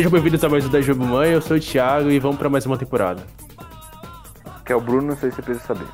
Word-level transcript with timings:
Sejam 0.00 0.12
bem-vindos 0.12 0.42
a 0.42 0.48
mais 0.48 0.64
um 0.64 0.70
da 0.70 0.80
Jogo 0.80 1.04
Mãe, 1.04 1.32
eu 1.32 1.42
sou 1.42 1.58
o 1.58 1.60
Thiago 1.60 2.10
e 2.10 2.18
vamos 2.18 2.38
pra 2.38 2.48
mais 2.48 2.64
uma 2.64 2.78
temporada. 2.78 3.22
Que 4.64 4.72
é 4.72 4.74
o 4.74 4.80
Bruno, 4.80 5.08
não 5.08 5.16
sei 5.18 5.28
se 5.28 5.36
você 5.36 5.42
precisa 5.42 5.66
saber. 5.66 5.84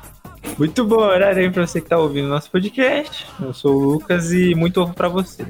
Muito 0.57 0.85
bom 0.85 1.01
horário 1.01 1.39
aí 1.39 1.51
pra 1.51 1.67
você 1.67 1.81
que 1.81 1.89
tá 1.89 1.97
ouvindo 1.97 2.29
nosso 2.29 2.49
podcast. 2.49 3.27
Eu 3.41 3.53
sou 3.53 3.75
o 3.75 3.83
Lucas 3.83 4.31
e 4.31 4.55
muito 4.55 4.79
ovo 4.81 4.93
pra 4.93 5.09
você. 5.09 5.45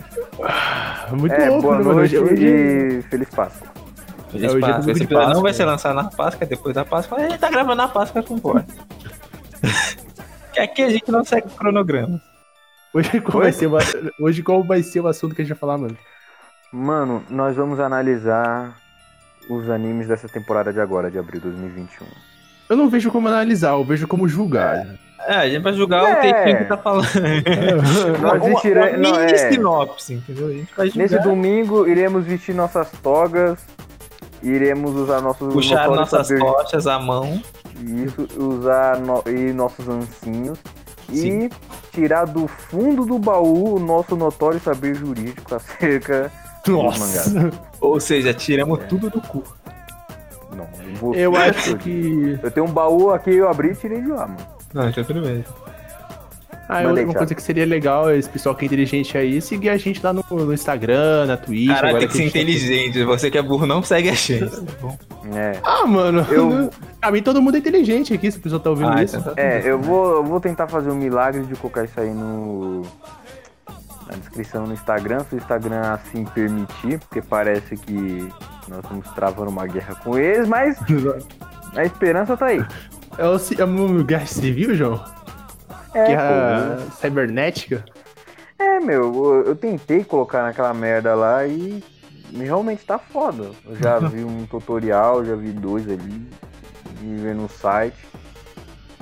Muito 1.11 1.35
é, 1.35 1.49
louco, 1.51 1.61
boa 1.61 1.77
né, 1.77 1.83
noite 1.83 2.17
Hoje- 2.17 2.47
e 2.47 3.01
feliz 3.03 3.29
Páscoa. 3.29 3.67
Feliz 4.31 4.51
hoje 4.51 4.65
é 4.65 4.69
Páscoa. 4.71 4.91
Esse 4.91 5.03
episódio 5.03 5.33
não 5.35 5.41
vai 5.43 5.53
ser 5.53 5.65
lançado 5.65 5.95
na 5.95 6.05
Páscoa, 6.05 6.43
é 6.43 6.47
depois 6.47 6.73
da 6.73 6.83
Páscoa. 6.83 7.19
A 7.19 7.29
gente 7.29 7.37
tá 7.37 7.51
gravando 7.51 7.75
na 7.75 7.87
Páscoa 7.87 8.23
com 8.23 8.39
porta. 8.39 8.73
que 10.51 10.59
aqui 10.59 10.81
a 10.81 10.89
gente 10.89 11.11
não 11.11 11.23
segue 11.23 11.45
o 11.45 11.51
cronograma. 11.51 12.19
Hoje 12.91 13.21
qual, 13.21 13.43
vai 13.43 13.51
ser, 13.51 13.67
o- 13.67 13.77
hoje 14.19 14.41
qual 14.41 14.63
vai 14.63 14.81
ser 14.81 15.01
o 15.01 15.07
assunto 15.07 15.35
que 15.35 15.43
a 15.43 15.45
gente 15.45 15.53
vai 15.53 15.59
falar, 15.59 15.77
mano? 15.77 15.95
Mano, 16.71 17.23
nós 17.29 17.55
vamos 17.55 17.79
analisar 17.79 18.75
os 19.49 19.69
animes 19.69 20.07
dessa 20.07 20.27
temporada 20.27 20.73
de 20.73 20.79
agora, 20.79 21.09
de 21.09 21.17
abril 21.17 21.39
de 21.39 21.47
2021. 21.47 22.05
Eu 22.69 22.75
não 22.75 22.89
vejo 22.89 23.09
como 23.09 23.27
analisar, 23.29 23.71
eu 23.71 23.83
vejo 23.85 24.07
como 24.07 24.27
julgar. 24.27 24.85
É, 25.25 25.35
a 25.35 25.49
gente 25.49 25.61
vai 25.63 25.73
julgar 25.73 26.03
É. 26.03 26.11
o 26.11 26.21
textinho 26.21 26.57
que 26.59 26.65
tá 26.65 26.77
falando. 26.77 27.07
Nós 28.21 28.33
Uma- 28.33 28.39
vestiremos- 28.39 28.89
uma 28.89 28.97
mini 28.97 29.11
não, 29.11 29.19
é. 29.19 29.37
sinopse, 29.51 30.13
entendeu? 30.15 30.47
A 30.47 30.51
gente 30.51 30.73
vai 30.75 30.87
julgar, 30.87 31.01
Nesse 31.03 31.19
domingo, 31.19 31.87
iremos 31.87 32.25
vestir 32.25 32.53
nossas 32.53 32.91
togas, 33.01 33.65
iremos 34.43 34.93
usar 34.95 35.21
nossos 35.21 35.53
puxar 35.53 35.87
notórios 35.87 36.11
nossas 36.11 36.27
saber- 36.27 36.39
tochas 36.41 36.87
à 36.87 36.99
mão. 36.99 37.41
Isso, 37.79 38.27
usar 38.37 38.99
no- 38.99 39.23
e 39.27 39.53
nossos 39.53 39.87
ancinhos. 39.87 40.59
Sim. 41.09 41.45
E 41.45 41.49
tirar 41.93 42.25
do 42.25 42.47
fundo 42.47 43.05
do 43.05 43.17
baú 43.17 43.75
o 43.75 43.79
nosso 43.79 44.15
notório 44.15 44.59
saber 44.59 44.93
jurídico 44.93 45.55
acerca. 45.55 46.29
Nossa, 46.67 47.51
Ou 47.81 47.99
seja, 47.99 48.33
tiramos 48.33 48.79
tudo 48.89 49.09
do 49.09 49.21
cu. 49.21 49.43
Não, 50.55 51.13
eu 51.13 51.35
acho 51.35 51.75
que. 51.77 52.37
Eu 52.41 52.49
tenho 52.51 52.65
um 52.65 52.71
baú 52.71 53.11
aqui, 53.11 53.31
eu 53.35 53.47
abri 53.49 53.71
e 53.71 53.75
tirei 53.75 54.01
de 54.01 54.07
lá, 54.07 54.27
mano. 54.27 54.37
Não, 54.73 54.89
então 54.89 55.03
tudo 55.03 55.21
bem. 55.21 55.43
Ah, 56.69 56.79
aí, 56.79 56.85
outra 56.85 57.01
Thiago. 57.03 57.17
coisa 57.19 57.33
que 57.35 57.41
seria 57.41 57.65
legal 57.65 58.09
é 58.09 58.17
esse 58.17 58.27
pessoal 58.29 58.53
que 58.53 58.65
é 58.65 58.67
inteligente 58.67 59.17
aí 59.17 59.39
seguir 59.41 59.69
a 59.69 59.77
gente 59.77 60.03
lá 60.03 60.11
no, 60.11 60.21
no 60.29 60.53
Instagram, 60.53 61.25
na 61.25 61.37
Twitch. 61.37 61.67
Caralho, 61.67 61.87
agora 61.95 61.99
tem 61.99 62.07
que 62.09 62.13
ser 62.13 62.19
a 62.19 62.23
gente 62.25 62.33
tá- 62.33 62.39
inteligente. 62.39 63.03
Você 63.05 63.31
que 63.31 63.37
é 63.37 63.41
burro 63.41 63.65
não 63.65 63.81
segue 63.81 64.09
a 64.09 64.11
gente. 64.15 64.49
Tá 64.49 64.61
bom. 64.81 64.97
É. 65.33 65.53
Ah, 65.63 65.85
mano, 65.85 66.25
Eu- 66.29 66.69
pra 66.99 67.09
mim 67.11 67.21
todo 67.23 67.41
mundo 67.41 67.55
é 67.55 67.59
inteligente 67.59 68.13
aqui, 68.13 68.29
se 68.29 68.37
o 68.37 68.41
pessoal 68.41 68.59
tá 68.59 68.69
ouvindo 68.69 68.89
Ah, 68.89 69.01
isso. 69.01 69.15
então 69.15 69.33
tá 69.33 69.41
É, 69.41 69.61
eu 69.63 69.79
vou, 69.79 70.15
eu 70.17 70.23
vou 70.25 70.41
tentar 70.41 70.67
fazer 70.67 70.89
um 70.91 70.95
milagre 70.95 71.43
de 71.43 71.55
colocar 71.55 71.85
isso 71.85 71.97
aí 72.01 72.09
no. 72.13 72.81
Na 74.09 74.15
descrição 74.15 74.65
no 74.65 74.73
Instagram, 74.73 75.23
se 75.29 75.35
o 75.35 75.37
Instagram 75.37 75.81
assim 75.93 76.23
permitir, 76.25 76.99
porque 76.99 77.21
parece 77.21 77.75
que 77.75 78.29
nós 78.67 78.79
estamos 78.83 79.07
travando 79.11 79.49
uma 79.51 79.67
guerra 79.67 79.95
com 79.95 80.17
eles, 80.17 80.47
mas 80.47 80.77
a 81.75 81.83
esperança 81.83 82.37
tá 82.37 82.47
aí. 82.47 82.65
É 83.17 83.25
o, 83.25 83.37
é 83.57 83.63
uma 83.65 84.03
guerra 84.03 84.25
civil, 84.25 84.75
João? 84.75 85.03
É, 85.93 86.07
guerra 86.07 86.77
pô, 86.85 86.91
cibernética? 87.01 87.83
é 88.59 88.79
meu, 88.79 89.13
eu, 89.13 89.43
eu 89.47 89.55
tentei 89.55 90.03
colocar 90.03 90.43
naquela 90.43 90.73
merda 90.73 91.13
lá 91.15 91.45
e 91.45 91.83
realmente 92.33 92.85
tá 92.85 92.97
foda. 92.97 93.51
Eu 93.65 93.75
já 93.75 93.99
vi 94.07 94.23
um 94.23 94.45
tutorial, 94.45 95.23
já 95.25 95.35
vi 95.35 95.51
dois 95.51 95.87
ali, 95.89 96.27
e 97.01 97.15
ver 97.15 97.35
no 97.35 97.49
site. 97.49 97.97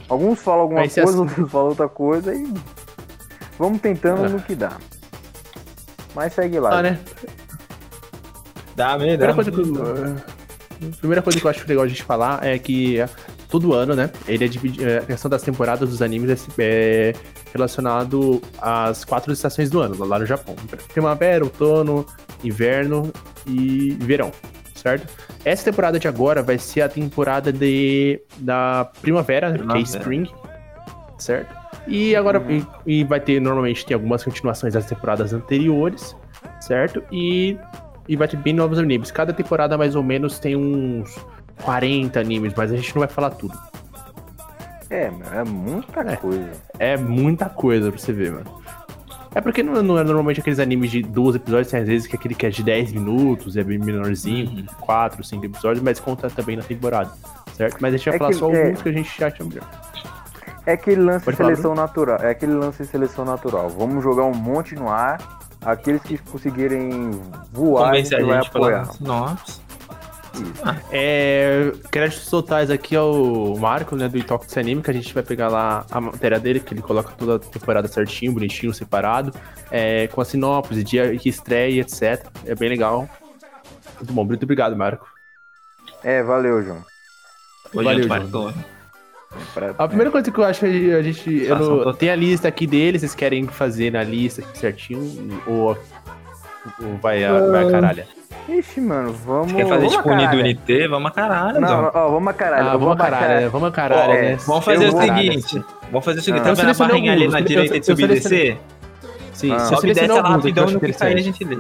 Alguns 0.08 0.41
falam 0.41 0.62
alguma 0.62 0.81
coisa, 0.81 1.03
assume. 1.03 1.19
outros 1.29 1.52
falam 1.52 1.68
outra 1.69 1.90
coisa 1.90 2.34
e 2.34 2.53
vamos 3.58 3.81
tentando 3.81 4.25
É. 4.25 4.29
no 4.29 4.40
que 4.40 4.56
dá. 4.56 4.78
Mas 6.16 6.34
segue 6.34 6.59
lá. 6.59 6.80
Ah, 6.80 6.81
né? 6.81 7.00
Dá 8.76 8.98
medo. 8.98 9.20
Primeira 9.20 9.28
dá 9.28 9.34
coisa, 9.34 9.52
que 9.52 9.59
eu, 9.59 10.90
a 10.94 10.98
primeira 10.98 11.22
coisa 11.22 11.40
que 11.40 11.46
eu 11.46 11.50
acho 11.52 11.68
legal 11.68 11.84
a 11.84 11.88
gente 11.88 12.03
falar 12.03 12.46
é 12.46 12.58
que 12.58 13.00
é, 13.00 13.09
todo 13.50 13.74
ano, 13.74 13.96
né? 13.96 14.09
Ele 14.28 14.46
é 14.46 14.48
dividido. 14.48 14.88
é, 14.88 14.98
A 15.00 15.02
questão 15.02 15.30
das 15.30 15.42
temporadas 15.42 15.90
dos 15.90 16.02
animes 16.02 16.48
é, 16.58 17.12
é 17.12 17.14
relacionado 17.53 18.42
às 18.62 19.06
quatro 19.06 19.31
estações 19.31 19.70
do 19.70 19.80
ano, 19.80 20.03
lá 20.06 20.20
no 20.20 20.26
Japão: 20.26 20.56
primavera, 20.94 21.44
outono, 21.44 22.06
inverno 22.44 23.12
e 23.47 23.92
verão, 24.02 24.32
certo? 24.74 25.08
Essa 25.44 25.66
temporada 25.66 26.00
de 26.00 26.08
agora 26.08 26.42
vai 26.42 26.58
ser 26.58 26.82
a 26.82 26.90
temporada 26.90 27.52
de, 27.53 28.20
da 28.38 28.90
primavera, 29.02 29.50
que 29.50 29.56
é 29.56 29.58
Primavera. 29.59 29.84
Spring, 29.84 30.32
certo? 31.20 31.65
E 31.88 32.16
agora 32.16 32.44
e, 32.50 32.66
e 32.85 33.03
vai 33.03 33.19
ter, 33.19 33.40
normalmente, 33.40 33.85
tem 33.85 33.94
algumas 33.96 34.23
continuações 34.23 34.73
das 34.73 34.85
temporadas 34.85 35.34
anteriores, 35.34 36.16
certo? 36.59 37.03
E 37.12 37.57
e 38.07 38.16
vai 38.16 38.28
ter 38.28 38.38
bem 38.38 38.53
novos 38.53 38.78
animes. 38.78 39.09
Cada 39.09 39.34
temporada, 39.34 39.78
mais 39.79 39.96
ou 39.96 40.03
menos, 40.03 40.38
tem 40.38 40.56
uns 40.56 41.18
40 41.63 42.19
animes, 42.19 42.53
mas 42.56 42.72
a 42.72 42.75
gente 42.75 42.94
não 42.96 43.00
vai 43.00 43.07
falar 43.09 43.31
tudo. 43.31 43.57
É, 44.91 45.12
é 45.34 45.44
muita 45.44 46.01
É. 46.01 46.16
coisa. 46.16 46.51
É 46.78 46.97
muita 46.97 47.50
coisa 47.50 47.91
pra 47.91 48.00
você 48.00 48.13
ver, 48.13 48.31
mano. 48.31 48.62
É 49.34 49.41
porque 49.41 49.63
não, 49.63 49.81
não 49.81 49.97
é 50.00 50.03
normalmente 50.03 50.40
aqueles 50.40 50.59
animes 50.59 50.91
de 50.91 51.02
12 51.02 51.38
episódios, 51.38 51.69
tem 51.72 51.79
às 51.81 51.88
vezes 51.88 52.07
que 52.07 52.16
é 52.16 52.19
aquele 52.19 52.35
que 52.35 52.46
é 52.46 52.50
de 52.50 52.62
10 52.63 52.94
minutos, 52.94 53.57
é 53.57 53.63
bem 53.63 53.78
menorzinho, 53.79 54.50
Uhum. 54.50 54.66
4, 54.81 55.23
5 55.23 55.44
episódios, 55.46 55.84
mas 55.84 56.00
conta 56.00 56.29
também 56.29 56.56
na 56.56 56.62
temporada, 56.63 57.12
certo? 57.53 57.78
Mas 57.81 57.94
a 57.94 57.97
gente 57.97 58.06
vai 58.06 58.16
É 58.16 58.19
falar 58.19 58.29
que- 58.31 58.38
só 58.38 58.52
é. 58.52 58.63
alguns 58.67 58.81
que 58.84 58.90
a 58.90 58.94
gente 58.94 59.19
já 59.19 59.29
chama. 59.31 59.52
É 60.66 60.74
aquele 60.74 61.02
lance 61.02 61.20
de 61.20 61.26
Pode 61.26 61.38
falar, 61.38 61.50
seleção 61.50 61.76
natural. 61.76 62.18
É 62.20 62.30
aquele 62.31 62.53
lance 62.53 62.84
de 62.84 62.90
seleção 62.90 63.24
natural. 63.24 63.70
Vamos 63.70 64.03
jogar 64.03 64.24
um 64.24 64.34
monte 64.34 64.76
no 64.76 64.90
ar. 64.90 65.18
Aqueles 65.62 66.02
que 66.02 66.18
conseguirem 66.18 67.12
voar, 67.52 67.86
a 67.86 67.88
Convence 67.88 68.09
gente 68.12 68.31
a 68.31 68.34
gente 68.42 68.48
apoiar. 68.48 68.86
sinopse. 68.86 69.62
Isso. 70.36 70.64
É, 70.92 71.72
créditos 71.90 72.30
totais 72.30 72.70
aqui 72.70 72.96
ao 72.96 73.56
Marco, 73.58 73.96
né, 73.96 74.08
do 74.09 74.18
Itox 74.18 74.58
Anime, 74.58 74.81
que 74.81 74.92
a 74.92 74.94
gente 74.94 75.14
vai 75.14 75.24
pegar 75.24 75.48
lá 75.48 75.86
a 75.90 76.02
matéria 76.02 76.40
dele, 76.40 76.59
que 76.59 76.74
ele 76.74 76.82
coloca 76.82 77.14
toda 77.18 77.36
a 77.38 77.40
temporada 77.40 77.88
certinho, 77.88 78.34
bonitinho, 78.34 78.74
separado, 78.74 79.32
é, 79.72 80.08
com 80.08 80.20
a 80.20 80.26
sinopse, 80.26 80.84
dia 80.84 81.16
que 81.18 81.30
estreia, 81.30 81.82
etc. 81.82 82.28
É 82.46 82.53
bem 82.53 82.70
legal. 82.70 83.09
Muito 83.96 84.14
bom, 84.14 84.26
muito 84.26 84.44
obrigado, 84.44 84.76
Marco. 84.76 85.08
É, 86.03 86.22
valeu, 86.22 86.62
João. 86.62 86.84
Valeu, 87.74 87.92
é 87.92 88.03
João. 88.03 88.08
Marcou. 88.09 88.75
Pra- 89.53 89.73
A 89.78 89.88
primeira 89.88 90.12
coisa 90.12 90.31
que 90.31 90.38
eu 90.38 90.44
acho 90.44 90.66
é 90.66 90.96
a 90.96 91.01
gente. 91.01 91.44
Eu 91.44 91.57
não- 91.57 91.94
tem 91.94 92.09
a 92.09 92.16
lista 92.16 92.47
aqui 92.47 92.66
dele, 92.68 92.97
vocês 93.00 93.13
querem 93.16 93.46
fazer 93.47 93.91
na 93.91 94.03
lista 94.03 94.44
certinho? 94.53 95.41
Ou, 95.47 95.78
ou 96.81 96.97
vai, 97.01 97.23
a, 97.23 97.31
vai 97.50 97.68
a 97.68 97.72
caralho? 97.72 98.03
Ixi, 98.47 98.79
mano, 98.79 99.12
vamos. 99.12 99.53
Quer 99.53 99.63
fazer 99.68 99.75
vamos 99.88 99.96
tipo 99.96 100.09
unido 100.09 100.22
caralho. 100.25 100.40
unité? 100.41 100.88
Vamos 100.88 101.12
a 101.12 101.13
caralho, 101.13 101.59
Não, 101.62 101.81
não, 101.81 101.91
ó, 101.94 102.09
vamos 102.09 102.28
a 102.29 102.34
caralho. 102.34 102.68
Ah, 102.69 102.78
vamos 102.78 102.91
a 102.94 102.96
caralho, 102.96 103.28
né? 103.41 103.50
Vamos 103.50 103.68
a 103.68 103.72
caralho, 103.72 104.12
Ó, 104.12 104.13
né? 104.13 104.35
Vamos 104.35 104.47
Eu 104.47 104.62
fazer 104.62 104.88
o 104.88 105.01
seguinte. 105.01 105.63
Vamos 105.91 106.06
fazer 106.06 106.19
o 106.19 106.23
seguinte. 106.23 106.41
Ah. 106.41 106.44
Tá 106.44 106.50
Eu 106.52 106.56
vendo 106.56 106.69
a 106.69 106.73
barrinha 106.88 107.13
ali 107.13 107.28
na 107.28 107.40
eu- 107.40 107.46
direita 107.46 107.75
eu- 107.75 107.79
de 107.79 107.85
subir 107.85 108.03
e 108.03 108.07
descer? 108.07 108.57
Sim, 109.34 109.52
Ah. 109.52 109.59
Sobe 109.59 109.90
e 109.90 109.93
desce 109.93 110.09
ela 110.11 110.23
que 110.23 110.29
rapidão 110.29 110.66
no 110.70 110.79
que 110.79 110.93
cair 110.93 111.17
a 111.17 111.22
gente 111.22 111.43
lê. 111.43 111.58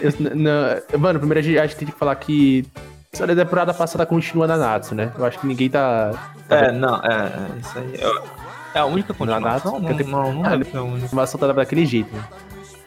Eu- 0.00 0.98
mano, 0.98 1.18
primeiro 1.20 1.38
a 1.38 1.42
gente, 1.42 1.58
a 1.58 1.66
gente 1.66 1.76
tem 1.76 1.88
que 1.88 1.94
falar 1.94 2.14
que. 2.16 2.66
Só 3.14 3.26
da 3.26 3.36
temporada 3.36 3.74
passada 3.74 4.06
continua 4.06 4.46
na 4.46 4.56
Natsu, 4.56 4.94
né? 4.94 5.12
Eu 5.18 5.24
acho 5.26 5.38
que 5.38 5.46
ninguém 5.46 5.68
tá. 5.68 6.12
tá 6.48 6.56
É, 6.56 6.72
não, 6.72 6.96
é, 6.96 7.08
é, 7.54 7.58
isso 7.60 7.78
aí. 7.78 7.94
É- 8.00 8.42
É 8.74 8.78
a 8.78 8.86
única 8.86 9.12
continuação? 9.12 9.72
Não, 9.78 9.80
Não, 9.90 9.96
tem- 9.98 10.06
não, 10.06 10.32
não 10.32 10.42
deve 10.42 10.64
ser 10.64 10.78
a 10.78 10.82
única. 10.82 11.04
A 11.04 11.08
animação 11.08 11.38
tá 11.38 11.52
daquele 11.52 11.84
jeito, 11.84 12.08
né? 12.16 12.22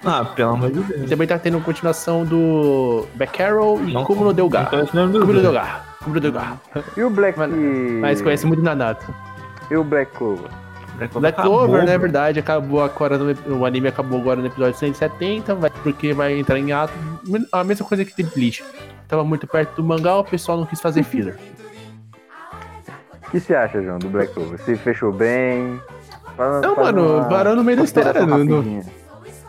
Ah, 0.04 0.25
pelo 0.25 0.50
amor 0.54 0.72
de 0.72 0.80
E 0.80 0.83
Deus. 0.83 1.10
também 1.12 1.27
tá 1.27 1.38
tendo 1.38 1.60
continuação 1.62 2.25
do 2.25 3.06
Back 3.13 3.44
Arrow 3.44 3.80
e 3.86 3.94
Não- 3.94 4.04
Como 4.04 4.24
no 4.24 4.33
Delgar. 4.33 4.72
não 4.95 5.12
dois. 5.12 5.42
Delgar. 5.44 5.95
No 6.07 6.19
Delgar. 6.19 6.57
E 6.98 7.04
o 7.04 7.10
Black. 7.12 7.38
Mas- 7.38 7.51
Mas 8.01 8.21
conhece 8.24 8.48
muito 8.48 8.63
Nanatsu. 8.63 9.13
E 9.69 9.75
o 9.78 9.83
Black 9.83 10.12
Clover? 10.18 10.50
Black 11.13 11.39
Acabou, 11.39 11.60
Clover, 11.66 11.86
né? 11.86 11.94
É 11.94 11.98
verdade, 12.00 12.39
acabou 12.39 12.81
agora 12.83 13.18
no, 13.19 13.57
o 13.60 13.63
anime 13.66 13.89
acabou 13.89 14.19
agora 14.19 14.39
no 14.42 14.48
episódio 14.48 14.75
170, 14.80 15.54
vai, 15.54 15.69
porque 15.83 16.13
vai 16.13 16.39
entrar 16.39 16.57
em 16.57 16.71
ato. 16.71 16.94
A 17.51 17.63
mesma 17.63 17.86
coisa 17.86 18.04
que 18.04 18.16
tem 18.16 18.25
Bleach. 18.25 18.63
Tava 19.07 19.24
muito 19.24 19.46
perto 19.48 19.75
do 19.75 19.84
mangá, 19.84 20.16
o 20.18 20.24
pessoal 20.24 20.57
não 20.57 20.66
quis 20.66 20.81
fazer 20.81 21.04
filler. 21.04 21.38
O 23.28 23.31
que 23.31 23.40
você 23.40 23.56
acha, 23.56 23.81
João, 23.81 24.00
do 24.00 24.07
Black 24.10 24.34
Clover? 24.34 24.60
Se 24.60 24.75
fechou 24.75 25.12
bem? 25.12 25.80
Faz- 26.38 26.62
Não, 26.62 26.75
faz 26.75 26.88
mano, 26.88 27.18
uma 27.18 27.25
parou 27.30 27.56
no 27.56 27.63
meio 27.63 27.78
da 27.78 27.84
história. 27.84 28.25
No, 28.25 28.84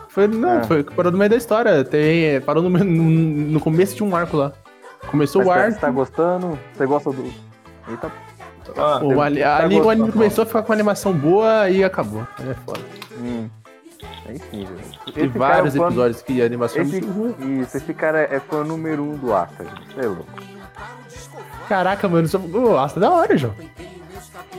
foi, 0.09 0.27
não, 0.27 0.59
Ah. 0.59 0.63
foi, 0.63 0.83
parou 0.83 1.11
no 1.11 1.17
meio 1.17 1.29
da 1.29 1.35
história. 1.37 1.83
Tem, 1.85 2.41
parou 2.41 2.61
no, 2.63 2.69
no, 2.69 2.83
no 2.83 3.59
começo 3.59 3.95
de 3.95 4.03
um 4.03 4.15
arco 4.15 4.37
lá. 4.37 4.51
Começou 5.09 5.39
Mas 5.41 5.47
o 5.47 5.51
arco. 5.51 5.71
Você 5.73 5.79
tá 5.79 5.89
gostando? 5.89 6.59
Você 6.75 6.85
gosta 6.85 7.11
do. 7.11 7.23
Eita, 7.87 8.11
Ah, 8.75 8.99
O, 9.03 9.21
ali, 9.21 9.39
tá 9.41 9.57
ali 9.57 9.75
o 9.75 9.77
gostando, 9.77 9.89
anime 9.91 10.11
começou 10.11 10.41
a 10.43 10.45
ficar 10.45 10.61
com 10.61 10.69
uma 10.69 10.75
animação 10.75 11.13
boa 11.13 11.69
e 11.69 11.83
acabou. 11.83 12.27
É 12.41 12.53
foda. 12.65 12.81
hum. 13.19 13.47
Tem 14.27 15.25
Esse 15.25 15.37
vários 15.37 15.37
cara 15.37 15.57
é 15.65 15.69
o 15.69 15.71
fã- 15.71 15.85
episódios 15.87 16.21
que 16.21 16.41
a 16.41 16.45
animação 16.45 16.81
Esse, 16.81 16.97
é 16.97 17.01
muito 17.01 17.11
ruim. 17.39 17.61
isso, 17.61 17.77
esse 17.77 17.93
cara 17.93 18.19
é 18.19 18.39
fã 18.39 18.63
número 18.63 19.03
um 19.03 19.15
do 19.15 19.33
Asta. 19.33 19.63
Você 19.63 20.01
é 20.01 20.05
louco. 20.07 20.25
Caraca, 21.69 22.07
mano, 22.07 22.27
só... 22.27 22.39
oh, 22.53 22.77
Asta 22.77 22.99
é 22.99 23.01
da 23.01 23.11
hora, 23.11 23.37
João. 23.37 23.53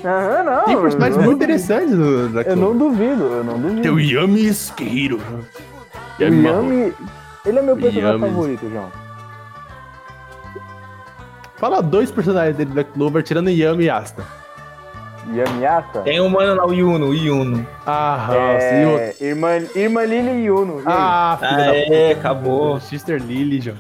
Aham, 0.05 0.43
não. 0.45 0.65
Tem 0.65 0.81
personagens 0.81 1.17
muito 1.25 1.37
interessantes 1.37 1.93
no 1.93 2.29
Black 2.29 2.49
Eu 2.51 2.57
Clover. 2.57 2.75
não 2.75 2.89
duvido, 2.91 3.23
eu 3.25 3.45
não 3.45 3.59
duvido. 3.61 3.83
Tem 3.83 3.91
o 3.91 3.99
Yami 4.01 4.47
Skihiro. 4.49 5.19
O 6.19 6.23
Yami, 6.23 6.95
ele 7.45 7.59
é 7.59 7.63
meu 7.63 7.75
O 7.75 7.79
personagem 7.79 8.21
Yami. 8.21 8.21
favorito, 8.21 8.71
João. 8.71 8.91
Fala 11.57 11.83
dois 11.83 12.11
personagens 12.11 12.57
dele 12.57 12.71
do 12.71 12.75
Black 12.75 12.93
Clover, 12.93 13.23
tirando 13.23 13.51
Yami 13.51 13.85
e 13.85 13.91
Asta. 13.91 14.23
Yami 15.35 15.67
Asa. 15.67 16.01
Tem 16.03 16.21
um 16.21 16.29
mano 16.29 16.55
lá, 16.55 16.67
o 16.67 16.73
Yuno, 16.73 17.07
o 17.09 17.15
Yuno. 17.15 17.67
Ah, 17.87 18.29
e. 18.31 18.35
É, 18.35 19.15
irmã, 19.29 19.51
irmã 19.75 20.05
Lily 20.05 20.31
e 20.31 20.45
Yuno. 20.47 20.81
E? 20.81 20.85
Ah, 20.87 21.37
filha 21.39 21.51
Ah, 21.53 21.57
da 21.67 21.75
é, 21.77 22.13
acabou. 22.13 22.81
Sister 22.81 23.23
Lily, 23.23 23.61
João. 23.61 23.77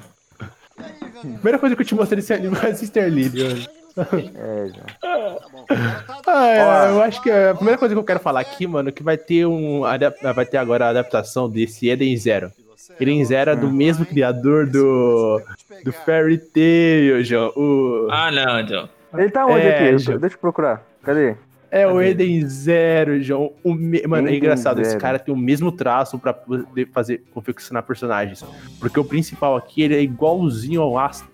Primeira 1.20 1.58
coisa 1.58 1.74
que 1.74 1.82
eu 1.82 1.86
te 1.86 1.94
mostrei 1.94 2.16
desse 2.20 2.32
anime 2.32 2.56
é 2.62 2.66
a 2.68 2.74
Sister 2.74 3.08
Lily, 3.08 3.42
mano. 3.44 3.68
É, 4.36 4.68
João. 4.68 5.38
Ah, 6.26 6.46
é, 6.46 6.90
eu 6.90 7.02
acho 7.02 7.20
que 7.22 7.30
a 7.30 7.54
primeira 7.54 7.78
coisa 7.78 7.94
que 7.94 7.98
eu 7.98 8.04
quero 8.04 8.20
falar 8.20 8.40
aqui, 8.40 8.66
mano, 8.66 8.88
é 8.90 8.92
que 8.92 9.02
vai 9.02 9.16
ter 9.16 9.46
um. 9.46 9.80
Vai 10.34 10.46
ter 10.46 10.58
agora 10.58 10.86
a 10.86 10.90
adaptação 10.90 11.48
desse 11.50 11.88
Eden 11.88 12.16
Zero. 12.16 12.52
Eden 13.00 13.24
Zero 13.24 13.50
é 13.50 13.56
do 13.56 13.70
mesmo 13.70 14.06
criador 14.06 14.66
do. 14.66 15.40
Do 15.84 15.92
Fairy 15.92 16.38
Tail, 16.38 17.22
João. 17.24 17.52
O, 17.56 18.08
Ah, 18.10 18.30
não, 18.30 18.62
John. 18.64 18.88
Ele 19.14 19.30
tá 19.30 19.46
onde 19.46 19.66
É, 19.66 19.88
aqui? 19.88 19.98
João. 19.98 20.18
Deixa 20.18 20.36
eu 20.36 20.40
procurar. 20.40 20.82
Cadê? 21.08 21.36
é 21.70 21.86
o 21.86 22.00
Eden 22.00 22.46
Zero, 22.48 23.22
João. 23.22 23.52
O 23.64 23.74
me- 23.74 24.02
Mano, 24.06 24.26
é 24.26 24.30
Eden 24.30 24.38
engraçado. 24.38 24.80
Esse 24.80 24.90
Zero. 24.90 25.00
cara 25.02 25.18
tem 25.18 25.32
o 25.34 25.36
mesmo 25.36 25.70
traço 25.72 26.18
pra 26.18 26.32
poder 26.32 26.88
fazer 26.92 27.22
confeccionar 27.32 27.82
personagens. 27.82 28.44
Porque 28.80 28.98
o 29.00 29.04
principal 29.04 29.56
aqui 29.56 29.82
ele 29.82 29.94
é 29.96 30.02
igualzinho 30.02 30.80
ao 30.82 30.98
Astro. 30.98 31.28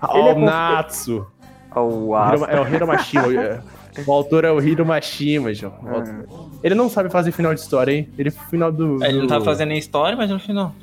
Ao 0.00 0.16
Ele 0.18 0.28
é 0.30 0.34
Natsu. 0.34 1.26
O 1.74 1.80
uau. 2.08 2.34
Hiro- 2.34 2.44
é 2.46 2.60
o 2.60 2.68
Hiro 2.74 2.86
Mashima. 2.86 3.34
é. 3.34 3.60
O 4.06 4.12
autor 4.12 4.44
é 4.44 4.50
o 4.50 4.60
Hiro 4.60 4.84
Mashima, 4.86 5.52
João. 5.54 5.74
O 5.82 5.88
autor- 5.94 6.26
Ele 6.62 6.74
não 6.74 6.88
sabe 6.88 7.08
fazer 7.10 7.30
final 7.32 7.54
de 7.54 7.60
história, 7.60 7.92
hein? 7.92 8.08
Ele 8.18 8.30
final 8.30 8.70
do. 8.72 9.02
Ele 9.04 9.18
não 9.20 9.26
tá 9.26 9.40
fazendo 9.40 9.68
nem 9.68 9.78
história, 9.78 10.16
mas 10.16 10.30
no 10.30 10.38
final. 10.38 10.74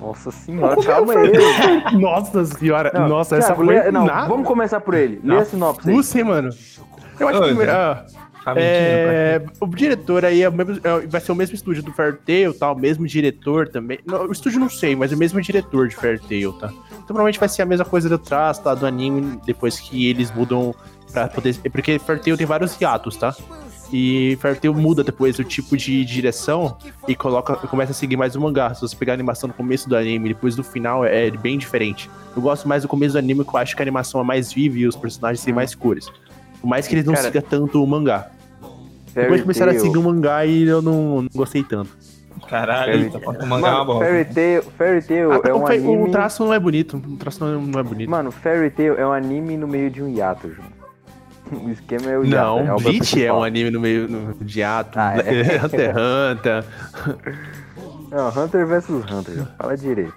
Nossa 0.00 0.30
senhora, 0.30 0.76
calma 0.82 1.12
aí. 1.14 1.32
Nossa 2.00 2.44
senhora, 2.46 2.90
Não, 2.94 3.08
nossa, 3.08 3.36
essa 3.36 3.54
foi 3.54 3.66
lê- 3.66 3.90
não, 3.90 4.04
nada. 4.06 4.28
vamos 4.28 4.46
começar 4.46 4.80
por 4.80 4.94
ele. 4.94 5.20
Lê 5.22 5.36
a 5.36 5.44
sinopse 5.44 6.18
hein, 6.18 6.24
mano. 6.24 6.50
Eu 7.18 7.28
acho 7.28 7.38
que. 7.56 7.62
Ah, 7.70 8.04
Tá 8.44 8.50
mentindo, 8.54 8.66
é, 8.68 9.42
o 9.58 9.66
diretor 9.68 10.22
aí 10.22 10.42
é 10.42 10.48
o 10.50 10.52
mesmo- 10.52 10.78
é, 10.84 11.06
vai 11.06 11.18
ser 11.18 11.32
o 11.32 11.34
mesmo 11.34 11.54
estúdio 11.54 11.82
do 11.82 11.90
Fair 11.94 12.18
Tail, 12.26 12.52
tá? 12.52 12.70
O 12.70 12.74
mesmo 12.78 13.06
diretor 13.06 13.68
também. 13.68 13.98
Não, 14.04 14.26
o 14.26 14.32
estúdio 14.32 14.60
não 14.60 14.68
sei, 14.68 14.94
mas 14.94 15.12
o 15.12 15.16
mesmo 15.16 15.40
diretor 15.40 15.88
de 15.88 15.96
Fair 15.96 16.20
Tail, 16.20 16.52
tá? 16.52 16.66
Então 16.90 17.06
provavelmente 17.06 17.40
vai 17.40 17.48
ser 17.48 17.62
a 17.62 17.64
mesma 17.64 17.86
coisa 17.86 18.06
do 18.06 18.18
traço, 18.18 18.62
tá? 18.62 18.74
Do 18.74 18.84
anime, 18.84 19.40
depois 19.46 19.80
que 19.80 20.10
eles 20.10 20.30
mudam 20.30 20.74
pra 21.10 21.26
poder. 21.26 21.56
é 21.64 21.70
Porque 21.70 21.98
Fair 21.98 22.20
Tail 22.20 22.36
tem 22.36 22.46
vários 22.46 22.78
hiatos, 22.78 23.16
tá? 23.16 23.34
E 23.90 24.36
Fair 24.42 24.58
Tail 24.60 24.74
muda 24.74 25.02
depois 25.02 25.38
o 25.38 25.44
tipo 25.44 25.74
de 25.74 26.04
direção 26.04 26.76
e 27.08 27.14
coloca, 27.14 27.54
começa 27.56 27.92
a 27.92 27.94
seguir 27.94 28.16
mais 28.18 28.36
o 28.36 28.40
mangá. 28.42 28.74
Se 28.74 28.82
você 28.82 28.94
pegar 28.94 29.12
a 29.12 29.14
animação 29.14 29.48
no 29.48 29.54
começo 29.54 29.88
do 29.88 29.96
anime 29.96 30.26
e 30.30 30.34
depois 30.34 30.54
do 30.54 30.62
final, 30.62 31.02
é 31.04 31.30
bem 31.30 31.56
diferente. 31.56 32.10
Eu 32.36 32.42
gosto 32.42 32.68
mais 32.68 32.82
do 32.82 32.88
começo 32.88 33.14
do 33.14 33.18
anime, 33.18 33.42
que 33.42 33.54
eu 33.54 33.56
acho 33.58 33.74
que 33.74 33.80
a 33.80 33.84
animação 33.84 34.20
é 34.20 34.24
mais 34.24 34.52
viva 34.52 34.78
e 34.78 34.86
os 34.86 34.96
personagens 34.96 35.42
têm 35.44 35.54
mais 35.54 35.74
cores. 35.74 36.10
Por 36.64 36.68
mais 36.70 36.88
que 36.88 36.94
eles 36.94 37.04
não 37.04 37.12
Cara, 37.12 37.26
sigam 37.26 37.42
tanto 37.42 37.84
o 37.84 37.86
mangá. 37.86 38.30
Fairy 39.12 39.26
Depois 39.28 39.42
começaram 39.42 39.70
a 39.72 39.74
Tail. 39.74 39.84
seguir 39.84 39.98
o 39.98 40.02
mangá 40.02 40.46
e 40.46 40.62
eu 40.66 40.80
não, 40.80 41.20
não 41.22 41.28
gostei 41.34 41.62
tanto. 41.62 41.90
Caralho, 42.48 43.10
tá 43.10 43.18
o 43.18 43.46
mangá 43.46 43.68
é 43.68 43.72
uma 43.72 43.84
bosta. 43.84 44.04
Fairy 44.06 44.24
Tail, 44.24 44.62
Fairy 44.78 45.02
Tail 45.02 45.32
Ah, 45.32 45.40
é 45.44 45.52
o, 45.52 45.62
um 45.62 45.66
fe- 45.66 45.74
anime... 45.74 45.96
o 46.08 46.10
traço 46.10 46.42
não 46.42 46.54
é 46.54 46.58
bonito. 46.58 46.96
O 46.96 47.16
traço 47.18 47.44
não 47.44 47.52
é, 47.52 47.66
não 47.66 47.80
é 47.80 47.82
bonito. 47.82 48.10
Mano, 48.10 48.32
Fairy 48.32 48.70
Tail 48.70 48.94
é 48.98 49.06
um 49.06 49.12
anime 49.12 49.58
no 49.58 49.68
meio 49.68 49.90
de 49.90 50.02
um 50.02 50.08
hiato, 50.08 50.48
João. 50.50 50.72
O 51.66 51.68
esquema 51.70 52.10
é 52.10 52.18
o 52.18 52.24
hiato. 52.24 52.34
não, 52.46 52.58
é 52.60 52.68
a 52.68 52.74
obra 52.76 52.84
Bleach 52.88 53.22
é 53.22 53.30
um 53.30 53.42
anime 53.42 53.70
no 53.70 53.78
meio 53.80 54.08
no, 54.08 54.34
de 54.42 54.62
ato. 54.62 54.98
Ah, 54.98 55.16
é? 55.18 55.60
Hunter 55.62 55.90
x 55.90 55.96
Hunter. 56.32 56.64
Não, 58.10 58.28
Hunter 58.44 58.66
vs 58.66 58.88
Hunter, 58.88 59.34
João. 59.34 59.48
Fala 59.58 59.76
direito. 59.76 60.14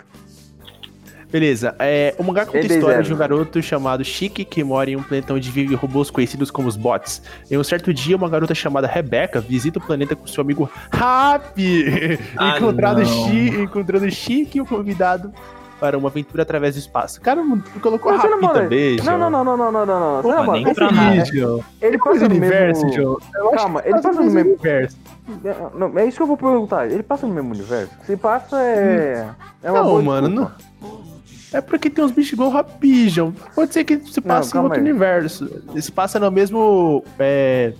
Beleza, 1.30 1.76
é, 1.78 2.16
o 2.18 2.24
mangá 2.24 2.46
conta 2.46 2.60
a 2.60 2.62
história 2.62 3.04
de 3.04 3.14
um 3.14 3.18
garoto 3.18 3.62
chamado 3.62 4.04
Shiki 4.04 4.46
que 4.46 4.64
mora 4.64 4.90
em 4.90 4.96
um 4.96 5.04
planeta 5.04 5.34
onde 5.34 5.52
vive 5.52 5.76
robôs 5.76 6.10
conhecidos 6.10 6.50
como 6.50 6.70
os 6.70 6.78
bots. 6.78 7.22
Em 7.52 7.58
um 7.58 7.64
certo 7.64 7.94
dia, 7.94 8.16
uma 8.16 8.30
garota 8.30 8.56
chamada 8.56 8.88
Rebecca 8.88 9.42
visita 9.42 9.78
o 9.78 9.82
planeta 9.82 10.16
com 10.16 10.26
seu 10.26 10.42
amigo 10.42 10.70
Happy, 10.92 12.18
Ah, 12.38 12.58
encontrando, 12.58 13.02
não. 13.02 13.06
Shi, 13.06 13.62
encontrando 13.62 14.10
Shiki 14.10 14.58
e 14.58 14.62
o 14.62 14.66
convidado 14.66 15.34
para 15.80 15.98
uma 15.98 16.10
aventura 16.10 16.44
através 16.44 16.76
do 16.76 16.80
espaço. 16.80 17.22
Cara, 17.22 17.44
colocou 17.82 18.12
Não, 18.12 18.20
você 18.20 18.28
não 18.28 18.54
também, 18.54 18.98
Não, 18.98 19.18
não, 19.18 19.30
não, 19.30 19.44
não, 19.44 19.58
não, 19.58 19.72
não, 19.72 19.86
não, 19.86 20.14
não. 20.16 20.22
Pô, 20.22 20.30
não, 20.30 20.54
nem 20.54 20.74
pra. 20.74 20.90
João. 21.26 21.64
Ele 21.82 21.96
é 21.96 22.00
passa 22.00 22.20
no 22.28 22.36
universo, 22.36 22.86
mesmo... 22.86 23.20
Calma, 23.54 23.82
ele 23.84 23.94
passa 23.94 24.08
passa 24.10 24.22
no 24.22 24.32
mesmo... 24.32 24.52
universo. 24.52 24.98
Não, 25.76 26.00
é 26.00 26.06
isso 26.06 26.18
que 26.18 26.24
eu 26.24 26.28
vou 26.28 26.38
perguntar. 26.38 26.90
Ele 26.90 27.04
passa 27.04 27.28
no 27.28 27.34
mesmo 27.34 27.54
universo? 27.54 27.92
Se 28.06 28.16
passa, 28.16 28.60
é... 28.62 29.28
É 29.62 29.72
uma 29.72 29.84
Não, 29.84 29.90
boa 29.90 30.02
mano, 30.02 30.30
não. 30.30 30.52
É 31.54 31.62
porque 31.62 31.90
tem 31.90 32.04
uns 32.04 32.12
bichos 32.12 32.34
igual 32.34 32.50
Rapijon. 32.50 33.32
Pode 33.56 33.74
ser 33.74 33.84
que 33.84 33.98
se 34.12 34.20
passe 34.20 34.50
em 34.50 34.54
calma 34.54 34.68
outro 34.70 34.84
aí. 34.84 34.90
universo. 34.90 35.50
Se 35.80 35.92
passa 35.92 36.20
no 36.20 36.30
mesmo. 36.30 37.04
É, 37.18 37.74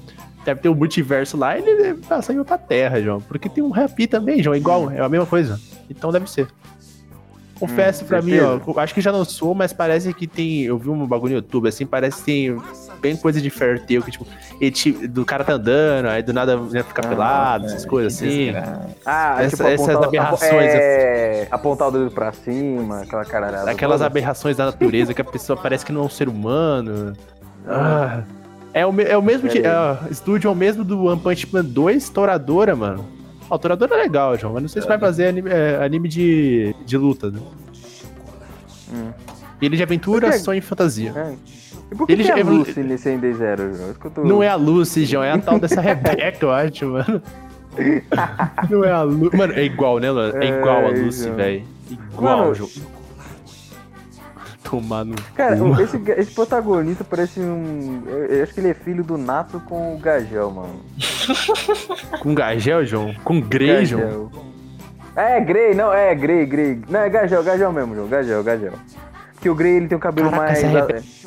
deve 0.46 0.62
ter 0.62 0.70
um 0.70 0.76
multiverso 0.76 1.36
lá, 1.36 1.58
ele 1.58 1.76
deve 1.76 2.02
passar 2.06 2.34
em 2.34 2.40
outra 2.40 2.58
terra, 2.58 3.02
João. 3.02 3.20
Porque 3.22 3.50
tem 3.50 3.62
um 3.64 3.70
Rapi 3.70 4.08
também, 4.08 4.42
João, 4.42 4.56
igual, 4.56 4.90
é 4.90 5.02
a 5.02 5.10
mesma 5.10 5.26
coisa. 5.26 5.60
Então 5.90 6.12
deve 6.12 6.30
ser. 6.32 6.48
Confesso 7.60 8.04
Hum, 8.06 8.08
pra 8.08 8.22
mim, 8.22 8.32
certeza? 8.32 8.62
ó, 8.68 8.72
eu 8.72 8.80
acho 8.80 8.94
que 8.94 9.02
já 9.02 9.12
lançou, 9.12 9.54
mas 9.56 9.74
parece 9.74 10.14
que 10.14 10.28
tem. 10.28 10.62
Eu 10.64 10.78
vi 10.78 10.90
um 10.90 11.06
bagulho 11.08 11.32
no 11.34 11.38
YouTube, 11.40 11.68
assim, 11.68 11.86
parece 11.86 12.20
que 12.20 12.24
tem 12.26 12.58
bem 13.02 13.16
coisa 13.16 13.42
de 13.42 13.50
Fair 13.50 13.80
Tail, 13.86 14.02
que 14.02 14.12
tipo, 14.12 14.26
ele, 14.60 14.72
te- 14.72 15.08
do 15.08 15.24
cara 15.26 15.44
tá 15.44 15.54
andando, 15.54 16.08
aí 16.08 16.22
do 16.24 16.34
nada 16.34 16.58
né, 16.58 16.84
fica 16.84 17.02
Ah, 17.06 17.08
pelado, 17.08 17.66
essas 17.66 17.86
coisas 17.86 18.14
assim. 18.16 18.52
Ah, 19.06 19.38
Essa- 19.42 19.58
tipo, 19.58 19.70
essas 19.70 19.90
apontar, 19.90 20.08
aberrações, 20.08 20.52
É, 20.74 21.48
apontar 21.52 21.88
o 21.88 21.92
dedo 21.92 22.12
pra 22.12 22.32
cima, 22.32 23.02
aquela 23.02 23.24
caralhada. 23.26 23.72
Aquelas 23.72 23.98
toda. 23.98 24.08
aberrações 24.08 24.58
da 24.58 24.66
natureza 24.66 25.14
que 25.14 25.22
a 25.22 25.26
pessoa 25.26 25.58
parece 25.58 25.86
que 25.86 25.92
não 25.92 26.02
é 26.02 26.06
um 26.06 26.10
ser 26.10 26.28
humano. 26.30 27.14
Ah, 27.68 28.24
é, 28.74 28.86
o, 28.86 29.02
é 29.02 29.18
o 29.18 29.22
mesmo 29.22 29.50
de, 29.50 29.60
é, 29.66 29.98
estúdio 30.12 30.48
é 30.48 30.52
o 30.52 30.56
mesmo 30.56 30.84
do 30.84 31.06
One 31.06 31.20
Punch 31.20 31.48
Man 31.54 31.64
2, 31.66 32.10
Toradora, 32.10 32.76
mano. 32.76 33.06
Ó, 33.50 33.56
o 33.56 33.60
Toradora 33.60 33.96
é 33.96 33.98
legal, 33.98 34.38
João, 34.38 34.54
mas 34.54 34.62
não 34.64 34.70
sei 34.70 34.82
se 34.82 34.88
vai 34.88 35.00
fazer 35.00 35.28
anime, 35.28 35.50
é, 35.50 35.84
anime 35.84 36.08
de, 36.10 36.76
de 36.86 36.98
luta, 36.98 37.32
né? 37.32 37.40
Hum. 38.94 39.12
Ele 39.62 39.76
de 39.76 39.84
aventura, 39.84 40.28
Por 40.28 40.34
quê? 40.34 40.40
sonho 40.40 40.60
e 40.60 40.62
fantasia. 40.62 41.12
É. 41.16 41.57
E 41.92 41.96
por 41.96 42.06
que 42.08 42.14
Ele 42.14 42.24
tem 42.24 42.36
já- 42.36 42.42
a 42.42 42.50
Lucy 42.52 42.80
nesse 42.82 43.10
End 43.10 43.34
Zero, 43.34 43.74
João? 43.76 43.94
Que 43.94 44.10
tô- 44.10 44.24
Não 44.24 44.44
é 44.44 44.50
a 44.50 44.56
Lucy, 44.56 45.06
João, 45.06 45.24
é 45.24 45.32
a 45.32 45.38
tal 45.38 45.58
dessa 45.60 45.80
Rebeca, 45.82 46.38
eu 46.46 46.52
acho, 46.52 46.86
mano. 46.88 47.22
Não 48.70 48.84
é 48.84 48.92
a 48.92 49.02
Lucy. 49.04 49.38
Mano, 49.38 49.54
é 49.54 49.64
igual, 49.64 50.00
né, 50.00 50.12
Luan? 50.12 50.32
É 50.36 50.46
igual 50.48 50.78
a 50.78 50.90
É, 50.90 50.90
Lucy, 50.90 51.30
velho. 51.30 51.64
Igual, 51.90 52.38
Mano, 52.40 52.56
João. 52.56 52.70
Tomar 54.64 55.06
no. 55.06 55.16
Cara, 55.34 55.56
cu. 55.56 55.80
esse, 55.82 55.98
esse 56.18 56.32
protagonista 56.34 57.02
parece 57.06 57.40
um. 57.40 58.04
Eu, 58.06 58.26
eu 58.26 58.44
acho 58.44 58.54
que 58.54 58.60
ele 58.60 58.70
é 58.70 58.74
filho 58.74 59.02
do 59.02 59.18
Nato 59.18 59.62
com 59.62 59.96
o 59.96 59.98
Gagel, 59.98 60.52
mano. 60.52 60.82
Com 62.20 62.36
Gagel, 62.36 62.86
João? 62.86 63.14
Com 63.24 63.40
Grey, 63.40 63.86
João? 63.86 64.02
Gagel. 64.04 64.32
É, 65.16 65.40
Grey, 65.40 65.74
não, 65.74 65.94
é 65.94 66.14
Grey, 66.14 66.46
Grey. 66.46 66.82
Não, 66.90 67.00
é 67.00 67.10
Gagel, 67.10 67.44
Gagel 67.44 67.72
mesmo, 67.72 67.96
João. 67.96 68.08
Gagel, 68.10 68.44
Gagel. 68.44 68.74
Porque 69.36 69.50
o 69.50 69.56
Grey 69.56 69.78
ele 69.78 69.88
tem 69.88 69.96
o 69.98 70.02
cabelo 70.02 70.30
Caraca, 70.30 70.62
mais. 70.62 71.26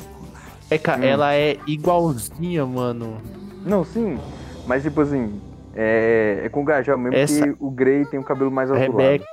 Essa 0.75 0.91
a- 0.91 0.95
Rebe- 0.95 0.95
É, 0.95 0.97
ca- 0.97 0.97
Hum. 0.97 1.03
ela 1.03 1.33
é 1.35 1.57
igualzinha, 1.67 2.65
mano. 2.65 3.21
Não, 3.65 3.83
sim. 3.83 4.19
Mas 4.65 4.83
tipo 4.83 5.01
assim. 5.01 5.41
É, 5.73 6.41
é 6.43 6.49
com 6.49 6.61
o 6.61 6.65
Gagel 6.65 6.97
mesmo, 6.97 7.15
Essa- 7.15 7.43
que 7.47 7.55
o 7.59 7.71
Grey 7.71 8.05
tem 8.05 8.19
o 8.19 8.23
cabelo 8.23 8.51
mais 8.51 8.69
azulado. 8.69 8.91
Rebeca. 8.97 9.25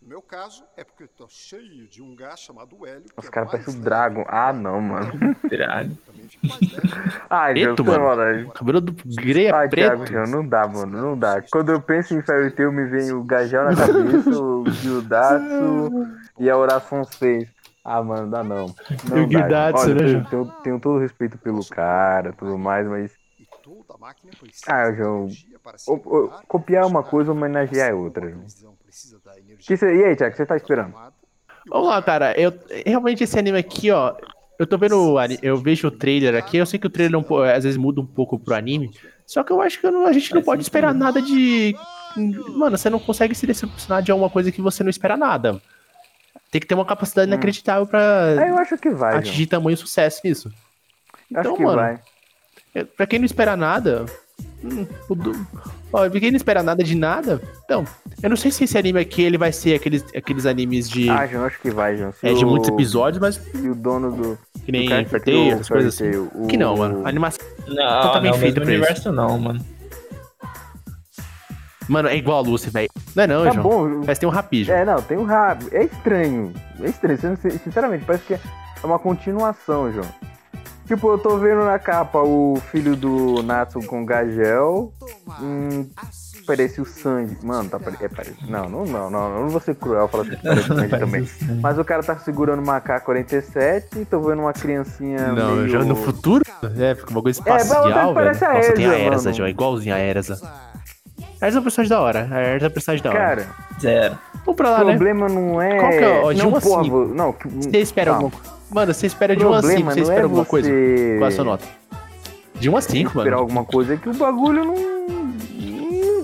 No 0.00 0.08
meu 0.10 0.22
caso, 0.22 0.62
é 0.76 0.84
porque 0.84 1.02
eu 1.04 1.08
tô 1.08 1.26
cheio 1.28 1.88
de 1.88 2.00
um 2.00 2.14
gás 2.14 2.38
chamado 2.38 2.76
Hélio. 2.86 3.06
Os 3.16 3.26
é 3.26 3.30
caras 3.30 3.50
mais 3.52 3.64
parecem 3.64 3.72
o 3.74 3.76
leve, 3.78 3.84
Dragon. 3.84 4.24
Ah, 4.28 4.52
não, 4.52 4.80
mano. 4.80 5.12
Leve. 5.50 5.98
Ai, 7.28 7.52
Preto, 7.54 7.82
Deus, 7.82 7.88
mano. 7.96 8.04
maldade. 8.08 8.42
O 8.44 8.48
cabelo 8.50 8.80
do 8.80 8.92
Grey 9.16 9.46
é 9.46 9.52
Ai, 9.52 9.68
preto. 9.68 10.04
Thiago, 10.04 10.30
não 10.30 10.46
dá, 10.46 10.68
mano, 10.68 11.00
não 11.02 11.18
dá. 11.18 11.42
Quando 11.50 11.72
eu 11.72 11.80
penso 11.80 12.14
em 12.14 12.22
Fairy 12.22 12.50
Tail, 12.52 12.70
me 12.70 12.84
vem 12.84 13.12
o 13.12 13.24
Gajel 13.24 13.64
na 13.64 13.74
cabeça, 13.74 14.30
o 14.30 14.64
Gyudatsu 14.70 15.90
e 16.38 16.48
a 16.48 16.56
Oração 16.56 17.02
6. 17.04 17.48
Ah, 17.84 18.02
mano, 18.02 18.30
dá 18.30 18.42
não. 18.42 18.74
não 19.04 19.28
o 19.92 19.94
né, 19.94 20.08
João? 20.08 20.24
tenho, 20.24 20.52
tenho 20.62 20.80
todo 20.80 20.96
o 20.96 21.00
respeito 21.00 21.36
pelo 21.36 21.62
cara, 21.66 22.32
tudo 22.32 22.58
mais, 22.58 22.88
mas 22.88 23.12
Ah, 24.66 24.92
João, 24.92 25.28
o- 25.86 25.92
o- 25.92 26.30
copiar 26.48 26.86
uma 26.86 27.02
coisa, 27.02 27.32
homenagear 27.32 27.90
é 27.90 27.94
outra, 27.94 28.34
Que 29.58 29.76
cê- 29.76 29.94
e 29.96 30.04
aí, 30.04 30.16
Thiago, 30.16 30.28
o 30.28 30.30
que 30.32 30.36
você 30.36 30.46
tá 30.46 30.56
esperando? 30.56 30.94
Vamos 31.68 31.88
lá, 31.88 32.02
cara. 32.02 32.38
Eu, 32.38 32.52
realmente 32.86 33.24
esse 33.24 33.38
anime 33.38 33.58
aqui, 33.58 33.90
ó. 33.90 34.14
Eu 34.58 34.66
tô 34.66 34.78
vendo 34.78 35.18
eu 35.42 35.56
vejo 35.56 35.88
o 35.88 35.90
trailer 35.90 36.36
aqui, 36.36 36.56
eu 36.58 36.66
sei 36.66 36.78
que 36.78 36.86
o 36.86 36.90
trailer 36.90 37.14
é 37.14 37.18
um 37.18 37.42
às 37.42 37.64
vezes 37.64 37.76
muda 37.76 38.00
um 38.00 38.06
pouco 38.06 38.38
pro 38.38 38.54
anime, 38.54 38.92
só 39.26 39.42
que 39.42 39.52
eu 39.52 39.60
acho 39.60 39.80
que 39.80 39.86
a 39.86 40.12
gente 40.12 40.32
não 40.32 40.42
pode 40.42 40.62
esperar 40.62 40.94
nada 40.94 41.20
de. 41.20 41.74
Mano, 42.56 42.78
você 42.78 42.88
não 42.88 43.00
consegue 43.00 43.34
se 43.34 43.46
decepcionar 43.46 44.00
de 44.02 44.12
alguma 44.12 44.30
coisa 44.30 44.52
que 44.52 44.62
você 44.62 44.84
não 44.84 44.90
espera 44.90 45.16
nada. 45.16 45.60
Tem 46.54 46.60
que 46.60 46.68
ter 46.68 46.74
uma 46.76 46.84
capacidade 46.84 47.26
inacreditável 47.26 47.84
pra 47.84 47.98
Ah, 48.38 48.46
eu 48.46 48.56
acho 48.58 48.78
que 48.78 48.88
vai, 48.90 49.10
João. 49.10 49.18
atingir 49.18 49.46
tamanho 49.46 49.76
sucesso 49.76 50.20
nisso. 50.22 50.46
Acho 51.34 51.40
Então, 51.40 51.56
que 51.56 51.64
mano, 51.64 51.76
vai. 51.78 51.98
é, 52.76 52.84
pra 52.84 53.08
quem 53.08 53.18
não 53.18 53.26
espera 53.26 53.56
nada. 53.56 54.06
hum, 54.62 54.86
Ó, 55.92 56.08
pra 56.08 56.20
quem 56.20 56.30
não 56.30 56.36
espera 56.36 56.62
nada 56.62 56.84
de 56.84 56.94
nada. 56.94 57.42
Então, 57.64 57.84
eu 58.22 58.30
não 58.30 58.36
sei 58.36 58.52
se 58.52 58.62
esse 58.62 58.78
anime 58.78 59.00
aqui 59.00 59.20
ele 59.22 59.36
vai 59.36 59.50
ser 59.52 59.74
aqueles, 59.74 60.04
aqueles 60.14 60.46
animes 60.46 60.88
de. 60.88 61.10
Ah, 61.10 61.26
João, 61.26 61.44
acho 61.44 61.60
que 61.60 61.72
vai, 61.72 61.96
João. 61.96 62.12
Se 62.12 62.24
é, 62.28 62.32
de 62.32 62.44
o- 62.44 62.48
muitos 62.48 62.68
episódios, 62.68 63.20
mas 63.20 63.34
Se 63.34 63.68
o 63.68 63.74
dono 63.74 64.12
do. 64.12 64.38
que 64.64 64.70
nem 64.70 64.86
que 64.86 65.04
Fairy 65.06 65.24
Tail, 65.24 65.52
essas 65.54 65.68
coisas 65.68 65.92
assim. 66.00 66.16
O- 66.16 66.46
Que 66.46 66.56
não, 66.56 66.76
mano. 66.76 67.04
A 67.04 67.08
animação. 67.08 67.44
Não, 67.66 68.00
Totalmente 68.02 68.32
não, 68.32 68.38
feito 68.38 68.60
mesmo 68.60 68.84
pra 68.84 68.92
isso. 68.92 69.08
universo 69.08 69.12
não, 69.12 69.38
mano. 69.40 69.60
Mano, 71.88 72.08
é 72.08 72.16
igual 72.16 72.38
a 72.38 72.40
Lucy, 72.40 72.70
velho. 72.70 72.88
Não 73.14 73.22
é 73.22 73.26
não, 73.26 73.44
Tá 73.44 73.50
João. 73.52 73.62
bom. 73.62 74.02
Mas 74.06 74.18
tem 74.18 74.28
um 74.28 74.32
rapijo. 74.32 74.72
É, 74.72 74.84
não, 74.84 75.00
tem 75.02 75.18
um 75.18 75.24
rabo. 75.24 75.66
É 75.72 75.84
estranho. 75.84 76.52
É 76.80 76.86
estranho. 76.88 77.18
sin- 77.18 77.58
Sinceramente, 77.62 78.04
parece 78.04 78.24
que 78.24 78.34
é 78.34 78.40
uma 78.82 78.98
continuação, 78.98 79.92
João. 79.92 80.06
Tipo, 80.86 81.08
eu 81.12 81.18
tô 81.18 81.38
vendo 81.38 81.64
na 81.64 81.78
capa 81.78 82.18
o 82.18 82.58
filho 82.70 82.94
do 82.94 83.42
Natsu 83.42 83.80
com 83.86 84.04
Gagel. 84.04 84.92
Hum, 85.40 85.88
parece 86.46 86.78
o 86.78 86.84
Sanji. 86.84 87.38
Mano, 87.42 87.70
tá 87.70 87.78
pare... 87.80 87.96
é, 88.02 88.08
parece... 88.08 88.34
Não, 88.46 88.68
não, 88.68 88.84
não, 88.84 89.08
não, 89.10 89.34
eu 89.36 89.40
não 89.44 89.48
vou 89.48 89.60
ser 89.62 89.74
cruel 89.76 90.06
falar 90.08 90.24
assim 90.24 90.36
que 90.36 90.42
parece 90.42 90.70
o 90.70 90.74
Sanji 90.76 90.88
também. 91.00 91.28
Mas 91.62 91.78
o 91.78 91.84
cara 91.84 92.02
tá 92.02 92.18
segurando 92.18 92.62
uma 92.62 92.80
K-47, 92.82 94.06
tô 94.10 94.20
vendo 94.20 94.40
uma 94.40 94.52
criancinha 94.52 95.28
Não, 95.32 95.56
meio... 95.56 95.68
já 95.70 95.78
no 95.82 95.96
futuro? 95.96 96.44
É, 96.78 96.94
fica 96.94 97.10
uma 97.10 97.22
coisa 97.22 97.40
É, 97.46 97.50
mas 97.50 97.62
espacial, 97.64 97.92
velho. 97.94 98.14
parece 98.14 98.44
a 98.44 98.52
Nossa, 98.54 98.72
tem 98.74 98.86
a 98.86 98.98
Erza. 98.98 99.32
João. 99.32 99.48
Igualzinho 99.48 99.94
a 99.94 99.98
Erza. 99.98 100.40
A 101.40 101.46
Erza 101.46 101.58
é 101.58 101.60
uma 101.60 101.62
personagem 101.62 101.90
da 101.90 102.00
hora. 102.00 102.28
A 102.30 102.40
Erza 102.42 102.64
é 102.64 102.68
uma 102.68 102.70
personagem 102.74 103.02
da 103.04 103.10
hora. 103.10 103.18
Cara, 103.18 103.46
Zero. 103.80 104.18
Vamos 104.44 104.56
pra 104.56 104.68
o 104.68 104.72
lá, 104.72 104.78
né? 104.84 104.90
problema 104.92 105.28
não 105.28 105.60
é... 105.62 105.78
Qual 105.78 105.90
que 105.90 105.96
é, 105.98 106.20
ó, 106.22 106.32
de 106.32 106.38
não, 106.42 106.50
um 106.50 106.56
a 106.56 106.60
porra, 106.60 106.84
cinco. 106.84 106.96
vou- 106.96 107.08
não, 107.14 107.32
que- 107.32 107.48
Você 107.48 107.78
espera 107.78 108.12
alguma 108.12 108.32
Mano, 108.70 108.92
você 108.94 109.06
espera 109.06 109.36
de 109.36 109.44
1 109.44 109.52
a 109.52 109.56
5, 109.62 109.68
problema 109.68 109.92
você 109.92 110.00
espera 110.00 110.20
é 110.20 110.22
alguma 110.24 110.44
coisa? 110.44 110.68
Qual 110.68 111.24
é 111.24 111.28
a 111.28 111.30
sua 111.30 111.44
nota? 111.44 111.64
De 112.54 112.68
1 112.70 112.76
a 112.76 112.80
5, 112.80 113.08
esperar 113.08 113.24
mano. 113.24 113.38
alguma 113.38 113.64
coisa 113.64 113.94
é 113.94 113.96
que 113.96 114.08
o 114.08 114.14
bagulho 114.14 114.64
não, 114.64 114.74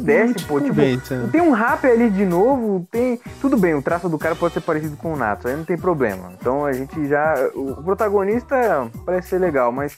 desce, 0.03 0.35
pô. 0.47 0.55
Tudo 0.55 0.65
Tipo, 0.65 0.75
bem, 0.77 0.99
tá. 0.99 1.17
tem 1.31 1.41
um 1.41 1.53
rap 1.53 1.87
ali 1.87 2.11
de 2.11 2.25
novo, 2.25 2.87
tem. 2.91 3.21
Tudo 3.41 3.57
bem, 3.57 3.75
o 3.75 3.83
traço 3.83 4.09
do 4.09 4.19
cara 4.19 4.35
pode 4.35 4.55
ser 4.55 4.61
parecido 4.63 4.97
com 4.97 5.13
o 5.13 5.17
Natsu, 5.17 5.49
aí 5.49 5.57
não 5.57 5.65
tem 5.65 5.77
problema. 5.79 6.33
Então 6.41 6.65
a 6.65 6.73
gente 6.73 7.07
já. 7.07 7.35
O 7.55 7.83
protagonista 7.83 8.89
parece 9.07 9.29
ser 9.29 9.39
legal, 9.39 9.71
mas. 9.71 9.97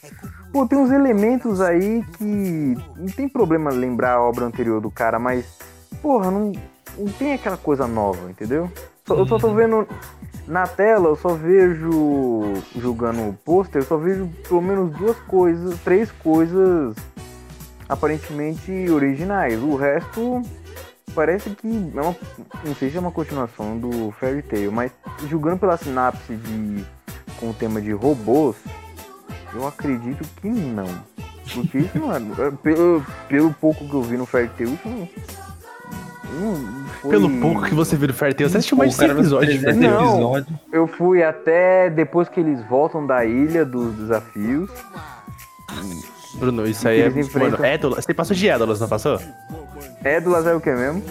Pô, 0.53 0.67
tem 0.67 0.77
uns 0.77 0.91
elementos 0.91 1.59
aí 1.59 2.03
que. 2.17 2.77
Não 2.95 3.07
tem 3.07 3.27
problema 3.27 3.71
lembrar 3.71 4.13
a 4.13 4.21
obra 4.21 4.45
anterior 4.45 4.79
do 4.79 4.91
cara, 4.91 5.17
mas. 5.17 5.45
Porra, 6.01 6.29
não, 6.29 6.51
não 6.97 7.11
tem 7.13 7.33
aquela 7.33 7.57
coisa 7.57 7.87
nova, 7.87 8.29
entendeu? 8.29 8.71
Só- 9.05 9.15
eu 9.15 9.27
só 9.27 9.37
tô 9.39 9.53
vendo. 9.53 9.87
Na 10.47 10.67
tela, 10.67 11.07
eu 11.09 11.15
só 11.15 11.29
vejo. 11.29 11.89
Julgando 12.77 13.21
o 13.29 13.33
pôster, 13.33 13.81
eu 13.81 13.85
só 13.85 13.97
vejo 13.97 14.29
pelo 14.47 14.61
menos 14.61 14.91
duas 14.95 15.17
coisas, 15.21 15.79
três 15.79 16.11
coisas 16.11 16.95
aparentemente 17.89 18.71
originais. 18.91 19.61
O 19.61 19.75
resto 19.75 20.41
parece 21.15 21.49
que 21.51 21.91
é 21.95 22.01
uma, 22.01 22.15
não 22.65 22.75
sei 22.75 22.89
se 22.89 22.97
é 22.97 22.99
uma 22.99 23.11
continuação 23.11 23.77
do 23.77 24.11
Fairy 24.19 24.41
Tail, 24.41 24.71
mas 24.71 24.91
julgando 25.27 25.57
pela 25.59 25.77
sinapse 25.77 26.35
de 26.35 26.85
com 27.39 27.49
o 27.49 27.53
tema 27.53 27.81
de 27.81 27.91
robôs, 27.91 28.55
eu 29.55 29.67
acredito 29.67 30.23
que 30.41 30.47
não. 30.47 30.87
Porque 31.53 31.77
isso 31.79 31.97
não 31.99 32.13
é, 32.15 32.19
pelo, 32.63 33.03
pelo 33.27 33.53
pouco 33.53 33.87
que 33.87 33.93
eu 33.93 34.01
vi 34.01 34.17
no 34.17 34.25
Fairy 34.25 34.49
Tail, 34.57 34.73
isso 34.73 34.87
não, 34.87 36.53
não 36.57 36.85
foi- 37.01 37.09
Pelo 37.11 37.29
pouco 37.39 37.63
que 37.63 37.75
você 37.75 37.95
viu 37.95 38.07
do 38.07 38.13
Fairy 38.13 38.33
Tail, 38.33 38.49
você 38.49 38.57
assistiu 38.57 38.77
mais 38.77 38.91
de 38.91 38.95
Pô, 38.95 39.01
100 39.01 39.07
cara, 39.09 39.19
episódios 39.19 39.53
de 39.53 39.59
Fairy 39.59 39.77
300 39.79 39.97
Tail. 39.97 40.05
Não. 40.05 40.13
episódios. 40.37 40.59
Eu 40.71 40.87
fui 40.87 41.23
até 41.23 41.89
depois 41.89 42.27
que 42.29 42.39
eles 42.39 42.65
voltam 42.67 43.05
da 43.05 43.25
ilha 43.25 43.63
dos 43.65 43.93
desafios. 43.95 44.69
Bruno, 46.35 46.65
isso 46.65 46.87
aí 46.87 47.01
é. 47.01 47.07
Enfrentam- 47.07 47.51
Mano, 47.59 47.65
Édolas. 47.65 48.05
Você 48.05 48.13
passou 48.13 48.35
de 48.35 48.47
Édolas, 48.47 48.79
não 48.79 48.87
passou? 48.87 49.19
Édulas 50.03 50.47
é 50.47 50.53
o 50.55 50.59
que 50.61 50.71
mesmo? 50.71 51.03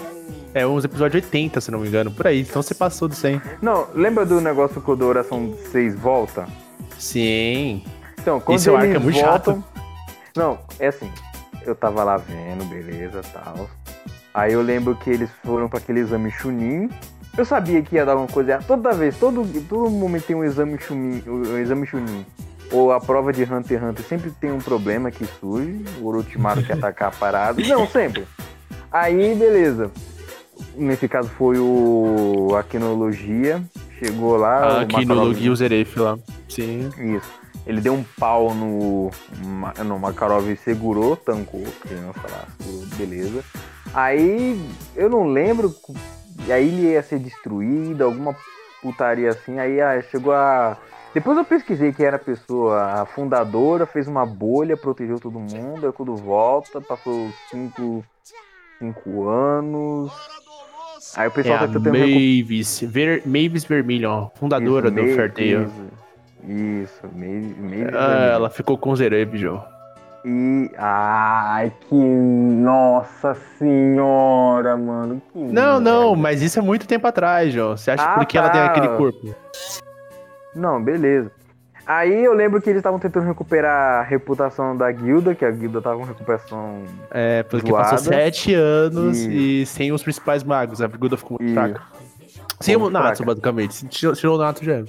É 0.54 0.66
uns 0.66 0.84
episódios 0.84 1.22
80, 1.25 1.61
se 1.61 1.70
não 1.70 1.78
me 1.80 1.88
engano, 1.88 2.11
por 2.11 2.26
aí. 2.26 2.40
Então 2.40 2.61
você 2.62 2.75
passou 2.75 3.08
do 3.08 3.14
100. 3.14 3.40
Não, 3.62 3.87
lembra 3.94 4.26
do 4.26 4.40
negócio 4.40 4.80
que 4.82 4.90
o 4.90 4.96
da 4.96 5.04
oração 5.06 5.54
6 5.70 5.94
volta? 5.94 6.46
Sim. 6.99 7.84
Então, 8.23 8.41
quando 8.41 8.75
arco 8.76 8.87
eles 8.87 8.97
é 8.97 8.99
muito 8.99 9.21
voltam... 9.21 9.64
Não, 10.37 10.59
é 10.79 10.87
assim, 10.87 11.11
eu 11.67 11.75
tava 11.75 12.02
lá 12.05 12.17
vendo, 12.17 12.64
beleza, 12.64 13.21
tal. 13.33 13.69
Aí 14.33 14.52
eu 14.52 14.62
lembro 14.62 14.95
que 14.95 15.11
eles 15.11 15.29
foram 15.45 15.69
pra 15.69 15.79
aquele 15.79 16.00
exame 16.00 16.31
Chunin. 16.31 16.88
Eu 17.37 17.45
sabia 17.45 17.83
que 17.83 17.97
ia 17.97 18.07
dar 18.07 18.17
uma 18.17 18.26
coisa 18.26 18.52
errada. 18.52 18.64
Toda 18.67 18.93
vez, 18.93 19.17
todo, 19.19 19.45
todo 19.69 19.91
momento 19.91 20.26
tem 20.26 20.37
um 20.37 20.45
exame 20.45 20.79
Chunin, 20.79 21.23
um 21.26 21.59
exame 21.59 21.87
Chunin. 21.87 22.25
Ou 22.71 22.93
a 22.93 23.00
prova 23.00 23.33
de 23.33 23.43
Hunter 23.43 23.79
x 23.79 23.83
Hunter 23.83 24.05
sempre 24.07 24.31
tem 24.31 24.50
um 24.50 24.59
problema 24.59 25.11
que 25.11 25.26
surge. 25.26 25.85
O 26.00 26.07
Orochimaru 26.07 26.62
quer 26.62 26.75
atacar 26.75 27.09
a 27.09 27.12
parada. 27.12 27.61
Não, 27.69 27.87
sempre. 27.87 28.25
Aí, 28.91 29.35
beleza. 29.35 29.91
Nesse 30.75 31.07
caso 31.09 31.29
foi 31.37 31.59
o 31.59 32.55
a 32.59 32.62
Quinologia. 32.62 33.62
Chegou 33.99 34.37
lá. 34.37 34.85
no 34.85 34.93
Makarov- 34.93 35.26
Lugi 35.29 35.50
o 35.50 35.57
Zeref 35.57 35.99
lá. 35.99 36.19
Sim. 36.49 36.88
isso. 36.99 37.41
Ele 37.66 37.81
deu 37.81 37.95
um 37.95 38.04
pau 38.19 38.54
no. 38.54 39.11
No 39.85 39.99
Makarov 39.99 40.50
e 40.50 40.57
segurou, 40.57 41.16
tancou, 41.16 41.64
criança 41.81 42.21
lá, 42.31 42.45
segurou, 42.59 42.87
beleza. 42.97 43.45
Aí 43.95 44.61
eu 44.97 45.09
não 45.09 45.25
lembro. 45.25 45.75
Aí 46.49 46.66
ele 46.69 46.92
ia 46.92 47.02
ser 47.02 47.19
destruído, 47.19 48.04
alguma 48.04 48.35
putaria 48.81 49.31
assim. 49.31 49.59
Aí 49.59 49.81
ah, 49.81 50.02
chegou 50.11 50.33
a. 50.33 50.76
Depois 51.14 51.37
eu 51.37 51.45
pesquisei 51.45 51.92
que 51.92 52.02
era 52.02 52.16
a 52.16 52.19
pessoa, 52.19 53.02
a 53.02 53.04
fundadora, 53.07 53.85
fez 53.85 54.09
uma 54.09 54.25
bolha, 54.25 54.76
protegeu 54.78 55.21
todo 55.21 55.38
mundo, 55.38 55.87
aí 55.87 55.92
quando 55.92 56.16
volta, 56.16 56.81
passou 56.81 57.31
cinco, 57.50 58.02
cinco 58.78 59.28
anos. 59.28 60.11
Aí 61.14 61.26
o 61.26 61.28
É 61.28 61.31
pessoal 61.31 61.57
a 61.57 61.59
tá 61.61 61.66
tentando 61.66 61.92
recu- 61.92 62.09
Mavis. 62.09 62.81
Ver... 62.81 63.23
Mavis 63.26 63.64
Vermilion, 63.64 64.28
fundadora 64.37 64.88
Isso, 64.88 65.19
do 65.19 65.35
Tail. 65.35 65.71
Isso, 66.46 67.00
Maeve 67.14 67.90
Ah, 67.94 68.30
ela 68.34 68.50
ficou 68.50 68.76
com 68.76 68.94
João. 68.96 69.64
E. 70.25 70.70
Ai, 70.78 71.72
que. 71.88 71.94
Nossa 71.94 73.34
senhora, 73.58 74.76
mano. 74.76 75.20
Que 75.32 75.38
Não, 75.38 75.80
não, 75.80 76.08
merda. 76.11 76.22
mas 76.22 76.42
isso 76.42 76.58
é 76.58 76.62
muito 76.62 76.87
tempo 76.87 77.06
atrás, 77.06 77.52
João. 77.52 77.76
Você 77.76 77.90
acha 77.90 78.04
Ah, 78.04 78.14
porque 78.14 78.38
ela 78.38 78.49
tá. 78.49 78.52
tem 78.52 78.62
aquele 78.62 78.88
corpo? 78.96 79.34
Não, 80.54 80.82
beleza. 80.82 81.30
Aí 81.84 82.25
eu 82.25 82.32
lembro 82.32 82.62
que 82.62 82.70
eles 82.70 82.78
estavam 82.78 83.00
tentando 83.00 83.26
recuperar 83.26 84.00
a 84.00 84.02
reputação 84.02 84.76
da 84.76 84.90
guilda, 84.92 85.34
que 85.34 85.44
a 85.44 85.50
guilda 85.50 85.82
tava 85.82 85.96
com 85.99 86.04
recuperação. 86.04 86.84
É, 87.11 87.42
porque 87.42 87.68
Zoada. 87.70 87.90
passou 87.90 88.12
sete 88.12 88.54
anos 88.54 89.18
E- 89.18 89.62
e 89.62 89.66
sem 89.66 89.90
os 89.90 90.00
principais 90.02 90.44
magos. 90.44 90.80
A 90.80 90.87
Guilda 90.87 91.16
ficou 91.16 91.38
muito 91.40 91.50
E- 91.50 91.54
fraca. 91.54 91.82
Sem 92.61 92.76
o 92.76 92.88
Natsu, 92.88 93.25
basicamente. 93.25 93.84
Tirou 93.88 94.37
o 94.37 94.38
Natsu 94.38 94.64
já. 94.64 94.84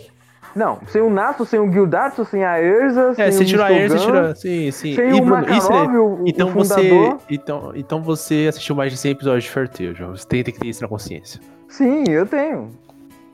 Não, 0.56 0.80
sem 0.88 1.02
o 1.02 1.10
Natsu, 1.10 1.46
sem 1.46 1.60
o 1.60 1.68
Guildatsu, 1.68 2.24
sem 2.26 2.44
a 2.46 2.62
Erza, 2.62 3.14
É, 3.18 3.32
sem 3.32 3.32
você 3.32 3.44
o 3.44 3.48
tirou 3.48 3.66
a 3.66 3.72
Erza, 3.72 3.98
tirou. 3.98 4.36
Sim, 4.36 4.70
sim. 4.72 4.96
Sem 4.96 5.10
E, 5.10 5.14
o 5.14 5.26
Bruno, 5.26 5.42
isso 5.52 5.72
é- 5.72 5.76
Makarov, 5.80 5.96
o, 6.22 6.24
Então 6.28 6.48
o 6.48 6.52
você, 6.52 7.16
então, 7.30 7.72
então 7.76 8.02
você 8.04 8.46
assistiu 8.50 8.76
mais 8.76 8.92
de 8.92 8.98
100 8.98 9.12
episódios 9.12 9.46
de 9.46 9.50
Fairy 9.50 9.94
João. 9.96 10.16
Você 10.16 10.28
tem, 10.28 10.44
tem 10.44 10.54
que 10.54 10.60
ter 10.60 10.68
isso 10.68 10.82
na 10.82 10.88
consciência. 10.88 11.42
Sim, 11.68 12.04
eu 12.08 12.26
tenho. 12.28 12.70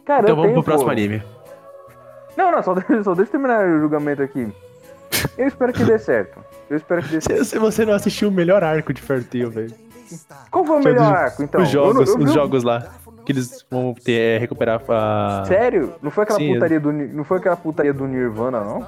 Cara, 0.05 0.21
então 0.21 0.31
eu 0.31 0.35
vamos 0.38 0.51
tenho, 0.51 0.53
pro 0.55 0.63
próximo 0.63 0.85
pô. 0.88 0.91
anime. 0.91 1.21
Não, 2.38 2.51
não, 2.51 2.63
só, 2.63 2.73
deixa- 2.73 2.88
só 3.03 3.13
deixa 3.13 3.29
eu 3.29 3.31
terminar 3.31 3.65
o 3.67 3.79
julgamento 3.81 4.21
aqui. 4.23 4.47
Eu 5.38 5.47
espero 5.47 5.73
que 5.73 5.83
dê 5.83 5.97
certo. 5.99 6.39
Eu 6.69 6.77
espero 6.77 7.01
que 7.03 7.09
dê 7.09 7.19
certo. 7.21 7.43
Se, 7.43 7.59
você 7.59 7.85
não 7.85 7.93
assistiu 7.93 8.29
o 8.29 8.31
melhor 8.31 8.63
arco 8.63 8.93
de 8.93 9.01
Fairy 9.01 9.25
velho. 9.49 9.73
Qual 10.49 10.65
foi 10.65 10.77
o 10.77 10.83
melhor 10.83 11.13
arco, 11.13 11.43
então? 11.43 11.61
os 11.61 11.67
Eu 11.67 11.73
jogos, 11.73 11.95
não- 12.07 12.13
eu 12.13 12.17
vi 12.17 12.23
os 12.23 12.33
jogos 12.33 12.63
lá. 12.63 12.88
Que 13.29 13.33
eles 13.33 13.63
vão 13.69 13.93
ter, 13.93 14.13
é, 14.19 14.38
recuperar 14.39 14.81
a... 14.89 15.43
Sério? 15.45 15.93
Não 16.01 16.09
foi 16.09 16.24
aquela 16.24 16.39
Sim, 16.39 16.53
putaria 16.55 16.79
do 16.79 16.91
não 16.91 17.24
foi 17.24 17.38
aquela 17.38 17.55
putaria 17.55 17.93
do 17.93 18.07
Nirvana, 18.07 18.59
não? 18.62 18.88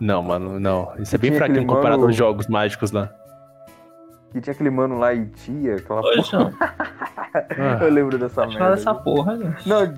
Não, 0.00 0.22
mano, 0.24 0.58
não. 0.58 0.92
Isso 0.98 1.14
é 1.14 1.18
bem 1.18 1.30
fraquinho 1.30 1.60
aquele 1.60 1.72
comparado 1.72 2.00
mano- 2.00 2.08
aos 2.08 2.16
jogos 2.16 2.48
mágicos 2.48 2.90
lá. 2.90 3.14
Que 4.34 4.40
tinha 4.40 4.52
aquele 4.52 4.68
mano 4.70 4.98
lá 4.98 5.14
e 5.14 5.26
tia, 5.26 5.76
aquela 5.76 6.00
Ô, 6.00 6.20
João, 6.22 6.52
Ah. 6.58 7.78
Eu 7.82 7.90
lembro 7.90 8.16
dessa 8.18 8.42
merda. 8.42 8.58
fala 8.58 8.74
essa 8.74 8.94
porra, 8.94 9.36
gente. 9.36 9.68
Não, 9.68 9.92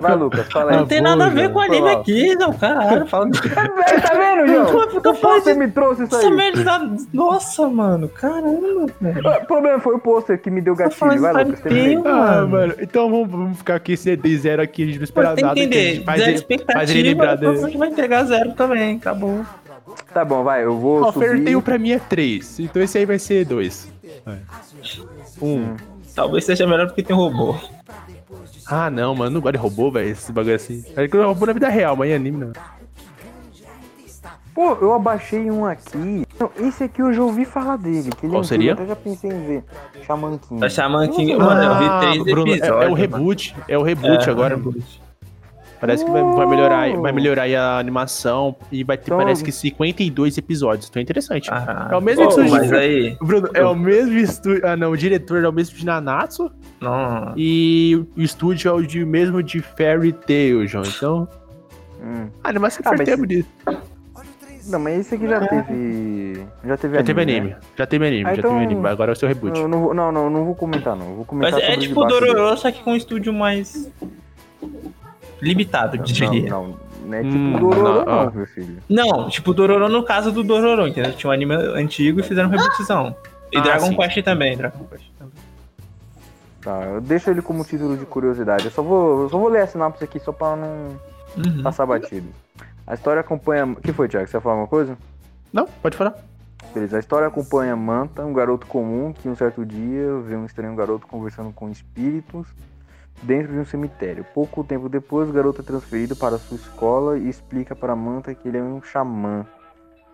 vai, 0.00 0.14
Lucas, 0.14 0.46
fala 0.52 0.72
aí. 0.72 0.76
Não 0.78 0.86
tem 0.86 1.00
nada 1.00 1.24
a 1.26 1.28
ver 1.30 1.50
com 1.50 1.58
anime 1.60 1.88
aqui, 1.90 2.34
não, 2.36 2.52
caralho. 2.54 3.06
Fala 3.06 3.30
Tá 3.30 4.14
vendo, 4.14 4.46
João? 4.46 4.90
Fica 4.90 5.10
O 5.10 5.14
pôster 5.16 5.56
me 5.56 5.68
trouxe 5.70 6.04
isso 6.04 6.16
essa 6.16 6.26
aí. 6.26 6.34
merda 6.34 6.64
da... 6.64 6.90
Nossa, 7.12 7.68
mano, 7.68 8.08
caramba, 8.08 8.86
velho. 9.00 9.26
O 9.42 9.46
problema 9.46 9.78
foi 9.80 9.94
o 9.94 9.98
pôster 9.98 10.38
que 10.40 10.50
me 10.50 10.60
deu 10.60 10.74
gatilho. 10.74 11.20
Vai, 11.20 11.44
Lucas. 11.44 11.62
Ah, 12.06 12.46
mano. 12.46 12.74
então 12.78 13.10
vamos, 13.10 13.30
vamos 13.30 13.58
ficar 13.58 13.74
aqui 13.76 13.96
sem 13.96 14.16
de 14.16 14.36
zero 14.38 14.60
aqui, 14.62 14.82
a 14.82 14.86
gente 14.86 14.98
não 14.98 15.04
espera 15.04 15.28
Mas 15.28 15.34
tem 15.36 15.44
que 15.44 15.48
nada. 15.48 15.60
entender, 15.60 16.04
faz 16.04 16.20
zero 16.20 16.32
expectativa, 16.34 16.78
faz 16.78 16.90
ele 16.90 17.02
lembrar 17.08 17.34
dele. 17.36 17.76
vai 17.78 17.90
pegar 17.90 18.24
zero 18.24 18.52
também, 18.52 18.96
acabou. 18.96 19.44
Tá 20.12 20.24
bom, 20.24 20.42
vai, 20.44 20.64
eu 20.64 20.76
vou 20.78 21.12
subir. 21.12 21.26
Fairy 21.26 21.44
Tail 21.44 21.62
pra 21.62 21.78
mim 21.78 21.92
é 21.92 21.98
3, 21.98 22.60
então 22.60 22.82
esse 22.82 22.98
aí 22.98 23.06
vai 23.06 23.18
ser 23.18 23.44
2. 23.46 23.88
Um. 25.40 25.76
Talvez 26.14 26.44
seja 26.44 26.66
melhor 26.66 26.86
porque 26.88 27.02
tem 27.02 27.16
robô. 27.16 27.54
Ah, 28.66 28.90
não, 28.90 29.14
mano, 29.14 29.30
não 29.30 29.40
gosto 29.40 29.52
de 29.54 29.58
robô, 29.58 29.90
velho, 29.90 30.10
esse 30.10 30.30
bagulho 30.32 30.54
assim. 30.54 30.84
É 30.96 31.08
que 31.08 31.16
robô 31.16 31.46
na 31.46 31.52
vida 31.52 31.68
real, 31.68 31.96
mas 31.96 32.10
em 32.10 32.14
anime 32.14 32.38
não. 32.44 32.52
Pô, 34.54 34.74
eu 34.82 34.92
abaixei 34.92 35.50
um 35.50 35.64
aqui. 35.64 36.26
Não, 36.38 36.50
esse 36.58 36.84
aqui 36.84 37.00
eu 37.00 37.10
já 37.14 37.22
ouvi 37.22 37.46
falar 37.46 37.76
dele. 37.78 38.10
Que 38.10 38.26
ele 38.26 38.32
Qual 38.34 38.42
é 38.42 38.44
seria? 38.44 38.76
Eu 38.78 38.86
já 38.86 38.94
pensei 38.96 39.30
em 39.30 39.46
ver. 39.46 39.64
Shaman 40.06 40.36
King. 40.38 40.60
Da 40.60 40.68
Shaman 40.68 41.08
King, 41.08 41.36
mano, 41.36 41.62
eu 41.62 41.78
vi 41.78 42.00
três 42.00 42.20
Ah, 42.20 42.24
Bruno, 42.24 42.52
é- 42.52 42.56
episódios. 42.56 42.68
é, 42.68 42.72
o 42.72 42.82
mano. 42.82 42.94
reboot. 42.94 43.56
É 43.66 43.78
o 43.78 43.82
reboot 43.82 44.28
É, 44.28 44.30
agora. 44.30 44.54
reboot. 44.56 45.01
Parece 45.82 46.04
que 46.04 46.10
vai, 46.12 46.22
vai 46.22 46.46
melhorar, 46.46 46.96
vai 47.00 47.10
melhorar 47.12 47.42
aí 47.42 47.56
a 47.56 47.76
animação 47.76 48.54
e 48.70 48.84
vai 48.84 48.96
ter, 48.96 49.06
Então- 49.06 49.18
parece 49.18 49.42
que 49.42 49.50
52 49.50 50.38
episódios. 50.38 50.88
Então 50.88 51.00
é 51.00 51.02
interessante. 51.02 51.50
Caralho. 51.50 51.92
É 51.92 51.96
o 51.96 52.00
mesmo 52.00 52.22
Pô, 52.22 52.28
estúdio 52.30 52.50
Mas 52.52 52.68
de- 52.68 52.74
aí, 52.76 53.16
Bruno, 53.20 53.48
é 53.52 53.64
o 53.64 53.74
mesmo 53.74 54.16
estúdio. 54.16 54.62
Ah, 54.64 54.76
não, 54.76 54.92
o 54.92 54.96
diretor 54.96 55.42
é 55.42 55.48
o 55.48 55.52
mesmo 55.52 55.76
de 55.76 55.84
Nanatsu 55.84 56.52
não. 56.80 57.34
e 57.36 58.00
o 58.16 58.20
estúdio 58.22 58.68
é 58.68 58.72
o 58.72 58.80
de, 58.80 59.04
mesmo 59.04 59.42
de 59.42 59.60
Fairy 59.60 60.12
Tail, 60.12 60.64
João. 60.68 60.84
Então, 60.86 61.28
Hum. 62.00 62.28
a 62.44 62.48
animação 62.48 62.80
de 62.80 62.88
Ah, 62.88 62.96
Fairy 62.96 62.98
mas 62.98 63.06
Tail 63.08 63.14
é 63.14 63.20
bonita. 63.20 63.92
Não, 64.68 64.78
mas 64.78 65.00
esse 65.00 65.16
aqui 65.16 65.26
já 65.26 65.40
teve. 65.40 66.46
Já 66.64 66.76
teve 66.76 66.96
Já 66.96 67.02
teve 67.02 67.24
né? 67.26 67.36
anime, 67.36 67.56
já 67.76 67.84
teve 67.86 68.06
anime, 68.06 68.24
Ah, 68.24 68.28
já 68.34 68.38
então- 68.38 68.50
teve 68.52 68.64
anime. 68.66 68.86
Agora 68.88 69.10
é 69.10 69.14
o 69.14 69.16
seu 69.16 69.26
reboot. 69.28 69.58
Não, 69.60 69.66
não, 69.66 69.92
não, 69.92 70.12
não, 70.12 70.30
não 70.30 70.44
vou 70.44 70.54
comentar, 70.54 70.94
não. 70.94 71.16
Vou 71.16 71.24
comentar 71.24 71.58
Mas 71.58 71.68
é 71.68 71.76
tipo 71.76 72.04
Dororo, 72.04 72.56
só 72.56 72.70
que 72.70 72.80
com 72.84 72.92
um 72.92 72.96
estúdio 72.96 73.32
mais 73.32 73.90
limitado, 75.42 75.92
dele. 75.98 76.04
diria. 76.04 76.48
Não, 76.50 76.68
não, 76.68 76.76
não 77.06 77.14
é 77.14 77.22
tipo 77.22 77.36
Hum, 77.36 77.58
Dororo, 77.58 78.04
não, 78.06 78.24
não, 78.26 78.32
meu 78.32 78.46
filho. 78.46 78.78
Não, 78.88 79.28
tipo 79.28 79.50
o 79.50 79.54
Dororo 79.54 79.88
no 79.88 80.02
caso 80.04 80.30
do 80.32 80.42
Dororo, 80.42 80.86
entendeu? 80.86 81.12
Tinha 81.14 81.28
um 81.30 81.32
anime 81.34 81.54
antigo 81.54 82.20
e 82.20 82.22
fizeram 82.22 82.48
rebootzão. 82.48 83.14
E 83.50 83.58
Ah, 83.58 83.60
Dragon 83.60 83.86
sim. 83.88 83.96
Quest 83.96 84.22
também, 84.22 84.56
Dragon 84.56 84.84
Quest 84.84 85.04
também. 85.18 85.34
Tá, 86.62 86.84
eu 86.84 87.00
deixo 87.00 87.28
ele 87.28 87.42
como 87.42 87.64
título 87.64 87.96
de 87.96 88.06
curiosidade. 88.06 88.66
Eu 88.66 88.70
só 88.70 88.82
vou, 88.82 89.22
eu 89.22 89.28
só 89.28 89.36
vou 89.36 89.48
ler 89.48 89.62
a 89.62 89.66
sinopse 89.66 90.04
aqui 90.04 90.18
só 90.20 90.32
pra 90.32 90.54
não 90.56 90.96
Uhum. 91.36 91.62
passar 91.62 91.84
batido. 91.86 92.28
A 92.86 92.94
história 92.94 93.20
acompanha. 93.20 93.64
O 93.64 93.76
que 93.76 93.92
foi, 93.92 94.06
Thiago? 94.08 94.28
Você 94.28 94.36
ia 94.36 94.40
falar 94.40 94.54
alguma 94.54 94.68
coisa? 94.68 94.96
Não, 95.52 95.66
pode 95.66 95.96
falar. 95.96 96.14
Beleza, 96.74 96.96
a 96.96 97.00
história 97.00 97.26
acompanha 97.26 97.74
Manta, 97.74 98.24
um 98.24 98.32
garoto 98.32 98.66
comum 98.66 99.12
que 99.12 99.28
um 99.28 99.34
certo 99.36 99.64
dia 99.66 100.08
vê 100.26 100.36
um 100.36 100.46
estranho 100.46 100.74
garoto 100.76 101.06
conversando 101.06 101.52
com 101.52 101.68
espíritos 101.70 102.46
dentro 103.22 103.52
de 103.52 103.58
um 103.58 103.64
cemitério. 103.64 104.24
Pouco 104.32 104.64
tempo 104.64 104.88
depois, 104.88 105.28
o 105.28 105.32
garoto 105.32 105.60
é 105.60 105.64
transferido 105.64 106.16
para 106.16 106.38
sua 106.38 106.56
escola 106.56 107.18
e 107.18 107.28
explica 107.28 107.74
para 107.74 107.96
Manta 107.96 108.34
que 108.34 108.48
ele 108.48 108.58
é 108.58 108.62
um 108.62 108.82
xamã 108.82 109.46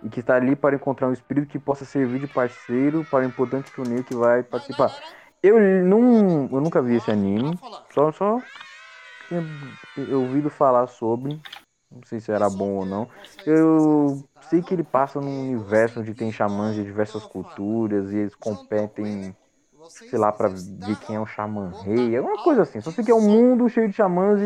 e 0.03 0.09
que 0.09 0.21
está 0.21 0.37
ali 0.37 0.55
para 0.55 0.77
encontrar 0.77 1.09
um 1.09 1.13
espírito 1.13 1.49
que 1.49 1.59
possa 1.59 1.85
servir 1.85 2.21
de 2.21 2.27
parceiro 2.27 3.05
para 3.11 3.25
o 3.25 3.29
importante 3.29 3.73
torneio 3.73 4.05
que 4.05 4.15
vai 4.15 4.43
participar. 4.43 4.95
Eu 5.43 5.59
não, 5.85 6.49
eu 6.51 6.61
nunca 6.61 6.83
vi 6.83 6.97
esse 6.97 7.11
anime, 7.11 7.59
só 7.93 8.11
só 8.11 8.41
tinha 9.29 9.45
ouvido 10.17 10.49
falar 10.51 10.87
sobre, 10.87 11.41
não 11.91 12.03
sei 12.05 12.19
se 12.19 12.33
era 12.33 12.49
bom 12.49 12.71
ou 12.71 12.87
não. 12.87 13.09
Eu 13.47 14.25
sei 14.41 14.63
que 14.63 14.75
ele 14.75 14.83
passa 14.83 15.21
num 15.21 15.51
universo 15.53 16.01
onde 16.01 16.15
tem 16.15 16.33
xamãs 16.33 16.75
de 16.75 16.83
diversas 16.83 17.25
culturas 17.25 18.13
e 18.13 18.17
eles 18.17 18.35
competem, 18.35 19.37
sei 20.07 20.19
lá, 20.19 20.33
pra 20.33 20.49
ver 20.49 20.97
quem 20.97 21.17
é 21.17 21.21
o 21.21 21.27
xamã 21.27 21.75
rei, 21.83 22.17
alguma 22.17 22.39
coisa 22.39 22.63
assim. 22.63 22.81
Só 22.81 22.91
sei 22.93 23.05
que 23.05 23.11
é 23.11 23.15
um 23.15 23.21
mundo 23.21 23.69
cheio 23.69 23.89
de 23.89 23.95
xamãs 23.97 24.41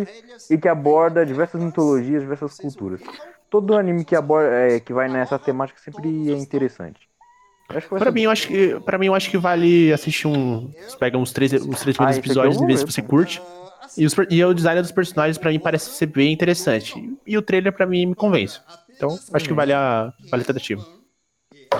e, 0.48 0.54
e 0.54 0.58
que 0.58 0.68
aborda 0.68 1.24
diversas 1.24 1.60
mitologias, 1.60 2.22
diversas 2.22 2.52
culturas. 2.54 3.00
Todo 3.50 3.76
anime 3.76 4.04
que 4.04 4.16
aborda, 4.16 4.48
é, 4.50 4.80
que 4.80 4.92
vai 4.92 5.08
nessa 5.08 5.38
temática 5.38 5.78
sempre 5.80 6.30
é 6.32 6.36
interessante. 6.36 7.08
Pra 7.98 8.10
mim, 8.10 8.22
eu 8.22 8.30
acho 8.30 8.48
que, 8.48 8.80
pra 8.80 8.98
mim, 8.98 9.06
eu 9.06 9.14
acho 9.14 9.30
que 9.30 9.38
vale 9.38 9.92
assistir 9.92 10.26
um. 10.26 10.70
Você 10.86 10.96
pega 10.98 11.16
uns 11.16 11.32
três, 11.32 11.52
uns 11.52 11.80
três 11.80 11.96
Ah, 11.96 12.04
primeiros 12.04 12.16
eu 12.16 12.20
episódios 12.20 12.60
e 12.60 12.66
ver 12.66 12.78
se 12.78 12.84
você 12.84 13.02
curte. 13.02 13.40
E, 13.96 14.04
os 14.06 14.14
e 14.30 14.44
o 14.44 14.54
design 14.54 14.80
dos 14.80 14.92
personagens, 14.92 15.38
pra 15.38 15.50
mim, 15.50 15.58
parece 15.58 15.90
ser 15.90 16.06
bem 16.06 16.32
interessante. 16.32 17.16
E 17.26 17.36
o 17.36 17.42
trailer, 17.42 17.72
pra 17.72 17.86
mim, 17.86 18.06
me 18.06 18.14
convence. 18.14 18.60
Então, 18.96 19.18
acho 19.32 19.46
que 19.46 19.54
vale 19.54 19.72
a, 19.72 20.12
vale 20.30 20.42
a 20.42 20.46
tentativa. 20.46 20.82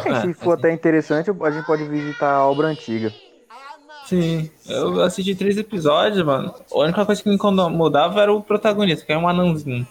É, 0.07 0.21
se 0.21 0.35
for 0.35 0.53
até 0.53 0.73
interessante, 0.73 1.31
a 1.31 1.51
gente 1.51 1.67
pode 1.67 1.85
visitar 1.85 2.33
a 2.37 2.47
obra 2.47 2.69
antiga. 2.69 3.15
Sim, 4.13 4.51
eu 4.69 5.01
assisti 5.01 5.35
três 5.35 5.57
episódios, 5.57 6.23
mano. 6.23 6.55
A 6.71 6.79
única 6.81 7.07
coisa 7.07 7.23
que 7.23 7.31
me 7.31 7.37
incomodava 7.37 8.21
era 8.21 8.31
o 8.31 8.43
protagonista, 8.43 9.07
que 9.07 9.13
é 9.13 9.17
um 9.17 9.27
anãozinho. 9.27 9.87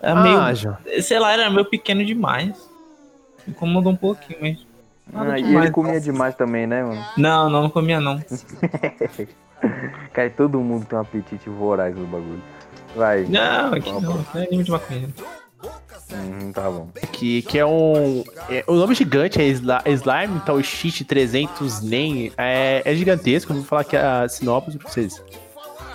É 0.00 0.12
ah, 0.12 0.14
meio. 0.14 0.54
João. 0.54 0.76
Sei 1.02 1.18
lá, 1.18 1.32
era 1.32 1.50
meio 1.50 1.64
pequeno 1.64 2.04
demais. 2.04 2.70
Me 3.44 3.52
incomodou 3.52 3.90
um 3.90 3.96
pouquinho, 3.96 4.38
mas. 4.40 4.58
Ah, 5.12 5.36
e 5.36 5.56
ele 5.56 5.72
comia 5.72 6.00
demais 6.00 6.36
também, 6.36 6.64
né, 6.64 6.84
mano? 6.84 7.04
Não, 7.16 7.50
não, 7.50 7.62
não 7.62 7.70
comia 7.70 7.98
não. 7.98 8.22
Cara, 10.12 10.30
todo 10.30 10.60
mundo 10.60 10.86
tem 10.86 10.96
um 10.96 11.02
apetite 11.02 11.50
voraz 11.50 11.96
no 11.96 12.06
bagulho. 12.06 12.40
Vai. 12.94 13.24
Não, 13.24 13.74
aqui 13.74 13.90
não, 13.90 14.00
não 14.00 14.24
é 14.36 14.44
anime 14.44 14.62
de 14.62 14.70
maconha. 14.70 15.08
Uhum, 16.12 16.52
tá 16.52 16.62
bom. 16.70 16.88
Que, 17.12 17.42
que 17.42 17.58
é 17.58 17.64
um. 17.64 18.24
é- 18.48 18.64
o 18.66 18.74
nome 18.74 18.94
gigante 18.94 19.40
é 19.40 19.44
Sla- 19.48 19.82
Slime 19.86 20.40
Tal 20.44 20.62
Shit 20.62 21.04
300 21.04 21.80
NEM. 21.82 22.32
É, 22.36 22.82
é 22.84 22.94
gigantesco. 22.94 23.54
Vou 23.54 23.62
falar 23.62 23.82
aqui 23.82 23.96
a 23.96 24.28
sinopse 24.28 24.76
pra 24.78 24.90
vocês. 24.90 25.22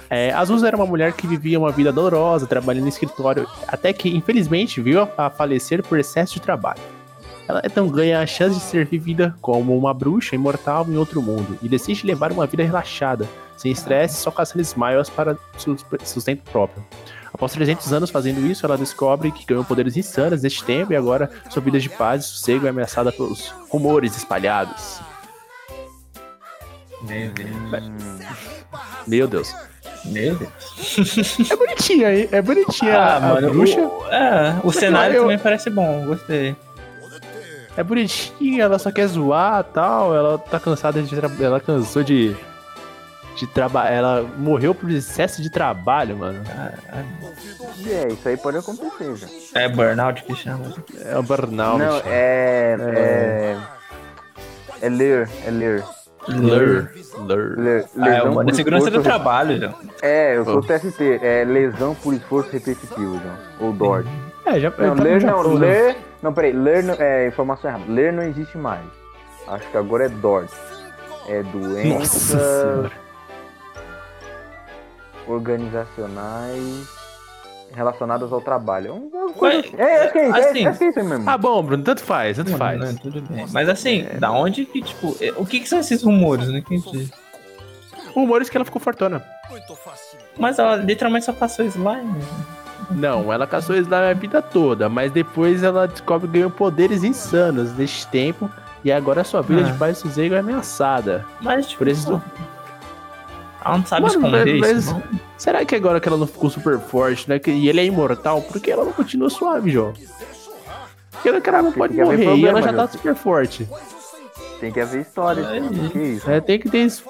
É, 0.09 0.31
Azusa 0.33 0.67
era 0.67 0.77
uma 0.77 0.85
mulher 0.85 1.13
que 1.13 1.25
vivia 1.25 1.59
uma 1.59 1.71
vida 1.71 1.91
dolorosa, 1.91 2.45
trabalhando 2.45 2.83
no 2.83 2.89
escritório, 2.89 3.47
até 3.67 3.91
que, 3.91 4.07
infelizmente, 4.15 4.79
viu 4.79 5.01
a, 5.01 5.09
a 5.25 5.29
falecer 5.31 5.81
por 5.83 5.99
excesso 5.99 6.35
de 6.35 6.41
trabalho. 6.41 6.79
Ela 7.47 7.61
então 7.65 7.87
ganha 7.87 8.19
a 8.21 8.25
chance 8.25 8.55
de 8.57 8.61
ser 8.63 8.85
vivida 8.85 9.35
como 9.41 9.75
uma 9.77 9.93
bruxa 9.93 10.35
imortal 10.35 10.85
em 10.87 10.95
outro 10.97 11.21
mundo 11.21 11.57
e 11.61 11.67
decide 11.67 12.05
levar 12.05 12.31
uma 12.31 12.45
vida 12.47 12.63
relaxada, 12.63 13.27
sem 13.57 13.71
estresse, 13.71 14.17
só 14.21 14.29
caçando 14.31 14.61
smiles 14.61 15.09
para 15.09 15.35
su- 15.57 15.75
sustento 16.03 16.43
próprio. 16.51 16.83
Após 17.35 17.51
300 17.51 17.91
anos 17.91 18.09
fazendo 18.09 18.39
isso, 18.47 18.65
ela 18.65 18.77
descobre 18.77 19.29
que 19.29 19.45
ganhou 19.45 19.65
poderes 19.65 19.97
insanos 19.97 20.41
neste 20.41 20.63
tempo 20.63 20.93
e 20.93 20.95
agora 20.95 21.29
sua 21.49 21.61
vida 21.61 21.77
de 21.77 21.89
paz 21.89 22.23
e 22.23 22.27
sossego 22.29 22.65
é 22.65 22.69
ameaçada 22.69 23.11
pelos 23.11 23.49
rumores 23.69 24.15
espalhados. 24.15 25.01
Meu 27.01 27.29
Deus. 27.31 27.83
Meu 29.05 29.27
Deus. 29.27 29.53
Meu 30.05 30.35
Deus. 30.35 31.49
É 31.51 31.55
bonitinha, 31.57 32.15
hein? 32.15 32.29
É 32.31 32.41
bonitinha 32.41 32.97
Ah, 32.97 33.17
a, 33.17 33.19
mano, 33.19 33.49
bruxa. 33.51 33.81
O, 33.81 34.05
é, 34.09 34.55
o 34.63 34.71
cenário 34.71 35.15
eu- 35.17 35.21
também 35.23 35.37
parece 35.37 35.69
bom, 35.69 36.05
gostei. 36.05 36.55
É 37.75 37.83
bonitinha, 37.83 38.63
ela 38.63 38.79
só 38.79 38.93
quer 38.93 39.07
zoar 39.07 39.59
e 39.69 39.73
tal. 39.73 40.15
Ela 40.15 40.37
tá 40.37 40.57
cansada 40.57 41.01
de. 41.03 41.13
Ela 41.43 41.59
cansou 41.59 42.01
de. 42.01 42.33
De 43.35 43.45
trabalhar. 43.47 43.91
Ela 43.91 44.23
morreu 44.37 44.73
por 44.73 44.89
excesso 44.89 45.41
de 45.41 45.49
trabalho, 45.49 46.17
mano. 46.17 46.41
E 47.77 47.91
é, 47.91 48.07
isso 48.07 48.27
aí 48.27 48.37
pode 48.37 48.57
acontecer, 48.57 49.15
já. 49.15 49.27
É 49.53 49.67
burnout 49.67 50.23
que 50.23 50.35
chama. 50.35 50.73
É 51.03 51.17
um 51.17 51.23
burnout. 51.23 51.77
Não, 51.77 51.97
é. 52.05 52.77
É. 52.79 53.57
É 54.81 54.89
ler, 54.89 55.29
é 55.45 55.51
ler. 55.51 55.83
Lur. 56.27 56.89
Lur. 57.19 57.55
ler 57.57 57.85
Ah, 57.99 58.09
é, 58.09 58.49
é 58.49 58.53
segurança 58.53 58.89
do 58.89 59.01
trabalho, 59.01 59.59
já. 59.59 59.73
É, 60.01 60.37
eu 60.37 60.45
sou 60.45 60.61
TST, 60.61 61.19
é 61.21 61.43
lesão 61.43 61.93
por 61.95 62.13
esforço 62.13 62.51
repetitivo, 62.51 63.15
já. 63.15 63.37
Ou 63.59 63.71
DORT. 63.71 64.07
É, 64.45 64.59
já. 64.59 64.69
Não, 64.69 64.95
tá 64.95 65.03
ler 65.03 65.23
não, 65.23 65.53
ler. 65.53 65.97
Não, 66.21 66.33
peraí, 66.33 66.53
ler 66.53 66.83
não, 66.83 66.95
é 66.95 67.27
informação 67.27 67.69
errada. 67.69 67.85
Ler 67.87 68.11
não 68.11 68.23
existe 68.23 68.57
mais. 68.57 68.85
Acho 69.47 69.69
que 69.69 69.77
agora 69.77 70.05
é 70.05 70.09
DORT. 70.09 70.51
É 71.27 71.41
Nossa 71.41 71.57
doenças 71.57 72.41
senhora. 72.41 72.91
Organizacionais 75.27 76.87
relacionadas 77.73 78.31
ao 78.31 78.39
trabalho. 78.41 79.09
É 79.13 79.41
Ué, 79.43 79.57
assim. 79.57 79.75
É, 79.77 80.03
acho 80.03 80.11
que 80.13 80.19
é 80.19 80.27
isso, 80.29 80.37
é, 80.37 80.39
assim- 80.49 80.77
que 80.77 80.83
é 80.85 80.89
isso 80.89 80.99
aí 80.99 81.05
mesmo. 81.05 81.29
Ah, 81.29 81.37
bom, 81.37 81.61
Bruno, 81.63 81.83
tanto 81.83 82.01
faz, 82.03 82.37
tanto 82.37 82.55
faz. 82.57 82.79
Não, 82.79 82.95
tudo 82.95 83.21
bem. 83.21 83.45
Mas 83.51 83.67
assim, 83.67 84.05
da 84.19 84.31
onde 84.31 84.65
que, 84.65 84.81
tipo, 84.81 85.15
é- 85.19 85.33
o 85.35 85.45
que 85.45 85.59
que 85.59 85.67
são 85.67 85.79
esses 85.79 86.01
rumores? 86.03 86.47
Não 86.47 86.57
entendi. 86.57 87.11
Rumores 88.13 88.49
que 88.49 88.55
ela 88.57 88.63
ficou 88.63 88.79
fortuna. 88.81 89.21
Mas 90.37 90.57
ela 90.57 90.77
literalmente 90.77 91.25
só 91.25 91.33
passou 91.33 91.65
slime. 91.65 92.15
Não, 92.91 93.33
ela 93.33 93.45
caçou 93.47 93.75
slime 93.75 93.93
a 94.11 94.13
vida 94.13 94.41
toda, 94.41 94.87
mas 94.87 95.11
depois 95.11 95.63
ela 95.63 95.87
descobre 95.87 96.27
que 96.27 96.33
ganhou 96.35 96.49
poderes 96.51 97.03
insanos 97.03 97.73
neste 97.73 98.07
tempo 98.07 98.49
e 98.85 98.91
agora 98.91 99.23
sua 99.23 99.41
vida 99.41 99.61
Ah. 99.61 99.71
de 99.71 99.77
paz 99.77 99.97
e 99.97 100.01
sossego 100.01 100.35
é 100.35 100.39
ameaçada. 100.39 101.25
Mas, 101.41 101.65
tipo, 101.67 101.79
Por 101.79 101.87
isso- 101.89 102.21
ela 103.65 103.77
não 103.79 103.85
sabe 103.85 104.01
Mano, 104.03 104.13
esconder 104.15 104.59
mas- 104.59 104.77
isso, 104.77 104.93
não? 104.93 105.03
Será 105.37 105.65
que 105.65 105.75
agora 105.75 105.99
que 105.99 106.07
ela 106.07 106.17
não 106.17 106.27
ficou 106.27 106.49
super 106.49 106.79
forte, 106.79 107.27
né? 107.29 107.39
que- 107.39 107.51
E 107.51 107.67
ele 107.67 107.81
é 107.81 107.85
imortal, 107.85 108.41
por 108.41 108.61
que 108.61 108.71
ela 108.71 108.85
não 108.85 108.93
continua 108.93 109.29
suave, 109.29 109.71
João? 109.71 109.93
Porque 111.11 111.29
ela, 111.29 111.41
cara, 111.41 111.61
não 111.61 111.71
pode 111.71 111.93
morrer 111.95 112.17
e 112.17 112.21
ela 112.21 112.25
problema, 112.25 112.61
já 112.61 112.73
tá 112.73 112.87
super 112.87 113.15
forte. 113.15 113.67
Tem 114.59 114.71
que 114.71 114.79
haver 114.79 115.01
história. 115.01 115.41
É 115.41 115.59
cara. 115.59 115.89
que 115.89 115.99
isso? 115.99 116.29
É, 116.31 116.39
tem 116.39 116.59
que 116.59 116.69
ter. 116.69 116.85
isso. 116.85 117.03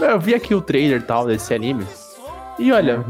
Eu 0.00 0.20
vi 0.20 0.34
aqui 0.34 0.54
o 0.54 0.60
trailer 0.60 1.00
e 1.00 1.02
tal 1.02 1.26
desse 1.26 1.54
anime. 1.54 1.86
E 2.58 2.70
olha. 2.72 3.04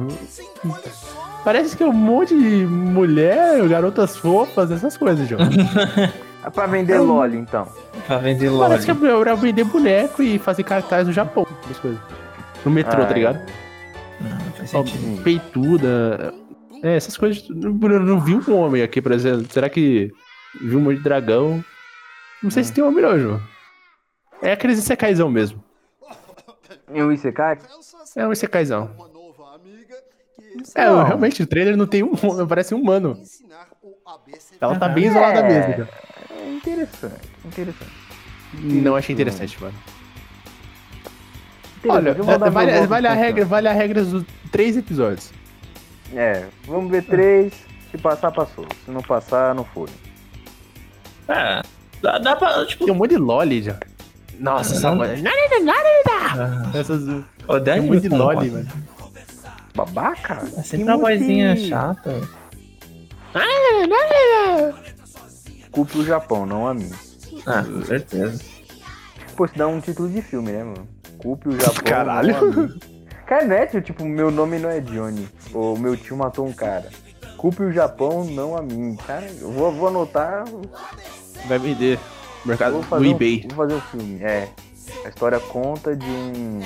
Parece 1.45 1.77
que 1.77 1.83
é 1.83 1.87
um 1.87 1.93
monte 1.93 2.37
de 2.39 2.65
mulher, 2.67 3.67
garotas 3.69 4.17
fofas, 4.17 4.71
essas 4.71 4.97
coisas, 4.97 5.29
João. 5.29 5.41
É 6.45 6.51
pra 6.51 6.67
vender 6.67 6.99
LOL, 6.99 7.27
então. 7.29 7.69
Pra 8.05 8.19
vender 8.19 8.51
loja. 8.51 8.69
Parece 8.71 8.85
que 8.85 8.91
é 8.91 8.95
pra 9.23 9.35
vender 9.37 9.63
boneco 9.63 10.25
e 10.25 10.41
fazer 10.41 10.65
cartaz 10.65 11.07
no 11.07 11.13
Japão, 11.13 11.47
essas 11.65 11.79
coisas. 11.79 12.01
No 12.65 12.71
metrô, 12.71 13.03
Ah, 13.03 13.07
tá 13.07 13.15
ligado? 13.15 13.53
Não, 14.21 14.31
não 14.31 14.53
faz 14.53 14.75
Ó, 14.75 14.85
peituda. 15.23 16.35
É, 16.83 16.97
essas 16.97 17.17
coisas. 17.17 17.49
Eu 17.49 17.57
não 18.01 18.21
vi 18.21 18.35
um 18.35 18.57
homem 18.57 18.83
aqui, 18.83 19.01
por 19.01 19.13
exemplo. 19.13 19.47
Será 19.51 19.69
que 19.69 20.11
viu 20.61 20.79
um 20.79 20.83
monte 20.83 20.99
de 20.99 21.03
dragão? 21.05 21.65
Não 22.43 22.51
sei 22.51 22.65
se 22.65 22.73
tem 22.73 22.83
uma 22.83 22.93
melhor, 22.93 23.19
João. 23.19 23.41
É 24.41 24.53
aqueles 24.53 24.79
Isekaizão 24.79 25.31
mesmo. 25.31 25.63
E 26.93 27.01
o 27.01 27.13
Isekai? 27.13 27.59
É 28.17 28.27
um 28.27 28.33
Isekaizão. 28.33 28.91
É, 30.75 30.85
Não. 30.87 31.05
realmente, 31.05 31.43
o 31.43 31.47
trailer 31.47 31.77
não 31.77 31.87
tem 31.87 32.03
um. 32.03 32.13
Parece 32.47 32.75
um 32.75 32.81
humano. 32.81 33.17
Ela 34.61 34.79
tá 34.79 34.89
bem 34.89 35.07
isolada 35.07 35.41
É. 35.41 35.49
mesmo, 35.49 35.73
cara. 35.87 35.89
É 36.31 36.53
interessante, 36.55 37.31
interessante. 37.45 37.93
Não 38.55 38.95
achei 38.97 39.15
interessante, 39.15 39.61
mano. 39.63 39.75
Olha, 41.89 42.15
dar 42.15 42.51
vale, 42.51 42.87
vale 42.87 43.07
a 43.09 43.13
regra, 43.15 43.45
vale 43.45 43.69
a 43.69 43.73
regra 43.73 44.05
dos 44.05 44.25
três 44.51 44.77
episódios. 44.77 45.33
É, 46.15 46.47
vamos 46.67 46.91
ver 46.91 47.05
três. 47.05 47.53
Se 47.91 47.99
passar, 47.99 48.31
passou. 48.31 48.67
Se 48.85 48.91
não 48.91 49.03
passar, 49.03 49.55
não 49.55 49.65
foi. 49.65 49.89
É. 51.29 51.63
Dá, 52.01 52.19
dá 52.19 52.37
pra, 52.37 52.65
tipo. 52.67 52.85
Tem 52.85 52.95
um 52.95 52.97
monte 52.97 53.11
de 53.11 53.17
loli 53.17 53.63
já. 53.63 53.79
Nossa, 54.39 54.75
essa 54.75 54.95
voz. 54.95 55.23
Ah, 56.39 56.71
Essas. 56.75 57.03
o 57.47 57.61
Tem 57.61 57.81
um 57.81 57.87
monte 57.87 58.01
de 58.01 58.09
loli, 58.09 58.51
mano. 58.51 58.69
Babaca? 59.75 60.43
É 60.57 60.63
sempre 60.63 60.85
uma 60.85 60.99
vozinha 60.99 61.57
chata. 61.57 62.29
Culpe 65.71 65.99
o 65.99 66.05
Japão, 66.05 66.45
não 66.45 66.67
a 66.67 66.75
mim. 66.75 66.91
Ah, 67.47 67.63
com 67.63 67.83
certeza. 67.83 68.43
Pô, 69.37 69.47
isso 69.47 69.57
dá 69.57 69.67
um 69.67 69.81
título 69.81 70.09
de 70.11 70.21
filme, 70.21 70.53
né, 70.53 70.63
mano? 70.65 70.87
Culpe 71.23 71.49
o 71.49 71.61
Japão. 71.61 71.85
Caralho. 71.85 72.81
Cara, 73.27 73.45
não 73.45 73.57
é 73.57 73.67
tipo, 73.67 74.05
meu 74.05 74.31
nome 74.31 74.59
não 74.59 74.69
é 74.69 74.81
Johnny. 74.81 75.29
Ou 75.55 75.79
meu 75.79 75.97
tio 75.97 76.17
matou 76.17 76.47
um 76.47 76.53
cara. 76.53 76.91
Culpe 77.37 77.63
o 77.63 77.73
Japão, 77.73 78.25
não 78.25 78.57
a 78.57 78.63
mim. 78.63 78.97
Cara, 79.07 79.27
eu 79.41 79.51
vou, 79.51 79.73
vou 79.73 79.89
anotar. 79.89 80.45
Vai 81.47 81.59
vender. 81.59 81.99
Mercado 82.45 82.77
no 82.77 82.83
fazer, 82.83 83.07
um, 83.07 83.11
eBay. 83.11 83.47
vou 83.49 83.57
fazer 83.57 83.75
um 83.75 83.81
filme. 83.81 84.23
É. 84.23 84.49
A 85.05 85.09
história 85.09 85.39
conta 85.39 85.97
de 85.97 86.07
um. 86.07 86.61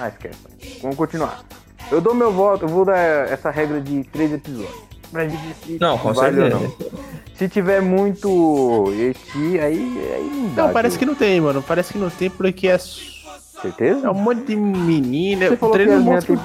Ah, 0.00 0.08
esquece. 0.08 0.38
Vamos 0.82 0.96
continuar. 0.96 1.44
Eu 1.90 2.00
dou 2.00 2.14
meu 2.14 2.32
voto, 2.32 2.64
eu 2.64 2.68
vou 2.68 2.84
dar 2.84 2.96
essa 3.30 3.50
regra 3.50 3.80
de 3.80 4.02
três 4.04 4.32
episódios. 4.32 4.82
Pra 5.12 5.28
gente 5.28 5.40
ver 5.46 5.54
se 5.54 5.78
Não, 5.78 5.96
com 5.98 6.12
vale 6.12 6.40
ou 6.40 6.50
certeza. 6.50 6.88
não. 6.90 7.04
Se 7.36 7.48
tiver 7.48 7.80
muito 7.82 8.86
eti, 8.98 9.58
aí, 9.58 10.12
aí 10.14 10.30
não 10.34 10.54
dá. 10.54 10.66
Não, 10.66 10.72
parece 10.72 10.98
que 10.98 11.04
não 11.04 11.14
tem, 11.14 11.40
mano. 11.40 11.62
Parece 11.62 11.92
que 11.92 11.98
não 11.98 12.08
tem 12.10 12.30
porque 12.30 12.68
é, 12.68 12.78
Certeza? 13.64 14.06
é 14.06 14.10
um 14.10 14.14
monte 14.14 14.42
de 14.46 14.56
menina. 14.56 15.48
Você 15.48 15.54
o 15.54 15.56
falou 15.56 15.72
que 15.74 15.78
trailer 15.84 15.96
as 15.98 16.04
meninas 16.04 16.24
Você 16.24 16.36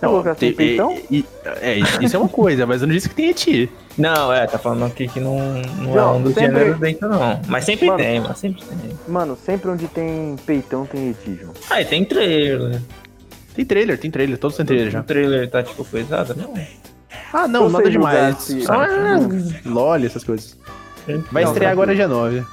falou 0.00 0.22
que 0.22 0.28
elas 0.28 0.38
têm 0.38 0.52
tem- 0.52 0.66
peitão? 0.68 0.92
e- 1.10 1.18
e- 1.18 1.24
É, 1.62 1.78
isso 2.04 2.14
é 2.16 2.18
uma 2.18 2.28
coisa, 2.28 2.66
mas 2.66 2.82
eu 2.82 2.88
não 2.88 2.94
disse 2.94 3.08
que 3.08 3.14
tem 3.14 3.30
eti. 3.30 3.70
Não, 3.96 4.32
é, 4.32 4.46
tá 4.46 4.58
falando 4.58 4.84
aqui 4.86 5.06
que 5.08 5.20
não, 5.20 5.38
não, 5.38 5.92
é 5.92 5.96
Não, 5.96 6.16
um 6.18 6.22
dos 6.22 6.34
sempre- 6.34 6.58
gêneros 6.58 6.80
dentro, 6.80 7.08
não. 7.08 7.40
Mas 7.48 7.64
sempre 7.64 7.86
Mano. 7.86 7.98
tem, 7.98 8.20
mas 8.20 8.38
sempre 8.38 8.62
tem. 8.64 8.98
Mano, 9.08 9.38
sempre 9.46 9.70
onde 9.70 9.86
tem 9.88 10.36
peitão 10.44 10.84
tem 10.84 11.10
eti, 11.10 11.38
João. 11.40 11.54
Ah, 11.70 11.80
e 11.80 11.84
tem 11.84 12.04
trailer. 12.04 12.82
Tem 13.54 13.64
trailer, 13.64 13.98
tem 13.98 14.10
trailer, 14.10 14.36
todos 14.36 14.56
têm 14.56 14.66
trailer 14.66 14.88
O 14.88 14.90
já. 14.90 15.02
trailer 15.02 15.48
tá 15.48 15.62
tipo 15.62 15.84
coisado, 15.84 16.34
não? 16.36 16.52
Ah, 17.32 17.46
não, 17.48 17.64
Ou 17.64 17.70
nada 17.70 17.88
demais. 17.88 18.36
Só 18.64 18.82
é, 18.82 19.16
LOL, 19.64 19.96
essas 20.04 20.24
coisas. 20.24 20.56
Vai 21.30 21.44
Não, 21.44 21.50
estrear 21.52 21.70
agora 21.72 21.94
dia 21.94 22.08
9. 22.08 22.44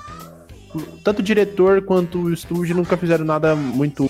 Tanto 1.03 1.19
o 1.19 1.23
diretor 1.23 1.81
quanto 1.83 2.19
o 2.19 2.33
estúdio 2.33 2.75
nunca 2.75 2.95
fizeram 2.97 3.25
nada 3.25 3.55
muito 3.55 4.09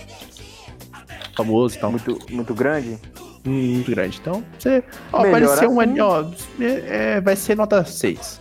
famoso 1.35 1.75
e 1.75 1.79
tal. 1.79 1.91
Muito, 1.91 2.17
muito 2.29 2.53
grande? 2.53 2.97
Hum, 3.45 3.73
Muito 3.75 3.89
grande. 3.89 4.19
Então, 4.21 4.43
você. 4.59 4.83
Ó, 5.11 5.23
Melhor 5.23 5.47
vai 5.47 5.57
ser 5.57 5.67
um. 5.67 5.79
assim. 5.81 5.99
Ó, 5.99 6.25
é- 6.59 7.15
é, 7.15 7.21
vai 7.21 7.35
ser 7.35 7.55
nota 7.57 7.83
6. 7.83 8.39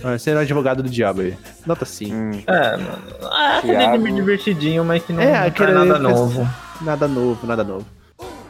Vai 0.00 0.18
ser 0.18 0.36
o 0.36 0.38
advogado 0.38 0.82
do 0.82 0.88
diabo 0.88 1.22
aí. 1.22 1.34
Nota 1.66 1.84
5. 1.84 2.14
Hum. 2.14 2.30
É. 2.46 2.78
Ah, 3.24 3.58
aquele 3.58 3.76
anime 3.84 4.12
divertidinho, 4.12 4.84
mas 4.84 5.02
que 5.02 5.12
não, 5.12 5.20
É, 5.22 5.40
não 5.40 5.46
aquele 5.48 5.72
nada 5.72 5.98
novo. 5.98 6.48
Nada 6.82 7.08
novo, 7.08 7.46
nada 7.46 7.64
novo. 7.64 7.86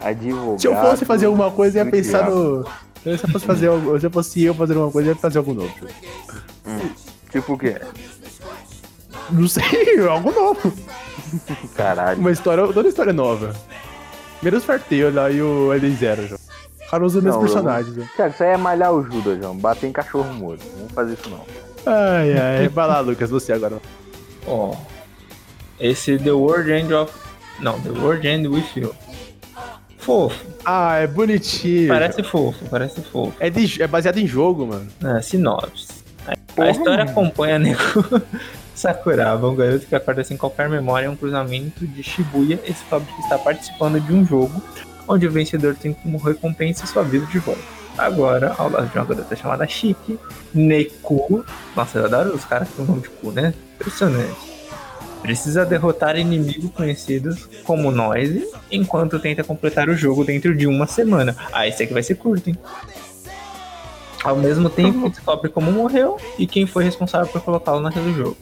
Advogado. 0.03 0.61
Se 0.61 0.67
eu 0.67 0.77
fosse 0.77 1.05
fazer 1.07 1.27
alguma 1.27 1.51
coisa, 1.51 1.79
eu 1.79 1.85
ia 1.87 1.91
pensar 1.91 2.23
diabo. 2.25 2.35
no. 3.05 3.17
Se 3.17 3.25
eu 3.25 3.31
fosse 3.31 3.47
fazer 3.47 3.69
algo, 3.69 3.99
se 4.01 4.07
eu 4.07 4.11
fosse 4.11 4.43
eu 4.45 4.55
fazer 4.55 4.73
alguma 4.75 4.93
coisa, 4.93 5.09
eu 5.11 5.15
ia 5.15 5.21
fazer 5.21 5.39
algo 5.39 5.55
novo. 5.55 5.73
Tipo 7.31 7.55
o 7.55 7.59
quê? 7.59 7.81
Não 9.31 9.49
sei, 9.49 9.99
algo 10.09 10.31
novo. 10.33 10.73
Caralho. 11.77 12.19
Uma 12.21 12.31
história, 12.31 12.67
toda 12.73 12.89
história 12.89 13.13
nova. 13.13 13.55
Menos 14.43 14.65
Farteio 14.65 15.13
lá 15.13 15.31
e 15.31 15.41
o 15.43 15.73
Elizero, 15.75 16.27
já. 16.27 16.37
O 16.37 16.91
cara 16.91 17.05
usa 17.05 17.19
os 17.19 17.25
mesmos 17.25 17.43
Não, 17.43 17.49
eu- 17.49 17.53
personagens, 17.53 17.97
né? 17.97 18.09
Tiago, 18.15 18.35
isso 18.35 18.43
aí 18.45 18.51
é 18.51 18.57
malhar 18.57 18.93
o 18.93 19.03
Judas, 19.03 19.39
João. 19.39 19.57
Bater 19.57 19.89
em 19.89 19.93
cachorro 19.93 20.33
morto. 20.33 20.65
Não 20.65 20.77
vamos 20.79 20.93
fazer 20.93 21.15
isso, 21.15 21.29
não. 21.29 21.41
Ai, 21.87 22.33
ai. 22.39 22.69
Vai 22.69 22.87
lá, 22.87 23.01
Lucas, 23.01 23.31
você 23.31 23.53
agora. 23.53 23.79
Ó. 24.47 24.75
Esse 25.81 26.19
The 26.19 26.31
World 26.33 26.71
End 26.71 26.95
of. 26.95 27.13
Não, 27.59 27.81
The 27.81 27.91
World 27.91 28.27
End 28.29 28.47
with 28.49 28.65
You. 28.77 28.95
Fofo. 29.99 30.39
Ah, 30.65 30.97
é 30.99 31.07
bonitinho. 31.09 31.89
Parece 31.89 32.23
fofo, 32.23 32.65
parece 32.71 33.01
fofo. 33.03 33.33
É, 33.41 33.51
de- 33.51 33.83
é 33.83 33.87
baseado 33.89 34.19
em 34.19 34.27
jogo, 34.27 34.67
mano. 34.67 34.87
É, 35.05 35.21
sinopse. 35.21 35.89
A, 36.57 36.71
história 36.71 37.05
mano. 37.05 37.11
acompanha 37.11 37.59
Neko 37.59 38.05
Sakuraba, 38.77 39.49
um 39.49 39.57
garoto 39.57 39.87
que 39.87 39.95
acorda 39.95 40.23
sem 40.23 40.37
qualquer 40.37 40.69
memória 40.69 41.07
em 41.07 41.09
um 41.09 41.17
cruzamento 41.17 41.87
de 41.87 42.03
Shibuya 42.03 42.61
e 42.63 42.73
descobre 42.73 43.11
que 43.11 43.23
está 43.23 43.39
participando 43.39 43.99
de 43.99 44.13
um 44.13 44.25
jogo 44.25 44.63
onde 45.09 45.27
o 45.27 45.31
vencedor 45.31 45.75
tem 45.75 45.95
como 45.95 46.19
recompensa 46.19 46.87
sua 46.87 47.03
vida 47.03 47.25
de 47.27 47.39
volta. 47.39 47.63
Agora, 47.97 48.55
ao 48.59 48.69
lado 48.69 48.91
de 48.91 48.99
uma 48.99 49.05
garota 49.07 49.35
chamada 49.35 49.67
Shiki, 49.67 50.19
Neku. 50.53 51.43
Nossa, 51.75 51.99
eu 51.99 52.05
adoro 52.05 52.35
os 52.35 52.45
caras 52.45 52.69
com 52.77 52.83
nome 52.83 53.01
de 53.01 53.09
cu, 53.09 53.33
né? 53.33 53.55
Impressionante. 53.77 54.37
Precisa 55.23 55.65
derrotar 55.65 56.19
inimigos 56.19 56.71
conhecidos 56.73 57.49
como 57.65 57.91
Noise 57.91 58.47
enquanto 58.71 59.19
tenta 59.19 59.43
completar 59.43 59.89
o 59.89 59.97
jogo 59.97 60.23
dentro 60.23 60.55
de 60.55 60.67
uma 60.67 60.87
semana. 60.87 61.35
Ah, 61.51 61.67
esse 61.67 61.83
aqui 61.83 61.95
vai 61.95 62.03
ser 62.03 62.17
curto, 62.17 62.51
hein? 62.51 62.59
Ao 64.29 64.37
mesmo 64.37 64.69
tempo, 64.69 65.09
descobre 65.09 65.49
como 65.51 65.71
morreu 65.73 66.17
e 66.39 66.47
quem 66.47 66.67
foi 66.67 66.85
responsável 66.85 67.27
por 67.29 67.41
colocá-lo 67.41 67.81
naquele 67.81 68.13
jogo. 68.15 68.37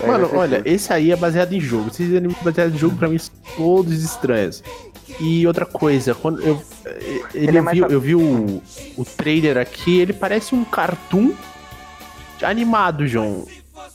Aí 0.00 0.06
Mano, 0.06 0.30
olha, 0.34 0.62
esse 0.64 0.92
aí 0.92 1.10
é 1.10 1.16
baseado 1.16 1.52
em 1.52 1.60
jogo. 1.60 1.88
Esses 1.88 2.14
animes 2.14 2.36
baseados 2.42 2.74
em 2.74 2.78
jogo, 2.78 2.96
pra 2.96 3.08
mim, 3.08 3.18
são 3.18 3.34
todos 3.56 4.02
estranhos. 4.04 4.62
E 5.18 5.46
outra 5.46 5.64
coisa, 5.66 6.14
quando 6.14 6.40
eu. 6.42 6.62
Ele, 6.84 7.22
Ele 7.34 7.56
é 7.56 7.60
eu, 7.60 7.64
mais 7.64 7.76
vi, 7.76 7.82
fa- 7.82 7.88
eu 7.90 8.00
vi 8.00 8.14
o, 8.14 8.62
o 8.96 9.04
trailer 9.04 9.56
aqui, 9.58 9.98
ele 9.98 10.12
parece 10.12 10.54
um 10.54 10.64
cartoon 10.64 11.32
animado, 12.42 13.06
João. 13.06 13.44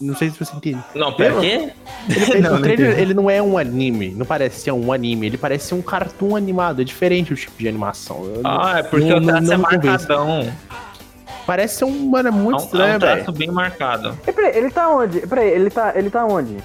Não 0.02 0.16
sei 0.16 0.30
se 0.32 0.40
você 0.40 0.56
entende. 0.56 0.84
Não, 0.96 1.14
pera 1.14 1.36
Não. 1.36 1.42
quê? 1.42 1.70
Ele, 2.10 2.40
Não, 2.42 2.50
o 2.50 2.54
não 2.56 2.62
trailer, 2.62 2.88
entendi. 2.88 3.02
ele 3.02 3.14
não 3.14 3.30
é 3.30 3.42
um 3.42 3.58
anime, 3.58 4.10
não 4.10 4.26
parece 4.26 4.60
ser 4.62 4.72
um 4.72 4.92
anime, 4.92 5.28
ele 5.28 5.38
parece 5.38 5.68
ser 5.68 5.76
um 5.76 5.82
cartoon 5.82 6.36
animado, 6.36 6.82
é 6.82 6.84
diferente 6.84 7.32
o 7.32 7.36
tipo 7.36 7.54
de 7.58 7.68
animação. 7.68 8.26
Eu 8.26 8.42
não- 8.42 8.60
Ah, 8.62 8.80
é 8.80 8.84
porque 8.84 9.06
não- 9.10 9.18
o 9.20 9.22
traço 9.26 9.44
não 9.44 9.54
é 9.54 9.58
me 9.58 9.64
convence. 9.64 10.08
Parece 11.46 11.76
ser 11.78 11.86
um, 11.86 12.10
mano, 12.10 12.30
é 12.30 12.32
muito 12.32 12.56
É 12.56 12.60
um, 12.60 12.62
é 12.62 12.66
estranho, 12.66 12.96
um 12.96 13.00
traço 13.00 13.26
velho. 13.26 13.34
bem 13.38 13.52
marcado. 13.52 14.18
E 14.28 14.32
peraí, 14.32 14.58
ele 14.58 14.72
tá 14.72 14.90
onde? 14.90 15.20
Peraí, 15.22 15.50
ele 15.50 15.70
tá, 15.70 15.92
ele 15.96 16.10
tá 16.10 16.26
onde? 16.26 16.58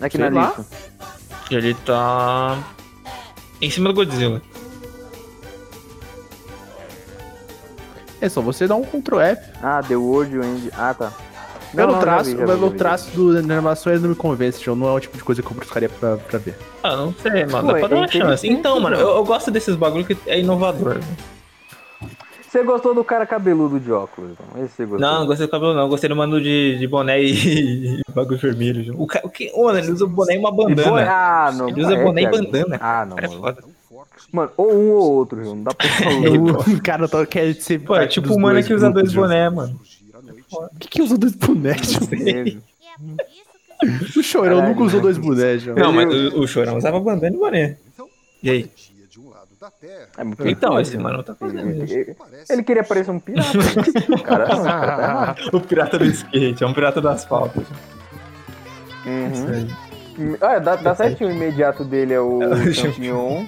Aqui 0.00 0.16
Sei 0.16 0.30
na 0.30 0.40
lá. 0.40 0.54
lista. 0.56 0.76
Ele 1.50 1.74
tá. 1.74 2.58
Em 3.60 3.70
cima 3.70 3.88
do 3.88 3.94
Godzilla. 3.94 4.40
É 8.20 8.28
só 8.28 8.40
você 8.42 8.66
dar 8.66 8.76
um 8.76 8.82
Ctrl 8.84 9.20
F. 9.20 9.42
Ah, 9.62 9.82
The 9.86 9.96
World 9.96 10.36
End. 10.36 10.70
Ah, 10.76 10.92
tá. 10.94 11.12
Não, 11.72 11.84
Pelo 11.86 11.92
não, 11.92 12.00
traço, 12.00 12.30
vi, 12.30 12.36
pelo 12.44 12.70
traço 12.72 13.10
do 13.12 13.38
animações 13.38 14.02
não 14.02 14.10
me 14.10 14.14
convence, 14.14 14.62
João. 14.62 14.76
Não 14.76 14.88
é 14.88 14.92
o 14.92 15.00
tipo 15.00 15.16
de 15.16 15.22
coisa 15.24 15.40
que 15.40 15.48
eu 15.48 15.54
buscaria 15.54 15.88
pra, 15.88 16.16
pra 16.16 16.38
ver. 16.38 16.56
Ah, 16.82 16.96
não 16.96 17.14
sei, 17.14 17.46
mano. 17.46 17.68
Dá 17.68 17.78
pra 17.78 17.88
dar 17.88 17.96
é 17.96 17.98
uma 18.00 18.08
chance. 18.08 18.48
Então, 18.48 18.80
mano, 18.80 18.96
mano. 18.96 19.08
eu, 19.08 19.16
eu 19.16 19.24
gosto 19.24 19.50
desses 19.50 19.76
bagulho 19.76 20.04
que 20.04 20.16
é 20.26 20.40
inovador. 20.40 20.98
Você 22.50 22.64
gostou 22.64 22.94
do 22.94 23.04
cara 23.04 23.24
cabeludo 23.26 23.78
de 23.78 23.92
óculos? 23.92 24.32
Então? 24.32 24.64
Esse 24.64 24.74
você 24.74 24.84
gostou? 24.86 24.98
Não, 25.08 25.20
não 25.20 25.26
gostei 25.26 25.46
do 25.46 25.50
cabelo, 25.50 25.72
não. 25.74 25.88
Gostei 25.88 26.08
do 26.08 26.16
mano 26.16 26.40
de, 26.40 26.76
de 26.78 26.86
boné 26.88 27.22
e, 27.22 28.00
bagulho 28.12 28.38
vermelho. 28.38 28.82
João. 28.84 29.00
O, 29.00 29.06
ca- 29.06 29.20
o 29.22 29.30
que, 29.30 29.52
mano, 29.56 29.78
ele 29.78 29.92
usa 29.92 30.06
boné 30.06 30.34
e 30.34 30.38
uma 30.38 30.48
E 30.48 30.52
bandana. 30.56 31.06
Ah, 31.10 31.52
não. 31.52 31.68
Ele 31.68 31.80
usa 31.82 31.94
é, 31.94 32.02
boné 32.02 32.22
e 32.22 32.28
Thiago. 32.28 32.44
bandana. 32.44 32.78
Ah, 32.80 33.06
não. 33.06 33.16
Cara, 33.16 33.26
é 33.26 33.30
Mano. 33.30 33.40
foda. 33.40 33.64
Mano, 34.32 34.50
ou 34.56 34.72
um 34.74 34.90
ou 34.90 35.12
outro, 35.12 35.42
João. 35.42 35.56
Não 35.56 35.62
dá 35.64 35.74
pra 35.74 35.88
falar. 35.88 36.68
O 36.76 36.82
cara 36.82 37.08
tá, 37.08 37.24
quer 37.26 37.54
ser. 37.54 37.78
Pô, 37.80 37.94
é 37.96 38.06
tipo 38.08 38.32
o 38.34 38.40
mano 38.40 38.54
dois 38.54 38.66
que 38.66 38.74
usa 38.74 38.90
dois 38.90 39.12
boné, 39.12 39.48
mano. 39.48 39.80
O 40.52 40.68
que, 40.78 40.88
que 40.88 41.02
usa 41.02 41.16
dois 41.16 41.34
bonés, 41.34 41.92
João? 41.92 42.08
O 44.16 44.22
chorão 44.22 44.56
Caralho, 44.56 44.68
nunca 44.74 44.84
usou 44.84 45.00
dois 45.00 45.16
bonés, 45.18 45.62
João. 45.62 45.76
Não, 45.76 45.92
mas 45.92 46.12
o, 46.12 46.40
o 46.40 46.46
Chorão 46.46 46.76
usava 46.76 47.00
bandana 47.00 47.34
e 47.34 47.38
boné. 47.38 47.76
E 48.42 48.50
aí? 48.50 48.62
dia 48.62 49.06
de 49.10 49.18
um 49.20 49.30
lado 49.30 49.48
da 49.60 49.70
Terra, 49.70 50.08
É 50.16 50.50
Então, 50.50 50.80
esse 50.80 50.92
João. 50.92 51.02
mano 51.02 51.22
tá 51.22 51.34
fazendo 51.34 51.84
isso. 51.84 51.92
Ele, 51.92 52.16
ele 52.48 52.62
queria 52.62 52.82
parecer 52.82 53.10
um 53.10 53.20
pirata. 53.20 53.50
O 54.08 54.22
cara 54.22 54.46
cara 54.46 54.46
tá 54.46 54.56
errado. 54.56 55.40
O 55.52 55.60
pirata 55.60 55.98
do 55.98 56.06
skate, 56.06 56.64
é 56.64 56.66
um 56.66 56.72
pirata 56.72 57.00
do 57.00 57.08
asfalto. 57.10 57.64
Uhum. 59.04 60.36
Ah, 60.40 60.58
dá, 60.58 60.76
dá 60.76 60.94
certinho. 60.94 61.28
O 61.28 61.32
imediato 61.32 61.84
dele 61.84 62.14
é 62.14 62.20
o 62.20 62.42
É 62.42 62.46
o 62.48 62.72
Champignon. 62.72 63.44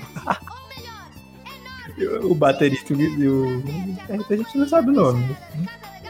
O 2.22 2.35
baterista 2.35 2.92
e 2.92 3.29
o. 3.29 3.62
É, 4.09 4.14
a 4.14 4.37
gente 4.37 4.59
não 4.59 4.68
sabe 4.68 4.90
o 4.90 4.92
nome. 4.92 5.37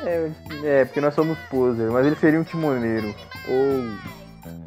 É, 0.05 0.31
é, 0.65 0.85
porque 0.85 1.01
nós 1.01 1.15
somos 1.15 1.39
poser, 1.51 1.91
mas 1.91 2.07
ele 2.07 2.17
seria 2.17 2.41
um 2.41 2.45
timoneiro. 2.45 3.15
Ou 3.49 3.85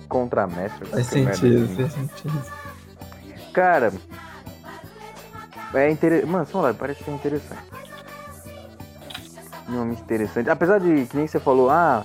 contramestre. 0.07 0.85
Faz 0.87 1.07
sentido, 1.07 1.63
assim. 1.63 1.75
faz 1.75 1.93
sentido. 1.93 2.43
Cara, 3.53 3.93
é 5.75 5.91
interessante. 5.91 6.29
Mano, 6.29 6.45
sei 6.45 6.59
lá, 6.59 6.73
parece 6.73 7.03
ser 7.03 7.11
interessante. 7.11 7.61
Realmente 9.69 10.01
interessante. 10.01 10.49
Apesar 10.49 10.79
de 10.79 11.05
que 11.05 11.17
nem 11.17 11.27
você 11.27 11.39
falou, 11.39 11.69
ah, 11.69 12.03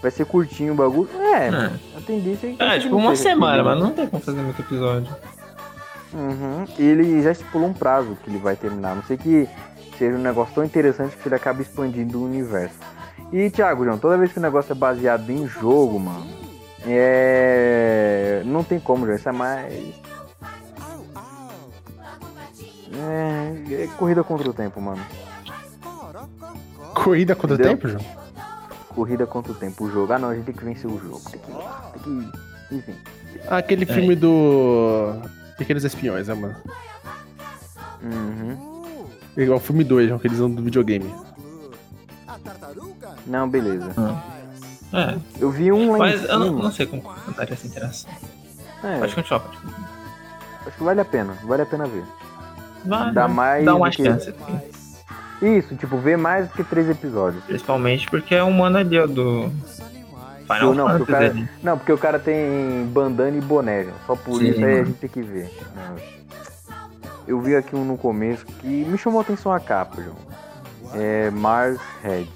vai 0.00 0.10
ser 0.10 0.24
curtinho 0.24 0.72
o 0.72 0.76
bagulho. 0.76 1.08
É, 1.20 1.48
É. 1.48 1.98
a 1.98 2.00
tendência 2.06 2.46
é 2.48 2.52
que. 2.52 2.62
É, 2.62 2.78
tipo 2.78 2.96
uma 2.96 3.14
semana, 3.16 3.62
mas 3.62 3.78
não 3.78 3.90
tem 3.90 4.06
como 4.06 4.22
fazer 4.22 4.40
muito 4.40 4.60
episódio. 4.60 5.14
Uhum. 6.12 6.64
E 6.78 6.82
ele 6.82 7.22
já 7.22 7.32
estipulou 7.32 7.68
um 7.68 7.72
prazo 7.74 8.16
que 8.22 8.30
ele 8.30 8.38
vai 8.38 8.54
terminar. 8.56 8.92
A 8.92 8.94
Não 8.96 9.02
sei 9.02 9.16
que 9.16 9.48
seja 9.98 10.16
um 10.16 10.20
negócio 10.20 10.54
tão 10.54 10.64
interessante 10.64 11.16
que 11.16 11.28
ele 11.28 11.34
acaba 11.34 11.60
expandindo 11.60 12.20
o 12.20 12.24
universo. 12.24 12.76
E, 13.32 13.50
Thiago, 13.50 13.84
João, 13.84 13.98
toda 13.98 14.16
vez 14.16 14.32
que 14.32 14.38
o 14.38 14.42
negócio 14.42 14.72
é 14.72 14.74
baseado 14.74 15.28
em 15.30 15.46
jogo, 15.46 15.98
mano, 15.98 16.26
é. 16.86 18.42
Não 18.46 18.62
tem 18.62 18.78
como, 18.78 19.04
João. 19.06 19.16
Isso 19.16 19.28
é 19.28 19.32
mais. 19.32 19.94
É, 22.96 23.84
é 23.84 23.86
corrida 23.98 24.22
contra 24.24 24.48
o 24.48 24.52
tempo, 24.54 24.80
mano. 24.80 25.04
Corrida 26.94 27.34
quanto 27.34 27.54
Entendeu? 27.54 27.72
tempo, 27.72 27.88
João? 27.88 28.04
Corrida 28.88 29.26
contra 29.26 29.52
o 29.52 29.54
tempo. 29.54 29.84
O 29.84 29.90
jogo. 29.90 30.12
Ah, 30.12 30.18
não, 30.18 30.28
a 30.28 30.34
gente 30.34 30.44
tem 30.44 30.54
que 30.54 30.64
vencer 30.64 30.88
o 30.90 30.98
jogo. 30.98 31.20
Tem 31.30 31.40
que 31.40 31.50
ir 31.50 31.54
lá. 31.54 31.90
Tem 31.92 32.02
que. 32.70 32.74
Enfim. 32.76 32.94
Ah, 33.48 33.58
aquele 33.58 33.84
filme 33.84 34.14
do. 34.14 35.14
Pequenos 35.58 35.84
Espiões, 35.84 36.28
né, 36.28 36.34
mano? 36.34 36.56
Uhum. 38.02 38.84
Igual 39.36 39.58
o 39.58 39.60
filme 39.60 39.82
2, 39.82 40.08
João, 40.08 40.18
que 40.20 40.26
eles 40.28 40.36
usam 40.38 40.50
do 40.54 40.62
videogame. 40.62 41.12
Não, 43.26 43.48
beleza. 43.48 43.90
É, 44.92 45.18
Eu 45.40 45.50
vi 45.50 45.72
um 45.72 45.92
lá 45.92 45.98
mas 45.98 46.22
em 46.22 46.26
eu 46.26 46.38
não, 46.38 46.52
não 46.52 46.70
sei 46.72 46.86
como 46.86 47.02
daria 47.36 47.54
essa 47.54 47.66
interação. 47.66 48.10
É, 48.82 48.98
Pode 49.00 49.14
continuar, 49.14 49.40
pode 49.40 49.56
continuar. 49.56 49.90
acho 50.66 50.76
que 50.76 50.84
vale 50.84 51.00
a 51.00 51.04
pena. 51.04 51.32
Vale 51.44 51.62
a 51.62 51.66
pena 51.66 51.86
ver. 51.86 52.04
Vai, 52.84 53.12
Dá 53.12 53.26
vai. 53.26 53.34
mais 53.34 53.64
Dá 53.64 53.74
uma 53.74 53.90
que- 53.90 54.04
chance. 54.04 54.34
Isso, 55.42 55.74
tipo, 55.76 55.96
ver 55.98 56.16
mais 56.16 56.48
do 56.48 56.54
que 56.54 56.64
três 56.64 56.88
episódios. 56.88 57.42
Principalmente 57.44 58.08
porque 58.08 58.34
é 58.34 58.42
um 58.44 58.50
mano 58.52 58.78
ali, 58.78 58.98
ó, 58.98 59.06
do. 59.06 59.50
Final 60.46 60.74
não, 60.74 60.98
porque 60.98 61.12
cara, 61.12 61.48
não, 61.62 61.78
porque 61.78 61.92
o 61.92 61.98
cara 61.98 62.18
tem 62.18 62.84
bandana 62.92 63.36
e 63.36 63.40
boné, 63.40 63.86
só 64.06 64.14
por 64.14 64.38
Sim, 64.38 64.48
isso 64.50 64.58
aí 64.58 64.64
a 64.64 64.68
mano. 64.76 64.86
gente 64.86 64.98
tem 64.98 65.10
que 65.10 65.22
ver. 65.22 65.50
Não. 65.74 65.96
Eu 67.26 67.40
vi 67.40 67.56
aqui 67.56 67.74
um 67.74 67.84
no 67.84 67.96
começo 67.96 68.44
que 68.44 68.66
me 68.84 68.98
chamou 68.98 69.20
a 69.20 69.22
atenção 69.22 69.50
a 69.52 69.58
capa, 69.58 70.02
João. 70.02 70.16
É 70.94 71.30
Mars 71.30 71.80
Red. 72.02 72.26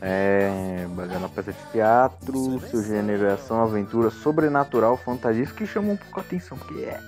É 0.00 0.86
baseado 0.94 1.22
na 1.22 1.28
peça 1.28 1.52
de 1.52 1.58
teatro, 1.72 2.60
seu 2.68 2.82
gênero 2.82 3.24
é 3.24 3.32
ação, 3.32 3.62
aventura, 3.62 4.10
sobrenatural, 4.10 4.96
fantasia, 4.96 5.42
isso 5.42 5.54
que 5.54 5.66
chamou 5.66 5.92
um 5.94 5.96
pouco 5.96 6.20
a 6.20 6.22
atenção, 6.22 6.58
porque 6.58 6.82
é. 6.82 7.00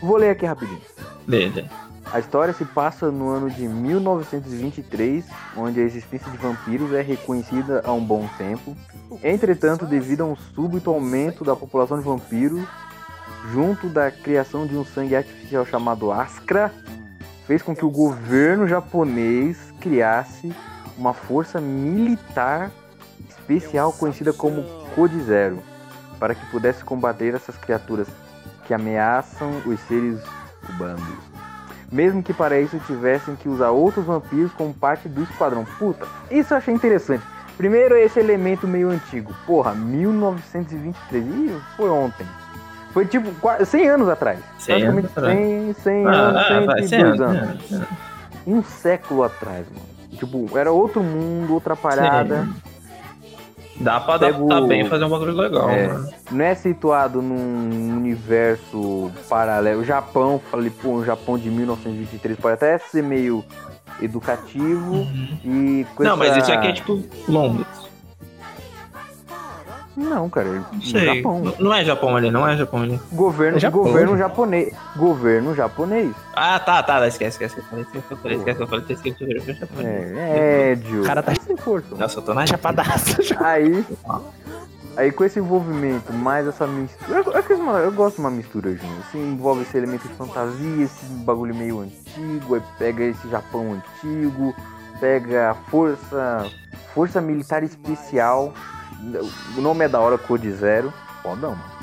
Vou 0.00 0.16
ler 0.16 0.30
aqui 0.30 0.44
rapidinho. 0.44 0.80
Dele. 1.26 1.68
A 2.12 2.20
história 2.20 2.54
se 2.54 2.64
passa 2.64 3.10
no 3.10 3.28
ano 3.28 3.50
de 3.50 3.66
1923, 3.66 5.24
onde 5.56 5.80
a 5.80 5.82
existência 5.82 6.30
de 6.30 6.36
vampiros 6.36 6.92
é 6.92 7.02
reconhecida 7.02 7.82
há 7.84 7.92
um 7.92 8.04
bom 8.04 8.28
tempo. 8.38 8.76
Entretanto, 9.24 9.84
devido 9.84 10.22
a 10.22 10.26
um 10.26 10.36
súbito 10.36 10.90
aumento 10.90 11.44
da 11.44 11.56
população 11.56 11.98
de 11.98 12.04
vampiros, 12.04 12.64
junto 13.52 13.88
da 13.88 14.10
criação 14.10 14.66
de 14.66 14.76
um 14.76 14.84
sangue 14.84 15.16
artificial 15.16 15.66
chamado 15.66 16.12
Askra, 16.12 16.72
fez 17.46 17.60
com 17.60 17.74
que 17.74 17.84
o 17.84 17.90
governo 17.90 18.68
japonês 18.68 19.58
criasse 19.80 20.52
uma 20.96 21.12
força 21.12 21.60
militar 21.60 22.70
especial 23.28 23.92
conhecida 23.92 24.32
como 24.32 24.64
Code 24.94 25.20
Zero, 25.22 25.58
para 26.18 26.34
que 26.34 26.46
pudesse 26.46 26.84
combater 26.84 27.34
essas 27.34 27.56
criaturas 27.56 28.08
que 28.66 28.74
ameaçam 28.74 29.50
os 29.64 29.78
seres 29.80 30.20
humanos 30.68 31.02
mesmo 31.90 32.20
que 32.20 32.32
para 32.34 32.60
isso 32.60 32.80
tivessem 32.86 33.36
que 33.36 33.48
usar 33.48 33.70
outros 33.70 34.04
vampiros 34.04 34.50
como 34.52 34.74
parte 34.74 35.08
do 35.08 35.22
esquadrão. 35.22 35.64
Puta, 35.78 36.04
isso 36.30 36.52
eu 36.52 36.58
achei 36.58 36.74
interessante. 36.74 37.22
Primeiro, 37.56 37.96
esse 37.96 38.18
elemento 38.18 38.66
meio 38.66 38.90
antigo. 38.90 39.32
Porra, 39.46 39.72
1923. 39.72 41.24
Ih, 41.24 41.56
foi 41.76 41.88
ontem. 41.88 42.26
Foi 42.92 43.06
tipo 43.06 43.30
qua- 43.40 43.64
100 43.64 43.88
anos 43.88 44.08
atrás. 44.08 44.40
100 44.58 44.82
anos 44.82 45.04
atrás. 45.04 45.36
100, 45.38 45.72
100 45.74 46.06
Ah, 46.06 46.10
anos, 46.10 46.42
ah, 46.42 46.60
vai, 46.66 46.82
102 46.82 46.88
cem 46.88 47.00
anos, 47.02 47.20
anos. 47.72 47.88
Um 48.46 48.62
século 48.64 49.22
atrás, 49.22 49.64
mano. 49.68 49.86
Tipo, 50.18 50.58
era 50.58 50.72
outro 50.72 51.02
mundo, 51.02 51.54
outra 51.54 51.76
parada. 51.76 52.48
Dá 53.78 54.00
pra 54.00 54.18
Pega 54.18 54.36
adaptar 54.36 54.60
bem 54.62 54.86
e 54.86 54.88
fazer 54.88 55.04
um 55.04 55.08
bagulho 55.10 55.32
legal, 55.34 55.68
É. 55.70 55.88
mano. 55.88 56.08
Não 56.30 56.44
é 56.44 56.54
situado 56.54 57.20
num 57.20 57.96
universo 57.96 59.10
paralelo. 59.28 59.82
O 59.82 59.84
Japão, 59.84 60.40
falei, 60.50 60.70
pô, 60.70 60.94
o 60.94 61.04
Japão 61.04 61.38
de 61.38 61.50
1923 61.50 62.38
pode 62.38 62.54
até 62.54 62.78
ser 62.78 63.02
meio 63.02 63.44
educativo 64.00 65.06
e 65.44 65.86
com 65.94 66.02
Uhum. 66.02 66.08
Não, 66.08 66.16
mas 66.16 66.36
isso 66.36 66.52
aqui 66.52 66.68
é 66.68 66.72
tipo 66.72 67.02
Londres. 67.28 67.66
Não, 69.96 70.28
cara, 70.28 70.46
Não 70.48 70.66
no 70.74 70.82
sei. 70.82 71.16
Japão. 71.16 71.54
Não 71.58 71.72
é 71.74 71.84
Japão 71.84 72.16
ali, 72.16 72.30
não 72.30 72.46
é 72.46 72.56
Japão 72.56 72.82
ali. 72.82 73.00
Governo, 73.12 73.56
É 73.56 73.60
Japão, 73.60 73.82
governo 73.82 74.08
gente. 74.10 74.18
japonês. 74.18 74.74
Governo 74.94 75.54
japonês. 75.54 76.14
Ah, 76.34 76.58
tá, 76.60 76.82
tá, 76.82 77.06
esquece, 77.08 77.42
esquece. 77.42 77.60
Esquece 77.60 78.06
que 78.06 78.12
eu 78.12 78.16
falei, 78.18 78.36
esquece 78.36 78.56
que 78.56 78.62
eu 78.62 78.66
falei, 78.68 78.84
esquece 78.88 79.02
que 79.02 79.24
eu 79.24 79.28
falei. 79.28 79.54
Japão. 79.54 79.86
É, 79.86 80.72
é, 80.72 80.74
Dio. 80.74 81.02
O 81.02 81.06
cara 81.06 81.22
tá 81.22 81.34
sem 81.34 81.56
força. 81.56 81.94
Nossa, 81.96 82.18
eu 82.18 82.22
tô 82.22 82.34
na 82.34 82.44
já. 82.44 82.56
Aí, 83.40 83.84
aí 84.96 85.12
com 85.12 85.24
esse 85.24 85.38
envolvimento, 85.38 86.12
mais 86.12 86.46
essa 86.46 86.66
mistura. 86.66 87.18
Eu, 87.18 87.32
eu, 87.32 87.42
eu, 87.42 87.76
eu 87.78 87.92
gosto 87.92 88.16
de 88.16 88.20
uma 88.20 88.30
mistura, 88.30 88.74
Júnior. 88.74 88.98
Assim, 89.08 89.32
envolve 89.32 89.62
esse 89.62 89.76
elemento 89.76 90.08
de 90.08 90.14
fantasia, 90.14 90.84
esse 90.84 91.04
bagulho 91.24 91.54
meio 91.54 91.80
antigo, 91.80 92.54
aí 92.54 92.62
pega 92.78 93.04
esse 93.04 93.28
Japão 93.28 93.72
antigo, 93.74 94.54
pega 95.00 95.50
a 95.50 95.54
força. 95.54 96.46
Força 96.94 97.20
Militar 97.20 97.62
Especial. 97.62 98.54
O 99.56 99.60
nome 99.60 99.84
é 99.84 99.88
da 99.88 100.00
hora, 100.00 100.18
Code 100.18 100.50
Zero. 100.52 100.92
Fodão, 101.22 101.50
mano. 101.50 101.76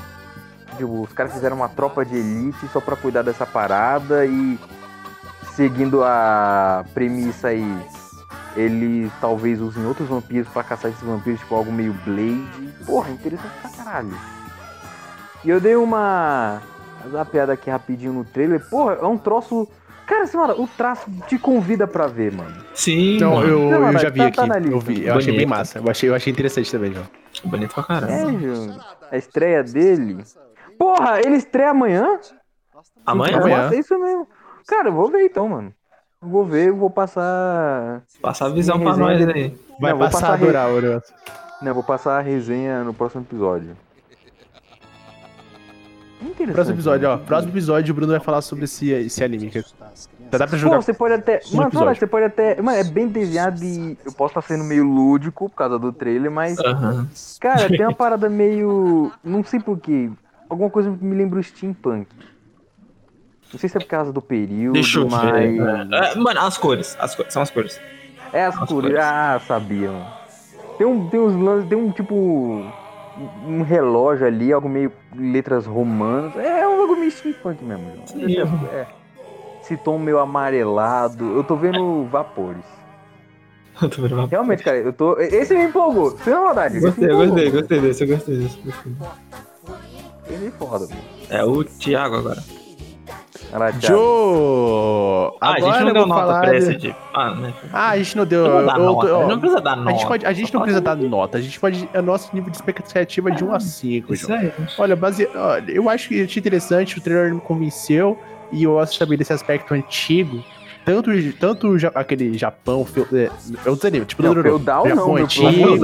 Tipo, 0.76 1.02
os 1.02 1.12
caras 1.12 1.32
fizeram 1.32 1.56
uma 1.56 1.68
tropa 1.68 2.04
de 2.04 2.16
elite 2.16 2.68
só 2.72 2.80
pra 2.80 2.96
cuidar 2.96 3.22
dessa 3.22 3.46
parada 3.46 4.26
e 4.26 4.58
seguindo 5.54 6.02
a 6.02 6.84
premissa 6.92 7.48
aí, 7.48 7.86
eles 8.56 9.12
talvez 9.20 9.60
usem 9.60 9.84
outros 9.86 10.08
vampiros 10.08 10.48
pra 10.48 10.64
caçar 10.64 10.90
esses 10.90 11.02
vampiros, 11.02 11.40
tipo 11.40 11.54
algo 11.54 11.72
meio 11.72 11.92
Blade. 12.04 12.74
Porra, 12.84 13.10
interessante 13.10 13.52
pra 13.60 13.70
caralho. 13.70 14.16
E 15.44 15.50
eu 15.50 15.60
dei 15.60 15.76
uma. 15.76 16.60
Uma 17.04 17.24
piada 17.24 17.52
aqui 17.52 17.68
rapidinho 17.68 18.14
no 18.14 18.24
trailer. 18.24 18.66
Porra, 18.68 18.94
é 18.94 19.06
um 19.06 19.18
troço. 19.18 19.68
Cara, 20.06 20.24
assim, 20.24 20.36
mano, 20.36 20.60
o 20.62 20.66
traço 20.68 21.10
te 21.26 21.38
convida 21.38 21.86
pra 21.86 22.06
ver, 22.06 22.30
mano. 22.32 22.54
Sim, 22.74 23.16
Então, 23.16 23.36
mano. 23.36 23.48
eu, 23.48 23.70
Não, 23.70 23.92
eu 23.92 23.98
já 23.98 24.10
vi 24.10 24.18
tá- 24.18 24.26
aqui. 24.26 24.36
tá 24.36 24.46
na 24.46 24.58
lista. 24.58 24.74
eu 24.74 24.80
vi. 24.80 25.04
Eu 25.06 25.14
achei 25.16 25.36
bem 25.36 25.46
massa. 25.46 25.78
Eu 25.78 25.90
achei, 25.90 26.08
eu 26.10 26.14
achei 26.14 26.30
interessante 26.32 26.70
também, 26.70 26.92
João. 26.92 27.06
Bonito 27.44 27.74
pra 27.74 27.82
caramba. 27.84 28.12
É, 28.12 28.20
Júnior. 28.26 28.84
A 29.10 29.16
estreia 29.16 29.62
dele. 29.62 30.22
Porra, 30.78 31.20
ele 31.20 31.36
estreia 31.36 31.70
amanhã? 31.70 32.18
Amanhã? 33.06 33.38
Amanhã. 33.38 33.70
É 33.72 33.76
isso 33.78 33.98
mesmo. 33.98 34.28
Cara, 34.66 34.88
eu 34.88 34.92
vou 34.92 35.10
ver 35.10 35.24
então, 35.24 35.48
mano. 35.48 35.72
Vou 36.20 36.44
ver, 36.44 36.68
eu 36.68 36.76
vou 36.76 36.88
passar. 36.90 38.02
Passa 38.20 38.46
a 38.46 38.48
visão 38.48 38.78
pra 38.80 38.96
nós 38.96 39.18
dele. 39.18 39.32
aí. 39.32 39.58
Vai 39.80 39.90
Não, 39.92 39.98
vou 39.98 40.06
passar 40.10 40.18
a 40.18 40.30
passar 40.30 40.34
adorar 40.34 40.70
o 40.70 40.80
negócio. 40.80 41.14
Não, 41.62 41.74
vou 41.74 41.82
passar 41.82 42.18
a 42.18 42.20
resenha 42.22 42.82
no 42.84 42.92
próximo 42.94 43.22
episódio. 43.22 43.76
Interessante. 46.24 46.54
Próximo 46.54 46.74
episódio, 46.76 47.08
ó. 47.10 47.16
né? 47.16 47.22
Próximo 47.26 47.52
episódio 47.52 47.92
o 47.92 47.94
Bruno 47.94 48.12
vai 48.12 48.20
falar 48.20 48.40
sobre 48.42 48.64
esse, 48.64 48.90
esse 48.90 49.22
anime. 49.22 49.50
Que 49.50 49.62
dá 50.30 50.38
pra 50.38 50.48
Pô, 50.48 50.56
jogar. 50.56 50.76
você 50.82 50.92
pode 50.94 51.14
até. 51.14 51.40
um 51.52 51.56
Mano, 51.56 51.70
fala, 51.70 51.94
você 51.94 52.06
pode 52.06 52.24
até. 52.26 52.60
Mano, 52.60 52.78
é 52.78 52.84
bem 52.84 53.06
desenhado 53.08 53.62
e 53.62 53.96
eu 54.04 54.12
posso 54.12 54.30
estar 54.38 54.42
sendo 54.42 54.64
meio 54.64 54.84
lúdico 54.84 55.48
por 55.48 55.54
causa 55.56 55.78
do 55.78 55.92
trailer, 55.92 56.30
mas. 56.30 56.58
Aham. 56.58 57.08
Cara, 57.40 57.68
tem 57.68 57.82
uma 57.82 57.92
parada 57.96 58.28
meio. 58.28 59.12
Não 59.22 59.44
sei 59.44 59.60
porquê. 59.60 60.10
Alguma 60.48 60.70
coisa 60.70 60.90
que 60.90 61.04
me 61.04 61.14
lembra 61.16 61.38
o 61.38 61.42
steampunk. 61.42 62.06
Não 63.52 63.58
sei 63.60 63.68
se 63.68 63.76
é 63.76 63.80
por 63.80 63.86
causa 63.88 64.12
do 64.12 64.20
período, 64.20 64.72
Deixa 64.74 64.98
eu 64.98 65.08
mas. 65.08 65.22
ver. 65.32 65.60
É, 65.92 66.14
mano, 66.16 66.40
as 66.40 66.58
cores, 66.58 66.96
as 66.98 67.14
cores, 67.14 67.32
são 67.32 67.40
as 67.42 67.50
cores. 67.50 67.80
É 68.32 68.46
as 68.46 68.54
As 68.60 68.68
cores. 68.68 68.90
cores. 68.90 68.98
Ah, 68.98 69.40
sabia, 69.46 69.90
mano. 69.92 70.06
Tem 70.76 70.86
um, 70.86 71.08
tem 71.08 71.20
uns 71.20 71.40
lances, 71.40 71.68
tem 71.68 71.78
um 71.78 71.90
tipo. 71.92 72.64
Um 73.46 73.62
relógio 73.62 74.26
ali, 74.26 74.52
algo 74.52 74.68
meio 74.68 74.90
letras 75.14 75.66
romanas. 75.66 76.36
É 76.36 76.66
um 76.66 76.80
algo 76.80 76.96
meio 76.96 77.10
steampunk 77.10 77.62
mesmo. 77.64 77.84
João. 77.94 78.06
Sim. 78.06 78.66
É. 78.72 78.86
Esse 79.62 79.76
tom 79.76 79.98
meio 79.98 80.18
amarelado. 80.18 81.36
Eu 81.36 81.44
tô 81.44 81.54
vendo 81.56 82.04
vapores. 82.10 82.64
Eu 83.80 83.88
tô 83.88 84.02
vendo 84.02 84.14
uma- 84.16 84.26
Realmente, 84.26 84.62
cara, 84.62 84.76
eu 84.78 84.92
tô. 84.92 85.18
Esse 85.18 85.54
me 85.54 85.64
empolgou. 85.64 86.16
Sem 86.18 86.32
maldade. 86.34 86.80
Gostei, 86.80 87.10
eu 87.10 87.16
gostei, 87.16 87.50
gostei 87.50 87.80
desse, 87.80 88.04
eu 88.04 88.08
gostei 88.08 88.36
desse. 88.38 88.58
gostei. 88.58 88.92
Ele 90.28 90.46
é 90.46 90.50
foda, 90.50 90.86
mano. 90.86 91.00
É 91.30 91.44
o 91.44 91.62
Thiago 91.64 92.16
agora. 92.16 92.42
Vai 93.50 93.72
Thiago. 93.72 93.96
Joe! 93.96 95.30
Ah, 95.40 95.52
a 95.52 95.60
gente 95.60 95.80
não 95.80 95.88
eu 95.88 95.94
deu 95.94 96.06
nota 96.06 96.20
falar 96.20 96.40
pra 96.40 96.56
esse 96.56 96.74
tipo. 96.76 96.96
Ah, 97.12 97.34
né? 97.34 97.54
Ah, 97.72 97.90
a 97.90 97.96
gente 97.98 98.16
não 98.16 98.26
deu. 98.26 98.44
Não 98.48 98.54
eu- 98.60 98.60
eu- 98.68 98.78
nota, 98.92 99.14
ó, 99.16 99.26
não 99.28 99.38
precisa 99.38 99.60
dar 99.60 99.76
nota. 99.76 99.90
A 99.90 99.92
gente, 99.92 100.06
pode, 100.06 100.26
a 100.26 100.32
gente 100.32 100.54
não 100.54 100.60
precisa 100.62 100.80
dar 100.80 100.96
nota, 100.96 101.38
a 101.38 101.40
gente 101.40 101.60
pode. 101.60 101.88
É 101.92 101.98
o 102.00 102.02
nosso 102.02 102.30
nível 102.34 102.50
de 102.50 102.56
expectativa 102.56 103.30
de 103.30 103.44
1 103.44 103.54
a 103.54 103.60
5, 103.60 104.12
Isso 104.14 104.26
João. 104.26 104.38
aí. 104.40 104.52
Olha, 104.78 104.96
base... 104.96 105.28
olha, 105.34 105.70
eu 105.70 105.88
acho 105.88 106.08
que 106.08 106.22
achei 106.24 106.40
interessante, 106.40 106.98
o 106.98 107.00
trailer 107.00 107.34
me 107.34 107.40
convenceu 107.40 108.18
e 108.50 108.64
eu 108.64 108.72
gosto 108.72 108.98
também 108.98 109.16
desse 109.16 109.32
aspecto 109.32 109.72
antigo. 109.74 110.42
Tanto, 110.84 111.10
tanto 111.40 111.76
aquele 111.94 112.36
Japão, 112.36 112.86
é, 113.14 113.30
outro 113.70 113.88
anime, 113.88 114.04
tipo, 114.04 114.22
Não, 114.22 114.34
Dororo. 114.34 114.48
feudal 114.50 114.86
Japão 114.86 115.16
antigo. 115.16 115.76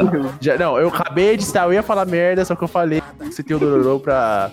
não, 0.58 0.78
eu 0.78 0.88
acabei 0.88 1.38
de 1.38 1.42
estar, 1.42 1.64
eu 1.64 1.72
ia 1.72 1.82
falar 1.82 2.04
merda, 2.04 2.44
só 2.44 2.54
que 2.54 2.62
eu 2.62 2.68
falei 2.68 3.00
que 3.18 3.32
você 3.32 3.42
tem 3.42 3.56
o 3.56 3.58
Dororo 3.58 3.98
pra. 4.00 4.50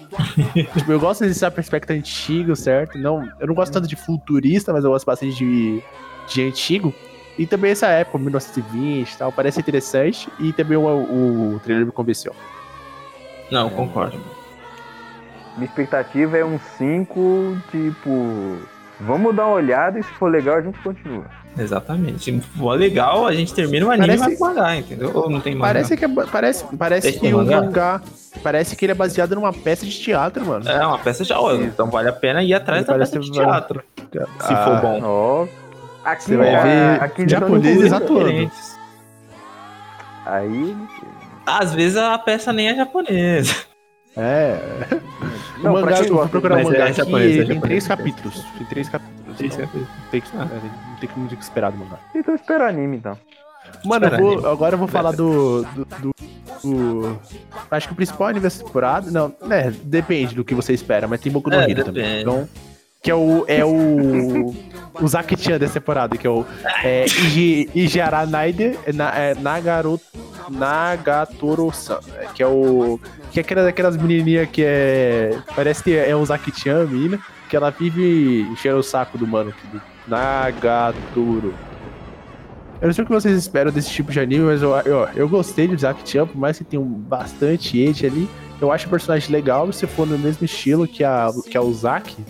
tipo, 0.74 0.90
eu 0.92 1.00
gosto 1.00 1.26
desse 1.26 1.46
aspecto 1.46 1.92
antigo, 1.92 2.56
certo? 2.56 2.98
Não, 2.98 3.28
eu 3.40 3.48
não 3.48 3.54
gosto 3.54 3.74
tanto 3.74 3.88
de 3.90 3.98
futurista, 3.98 4.72
mas 4.72 4.86
eu 4.86 4.92
gosto 4.92 5.06
bastante 5.06 5.36
de, 5.36 5.84
de 6.28 6.42
antigo. 6.44 6.94
E 7.38 7.46
também 7.46 7.72
essa 7.72 7.88
época, 7.88 8.18
1920 8.18 9.12
e 9.12 9.18
tal, 9.18 9.32
parece 9.32 9.60
interessante. 9.60 10.30
E 10.40 10.54
também 10.54 10.78
o, 10.78 11.56
o 11.56 11.60
trailer 11.64 11.86
me 11.86 11.92
convenceu. 11.92 12.34
Não, 13.52 13.68
eu 13.68 13.76
concordo. 13.76 14.18
Minha 15.56 15.66
expectativa 15.68 16.38
é 16.38 16.46
um 16.46 16.58
5, 16.78 17.58
tipo. 17.70 18.58
Vamos 19.00 19.36
dar 19.36 19.46
uma 19.46 19.56
olhada 19.56 20.00
e 20.00 20.04
se 20.04 20.10
for 20.14 20.30
legal 20.32 20.58
a 20.58 20.62
gente 20.62 20.80
continua. 20.80 21.26
Exatamente. 21.58 22.24
Se 22.24 22.40
for 22.42 22.78
legal, 22.78 23.26
a 23.28 23.34
gente 23.34 23.54
termina 23.54 23.86
o 23.86 23.92
anime 23.92 24.08
Parece- 24.18 24.34
e 24.34 24.36
vai 24.38 24.50
mangá, 24.54 24.76
entendeu? 24.76 25.12
Ou 25.14 25.30
não 25.30 25.40
tem 25.40 25.54
mangá? 25.56 25.68
Parece 25.74 25.96
que, 25.98 26.06
é, 26.06 26.08
parece, 26.32 26.66
parece 26.78 27.12
Tem 27.12 27.20
que 27.20 27.34
o 27.34 27.38
mangá? 27.38 27.62
mangá. 27.62 28.02
Parece 28.44 28.76
que 28.76 28.86
ele 28.86 28.92
é 28.92 28.96
baseado 28.96 29.36
numa 29.36 29.52
peça 29.54 29.86
de 29.86 30.00
teatro, 30.00 30.46
mano. 30.46 30.68
É 30.70 30.86
uma 30.86 30.98
peça 31.00 31.24
de 31.24 31.34
aula, 31.34 31.56
então 31.64 31.90
vale 31.90 32.10
a 32.10 32.14
pena 32.14 32.44
ir 32.44 32.54
atrás 32.54 32.80
Ele 32.82 32.88
da 32.88 32.94
parece 32.94 33.12
peça 33.14 33.32
de 33.32 33.38
vai- 33.38 33.46
teatro. 33.48 33.84
Se 34.12 34.54
Ah, 34.54 34.66
for 34.66 34.82
bom. 34.82 35.02
Ó. 35.04 35.48
Aqui, 36.06 36.24
Você 36.24 36.38
vai 36.38 36.64
ver 36.64 37.04
aqui 37.04 37.28
japoneses 37.30 37.92
atuando. 37.94 38.52
Aí. 40.26 40.76
Às 41.46 41.74
vezes 41.74 41.98
a 41.98 42.18
peça 42.18 42.52
nem 42.54 42.70
é 42.70 42.76
japonesa. 42.76 43.56
É. 44.18 44.60
Não, 45.62 45.72
o 45.72 45.74
mangá, 45.74 45.92
eu 45.92 45.98
fui 45.98 46.08
gosta, 46.10 46.30
procurar 46.30 46.56
o 46.56 46.58
mas 46.58 46.68
mangá 46.68 46.80
é 46.80 46.84
aqui, 46.88 46.94
japonês, 46.94 47.38
é 47.40 47.46
tem 47.46 47.62
três 47.62 47.86
é. 47.86 47.88
capítulos. 47.88 48.46
Tem 48.58 48.68
três 48.68 48.90
capítulos. 48.90 49.38
Três 49.38 49.54
então 49.54 49.66
capítulos. 49.66 49.90
Tem 50.12 50.22
que, 50.22 50.28
é, 50.36 50.40
não 50.40 51.28
tem 51.28 51.38
que 51.38 51.44
esperar 51.44 51.72
do 51.72 51.78
mangá. 51.78 52.00
Então 52.16 52.34
espera 52.36 52.68
anime 52.68 52.98
então. 52.98 53.18
Mano, 53.86 54.06
eu 54.08 54.18
vou- 54.18 54.34
anime. 54.34 54.48
agora 54.48 54.74
eu 54.76 54.80
vou 54.80 54.88
falar 54.88 55.12
do, 55.12 55.64
do, 55.64 55.86
do- 55.86 56.16
do- 56.64 57.20
Acho 57.70 57.88
que 57.88 57.94
o 57.94 57.96
principal 57.96 58.28
anime 58.28 58.42
dessa 58.42 58.64
temporada. 58.64 59.12
Não, 59.12 59.34
né? 59.46 59.74
Depende 59.84 60.34
do 60.34 60.44
que 60.44 60.56
você 60.56 60.74
espera, 60.74 61.08
mas 61.08 61.22
tem 61.22 61.32
Boku 61.32 61.50
no 61.50 61.56
É, 61.58 61.70
Hero 61.70 61.84
também. 61.84 62.22
Então. 62.22 62.48
Que 63.04 63.12
é 63.12 63.16
o. 63.16 63.46
É 63.48 63.64
o. 63.64 64.56
o 65.00 65.08
Zaki-chan 65.08 65.60
dessa 65.60 65.76
temporada, 65.76 66.18
que 66.18 66.26
é 66.26 66.30
o. 66.30 66.44
É, 66.84 67.06
Iji, 67.06 67.70
Ijiara 67.76 68.26
Naide, 68.26 68.78
na, 68.94 69.16
é, 69.16 69.36
Nagaru, 69.36 70.00
Nagatoro-san. 70.50 72.00
é, 72.16 72.26
Que 72.34 72.44
é 72.44 72.48
o. 72.48 73.00
Que 73.32 73.40
é 73.40 73.42
aquelas, 73.42 73.66
aquelas 73.68 73.98
menininhas 73.98 74.50
que 74.50 74.64
é. 74.66 75.38
Parece 75.56 75.84
que 75.84 75.96
é 75.96 76.16
o 76.16 76.26
Zaki-chan, 76.26 76.86
menina. 76.86 77.20
Que 77.50 77.56
ela 77.56 77.70
vive 77.70 78.42
enchendo 78.52 78.78
o 78.78 78.84
saco 78.84 79.18
do 79.18 79.26
mano 79.26 79.54
do 79.72 79.82
Nagatoro. 80.08 81.54
Eu 82.80 82.88
não 82.88 82.94
sei 82.94 83.04
o 83.04 83.08
que 83.08 83.14
vocês 83.14 83.36
esperam 83.36 83.72
desse 83.72 83.90
tipo 83.90 84.12
de 84.12 84.20
anime, 84.20 84.46
mas 84.46 84.62
eu, 84.62 84.72
eu, 84.82 85.08
eu 85.16 85.28
gostei 85.30 85.68
do 85.68 85.76
Zack 85.76 86.08
Chan, 86.08 86.28
por 86.28 86.38
mais 86.38 86.60
que 86.60 86.64
tenha 86.64 86.80
um 86.80 86.86
bastante 86.86 87.84
hate 87.84 88.06
ali. 88.06 88.30
Eu 88.62 88.72
acho 88.72 88.86
o 88.86 88.90
personagem 88.90 89.32
legal, 89.32 89.72
se 89.72 89.88
for 89.88 90.06
no 90.06 90.18
mesmo 90.18 90.46
estilo 90.46 90.88
que 90.88 91.04
a, 91.04 91.30
que 91.50 91.58
a 91.58 91.62
Uzaki. 91.62 92.24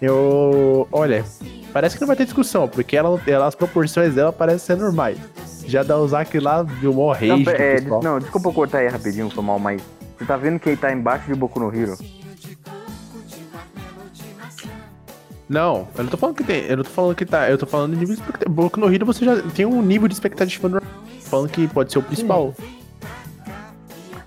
Eu. 0.00 0.88
Olha, 0.90 1.24
parece 1.72 1.94
que 1.96 2.00
não 2.00 2.06
vai 2.08 2.16
ter 2.16 2.24
discussão, 2.24 2.68
porque 2.68 2.96
ela, 2.96 3.20
ela- 3.26 3.46
as 3.46 3.54
proporções 3.54 4.14
dela 4.14 4.32
parecem 4.32 4.76
ser 4.76 4.76
normais. 4.76 5.18
Já 5.66 5.82
da 5.82 5.98
Uzaki 5.98 6.38
lá 6.40 6.62
viu 6.62 6.92
mó 6.92 7.12
rage 7.12 7.28
Não, 7.28 7.52
é, 7.52 7.80
não, 8.02 8.18
desculpa 8.18 8.48
eu 8.48 8.52
cortar 8.52 8.78
aí 8.78 8.88
rapidinho, 8.88 9.30
foi 9.30 9.42
mal, 9.44 9.58
mas. 9.58 9.80
Você 10.18 10.24
tá 10.24 10.36
vendo 10.36 10.58
que 10.60 10.68
ele 10.68 10.76
tá 10.76 10.92
embaixo 10.92 11.26
de 11.26 11.34
Boku 11.34 11.58
no 11.58 11.74
Hero? 11.74 11.96
Não, 15.48 15.86
eu 15.96 16.04
não 16.04 16.10
tô 16.10 16.16
falando 16.16 16.36
que 16.36 16.44
tem. 16.44 16.64
Eu 16.66 16.78
não 16.78 16.84
tô 16.84 16.90
falando 16.90 17.14
que 17.14 17.26
tá. 17.26 17.50
Eu 17.50 17.58
tô 17.58 17.66
falando 17.66 17.92
de 17.92 17.98
nível 17.98 18.14
de 18.14 18.20
expectativa. 18.22 18.50
Boku 18.54 18.80
no 18.80 18.92
Hero 18.94 19.04
você 19.04 19.24
já 19.24 19.42
tem 19.54 19.66
um 19.66 19.82
nível 19.82 20.08
de 20.08 20.14
expectativa 20.14 20.68
normal. 20.68 20.92
Falando 21.20 21.48
que 21.50 21.66
pode 21.68 21.92
ser 21.92 21.98
o 21.98 22.02
principal. 22.02 22.54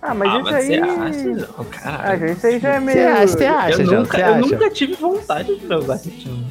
Ah, 0.01 0.13
mas 0.13 0.29
ah, 0.29 0.35
isso 0.35 0.43
mas 0.43 0.55
aí. 0.55 0.67
você 0.67 0.73
acha? 0.81 1.23
Não, 1.23 1.45
Ah, 1.57 1.63
caralho. 1.65 2.27
gente, 2.27 2.37
isso 2.37 2.47
aí 2.47 2.59
já 2.59 2.69
é 2.75 2.79
meio. 2.79 2.97
Você 2.97 3.03
acha, 3.05 3.27
você 3.27 3.45
acha, 3.45 3.81
eu, 3.81 3.85
nunca, 3.99 4.17
Você 4.17 4.21
eu 4.23 4.27
acha? 4.27 4.39
nunca 4.39 4.69
tive 4.69 4.93
vontade 4.95 5.59
de 5.59 5.65
ver 5.65 5.75
o 5.75 5.81
Zaki-chan. 5.81 6.43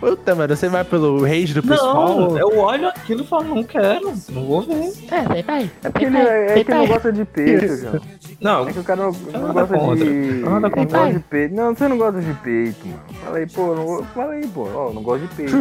Puta, 0.00 0.34
mano, 0.34 0.56
você 0.56 0.66
vai 0.68 0.82
pelo 0.82 1.22
rage 1.22 1.52
do 1.52 1.62
pessoal? 1.62 2.30
Não, 2.30 2.38
eu 2.38 2.56
olho 2.58 2.88
aquilo 2.88 3.22
e 3.22 3.26
falo, 3.26 3.44
não 3.54 3.62
quero, 3.62 4.12
não 4.30 4.44
vou 4.46 4.62
ver. 4.62 4.92
É, 5.10 5.22
vai, 5.22 5.42
vai. 5.42 5.70
É 5.84 5.90
porque 5.90 6.06
ele 6.06 6.16
é, 6.16 6.58
é 6.58 6.64
que 6.64 6.70
não 6.72 6.86
gosta 6.86 7.12
de 7.12 7.24
peito, 7.26 7.76
João. 7.76 8.00
Não, 8.40 8.66
É 8.68 8.72
que 8.72 8.78
o 8.78 8.84
cara 8.84 9.02
não, 9.02 9.12
não 9.12 9.40
nada 9.48 9.52
gosta 9.64 9.78
contra. 9.78 10.04
de. 10.06 10.10
Nada 10.40 10.60
Não 10.60 10.70
contra. 10.70 10.98
gosta 10.98 11.12
de 11.12 11.18
peito. 11.20 11.54
Não, 11.54 11.74
você 11.74 11.88
não 11.88 11.98
gosta 11.98 12.20
de 12.22 12.32
peito, 12.34 12.86
mano. 12.88 13.00
Fala 13.22 13.36
aí, 13.36 13.46
pô. 13.46 13.74
Não, 13.74 14.04
fala 14.04 14.32
aí, 14.32 14.46
pô. 14.48 14.68
Ó, 14.74 14.92
não 14.94 15.02
gosto 15.02 15.26
de 15.26 15.34
peito. 15.34 15.52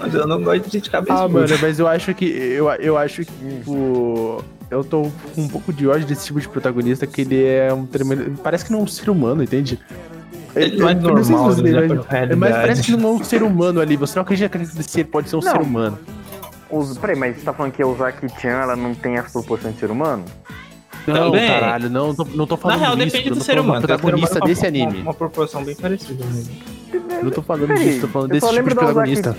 mas 0.00 0.14
eu 0.14 0.26
não 0.26 0.42
gosto 0.42 0.64
de 0.66 0.70
gente 0.70 0.90
cabeça. 0.90 1.14
Ah, 1.24 1.28
mano, 1.28 1.46
mas 1.62 1.78
eu 1.78 1.88
acho 1.88 2.14
que. 2.14 2.26
Eu, 2.26 2.68
eu 2.72 2.98
acho 2.98 3.24
que, 3.24 3.32
tipo. 3.32 4.44
Eu 4.70 4.84
tô 4.84 5.10
com 5.34 5.40
um 5.40 5.48
pouco 5.48 5.72
de 5.72 5.88
ódio 5.88 6.06
desse 6.06 6.26
tipo 6.26 6.38
de 6.38 6.46
protagonista, 6.46 7.06
que 7.06 7.22
ele 7.22 7.42
é 7.42 7.72
um 7.72 7.86
tremendo. 7.86 8.38
Parece 8.42 8.66
que 8.66 8.70
não 8.72 8.80
é 8.80 8.82
um 8.82 8.86
ser 8.86 9.08
humano, 9.08 9.42
entende? 9.42 9.78
Ele 10.54 10.76
não 10.76 10.88
é 10.88 10.92
Eu 10.92 10.96
não 11.00 11.14
sei 11.16 11.24
se 11.24 11.30
normal, 11.32 11.52
você 11.54 12.16
é, 12.16 12.36
Mas 12.36 12.50
parece 12.56 12.82
que 12.82 12.96
não 12.96 13.08
é 13.10 13.12
um 13.12 13.24
ser 13.24 13.42
humano 13.42 13.80
ali. 13.80 13.96
Você 13.96 14.14
não 14.16 14.22
acredita 14.22 14.58
que 14.58 15.00
ele 15.00 15.08
pode 15.08 15.28
ser 15.28 15.36
um 15.36 15.40
Não. 15.40 15.52
ser 15.52 15.60
humano. 15.60 15.98
Os, 16.70 16.98
peraí, 16.98 17.16
mas 17.16 17.36
você 17.36 17.42
tá 17.44 17.52
falando 17.52 17.72
que 17.72 17.82
a 17.82 17.86
Uzaki-chan 17.86 18.48
ela 18.50 18.76
não 18.76 18.94
tem 18.94 19.16
as 19.16 19.32
proporções 19.32 19.74
de 19.74 19.80
ser 19.80 19.90
humano? 19.90 20.24
Não, 21.06 21.30
Também. 21.32 21.48
caralho, 21.48 21.88
não, 21.88 22.14
tô, 22.14 22.24
não 22.34 22.46
tô 22.46 22.54
Na 22.56 22.60
falando 22.60 22.80
real, 22.80 22.96
disso. 22.96 23.06
depende 23.16 23.30
do 23.30 23.42
ser 23.42 23.58
humano. 23.58 23.80
ser 23.80 23.86
humano 23.86 24.00
protagonista 24.00 24.40
desse 24.40 24.60
uma- 24.60 24.68
anime. 24.68 25.00
Uma 25.02 25.14
proporção 25.14 25.64
bem 25.64 25.74
parecida 25.74 26.22
mesmo. 26.26 26.54
Eu 26.92 27.24
não 27.24 27.30
tô 27.30 27.42
falando 27.42 27.66
Peraí, 27.68 27.84
disso, 27.84 28.00
tô 28.02 28.08
falando 28.08 28.30
desse 28.30 28.46
tipo 28.50 28.68
de 28.68 28.74
protagonista. 28.74 29.36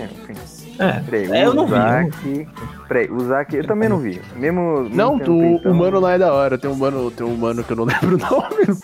É, 0.79 0.91
Peraí, 1.01 1.31
é, 1.31 1.45
eu 1.45 1.53
não 1.53 1.67
vi. 1.67 2.47
Peraí, 2.87 3.11
Uzaki, 3.11 3.57
eu 3.57 3.67
também 3.67 3.87
não 3.89 3.99
vi. 3.99 4.19
Mesmo. 4.35 4.89
Não, 4.91 5.17
o 5.17 5.57
humano 5.69 5.99
lá 5.99 6.13
é 6.13 6.17
da 6.17 6.33
hora. 6.33 6.57
Tem 6.57 6.69
um 6.69 6.75
mano, 6.75 7.11
tem 7.11 7.25
um 7.27 7.35
mano 7.35 7.63
que 7.63 7.71
eu 7.71 7.77
não 7.77 7.83
lembro 7.85 8.15
o 8.15 8.17
nome. 8.17 8.79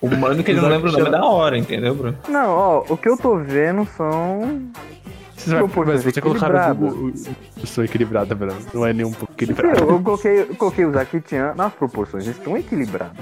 O 0.00 0.08
mano 0.16 0.42
que 0.42 0.50
ele 0.50 0.60
não 0.60 0.68
lembra 0.68 0.88
o 0.88 0.92
nome 0.92 1.10
da 1.10 1.24
hora, 1.24 1.58
entendeu, 1.58 1.94
Bruno? 1.94 2.16
Não, 2.28 2.48
ó, 2.50 2.84
o 2.88 2.96
que 2.96 3.08
eu 3.08 3.16
tô 3.18 3.36
vendo 3.36 3.86
são. 3.96 4.62
Você 5.36 5.50
vai, 5.50 5.58
Proporções 5.60 6.04
mas 6.04 6.14
você 6.14 6.20
colocar. 6.20 6.76
Eu 7.60 7.66
sou 7.66 7.82
equilibrada, 7.84 8.34
Bruno. 8.34 8.56
Não 8.74 8.86
é 8.86 8.92
nem 8.92 9.04
um 9.06 9.12
pouco 9.12 9.32
Eu, 9.32 9.34
equilibrado. 9.34 9.78
eu 9.80 10.00
coloquei, 10.02 10.40
eu 10.42 10.54
coloquei 10.56 10.84
o 10.84 10.88
Uzaki-chan 10.90 11.54
nas 11.56 11.72
proporções, 11.72 12.24
eles 12.24 12.36
estão 12.38 12.56
equilibrados. 12.56 13.16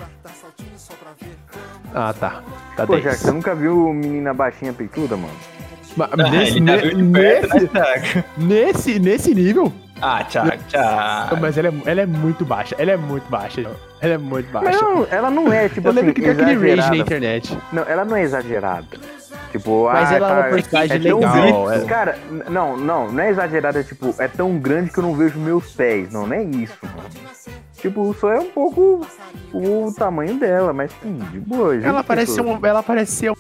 Ah, 1.95 2.12
tá. 2.12 2.43
Tá 2.77 2.87
Pô, 2.87 2.93
10. 2.95 3.05
já 3.05 3.12
você 3.14 3.31
nunca 3.33 3.55
viu 3.55 3.93
menina 3.93 4.33
baixinha 4.35 4.73
peituda, 4.73 5.17
mano? 5.17 5.33
Mas 5.97 6.09
Ah, 6.12 6.31
nesse, 6.31 6.57
ele 6.59 6.67
tá 6.67 6.77
ne- 6.77 7.12
perto, 7.12 7.55
nesse, 7.55 7.64
né, 7.64 7.69
Thiago? 7.73 8.25
nesse, 8.37 8.99
nesse 8.99 9.35
nível. 9.35 9.72
Ah, 10.01 10.24
Thiago, 10.24 10.53
Thiago. 10.68 11.36
Mas 11.40 11.59
ela 11.59 11.68
é, 11.68 11.72
ela 11.86 12.01
é 12.03 12.07
muito 12.07 12.44
baixa. 12.44 12.74
Ela 12.78 12.92
é 12.92 12.96
muito 12.96 13.28
baixa. 13.28 13.62
João. 13.62 13.74
Ela 14.01 14.14
é 14.14 14.18
muito 14.18 14.49
Mas 14.53 14.62
baixa. 14.64 14.82
não, 14.82 15.07
ela 15.11 15.30
não 15.30 15.53
é, 15.53 15.68
tipo 15.68 15.86
eu 15.88 15.90
assim, 15.90 16.01
lembro 16.01 16.14
que 16.14 16.20
tem 16.22 16.30
aquele 16.30 16.55
rage 16.76 16.90
na 16.90 16.96
internet. 16.96 17.59
Não, 17.72 17.82
ela 17.82 18.05
não 18.05 18.16
é 18.16 18.22
exagerada. 18.22 18.86
Tipo, 19.51 19.86
Mas 19.90 20.11
ah, 20.11 20.14
ela 20.14 20.28
é 20.28 20.32
uma 20.32 20.42
tá- 20.42 20.49
personagem 20.51 21.01
tão 21.03 21.18
legal, 21.20 21.64
grande- 21.64 21.82
é. 21.84 21.86
Cara, 21.86 22.18
não, 22.51 22.76
não, 22.76 23.11
não 23.11 23.22
é 23.22 23.30
exagerada, 23.30 23.82
tipo, 23.82 24.14
é 24.18 24.28
tão 24.28 24.59
grande 24.59 24.90
que 24.90 24.99
eu 24.99 25.03
não 25.03 25.14
vejo 25.14 25.38
meus 25.38 25.72
pés. 25.72 26.12
Não, 26.12 26.26
não 26.26 26.34
é 26.36 26.42
isso, 26.42 26.76
mano. 26.82 27.09
Tipo, 27.80 28.14
só 28.14 28.30
é 28.32 28.38
um 28.40 28.51
pouco 28.51 29.07
o 29.53 29.92
tamanho 29.96 30.34
dela, 30.38 30.72
mas 30.72 30.90
sim, 31.03 31.14
de 31.32 31.40
boa. 31.40 31.74
gente, 31.76 31.86
Ela 31.86 32.05
parece, 32.05 32.32
ser 32.32 32.38
pessoa. 32.42 32.59
uma, 32.59 32.68
ela 32.68 32.82
parece 32.82 33.12
ser 33.12 33.32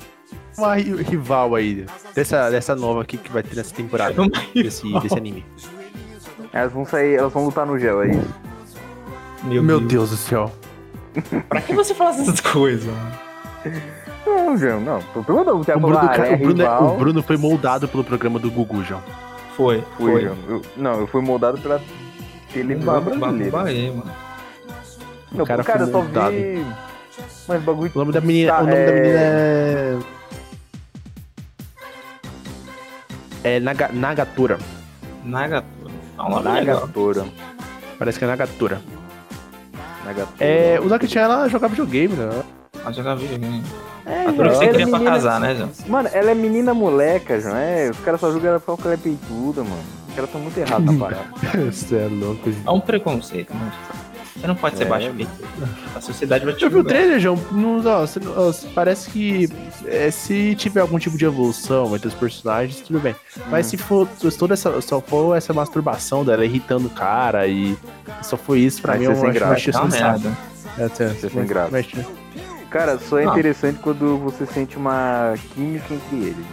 uma 0.56 0.74
ri- 0.76 1.02
rival 1.02 1.54
aí. 1.54 1.84
Dessa, 2.14 2.48
dessa 2.50 2.74
nova 2.74 3.02
aqui 3.02 3.18
que 3.18 3.30
vai 3.30 3.42
ter 3.42 3.54
nessa 3.56 3.74
temporada. 3.74 4.14
Desse, 4.54 4.90
desse 5.00 5.16
anime. 5.18 5.44
Elas 6.58 6.72
vão 6.72 6.84
sair, 6.84 7.14
elas 7.14 7.32
vão 7.32 7.44
lutar 7.44 7.64
no 7.64 7.78
gel, 7.78 8.02
é 8.02 8.08
isso. 8.10 8.34
Meu 9.44 9.80
Deus 9.80 10.10
do 10.10 10.16
céu. 10.16 10.50
Pra 11.48 11.60
que 11.60 11.72
você 11.72 11.94
fala 11.94 12.10
essas 12.10 12.40
coisas, 12.40 12.84
mano? 12.84 13.12
Não, 14.26 14.56
João, 14.56 14.80
não. 14.80 15.00
Tô 15.14 15.22
perguntando, 15.22 15.60
o 15.60 15.64
Bruno, 15.64 15.80
falou, 15.80 15.98
ah, 15.98 16.08
ca- 16.08 16.26
é 16.26 16.34
o, 16.34 16.38
Bruno, 16.38 16.60
é- 16.62 16.64
rival. 16.64 16.94
o 16.94 16.96
Bruno 16.98 17.22
foi 17.22 17.36
moldado 17.36 17.86
pelo 17.88 18.02
programa 18.04 18.38
do 18.40 18.50
Gugu, 18.50 18.82
João. 18.84 19.02
Foi, 19.56 19.82
Fui, 19.96 20.12
foi. 20.12 20.22
João. 20.22 20.36
Eu- 20.48 20.62
não, 20.76 21.00
eu 21.00 21.06
fui 21.06 21.22
moldado 21.22 21.58
pela 21.58 21.78
ba- 22.84 23.00
brasileira. 23.00 23.50
Bahia, 23.50 23.92
mano. 23.92 24.10
Não, 25.32 25.44
O 25.44 25.46
cara 25.46 25.62
cara, 25.62 25.78
foi 25.80 25.88
eu 25.88 25.92
só 25.92 25.98
moldado. 26.02 26.30
vi... 26.32 26.66
Mas 27.46 27.62
bagulho... 27.62 27.92
O 27.94 27.98
nome 27.98 28.12
da 28.12 28.20
menina, 28.20 28.52
Tá, 28.52 28.58
o 28.58 28.60
nome 28.62 28.72
da 28.74 28.80
é- 28.80 28.92
menina 28.92 29.20
é. 29.20 29.98
É 33.56 33.60
Naga, 33.60 33.90
Nagatura. 33.92 34.58
Nagatura. 35.24 35.94
É 36.18 36.30
nome 36.30 36.34
legal. 36.50 36.80
Nagatora. 36.80 37.24
Parece 37.98 38.18
que 38.18 38.24
é 38.24 38.28
Nagatura. 38.28 38.80
Nagatora. 40.04 40.34
É, 40.40 40.80
o 40.82 40.88
Zaki-chan 40.88 41.20
ela 41.20 41.48
jogava 41.48 41.70
videogame, 41.74 42.14
né? 42.14 42.42
Pode 42.82 42.96
jogar 42.96 43.14
videogame. 43.16 43.62
É, 44.06 44.26
A 44.26 44.30
dura 44.30 44.48
que 44.48 44.54
João, 44.54 44.54
você 44.54 44.54
ela 44.54 44.64
é 44.64 44.70
queria 44.70 44.88
pra 44.88 44.98
menina- 44.98 45.10
casar, 45.10 45.40
né, 45.40 45.54
João? 45.54 45.70
Mano, 45.86 46.08
ela 46.12 46.30
é 46.30 46.34
menina 46.34 46.72
moleca, 46.74 47.40
João. 47.40 47.56
É, 47.56 47.90
os 47.90 47.98
caras 48.00 48.20
só 48.20 48.30
julgam 48.30 48.50
ela 48.50 48.60
porque 48.60 48.82
ela 48.84 48.94
é 48.94 48.96
peituda, 48.96 49.62
mano. 49.62 49.82
Os 50.08 50.14
caras 50.14 50.30
tão 50.30 50.40
muito 50.40 50.58
errados 50.58 50.86
na 50.94 50.98
parada. 51.04 51.26
Você 51.70 51.96
é 51.96 52.08
louco. 52.08 52.50
É 52.66 52.70
um 52.70 52.80
preconceito, 52.80 53.52
né? 53.54 53.72
Você 54.40 54.46
não 54.46 54.54
pode 54.54 54.76
ser 54.76 54.84
É. 54.84 54.86
baixo 54.86 55.10
peito. 55.16 55.30
A 55.96 56.00
sociedade 56.00 56.44
vai 56.44 56.54
te 56.54 56.62
Eu 56.64 56.70
vi 56.70 56.76
o 56.78 56.84
trailer, 56.84 57.18
João. 57.18 57.36
Não, 57.50 57.82
ó, 57.84 58.06
você 58.06 58.20
parece 58.74 59.10
que 59.10 59.48
é, 59.86 60.10
se 60.10 60.54
tiver 60.54 60.80
algum 60.80 60.98
tipo 60.98 61.18
de 61.18 61.24
evolução 61.24 61.94
entre 61.96 62.06
os 62.08 62.14
personagens, 62.14 62.80
tudo 62.80 63.00
bem. 63.00 63.16
Mas 63.50 63.66
se 63.66 63.76
for 63.76 64.06
se 64.18 64.30
toda 64.38 64.54
essa, 64.54 64.80
só 64.80 65.00
for 65.00 65.36
essa 65.36 65.52
masturbação 65.52 66.24
dela 66.24 66.44
irritando 66.44 66.86
o 66.86 66.90
cara 66.90 67.46
e 67.48 67.76
só 68.22 68.36
foi 68.36 68.60
isso, 68.60 68.80
pra 68.80 68.92
Vai 68.92 69.00
mim 69.00 69.06
ser 69.06 69.10
eu 69.12 69.16
sem 69.16 69.28
acho 69.30 69.38
graça. 69.38 69.72
Tá 69.72 69.84
merda. 69.86 70.38
É, 70.78 70.84
até, 70.84 71.08
ser 71.14 71.30
sem 71.30 71.44
graça. 71.46 71.68
mas- 71.72 71.86
Cara, 72.70 72.98
só 72.98 73.18
é 73.18 73.24
Não. 73.24 73.32
interessante 73.32 73.78
quando 73.80 74.18
você 74.18 74.44
sente 74.46 74.76
uma 74.76 75.34
química 75.54 75.94
entre 75.94 76.16
eles. 76.16 76.46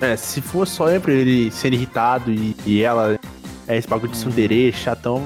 É, 0.00 0.16
se 0.16 0.40
for 0.40 0.66
só 0.66 0.90
ele 0.90 1.50
sendo 1.52 1.74
irritado 1.74 2.30
e, 2.32 2.56
e 2.66 2.82
ela 2.82 3.16
é 3.68 3.78
esse 3.78 3.86
bagulho 3.88 4.10
de 4.10 4.18
sundere, 4.18 4.72
chatão, 4.72 5.22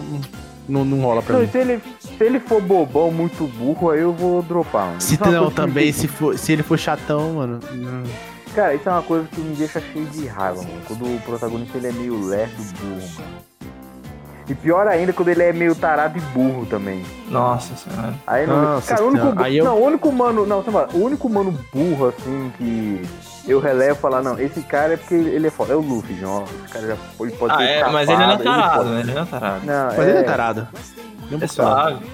não, 0.68 0.84
não 0.84 1.00
rola 1.00 1.22
pra 1.22 1.32
Não, 1.32 1.40
mim. 1.40 1.48
e 1.48 1.50
se 1.50 1.56
ele, 1.58 1.80
se 2.16 2.24
ele 2.24 2.40
for 2.40 2.60
bobão, 2.62 3.10
muito 3.10 3.46
burro, 3.46 3.90
aí 3.90 4.00
eu 4.00 4.12
vou 4.12 4.42
dropar. 4.42 4.86
Mano. 4.86 5.00
Se 5.00 5.14
é 5.14 5.30
não, 5.30 5.50
também, 5.50 5.92
se, 5.92 6.08
for, 6.08 6.38
se 6.38 6.52
ele 6.52 6.62
for 6.62 6.78
chatão, 6.78 7.34
mano. 7.34 7.60
não. 7.72 8.02
Cara, 8.54 8.74
isso 8.74 8.88
é 8.88 8.92
uma 8.92 9.02
coisa 9.02 9.28
que 9.28 9.38
me 9.38 9.54
deixa 9.54 9.80
cheio 9.80 10.06
de 10.06 10.26
raiva, 10.26 10.62
mano. 10.62 10.80
Quando 10.86 11.04
o 11.04 11.20
protagonista 11.20 11.76
ele 11.76 11.88
é 11.88 11.92
meio 11.92 12.26
lerdo 12.26 12.56
burro, 12.80 13.08
mano. 13.18 13.55
E 14.48 14.54
pior 14.54 14.86
ainda 14.86 15.12
quando 15.12 15.28
ele 15.28 15.42
é 15.42 15.52
meio 15.52 15.74
tarado 15.74 16.16
e 16.16 16.20
burro 16.20 16.64
também. 16.66 17.02
Nossa 17.28 17.74
senhora. 17.74 18.14
Aí 18.26 18.46
não. 18.46 18.62
Nossa 18.74 18.94
cara, 18.94 19.04
o 19.04 19.08
único, 19.08 19.42
aí 19.42 19.56
eu- 19.58 19.64
não, 19.64 19.76
o 19.76 19.84
único 19.84 20.12
mano. 20.12 20.46
Não, 20.46 20.62
você 20.62 20.70
fala, 20.70 20.88
o 20.94 20.98
único 21.02 21.28
mano 21.28 21.58
burro, 21.74 22.08
assim, 22.08 22.52
que 22.56 23.02
eu 23.48 23.58
relevo 23.58 23.98
e 23.98 24.00
falar, 24.00 24.22
não, 24.22 24.38
esse 24.38 24.60
cara 24.62 24.94
é 24.94 24.96
porque 24.96 25.14
ele 25.14 25.48
é 25.48 25.50
foda. 25.50 25.72
É 25.72 25.76
o 25.76 25.80
Luffy, 25.80 26.16
João. 26.18 26.44
Esse 26.64 26.72
cara 26.72 26.86
já 26.86 26.96
ele 27.20 27.32
pode 27.32 27.54
Ah, 27.54 27.56
ter 27.56 27.64
é, 27.64 27.88
mas 27.90 28.08
ele 28.08 28.18
não 28.18 28.30
é 28.30 28.34
escapado, 28.36 28.60
tarado, 28.62 28.78
pode- 28.84 28.90
né? 28.94 29.00
Ele 29.00 29.12
não 29.14 29.22
é 29.22 29.24
tarado. 29.26 29.66
Não, 29.66 29.86
Mas 29.86 29.98
ele 29.98 30.10
é 30.18 30.22
tarado. 30.22 30.68
Ele 31.30 31.34
É 31.42 31.44
é 31.44 31.48
tarado. 31.48 31.48
suave. 31.48 32.06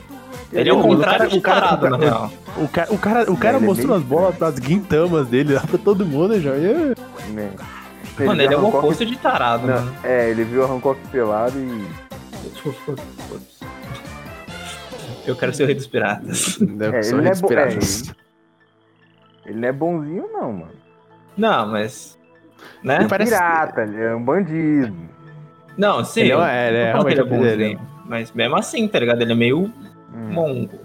Ele 0.54 0.68
é 0.68 0.72
o 0.72 0.76
Pô, 0.76 0.82
o 0.82 0.88
contrário 0.88 1.18
cara- 1.18 1.30
de 1.30 1.40
tarado, 1.40 1.90
na 1.90 1.96
real. 1.98 2.30
O 2.56 2.68
cara, 2.68 2.92
o 2.92 2.98
cara, 2.98 3.30
o 3.32 3.36
cara 3.36 3.56
Ele 3.56 3.64
é 3.64 3.68
mostrou 3.68 3.94
as 3.96 4.02
bolas 4.02 4.36
das 4.38 4.58
guintamas 4.58 5.26
dele 5.28 5.52
lá 5.54 5.60
pra 5.62 5.78
todo 5.78 6.04
mundo 6.06 6.38
já. 6.40 6.50
E- 6.56 6.94
Né? 7.30 7.50
Mano, 8.18 8.42
ele 8.42 8.52
é 8.52 8.56
o 8.58 8.66
oposto 8.68 9.06
de 9.06 9.16
tarado, 9.16 9.66
Não, 9.66 9.74
mano. 9.74 9.94
é, 10.04 10.28
ele 10.28 10.44
viu 10.44 10.62
a 10.62 10.66
Hancock 10.66 10.98
pelado 11.08 11.58
e. 11.58 12.01
Eu 15.26 15.36
quero 15.36 15.54
ser 15.54 15.62
o 15.62 15.66
rei 15.66 15.74
dos 15.74 15.86
piratas. 15.86 16.58
Deve 16.58 16.98
É, 16.98 17.02
ser 17.02 17.14
ele 17.14 17.22
não 17.22 17.28
é 17.28 17.30
dos 17.30 17.40
bo- 17.40 17.48
piratas. 17.48 18.14
Ele 19.46 19.60
não 19.60 19.68
é 19.68 19.72
bonzinho, 19.72 20.28
não, 20.32 20.52
mano. 20.52 20.72
Não, 21.36 21.68
mas. 21.68 22.18
Né? 22.82 22.96
Ele 22.96 23.08
parece- 23.08 23.32
Pirata, 23.32 23.82
ele 23.82 24.02
é 24.02 24.14
um 24.14 24.22
bandido. 24.22 24.94
Não, 25.78 26.04
sim. 26.04 26.20
Ele 26.22 26.32
é- 26.32 26.34
eu- 26.34 26.42
é, 26.42 26.68
ele 26.68 26.76
é 26.76 26.80
ele 26.80 26.88
é 26.88 26.92
realmente 26.92 27.22
bonzinho. 27.22 27.80
Mas 28.06 28.32
mesmo 28.32 28.56
assim, 28.56 28.86
tá 28.88 28.98
ligado? 28.98 29.22
Ele 29.22 29.32
é 29.32 29.36
meio 29.36 29.72
Hum. 30.12 30.32
mongo. 30.32 30.78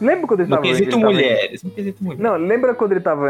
Lembra 0.00 0.26
quando 0.26 0.40
ele 0.40 0.48
No 0.50 0.56
tava. 0.56 0.66
quesito 0.66 0.84
ele 0.84 0.90
tava- 1.02 1.12
mulheres. 1.12 1.62
No 1.62 1.70
quesito 1.70 2.02
mulheres. 2.04 2.22
Não, 2.24 2.36
lembra 2.36 2.74
quando 2.74 2.92
ele 2.92 3.00
tava 3.00 3.28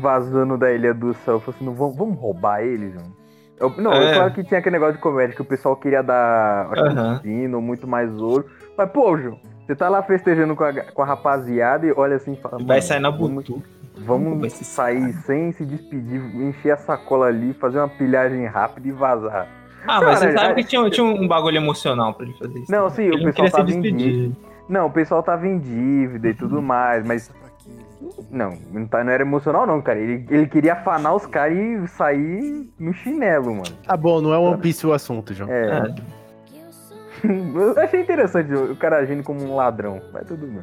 vazando 0.00 0.58
da 0.58 0.72
Ilha 0.72 0.92
do 0.92 1.14
Céu? 1.14 1.34
Eu 1.34 1.40
falei 1.40 1.56
assim, 1.56 1.64
não, 1.64 1.74
vamos, 1.74 1.96
vamos 1.96 2.18
roubar 2.18 2.62
ele, 2.62 2.90
João? 2.90 3.19
Eu- 3.60 3.74
não, 3.76 3.92
É. 3.92 4.10
é 4.10 4.14
claro 4.14 4.32
que 4.32 4.42
tinha 4.42 4.58
aquele 4.58 4.72
negócio 4.74 4.94
de 4.94 5.00
comédia 5.02 5.36
que 5.36 5.42
o 5.42 5.44
pessoal 5.44 5.76
queria 5.76 6.02
dar 6.02 6.70
Aham. 6.76 7.20
um 7.24 7.60
muito 7.60 7.86
mais 7.86 8.10
ouro. 8.20 8.46
Mas, 8.76 8.90
pô, 8.90 9.16
João, 9.18 9.38
você 9.66 9.76
tá 9.76 9.88
lá 9.88 10.02
festejando 10.02 10.56
com 10.56 10.64
a, 10.64 10.72
com 10.72 11.02
a 11.02 11.04
rapaziada 11.06 11.86
e 11.86 11.92
olha 11.92 12.16
assim 12.16 12.32
e 12.32 12.36
fala. 12.36 12.56
Vai 12.58 12.66
"Mano, 12.78 12.82
sair 12.82 13.00
na 13.00 13.10
vamos, 13.10 13.30
butu. 13.46 13.62
vamos 13.98 14.52
se 14.54 14.64
sair 14.64 15.12
sem 15.12 15.52
se 15.52 15.64
despedir, 15.66 16.20
encher 16.36 16.70
a 16.72 16.76
sacola 16.78 17.26
ali, 17.26 17.52
fazer 17.52 17.78
uma 17.78 17.88
pilhagem 17.88 18.46
rápida 18.46 18.88
e 18.88 18.92
vazar. 18.92 19.46
Ah, 19.86 20.00
mas 20.00 20.00
Cara, 20.00 20.16
você 20.16 20.32
sabe 20.38 20.50
é- 20.52 20.54
que 20.54 20.64
tinha, 20.64 20.90
tinha 20.90 21.04
um 21.06 21.28
bagulho 21.28 21.56
emocional 21.58 22.14
pra 22.14 22.24
ele 22.26 22.34
fazer 22.38 22.58
isso. 22.60 22.72
Não, 22.72 22.88
sim, 22.90 23.02
ele 23.04 23.22
o 23.22 23.24
pessoal 23.24 23.50
tava 23.50 23.70
em 23.70 23.80
dívida. 23.80 24.36
Não, 24.68 24.86
o 24.86 24.90
pessoal 24.90 25.22
tava 25.22 25.46
em 25.48 25.58
dívida 25.58 26.28
e 26.28 26.34
tudo 26.34 26.62
mais, 26.62 27.04
mas. 27.06 27.30
Não, 28.30 28.56
não, 28.72 28.86
tá- 28.86 29.02
não 29.04 29.12
era 29.12 29.22
emocional, 29.22 29.66
não, 29.66 29.80
cara. 29.82 29.98
Ele, 29.98 30.24
ele 30.30 30.46
queria 30.46 30.72
afanar 30.74 31.14
os 31.14 31.26
caras 31.26 31.56
e 31.56 31.86
sair 31.88 32.68
no 32.78 32.92
chinelo, 32.92 33.46
mano. 33.54 33.76
Tá 33.86 33.96
bom, 33.96 34.20
não 34.20 34.32
é 34.32 34.38
One 34.38 34.58
Piece 34.60 34.86
o 34.86 34.92
assunto, 34.92 35.34
João. 35.34 35.50
É. 35.50 35.66
É. 35.88 35.94
Eu 37.26 37.78
achei 37.78 38.00
interessante 38.00 38.52
o 38.54 38.74
cara 38.76 38.96
agindo 38.98 39.22
como 39.22 39.42
um 39.42 39.54
ladrão. 39.54 40.00
Vai 40.12 40.24
tudo 40.24 40.46
bem. 40.46 40.62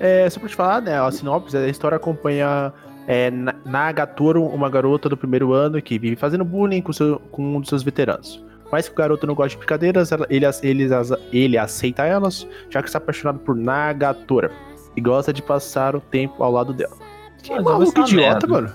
É, 0.00 0.28
só 0.28 0.40
pra 0.40 0.48
te 0.48 0.56
falar, 0.56 0.82
né, 0.82 0.98
a 1.00 1.10
sinopse, 1.12 1.56
a 1.56 1.68
história 1.68 1.96
acompanha 1.96 2.72
é, 3.06 3.30
Na- 3.30 3.54
Nagatoro, 3.64 4.42
uma 4.44 4.68
garota 4.68 5.08
do 5.08 5.16
primeiro 5.16 5.52
ano 5.52 5.80
que 5.80 5.98
vive 5.98 6.16
fazendo 6.16 6.44
bullying 6.44 6.80
com, 6.82 6.92
seu- 6.92 7.20
com 7.30 7.56
um 7.56 7.60
dos 7.60 7.68
seus 7.68 7.82
veteranos. 7.84 8.44
Mas 8.72 8.88
que 8.88 8.94
o 8.94 8.96
garoto 8.96 9.26
não 9.26 9.34
gosta 9.34 9.50
de 9.50 9.58
brincadeiras, 9.58 10.10
ele, 10.30 10.46
ele, 10.62 10.88
ele 11.32 11.58
aceita 11.58 12.04
elas, 12.06 12.48
já 12.70 12.80
que 12.82 12.88
está 12.88 12.98
apaixonado 12.98 13.38
por 13.40 13.54
Nagatora. 13.54 14.50
E 14.96 15.00
gosta 15.00 15.32
de 15.32 15.42
passar 15.42 15.96
o 15.96 16.00
tempo 16.00 16.42
ao 16.42 16.52
lado 16.52 16.72
dela. 16.72 16.96
Que 17.42 17.54
Mas 17.54 17.64
maluco 17.64 18.00
idiota, 18.00 18.46
merda. 18.46 18.46
mano. 18.46 18.72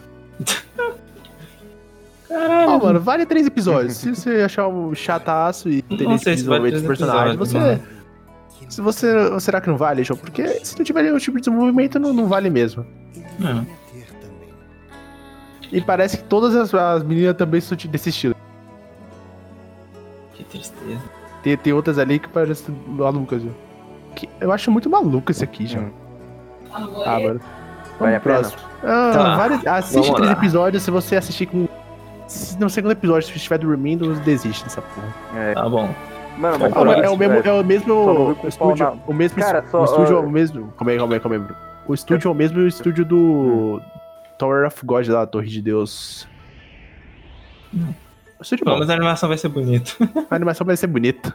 Caralho. 2.27 2.69
Ó, 2.71 2.77
mano, 2.79 2.99
vale 2.99 3.25
três 3.25 3.47
episódios. 3.47 3.93
Se 3.97 4.13
você 4.13 4.41
achar 4.41 4.67
um 4.67 4.93
chataço 4.93 5.69
e 5.69 5.81
ter 5.81 6.03
Não 6.03 6.15
esse 6.15 6.25
desenvolvimento 6.25 6.85
personagens, 6.85 7.35
episódios, 7.35 7.51
você. 7.51 7.57
mano. 7.59 7.97
Se 8.69 8.81
você. 8.81 9.39
Será 9.39 9.61
que 9.61 9.69
não 9.69 9.77
vale, 9.77 10.03
João? 10.03 10.17
Porque 10.19 10.45
se 10.65 10.77
não 10.77 10.83
tiver 10.83 11.03
nenhum 11.03 11.17
tipo 11.17 11.37
de 11.37 11.43
desenvolvimento, 11.47 11.99
não, 11.99 12.11
não 12.13 12.25
vale 12.27 12.49
mesmo. 12.49 12.85
Hum. 13.39 13.65
E 15.71 15.81
parece 15.81 16.17
que 16.17 16.23
todas 16.23 16.55
as, 16.55 16.73
as 16.73 17.03
meninas 17.03 17.35
também 17.35 17.61
são 17.61 17.77
desse 17.77 18.09
estilo. 18.09 18.35
Que 20.33 20.43
tristeza. 20.43 21.01
Tem, 21.43 21.55
tem 21.57 21.73
outras 21.73 21.97
ali 21.97 22.19
que 22.19 22.27
parecem 22.27 22.75
malucas, 22.87 23.41
João. 23.41 23.55
Que- 24.15 24.29
eu 24.41 24.51
acho 24.51 24.69
muito 24.71 24.89
maluco 24.89 25.31
isso 25.31 25.43
aqui, 25.43 25.65
João. 25.67 25.85
Hum. 25.85 26.06
Ah, 27.05 27.19
mano. 27.19 27.39
Vale 27.99 28.15
a 28.15 28.19
Vamos 28.19 28.21
pro 28.21 28.21
pena? 28.21 28.39
próximo. 28.39 28.61
Ah, 28.83 29.11
Tá. 29.13 29.35
vários- 29.37 29.67
assiste 29.67 29.93
Vamos 29.95 30.15
três 30.15 30.27
lá. 30.31 30.37
episódios, 30.37 30.83
se 30.83 30.91
você 30.91 31.15
assistir 31.15 31.45
com. 31.47 31.67
Se 32.27 32.59
no 32.59 32.69
segundo 32.69 32.91
episódio, 32.91 33.27
se 33.27 33.35
estiver 33.37 33.57
dormindo, 33.57 34.13
desiste 34.21 34.63
dessa 34.65 34.81
porra. 34.81 35.07
É. 35.35 35.53
Tá 35.53 35.67
bom. 35.69 35.89
Mano, 36.37 36.57
mas 36.59 36.73
Ah, 36.75 36.85
mas 36.85 36.97
é 36.97 37.01
isso, 37.05 37.13
o 37.13 37.17
mesmo, 37.17 37.33
velho. 37.41 37.49
é 37.49 37.53
o 37.61 37.63
mesmo 37.65 38.37
estúdio. 38.47 39.01
O 39.07 39.13
mesmo 39.13 39.39
Cara, 39.41 39.63
só, 39.71 39.81
o 39.81 39.85
estúdio 39.85 40.13
é 40.17 40.19
ah, 40.19 40.23
o 40.23 40.29
mesmo. 40.29 40.67
Calma 40.77 40.91
aí, 40.91 40.97
calma 40.97 41.13
aí, 41.15 41.19
calma 41.19 41.35
aí. 41.37 41.43
O 41.87 41.93
estúdio 41.93 42.27
é 42.27 42.31
o 42.31 42.35
mesmo 42.35 42.61
estúdio 42.67 43.03
do 43.05 43.81
Tower 44.37 44.67
of 44.67 44.85
God 44.85 45.07
lá, 45.07 45.25
Torre 45.25 45.47
de 45.47 45.61
Deus. 45.63 46.27
O 48.39 48.43
estúdio 48.43 48.63
é 48.63 48.65
bom. 48.65 48.73
menos 48.75 48.89
a 48.89 48.93
animação 48.93 49.29
vai 49.29 49.37
ser 49.37 49.49
bonita. 49.49 49.91
A 50.29 50.35
animação 50.35 50.65
vai 50.67 50.77
ser 50.77 50.87
bonita. 50.87 51.33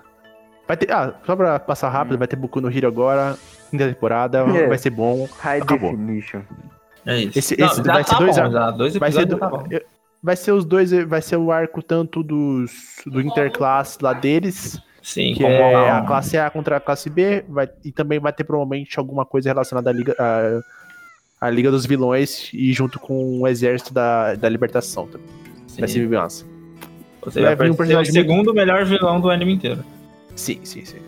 Vai 0.68 0.76
ter. 0.76 0.92
Ah, 0.92 1.14
só 1.26 1.34
pra 1.34 1.58
passar 1.58 1.88
rápido, 1.88 2.16
vai 2.18 2.28
ter 2.28 2.36
Boku 2.36 2.60
no 2.60 2.70
Hero 2.70 2.86
agora. 2.86 3.36
Quinta 3.72 3.88
temporada, 3.88 4.38
É. 4.38 4.68
vai 4.68 4.78
ser 4.78 4.90
bom. 4.90 5.26
High 5.40 5.62
Acabou. 5.62 5.90
definition. 5.96 6.42
É 7.04 7.16
isso. 7.22 7.36
Esse- 7.38 7.56
Não, 7.58 7.66
esse 7.66 7.82
vai 7.82 8.04
tá 8.04 8.10
ser 8.10 8.18
dois 8.24 8.36
bom, 8.36 8.50
já. 8.52 8.70
Dois 8.70 8.96
Vai 8.96 9.10
ser, 9.10 9.24
do- 9.26 9.36
tá 9.38 9.50
vai 10.22 10.36
ser 10.36 10.52
os 10.52 10.64
dois, 10.64 10.92
vai 11.08 11.20
ser 11.20 11.36
o 11.36 11.50
arco 11.50 11.82
tanto 11.82 12.22
dos 12.22 12.70
do 13.04 13.20
interclasse 13.20 13.98
lá 14.00 14.12
deles, 14.12 14.80
Sim, 15.02 15.32
que 15.34 15.42
como 15.42 15.52
é 15.52 15.74
a- 15.74 15.98
a 15.98 16.02
classe 16.06 16.38
A 16.38 16.48
contra 16.48 16.76
a 16.76 16.80
classe 16.80 17.10
B, 17.10 17.44
vai, 17.48 17.68
e 17.84 17.90
também 17.90 18.20
vai 18.20 18.32
ter 18.32 18.44
provavelmente 18.44 18.96
alguma 19.00 19.24
coisa 19.24 19.48
relacionada 19.48 19.90
à 19.90 19.92
liga 19.92 20.14
à, 20.16 21.46
à 21.46 21.50
liga 21.50 21.72
dos 21.72 21.84
vilões 21.86 22.50
e 22.52 22.72
junto 22.72 23.00
com 23.00 23.40
o 23.40 23.48
exército 23.48 23.92
da, 23.92 24.36
da 24.36 24.48
libertação, 24.48 25.08
também. 25.08 25.26
Sim. 25.66 25.80
da 25.80 25.86
vingança. 25.88 26.44
Você 27.24 27.40
vai 27.40 27.56
vai 27.56 27.66
vir 27.66 27.72
um 27.72 27.74
ser 27.74 27.82
o 27.82 27.86
personagem 27.86 28.12
muito- 28.14 28.28
segundo 28.30 28.54
melhor 28.54 28.84
vilão 28.84 29.20
do 29.20 29.28
anime 29.30 29.54
inteiro. 29.54 29.82
Sim, 30.36 30.60
sim, 30.62 30.84
sim. 30.84 30.98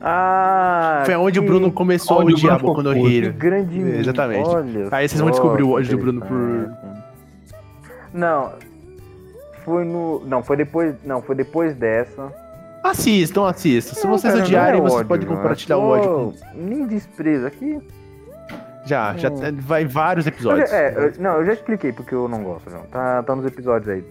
Ah! 0.00 1.02
Foi 1.04 1.14
onde 1.16 1.38
o 1.38 1.42
Bruno 1.42 1.70
começou 1.70 2.20
a 2.20 2.24
o 2.24 2.28
odiar 2.28 2.58
Boku 2.60 2.82
no 2.82 2.90
Hero. 3.06 3.32
grande. 3.34 3.80
Exatamente. 3.80 4.48
Olha 4.48 4.88
Aí 4.90 5.08
vocês 5.08 5.20
vão 5.20 5.30
descobrir 5.30 5.62
o 5.62 5.72
ódio 5.72 5.90
do 5.96 6.02
Bruno 6.02 6.20
por-. 6.22 6.70
Não. 8.12 8.52
Foi 9.64 9.84
no. 9.84 10.22
Não, 10.26 10.42
foi 10.42 10.56
depois. 10.56 10.94
Não, 11.04 11.20
foi 11.20 11.34
depois 11.34 11.74
dessa. 11.74 12.32
Assistam, 12.82 13.46
assistam. 13.46 13.94
Se 13.94 14.04
Não, 14.06 14.16
vocês 14.16 14.32
cara, 14.32 14.44
odiarem, 14.44 14.80
é 14.80 14.82
você 14.82 14.96
ódio, 14.96 15.06
pode 15.08 15.26
João, 15.26 15.36
compartilhar 15.36 15.76
é 15.76 15.78
o 15.78 15.82
ódio 15.82 16.08
com. 16.08 16.34
Nem 16.54 16.86
desprezo 16.86 17.46
aqui. 17.46 17.78
Já, 18.86 19.14
já 19.18 19.28
Hum. 19.28 19.58
vai 19.58 19.84
vários 19.84 20.26
Eu 20.26 20.32
já- 20.32 20.34
episódios. 20.34 20.72
é, 20.72 20.94
eu- 20.96 21.12
não, 21.22 21.32
eu 21.40 21.44
já 21.44 21.52
expliquei 21.52 21.92
porque 21.92 22.14
eu 22.14 22.26
não 22.26 22.42
gosto, 22.42 22.70
João. 22.70 22.84
Tá, 22.90 23.22
tá 23.22 23.36
nos 23.36 23.44
episódios 23.44 23.88
aí. 23.90 24.02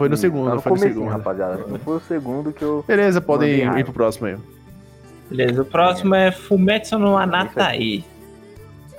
Foi 0.00 0.08
no 0.08 0.16
Tá 0.16 0.20
segundo, 0.22 0.54
no 0.54 0.62
foi 0.62 0.72
no 0.72 0.78
segundo. 0.78 1.08
rapaziada. 1.10 1.58
Não 1.68 1.78
foi 1.78 1.96
o 1.96 2.00
segundo 2.00 2.52
que 2.54 2.62
eu. 2.64 2.82
Beleza, 2.88 3.20
podem 3.20 3.50
ir 3.50 3.64
raiva. 3.64 3.84
pro 3.84 3.92
próximo 3.92 4.28
aí. 4.28 4.36
Beleza, 5.28 5.60
o 5.60 5.64
próximo 5.66 6.14
é 6.14 6.32
Fumetsu 6.32 6.98
no 6.98 7.18
Anatai. 7.18 8.02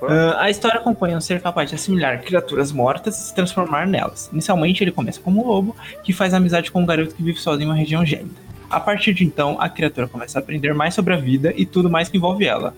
Ah, 0.00 0.42
a 0.44 0.50
história 0.50 0.78
acompanha 0.78 1.16
um 1.16 1.20
ser 1.20 1.40
capaz 1.40 1.68
de 1.70 1.74
assimilar 1.74 2.22
criaturas 2.22 2.70
mortas 2.70 3.18
e 3.18 3.24
se 3.26 3.34
transformar 3.34 3.84
nelas. 3.84 4.30
Inicialmente, 4.32 4.84
ele 4.84 4.92
começa 4.92 5.20
como 5.20 5.44
um 5.44 5.48
lobo, 5.48 5.74
que 6.04 6.12
faz 6.12 6.32
amizade 6.34 6.70
com 6.70 6.80
um 6.82 6.86
garoto 6.86 7.16
que 7.16 7.22
vive 7.22 7.38
sozinho 7.40 7.66
em 7.66 7.70
uma 7.70 7.76
região 7.76 8.06
gélida. 8.06 8.30
A 8.70 8.78
partir 8.78 9.12
de 9.12 9.24
então, 9.24 9.56
a 9.60 9.68
criatura 9.68 10.06
começa 10.06 10.38
a 10.38 10.40
aprender 10.40 10.72
mais 10.72 10.94
sobre 10.94 11.14
a 11.14 11.16
vida 11.16 11.52
e 11.56 11.66
tudo 11.66 11.90
mais 11.90 12.08
que 12.08 12.16
envolve 12.16 12.44
ela. 12.46 12.74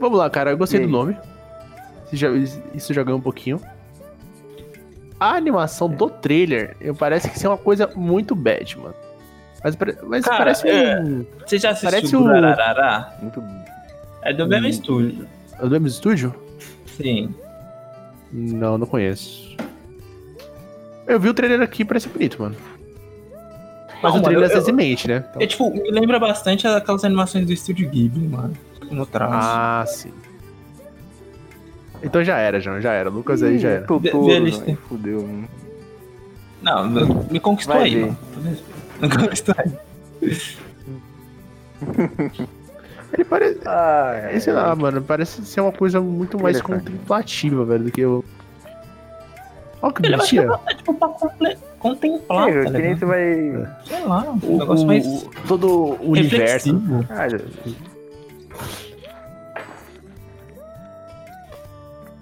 Vamos 0.00 0.18
lá, 0.18 0.28
cara. 0.28 0.50
Eu 0.50 0.58
gostei 0.58 0.80
E 0.80 0.82
do 0.86 0.88
nome. 0.90 1.16
já, 2.12 2.28
isso 2.74 2.92
já 2.92 3.04
ganhou 3.04 3.18
um 3.20 3.22
pouquinho. 3.22 3.60
A 5.22 5.36
animação 5.36 5.88
do 5.88 6.10
trailer, 6.10 6.76
eu 6.80 6.94
parece 6.94 7.30
que 7.30 7.36
isso 7.36 7.46
é 7.46 7.50
uma 7.50 7.58
coisa 7.58 7.88
muito 7.94 8.34
bad, 8.34 8.76
mano. 8.78 8.94
Mas, 9.62 9.76
mas 10.02 10.24
Cara, 10.24 10.38
parece 10.38 10.68
é. 10.68 11.00
um. 11.00 11.24
Você 11.46 11.58
já 11.58 11.70
assistiu 11.70 11.90
Parece 11.90 12.16
o? 12.16 13.22
Muito. 13.22 13.42
É 14.22 14.32
do 14.32 14.46
mesmo 14.48 14.66
Hum. 14.66 14.70
estúdio. 14.70 15.28
É 15.56 15.62
do 15.62 15.70
mesmo 15.70 15.86
estúdio? 15.86 16.34
Sim. 16.96 17.32
Não, 18.32 18.76
não 18.78 18.86
conheço. 18.86 19.56
Eu 21.06 21.20
vi 21.20 21.28
o 21.28 21.34
trailer 21.34 21.60
aqui, 21.60 21.84
parece 21.84 22.08
bonito, 22.08 22.42
mano. 22.42 22.56
Mas 24.02 24.12
Não, 24.14 24.20
o 24.20 24.22
trailer 24.24 24.48
mano, 24.48 24.54
é 24.54 24.60
eu- 24.60 24.64
semente, 24.64 25.06
né? 25.06 25.24
Então- 25.30 25.42
É 25.42 25.46
tipo, 25.46 25.70
me 25.70 25.88
lembra 25.92 26.18
bastante 26.18 26.66
aquelas 26.66 27.04
animações 27.04 27.46
do 27.46 27.52
estúdio 27.52 27.88
Ghibli, 27.88 28.26
mano. 28.26 28.54
No 28.90 29.06
traço. 29.06 29.32
Ah, 29.32 29.84
sim. 29.86 30.12
Então 32.02 32.22
já 32.24 32.38
era, 32.38 32.60
João, 32.60 32.80
já 32.80 32.92
era. 32.92 33.08
Lucas 33.10 33.42
aí 33.42 33.58
já 33.58 33.68
era. 33.70 33.86
Fudeu. 33.86 35.22
mano. 35.22 35.48
Não, 36.62 36.86
não, 36.88 37.26
me 37.30 37.40
conquistou 37.40 37.74
Vai 37.76 37.84
aí, 37.84 37.94
ver. 37.94 38.00
mano. 38.06 38.16
Me 39.02 39.08
conquistou 39.08 39.54
aí. 39.58 39.72
Ele 43.12 43.24
parece. 43.28 43.58
Ah, 43.66 44.12
É, 44.32 44.38
sei 44.40 44.52
lá, 44.52 44.74
mano, 44.76 45.02
parece 45.02 45.44
ser 45.44 45.60
uma 45.60 45.72
coisa 45.72 46.00
muito 46.00 46.40
mais 46.40 46.56
Interessante. 46.58 46.84
contemplativa, 46.90 47.64
velho, 47.64 47.84
do 47.84 47.90
que 47.90 48.00
eu. 48.00 48.24
Olha 49.82 49.92
que 49.92 50.06
Ele 50.06 50.16
bonitinha. 50.16 50.60
É 50.66 50.74
tipo 50.74 50.94
pra 50.94 51.08
contemplar, 51.80 52.48
É, 52.48 52.64
tá 52.64 52.70
que 52.70 52.78
nem 52.78 52.96
você 52.96 53.04
vai. 53.04 53.68
Sei 53.84 54.04
lá, 54.06 54.22
um 54.30 54.38
O, 54.54 54.58
negócio 54.58 54.86
mais 54.86 55.04
todo 55.48 55.68
o 56.00 56.10
universo. 56.10 56.72
reflexivo. 56.72 57.04
Cara. 57.08 57.44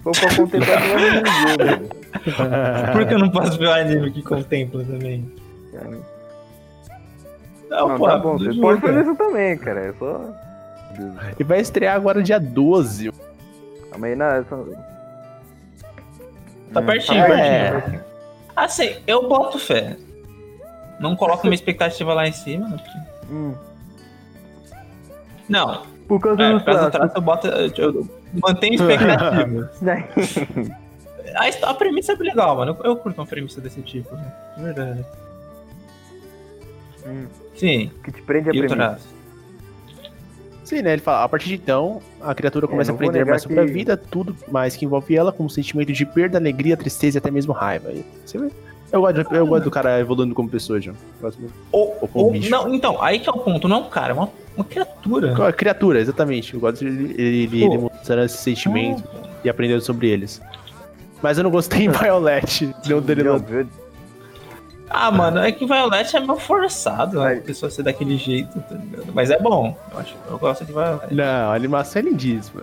Vou 0.03 0.13
pra 0.13 0.35
contemplar 0.35 0.79
que 0.83 0.89
jogo. 0.89 1.89
Por 2.93 3.07
que 3.07 3.15
eu 3.15 3.19
não 3.19 3.31
posso 3.31 3.59
ver 3.59 3.67
o 3.67 3.73
anime 3.73 4.11
que 4.11 4.23
contempla 4.23 4.85
também? 4.85 5.31
Não, 7.71 7.89
Não, 7.89 7.97
pô, 7.99 8.07
tá 8.09 8.19
bom, 8.19 8.37
você 8.39 8.47
jogo, 8.47 8.61
pode 8.63 8.81
fazer 8.81 8.93
cara. 8.95 9.07
isso 9.07 9.15
também, 9.17 9.59
cara. 9.59 9.81
É 9.81 9.93
só. 9.93 10.21
E 11.39 11.45
vai 11.45 11.61
estrear 11.61 11.95
agora 11.97 12.23
dia 12.23 12.39
12. 12.41 13.13
Calma 13.91 14.07
aí, 14.09 14.17
não, 14.17 14.27
é 14.27 14.43
só... 14.49 14.65
Tá 16.73 16.81
Hum, 16.81 16.87
pertinho, 16.87 17.27
tá 17.27 17.39
É. 17.39 17.71
pertinho. 17.71 18.05
Assim, 18.57 18.97
eu 19.07 19.29
boto 19.29 19.59
fé. 19.59 19.97
Não 20.99 21.15
coloco 21.17 21.45
minha 21.47 21.55
expectativa 21.55 22.13
lá 22.13 22.27
em 22.27 22.33
cima. 22.33 22.69
né, 22.69 22.77
porque- 22.77 23.33
Hum. 23.33 23.55
Não, 25.49 25.83
Por 26.09 26.21
causa 26.21 26.43
é, 26.43 26.53
do 26.53 26.59
por 26.59 26.65
causa 26.65 26.81
do 26.87 26.91
traço. 26.91 27.13
traço 27.13 27.17
eu 27.17 27.23
boto. 27.23 27.47
Eu, 27.47 27.71
eu 27.95 28.09
mantenho 28.35 28.75
expectativa. 28.75 29.71
a, 31.37 31.71
a 31.71 31.75
premissa 31.75 32.13
é 32.13 32.17
legal, 32.17 32.57
mano. 32.57 32.77
Eu, 32.83 32.91
eu 32.91 32.97
curto 32.97 33.19
uma 33.21 33.27
premissa 33.27 33.61
desse 33.61 33.81
tipo, 33.83 34.15
né? 34.15 34.33
De 34.57 34.63
verdade. 34.65 35.05
Hum. 37.07 37.27
Sim, 37.57 37.91
que 38.05 38.13
te 38.13 38.23
prende 38.23 38.49
a 38.49 38.53
e 38.53 38.59
premissa. 38.59 38.77
traço. 38.77 39.09
Sim, 40.65 40.83
né? 40.83 40.93
Ele 40.93 41.03
fala, 41.03 41.25
a 41.25 41.29
partir 41.29 41.49
de 41.49 41.55
então, 41.57 42.01
a 42.21 42.33
criatura 42.35 42.69
começa 42.69 42.91
a 42.91 42.93
não 42.93 42.99
vou 42.99 43.09
aprender 43.09 43.29
mais 43.29 43.43
sobre 43.43 43.59
a 43.59 43.65
que- 43.67 43.73
vida, 43.73 43.97
tudo 43.97 44.37
mais 44.49 44.77
que 44.77 44.85
envolve 44.85 45.17
ela, 45.17 45.33
como 45.33 45.51
sentimento 45.51 45.93
de 45.93 46.07
perda, 46.07 46.39
alegria, 46.39 46.77
tristeza 46.77 47.17
e 47.17 47.19
até 47.19 47.31
mesmo 47.31 47.53
raiva. 47.53 47.91
Você 48.25 48.39
vê? 48.39 48.51
Eu 48.93 49.01
gosto, 49.01 49.35
eu 49.35 49.47
gosto 49.47 49.65
do 49.65 49.71
cara 49.71 50.01
evoluindo 50.01 50.35
como 50.35 50.49
pessoa, 50.49 50.81
João. 50.81 50.97
Ou, 51.73 51.97
Ou 52.01 52.09
com 52.09 52.19
ou- 52.21 52.31
bicho. 52.33 52.51
não, 52.51 52.73
então, 52.75 53.01
aí 53.03 53.19
que 53.21 53.29
é 53.29 53.33
o 53.33 53.39
ponto. 53.39 53.67
Não 53.69 53.77
é 53.77 53.81
um 53.81 53.89
cara, 53.89 54.11
é 54.13 54.15
uma, 54.15 54.29
uma 54.61 54.65
criatura. 54.69 55.53
Criatura, 55.53 56.01
exatamente. 56.01 56.55
Eu 56.55 56.61
gosto 56.61 56.83
ele, 56.85 57.15
ele, 57.21 57.65
ele 57.65 57.79
mostrando 57.79 58.25
esses 58.25 58.41
sentimentos 58.41 59.03
e 59.45 59.49
aprendendo 59.49 59.81
sobre 59.81 60.09
eles. 60.09 60.41
Mas 61.23 61.39
eu 61.39 61.45
não 61.45 61.51
gostei 61.51 61.85
em 61.85 61.89
Violet. 61.93 62.75
Não 62.87 63.01
dele 63.01 63.23
Não? 63.25 63.45
Ah, 64.93 65.11
mano, 65.11 65.39
é 65.39 65.53
que 65.53 65.65
Violet 65.65 66.17
é 66.17 66.21
meio 66.21 66.37
forçado 66.37 67.19
Vai. 67.19 67.39
a 67.39 67.41
pessoa 67.41 67.71
ser 67.71 67.85
daquele 67.85 68.17
jeito, 68.17 68.59
tá 68.63 68.75
ligado? 68.75 69.13
Mas 69.15 69.31
é 69.31 69.39
bom. 69.39 69.77
Eu, 69.93 69.99
acho, 70.01 70.17
eu 70.29 70.39
gosto 70.39 70.65
de 70.65 70.73
Violet. 70.73 71.15
Não, 71.15 71.51
a 71.51 71.55
animação 71.55 72.01
é 72.03 72.05
lindíssima. 72.07 72.63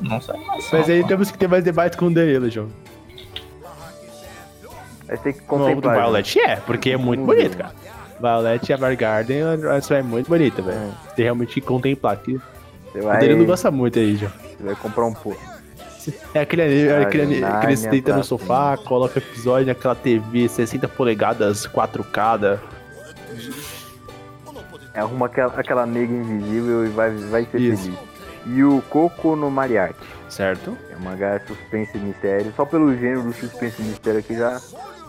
Não 0.00 0.20
sei 0.20 0.34
mais. 0.46 0.66
Mas 0.72 0.88
aí 0.88 1.04
temos 1.06 1.30
que 1.30 1.36
ter 1.36 1.46
mais 1.46 1.62
debate 1.62 1.96
com 1.96 2.06
o 2.06 2.10
Danilo, 2.14 2.48
João. 2.48 2.68
Aí 5.08 5.16
tem 5.18 5.32
que 5.34 5.40
O 5.48 5.58
novo 5.58 5.74
do 5.74 5.82
contemplar. 5.82 5.94
né? 5.96 6.02
Violet 6.02 6.40
é, 6.40 6.56
porque 6.56 6.90
é 6.90 6.96
muito 6.96 7.24
bonito, 7.24 7.56
cara. 7.56 7.72
Violet 8.20 8.68
e 8.68 8.72
Evergarden, 8.72 9.42
essa 9.76 9.94
é 9.96 10.02
muito 10.02 10.28
bonita, 10.28 10.62
velho. 10.62 10.78
É. 10.78 11.14
Tem 11.14 11.24
realmente 11.24 11.54
que 11.54 11.60
contemplar. 11.60 12.16
Que 12.18 12.40
Você 12.92 13.00
O 13.00 13.04
vai, 13.04 13.20
Danilo 13.20 13.44
gosta 13.46 13.70
muito 13.70 13.98
aí, 13.98 14.16
João. 14.16 14.32
você 14.56 14.64
vai 14.64 14.74
comprar 14.76 15.04
um 15.06 15.14
pouco. 15.14 15.40
É 16.34 16.40
aquele 16.40 16.62
anime, 16.62 16.82
é 16.88 17.02
aquele, 17.02 17.22
anime- 17.24 17.40
Narnia 17.40 17.58
aquele 17.58 17.76
se 17.76 17.88
deita 17.88 18.16
no 18.16 18.22
sofá, 18.22 18.76
coloca 18.76 19.18
episódio 19.18 19.66
naquela 19.66 19.94
TV 19.96 20.48
60 20.48 20.86
polegadas, 20.88 21.66
4K. 21.66 22.36
da- 22.36 22.58
Arruma 24.94 25.26
aquela, 25.26 25.52
aquela 25.60 25.84
nega 25.86 26.12
invisível 26.12 26.86
e 26.86 26.88
vai, 26.88 27.10
vai 27.10 27.44
ser 27.50 27.60
Isso. 27.60 27.82
feliz. 27.84 27.98
E 28.46 28.62
o 28.64 28.80
Coco 28.88 29.34
no 29.36 29.50
Mariachi. 29.50 29.94
Certo? 30.28 30.76
É 30.90 30.96
um 30.96 31.00
mangá 31.00 31.40
suspense 31.46 31.96
e 31.96 32.00
mistério. 32.00 32.52
Só 32.56 32.64
pelo 32.64 32.94
gênero 32.96 33.22
do 33.22 33.32
suspense 33.32 33.80
e 33.80 33.84
mistério 33.84 34.20
aqui 34.20 34.34
já, 34.36 34.60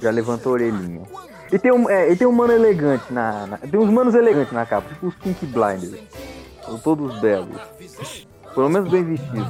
já 0.02 0.10
levanta 0.12 0.50
a 0.50 0.52
orelhinha. 0.52 1.02
E 1.52 1.58
tem 1.60 1.72
um, 1.72 1.90
é, 1.90 2.12
e 2.12 2.16
tem 2.16 2.28
um 2.28 2.32
mano 2.32 2.54
elegante 2.54 3.06
na, 3.12 3.48
na- 3.48 3.58
Tem 3.58 3.80
uns 3.80 3.90
manos 3.90 4.14
elegantes 4.16 4.52
na 4.54 4.66
capa, 4.66 4.88
tipo 4.90 5.08
os 5.08 5.16
Pink 5.16 5.46
Blinders. 5.46 6.02
São 6.66 6.78
todos 6.80 7.20
belos. 7.20 7.62
Pelo 8.54 8.70
menos 8.70 8.90
bem 8.90 9.04
vestidos. 9.04 9.48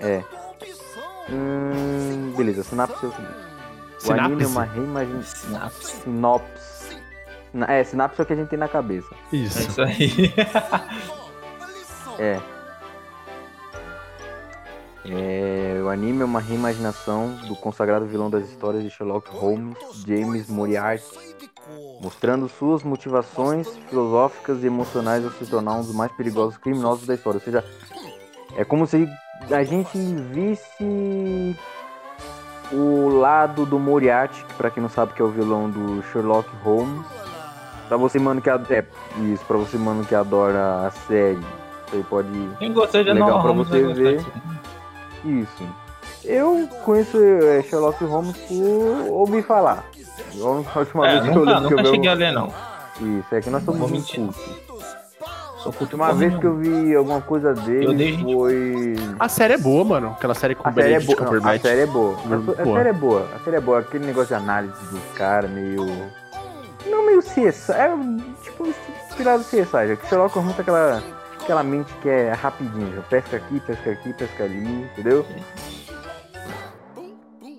É. 0.00 0.22
Hum, 1.30 2.32
beleza, 2.36 2.62
sinapse 2.64 3.04
é 3.04 3.08
o 3.08 3.12
seguinte. 3.12 3.30
O 4.06 4.12
anime 4.12 4.42
é 4.42 4.46
Sinapse? 4.46 4.46
uma 4.46 4.64
reimaginação. 4.64 5.70
Sinopse. 5.80 6.96
É, 7.68 7.84
sinapse 7.84 8.20
é 8.20 8.22
o 8.22 8.26
que 8.26 8.32
a 8.32 8.36
gente 8.36 8.48
tem 8.48 8.58
na 8.58 8.68
cabeça. 8.68 9.08
É 9.32 9.36
Isso. 9.36 9.58
isso 9.60 9.82
aí. 9.82 10.32
É. 12.18 12.38
É, 15.04 15.80
o 15.82 15.88
anime 15.88 16.22
é 16.22 16.24
uma 16.24 16.40
reimaginação 16.40 17.34
do 17.48 17.56
consagrado 17.56 18.04
vilão 18.06 18.28
das 18.28 18.44
histórias 18.48 18.82
de 18.82 18.90
Sherlock 18.90 19.30
Holmes, 19.34 19.76
James 20.06 20.48
Moriarty, 20.48 21.04
mostrando 22.02 22.48
suas 22.48 22.82
motivações 22.82 23.66
filosóficas 23.88 24.62
e 24.62 24.66
emocionais 24.66 25.24
ao 25.24 25.30
se 25.30 25.46
tornar 25.46 25.74
um 25.76 25.80
dos 25.82 25.94
mais 25.94 26.12
perigosos 26.12 26.58
criminosos 26.58 27.06
da 27.06 27.14
história. 27.14 27.38
Ou 27.38 27.44
seja, 27.44 27.64
é 28.56 28.64
como 28.64 28.86
se 28.86 29.08
a 29.50 29.62
gente 29.64 29.96
visse 30.32 31.56
o 32.72 33.08
lado 33.08 33.64
do 33.64 33.78
Moriarty, 33.78 34.44
que 34.44 34.54
pra 34.54 34.70
quem 34.70 34.82
não 34.82 34.90
sabe 34.90 35.14
que 35.14 35.22
é 35.22 35.24
o 35.24 35.28
vilão 35.30 35.70
do 35.70 36.02
Sherlock 36.12 36.48
Holmes. 36.62 37.06
Pra 37.88 37.96
você, 37.96 38.18
mano, 38.18 38.40
que 38.40 38.48
ad- 38.50 38.72
é, 38.72 38.84
isso, 39.32 39.44
pra 39.46 39.56
você, 39.56 39.76
mano, 39.76 40.04
que 40.04 40.14
adora 40.14 40.86
a 40.86 40.90
série, 40.90 41.40
você 41.90 42.04
pode 42.08 42.28
Quem 42.58 42.72
gostou 42.72 43.02
de 43.02 43.10
Legal 43.10 43.28
Enola 43.28 43.42
pra 43.42 43.52
você 43.52 43.82
gostar 43.82 43.94
ver. 44.02 44.16
disso. 44.18 44.59
Isso. 45.24 45.68
Eu 46.24 46.68
conheço 46.84 47.18
é, 47.22 47.62
Sherlock 47.62 48.02
Holmes 48.04 48.36
por 48.36 49.10
ouvir 49.12 49.42
falar. 49.42 49.84
A 50.40 50.78
última 50.78 51.08
É, 51.08 51.20
vez 51.20 51.22
que 51.32 51.38
eu 51.38 51.44
nunca, 51.44 51.52
li 51.52 51.66
que 51.68 51.72
eu 51.74 51.76
nunca 51.76 51.82
vi. 51.82 51.88
cheguei 51.90 52.10
a 52.10 52.14
ler, 52.14 52.32
não. 52.32 52.52
Isso, 53.00 53.34
é 53.34 53.40
que 53.40 53.50
nós 53.50 53.62
somos 53.64 53.90
muito 53.90 54.14
cultos. 54.14 54.36
Sou 55.62 55.72
A 55.72 55.74
culto 55.74 55.82
última 55.82 56.06
porra 56.06 56.18
vez 56.18 56.36
que 56.38 56.44
eu 56.46 56.56
vi 56.56 56.94
alguma 56.94 57.20
coisa 57.20 57.48
Eu 57.48 57.54
dele 57.54 57.94
dei 57.94 58.18
foi. 58.22 58.94
A 59.18 59.28
série 59.28 59.54
é 59.54 59.58
boa, 59.58 59.84
mano. 59.84 60.08
Aquela 60.16 60.34
série 60.34 60.54
com 60.54 60.66
o 60.66 60.68
é 60.70 60.72
Benedict 60.72 61.06
boa. 61.06 61.16
Não, 61.18 61.22
a 61.22 61.26
Cumberbatch. 61.26 61.62
série 61.62 61.80
é 61.80 61.86
boa. 61.86 62.16
A, 62.16 62.34
a 62.34 62.64
boa. 62.64 62.76
série 62.76 62.88
é 62.88 62.92
boa. 62.92 63.28
A 63.34 63.38
série 63.44 63.56
é 63.56 63.60
boa. 63.60 63.78
Aquele 63.80 64.06
negócio 64.06 64.28
de 64.28 64.34
análise 64.42 64.72
do 64.90 65.00
cara, 65.14 65.48
meio. 65.48 65.86
Não 66.86 67.04
meio 67.06 67.20
CSI. 67.20 67.72
É 67.72 67.90
tipo 68.42 68.66
inspirado 69.08 69.44
CSI. 69.44 69.88
Já 69.88 69.96
que 69.96 70.06
Sherlock 70.08 70.34
Holmes 70.34 70.54
tem 70.56 70.62
aquela. 70.62 71.02
Aquela 71.50 71.64
mente 71.64 71.92
que 72.00 72.08
é 72.08 72.30
rapidinho, 72.32 72.94
já 72.94 73.02
pesca 73.02 73.36
aqui, 73.38 73.58
pesca 73.58 73.90
aqui, 73.90 74.12
pesca 74.12 74.44
ali, 74.44 74.86
entendeu? 74.92 75.26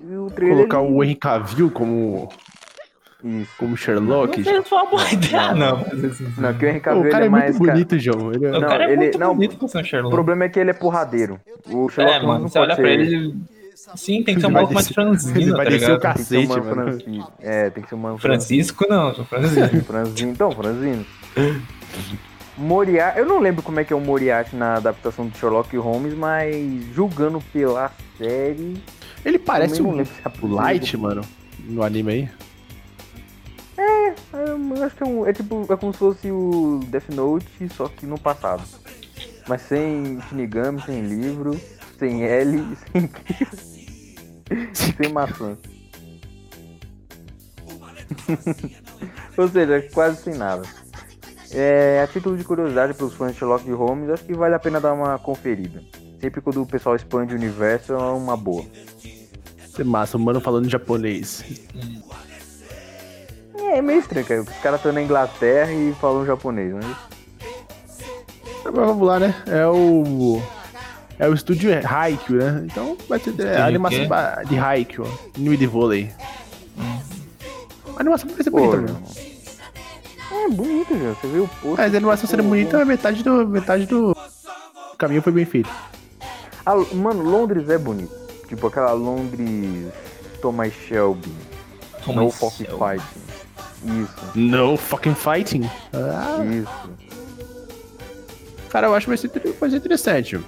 E 0.02 0.16
o 0.16 0.28
trailer. 0.28 0.56
Colocar 0.60 0.80
o 0.80 1.04
Henry 1.04 1.16
Cavill 1.16 1.70
como, 1.70 2.30
Isso. 3.22 3.52
como 3.58 3.76
Sherlock. 3.76 4.38
Não 4.42 4.64
se 4.64 4.70
foi 4.70 4.78
uma 4.78 4.90
boa 4.90 5.12
ideia, 5.12 5.54
não. 5.54 5.78
não. 5.80 6.10
assim, 6.10 6.34
Não, 6.38 6.54
que 6.54 6.66
o 6.66 6.70
Henry 6.70 6.80
Cavill 6.80 7.02
o 7.02 7.10
cara 7.12 7.18
ele 7.18 7.24
é 7.24 7.28
é 7.28 7.30
mais. 7.30 7.60
muito 7.60 7.70
bonito, 7.74 8.00
João. 8.00 8.32
Ele 8.32 8.46
é- 8.46 8.50
O 8.50 8.52
Não, 8.54 8.62
cara 8.62 8.84
é 8.86 8.88
ele- 8.94 8.96
muito 8.98 9.20
não, 9.20 9.36
bonito 9.36 9.58
pra 9.58 9.68
ser 9.68 9.78
um 9.78 9.82
O 9.82 9.84
Sherlock. 9.84 10.16
problema 10.16 10.44
é 10.46 10.50
que 10.50 10.58
ele 10.62 10.70
é 10.70 10.74
porradeiro. 10.74 11.38
O 11.68 11.90
Sherlock 11.90 12.18
É, 12.18 12.26
mano, 12.26 12.40
não 12.44 12.48
você 12.48 12.60
pode 12.60 12.72
olha 12.72 12.76
ser- 12.78 12.82
pra 12.82 12.92
ele. 12.92 13.36
Sim, 13.96 14.24
tem 14.24 14.36
que 14.36 14.40
ser 14.42 14.48
um 14.48 14.52
maluco 14.52 14.74
mais 14.74 14.88
franzino, 14.88 15.58
vai 15.58 15.66
tá 15.66 15.72
descer 15.72 15.90
o 15.92 15.94
ligado? 15.96 16.02
Tem 16.02 16.14
que 16.14 16.30
ser 16.30 16.38
um 16.38 16.48
Cacete, 16.48 16.66
mano. 16.66 16.74
Francisco. 16.94 17.34
É, 17.42 17.70
tem 17.72 17.84
que 17.84 17.90
ser 17.90 17.96
um 17.96 17.98
mano 17.98 18.18
Francisco 18.18 18.86
não, 18.90 19.14
sou 19.14 19.26
franzino. 19.26 19.84
Franzino. 19.84 20.32
Então, 20.32 20.50
Franzino. 20.52 21.06
Moriarty, 22.58 23.20
eu 23.20 23.26
não 23.26 23.40
lembro 23.40 23.64
como 23.64 23.80
é 23.80 23.84
que 23.84 23.94
é 23.94 23.96
o 23.96 24.02
Moriarty 24.02 24.56
na 24.56 24.76
adaptação 24.76 25.28
de 25.28 25.38
Sherlock 25.38 25.76
Holmes, 25.78 26.14
mas 26.14 26.56
julgando 26.94 27.40
pela 27.54 27.92
série. 28.18 28.82
Ele 29.24 29.40
parece 29.40 29.76
se 29.76 29.82
é. 29.82 29.86
Light, 30.56 30.98
mano, 30.98 31.22
no 31.60 31.82
anime 31.84 32.12
aí. 32.12 32.30
Eu 34.34 34.84
acho 34.86 34.96
que 34.96 35.04
é, 35.04 35.06
um- 35.06 35.26
é 35.26 35.34
tipo, 35.34 35.66
é 35.72 35.76
como 35.78 35.92
se 35.94 36.00
fosse 36.00 36.32
o 36.32 36.80
Death 36.88 37.10
Note, 37.10 37.70
só 37.76 37.88
que 37.88 38.06
no 38.06 38.20
passado. 38.20 38.64
Mas 39.48 39.62
sem 39.64 40.20
Shinigami, 40.30 40.82
sem 40.82 41.02
livro, 41.02 41.60
sem 41.98 42.24
L, 42.24 42.64
sem 42.94 43.10
sem 44.74 45.12
maçã. 45.12 45.58
Ou 49.38 49.48
seja, 49.48 49.82
quase 49.94 50.22
sem 50.24 50.36
nada. 50.36 50.64
É, 51.54 52.02
a 52.02 52.08
título 52.08 52.38
de 52.38 52.44
curiosidade 52.44 52.94
para 52.94 53.06
os 53.06 53.14
fãs 53.14 53.34
de 53.34 53.40
Sherlock 53.40 53.70
Holmes, 53.72 54.10
acho 54.10 54.24
que 54.24 54.34
vale 54.34 54.56
a 54.56 54.60
pena 54.60 54.80
dar 54.80 54.94
uma 54.94 55.20
conferida. 55.20 55.84
Sempre 56.20 56.40
quando 56.40 56.62
o 56.62 56.66
pessoal 56.66 56.96
expande 56.96 57.34
o 57.34 57.38
universo, 57.38 57.94
é 57.94 57.98
uma 57.98 58.38
boa. 58.38 58.64
Isso 59.04 59.82
é 59.82 59.84
massa, 59.84 60.18
o 60.18 60.20
mano 60.20 60.40
falando 60.40 60.70
japonês. 60.70 61.44
É, 63.56 63.78
é 63.78 63.82
meio 63.82 64.00
estranho, 64.00 64.26
cara. 64.26 64.42
Os 64.42 64.58
caras 64.58 64.80
estão 64.80 64.94
na 64.94 65.02
Inglaterra 65.02 65.72
e 65.72 65.94
falam 66.00 66.26
japonês, 66.26 66.74
né? 66.74 66.96
Mas 68.64 68.74
vamos 68.74 69.08
lá, 69.08 69.20
né? 69.20 69.36
É 69.48 69.66
o. 69.68 70.42
É 71.18 71.28
o 71.28 71.34
estúdio 71.34 71.72
Haikyuu, 71.86 72.40
né? 72.40 72.64
Então 72.66 72.98
vai 73.08 73.20
ter 73.20 73.40
é, 73.46 73.58
a 73.58 73.66
animação 73.66 74.08
de 74.48 74.58
Haikyuu, 74.58 75.08
anime 75.36 75.58
de 75.58 75.68
vôlei. 75.68 76.12
A 77.96 78.00
animação 78.00 78.30
vai 78.30 78.44
ser 78.44 78.50
bonita, 78.50 78.78
Pô, 78.78 78.82
mano. 78.82 79.31
É 80.46 80.50
bonito, 80.50 80.98
já. 80.98 81.14
Você 81.14 81.28
viu 81.28 81.44
o 81.44 81.48
post? 81.48 81.78
Mas 81.78 81.94
a 81.94 81.98
animação 81.98 82.28
sendo 82.30 82.44
bonita, 82.44 82.84
metade 82.86 83.24
do, 83.24 83.48
metade 83.48 83.86
do 83.86 84.16
caminho 84.98 85.22
foi 85.22 85.32
bem 85.32 85.46
feito. 85.46 85.70
Ah, 86.66 86.76
mano, 86.94 87.24
Londres 87.24 87.70
é 87.70 87.78
bonito. 87.78 88.14
Tipo 88.48 88.68
aquela 88.68 88.92
Londres 88.94 89.92
Thomas 90.42 90.74
Shelby. 90.74 91.32
Thomas 92.04 92.24
no 92.26 92.32
Fucking 92.32 92.66
Shelby. 92.66 92.80
Fighting. 93.00 93.22
Isso, 94.04 94.14
No 94.36 94.78
fucking 94.78 95.16
fighting. 95.16 95.70
Ah, 95.94 96.38
isso. 96.46 96.90
cara, 98.70 98.88
eu 98.88 98.94
acho 98.96 99.06
que 99.06 99.10
vai 99.10 99.18
ser, 99.18 99.28
inter- 99.28 99.54
vai 99.60 99.70
ser 99.70 99.78
interessante. 99.78 100.40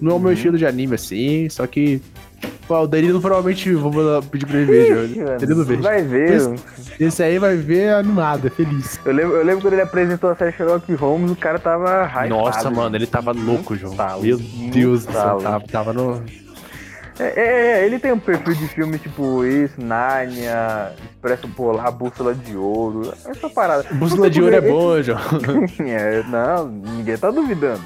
Não 0.00 0.12
é 0.12 0.14
o 0.14 0.18
meu 0.18 0.32
estilo 0.32 0.56
de 0.58 0.66
anime 0.66 0.94
assim, 0.94 1.48
só 1.48 1.66
que. 1.66 2.00
Pô, 2.68 2.80
o 2.82 2.86
Danilo 2.86 3.18
provavelmente 3.20 3.72
vou 3.72 3.90
mandar- 3.90 4.22
pedir 4.28 4.46
pra 4.46 4.58
ele 4.58 4.66
ver, 4.66 5.08
já. 5.14 5.36
Danilo 5.38 5.64
ver. 5.64 5.78
Vai 5.80 6.02
ver. 6.02 6.32
Esse- 6.34 6.54
Esse 7.00 7.22
aí 7.22 7.38
vai 7.38 7.56
ver 7.56 7.94
animado, 7.94 8.46
é 8.46 8.50
feliz. 8.50 9.00
Eu 9.04 9.12
lembro, 9.14 9.36
eu 9.36 9.44
lembro 9.44 9.62
quando 9.62 9.72
ele 9.72 9.82
apresentou 9.82 10.28
a 10.30 10.34
série 10.36 10.52
Sherlock 10.52 10.92
Holmes, 10.94 11.30
o 11.30 11.36
cara 11.36 11.58
tava 11.58 12.04
hypado. 12.06 12.28
Nossa, 12.28 12.70
mano, 12.70 12.94
ele 12.94 13.06
tava 13.06 13.32
louco, 13.32 13.74
João. 13.74 13.94
Meu 14.20 14.36
Deus 14.38 15.06
do 15.06 15.12
céu, 15.12 15.38
tava, 15.42 15.60
tava 15.66 15.92
no. 15.94 16.22
É, 17.20 17.24
é, 17.24 17.80
é, 17.80 17.86
ele 17.86 17.98
tem 17.98 18.12
um 18.12 18.18
perfil 18.18 18.54
de 18.54 18.68
filme 18.68 18.96
tipo 18.98 19.44
esse, 19.44 19.80
Nárnia, 19.80 20.92
Expresso 21.10 21.48
Polar, 21.48 21.90
Bússola 21.90 22.32
de 22.34 22.56
Ouro, 22.56 23.12
essa 23.26 23.48
parada. 23.48 23.84
Bússola 23.92 24.28
de 24.30 24.40
ouro 24.42 24.54
é 24.54 24.60
bom, 24.60 25.02
João. 25.02 25.18
É, 25.80 26.22
não, 26.28 26.68
ninguém 26.68 27.16
tá 27.16 27.30
duvidando. 27.30 27.80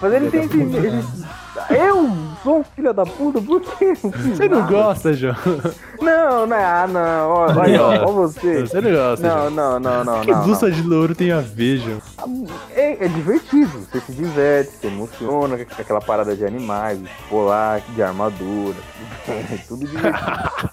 Mas 0.00 0.12
ele 0.12 0.30
tem. 0.30 0.46
Tá 0.48 0.54
ele- 0.54 1.02
eu 1.80 2.10
sou 2.42 2.60
um 2.60 2.64
filho 2.64 2.92
da 2.92 3.04
puta, 3.04 3.40
por 3.40 3.60
quê? 3.60 3.94
Você 3.94 4.48
não 4.48 4.66
gosta, 4.66 5.12
João? 5.12 5.36
Não, 6.00 6.46
não, 6.46 6.56
ah, 6.56 6.86
não. 6.86 7.30
Olha, 7.30 7.82
ó, 7.82 8.08
ó 8.08 8.12
você. 8.12 8.60
Você 8.60 8.80
não 8.80 8.90
gosta, 8.90 9.26
Não, 9.26 9.50
não, 9.50 9.80
não, 9.80 10.04
não, 10.04 10.20
O 10.20 10.24
que 10.24 10.34
bússola 10.34 10.70
de 10.70 10.82
louro 10.82 11.14
tem 11.14 11.32
a 11.32 11.40
ver, 11.40 11.78
João? 11.78 12.46
É, 12.70 13.04
é 13.04 13.08
divertido, 13.08 13.68
você 13.80 14.00
se 14.00 14.12
diverte, 14.12 14.72
se 14.72 14.86
emociona 14.86 15.56
aquela 15.56 16.00
parada 16.00 16.36
de 16.36 16.44
animais, 16.44 16.98
de 17.00 17.08
polar, 17.28 17.80
de 17.94 18.02
armadura, 18.02 18.76
tudo, 19.24 19.60
tudo 19.68 19.86
divertido. 19.86 20.70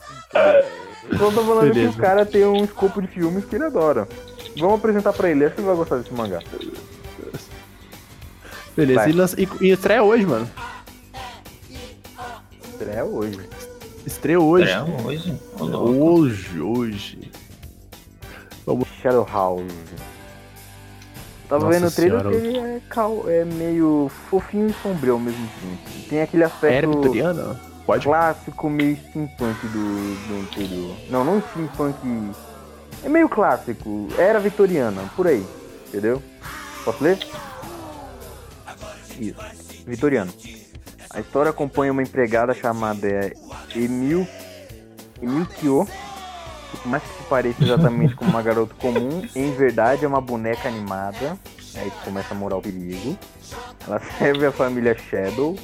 Só 1.18 1.32
tô 1.32 1.43
falando 1.43 1.72
que 1.72 1.86
o 1.86 1.93
cara 1.93 2.26
tem 2.26 2.45
um 2.45 2.63
escopo 2.63 3.01
de 3.01 3.07
filmes 3.07 3.45
que 3.45 3.55
ele 3.55 3.66
adora. 3.66 4.07
Vamos 4.57 4.80
apresentar 4.80 5.13
pra 5.13 5.30
ele, 5.30 5.45
acho 5.45 5.55
que 5.55 5.61
ele 5.61 5.68
vai 5.68 5.76
gostar 5.76 5.97
desse 5.97 6.13
mangá. 6.13 6.39
Beleza, 8.76 8.99
Vai. 8.99 9.09
e, 9.09 9.13
lança, 9.13 9.41
e, 9.41 9.47
e 9.61 9.72
estreia 9.72 10.03
hoje, 10.03 10.26
mano. 10.26 10.49
É 12.82 13.04
hoje. 13.04 13.40
Estreia 14.06 14.40
hoje. 14.40 14.70
É, 14.70 14.82
hoje. 14.82 15.40
Hoje, 15.60 16.60
hoje. 16.62 17.32
Shadow 19.02 19.28
House. 19.32 19.64
Tava 21.48 21.66
Nossa 21.66 21.78
vendo 21.80 21.88
o 21.88 21.92
trailer 21.92 22.20
senhora. 22.22 22.30
que 22.42 22.48
ele 22.48 22.58
é, 22.58 22.82
cal- 22.90 23.24
é 23.30 23.46
meio 23.46 24.12
fofinho 24.30 24.68
e 24.68 24.74
sombrio 24.82 25.14
ao 25.14 25.20
mesmo 25.20 25.48
tempo. 25.62 26.08
Tem 26.10 26.22
aquele 26.22 26.44
aspecto? 26.44 26.90
Pode? 27.86 28.06
clássico, 28.06 28.68
meio 28.68 28.98
steampunk 28.98 29.68
do, 29.68 30.28
do 30.28 30.40
interior. 30.42 30.96
Não, 31.10 31.24
não 31.24 31.40
steampunk. 31.42 32.32
É 33.04 33.10
meio 33.10 33.30
clássico. 33.30 34.08
Era 34.18 34.40
vitoriana, 34.40 35.04
por 35.16 35.28
aí. 35.28 35.46
Entendeu? 35.88 36.22
Posso 36.84 37.04
ler? 37.04 37.20
Isso. 39.20 39.38
Vitoriano. 39.86 40.34
A 41.16 41.22
história 41.22 41.49
acompanha 41.49 41.93
uma 41.93 42.03
empregada 42.03 42.53
chamada 42.53 43.32
Emil. 43.74 44.28
Emil 45.22 45.45
Kyo. 45.45 45.88
que 46.72 46.78
Por 46.78 46.88
mais 46.89 47.01
que 47.03 47.09
se 47.09 47.24
pareça 47.24 47.63
exatamente 47.63 48.13
com 48.16 48.26
uma 48.26 48.41
garota 48.41 48.76
comum, 48.76 49.26
em 49.34 49.51
verdade 49.53 50.03
é 50.03 50.07
uma 50.07 50.20
boneca 50.20 50.68
animada. 50.68 51.38
Aí 51.78 51.89
começa 52.03 52.34
a 52.34 52.38
morar 52.38 52.57
o 52.57 52.61
perigo. 52.61 53.18
Ela 53.88 54.01
serve 54.20 54.45
a 54.45 54.51
família 54.51 54.93
Shadow, 54.97 55.57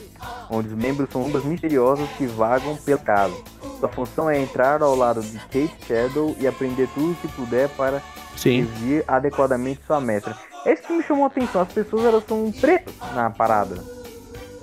onde 0.50 0.70
os 0.70 0.74
membros 0.74 1.10
são 1.12 1.26
ondas 1.26 1.44
misteriosas 1.44 2.10
que 2.18 2.26
vagam 2.26 2.78
pela 2.78 3.00
casa. 3.00 3.36
Sua 3.78 3.90
função 3.90 4.30
é 4.30 4.40
entrar 4.40 4.82
ao 4.82 4.96
lado 4.96 5.22
de 5.22 5.38
Kate 5.38 5.76
Shadow 5.86 6.34
e 6.40 6.48
aprender 6.48 6.88
tudo 6.94 7.18
que 7.20 7.28
puder 7.28 7.68
para 7.70 8.02
Sim. 8.38 8.64
servir 8.66 9.04
adequadamente 9.06 9.82
sua 9.86 10.00
mestra. 10.00 10.34
É 10.66 10.74
isso 10.74 10.84
que 10.84 10.94
me 10.94 11.04
chamou 11.04 11.26
a 11.26 11.28
atenção. 11.28 11.62
As 11.62 11.74
pessoas 11.74 12.06
elas 12.06 12.24
são 12.26 12.50
pretas 12.54 12.94
na 13.14 13.30
parada. 13.30 13.76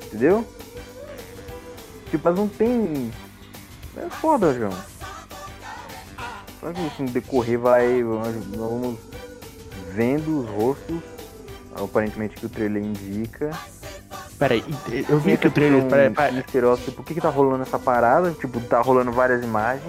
Entendeu? 0.06 0.46
Tipo, 2.10 2.28
elas 2.28 2.38
não 2.40 2.48
tem. 2.48 3.10
É 3.96 4.08
foda, 4.10 4.54
João. 4.54 4.72
Só 6.60 6.72
que 6.72 6.86
assim, 6.86 7.04
no 7.04 7.10
decorrer 7.10 7.58
vai. 7.58 8.02
Vamos 8.02 8.96
vendo 9.94 10.40
os 10.40 10.48
rostos. 10.50 10.96
Aparentemente 11.74 12.34
que 12.36 12.46
o 12.46 12.48
trailer 12.48 12.82
indica. 12.82 13.50
Pera 14.38 14.54
aí, 14.54 14.64
eu 15.08 15.18
vi 15.18 15.36
que 15.36 15.46
o 15.48 15.50
trailer. 15.50 15.84
um 15.84 15.88
Pera, 15.88 16.10
pera, 16.12 16.32
misterioso, 16.32 16.82
tipo, 16.82 16.96
por 16.98 17.04
que 17.06 17.14
que 17.14 17.20
tá 17.20 17.28
rolando 17.28 17.62
essa 17.62 17.78
parada? 17.78 18.30
Tipo, 18.32 18.60
tá 18.60 18.80
rolando 18.80 19.10
várias 19.12 19.42
imagens. 19.42 19.82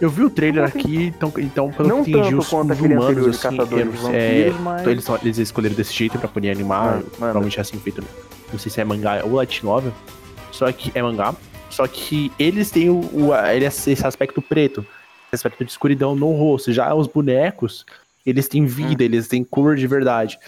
eu 0.00 0.10
vi 0.10 0.24
o 0.24 0.30
trailer 0.30 0.64
aqui, 0.64 1.06
então, 1.06 1.32
então 1.38 1.70
pelo 1.70 1.88
Não 1.88 2.02
que 2.04 2.10
entendi, 2.10 2.34
os, 2.34 2.46
os 2.46 2.52
humanos, 2.52 3.28
assim, 3.28 3.56
Caçadores 3.56 3.86
eles, 4.04 4.04
é, 4.12 4.50
mas- 4.60 4.80
então 4.80 4.92
eles, 4.92 5.08
eles 5.22 5.38
escolheram 5.38 5.74
desse 5.76 5.92
jeito 5.92 6.18
pra 6.18 6.28
poder 6.28 6.50
animar, 6.50 6.84
Mano, 6.84 6.92
mano. 6.96 7.10
provavelmente 7.16 7.58
é 7.58 7.60
assim 7.60 7.78
feito, 7.78 8.04
não 8.52 8.58
sei 8.58 8.70
se 8.72 8.80
é 8.80 8.84
mangá 8.84 9.22
ou 9.24 9.34
light 9.34 9.64
novel, 9.64 9.92
só 10.56 10.70
que 10.72 10.90
é 10.94 11.02
mangá, 11.02 11.34
só 11.70 11.86
que 11.86 12.32
eles 12.38 12.70
têm 12.70 12.88
o, 12.90 13.00
o 13.12 13.34
ele- 13.34 13.64
esse 13.66 13.94
aspecto 14.06 14.40
preto, 14.40 14.80
esse 15.32 15.34
aspecto 15.36 15.64
de 15.64 15.70
escuridão 15.70 16.14
no 16.16 16.32
rosto, 16.32 16.72
já 16.72 16.94
os 16.94 17.06
bonecos, 17.06 17.84
eles 18.24 18.48
têm 18.48 18.64
vida, 18.66 19.02
Hum. 19.02 19.06
eles 19.06 19.28
têm 19.28 19.44
cor 19.44 19.76
de 19.76 19.86
verdade. 19.86 20.38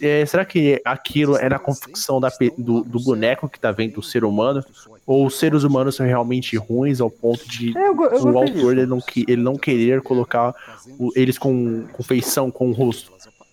É, 0.00 0.24
será 0.24 0.44
que 0.44 0.80
aquilo 0.84 1.36
é 1.36 1.48
na 1.48 1.58
confecção 1.58 2.18
da 2.20 2.30
do, 2.56 2.82
do 2.84 2.98
boneco 3.00 3.48
que 3.48 3.58
tá 3.60 3.70
vendo 3.70 3.98
o 3.98 4.02
ser 4.02 4.24
humano? 4.24 4.64
Ou 5.06 5.26
os 5.26 5.38
seres 5.38 5.62
humanos 5.62 5.96
são 5.96 6.06
realmente 6.06 6.56
ruins 6.56 7.00
ao 7.00 7.10
ponto 7.10 7.46
de 7.48 7.76
É, 7.76 7.88
eu, 7.88 7.94
eu 8.04 8.24
o 8.32 8.38
autor 8.38 8.72
ele 8.78 8.86
não, 8.86 8.98
ele 9.26 9.42
não 9.42 9.56
querer 9.56 10.00
colocar 10.00 10.54
o- 10.98 11.10
eles 11.16 11.36
com, 11.38 11.86
com 11.92 12.02
feição, 12.02 12.50
com 12.50 12.68
o 12.70 12.72
rosto? 12.72 13.12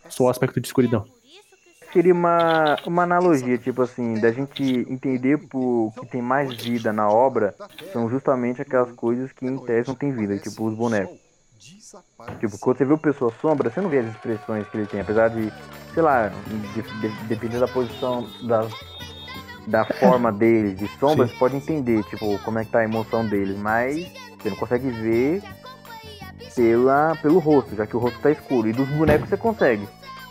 Só 0.10 0.26
o 0.26 0.30
aspecto 0.30 0.62
de 0.62 0.68
escuridão. 0.68 1.06
Seria 1.96 2.14
uma, 2.14 2.78
uma 2.86 3.04
analogia, 3.04 3.58
tipo 3.58 3.82
assim, 3.82 4.20
da 4.20 4.30
gente 4.30 4.62
entender 4.90 5.38
por 5.48 5.94
que 5.98 6.06
tem 6.06 6.22
mais 6.22 6.54
vida 6.62 6.92
na 6.92 7.10
obra 7.10 7.56
são 7.94 8.10
justamente 8.10 8.62
aquelas 8.62 8.92
coisas 8.92 9.32
que 9.32 9.46
em 9.46 9.58
tese 9.60 9.88
não 9.88 9.96
tem 9.96 10.12
vida, 10.12 10.38
tipo 10.38 10.66
os 10.68 10.76
bonecos. 10.76 11.18
Tipo, 12.38 12.58
quando 12.58 12.78
você 12.78 12.84
vê 12.84 12.94
o 12.94 12.98
Pessoa 12.98 13.32
Sombra, 13.40 13.70
você 13.70 13.80
não 13.80 13.90
vê 13.90 14.00
as 14.00 14.08
expressões 14.08 14.68
que 14.68 14.76
ele 14.76 14.88
tem, 14.88 15.00
apesar 15.00 15.30
de, 15.30 15.50
sei 15.94 16.04
lá, 16.04 16.28
de, 16.74 16.82
de, 16.82 17.28
dependendo 17.30 17.62
da 17.62 17.68
posição, 17.70 18.28
da, 18.44 18.68
da 19.66 19.86
forma 19.86 20.34
deles, 20.34 20.78
de 20.78 20.90
sombra, 21.00 21.26
Sim. 21.26 21.32
você 21.32 21.40
pode 21.40 21.56
entender, 21.56 22.04
tipo, 22.10 22.38
como 22.40 22.60
é 22.60 22.66
que 22.66 22.72
tá 22.72 22.80
a 22.80 22.84
emoção 22.84 23.26
deles, 23.26 23.56
mas 23.56 24.06
você 24.38 24.50
não 24.50 24.58
consegue 24.58 24.90
ver 24.90 25.42
pela, 26.54 27.16
pelo 27.22 27.40
rosto, 27.40 27.74
já 27.74 27.88
que 27.88 27.96
o 27.96 28.00
rosto 28.02 28.20
tá 28.20 28.32
escuro. 28.32 28.68
E 28.68 28.74
dos 28.74 28.90
bonecos 28.90 29.30
você 29.30 29.38
consegue. 29.38 29.88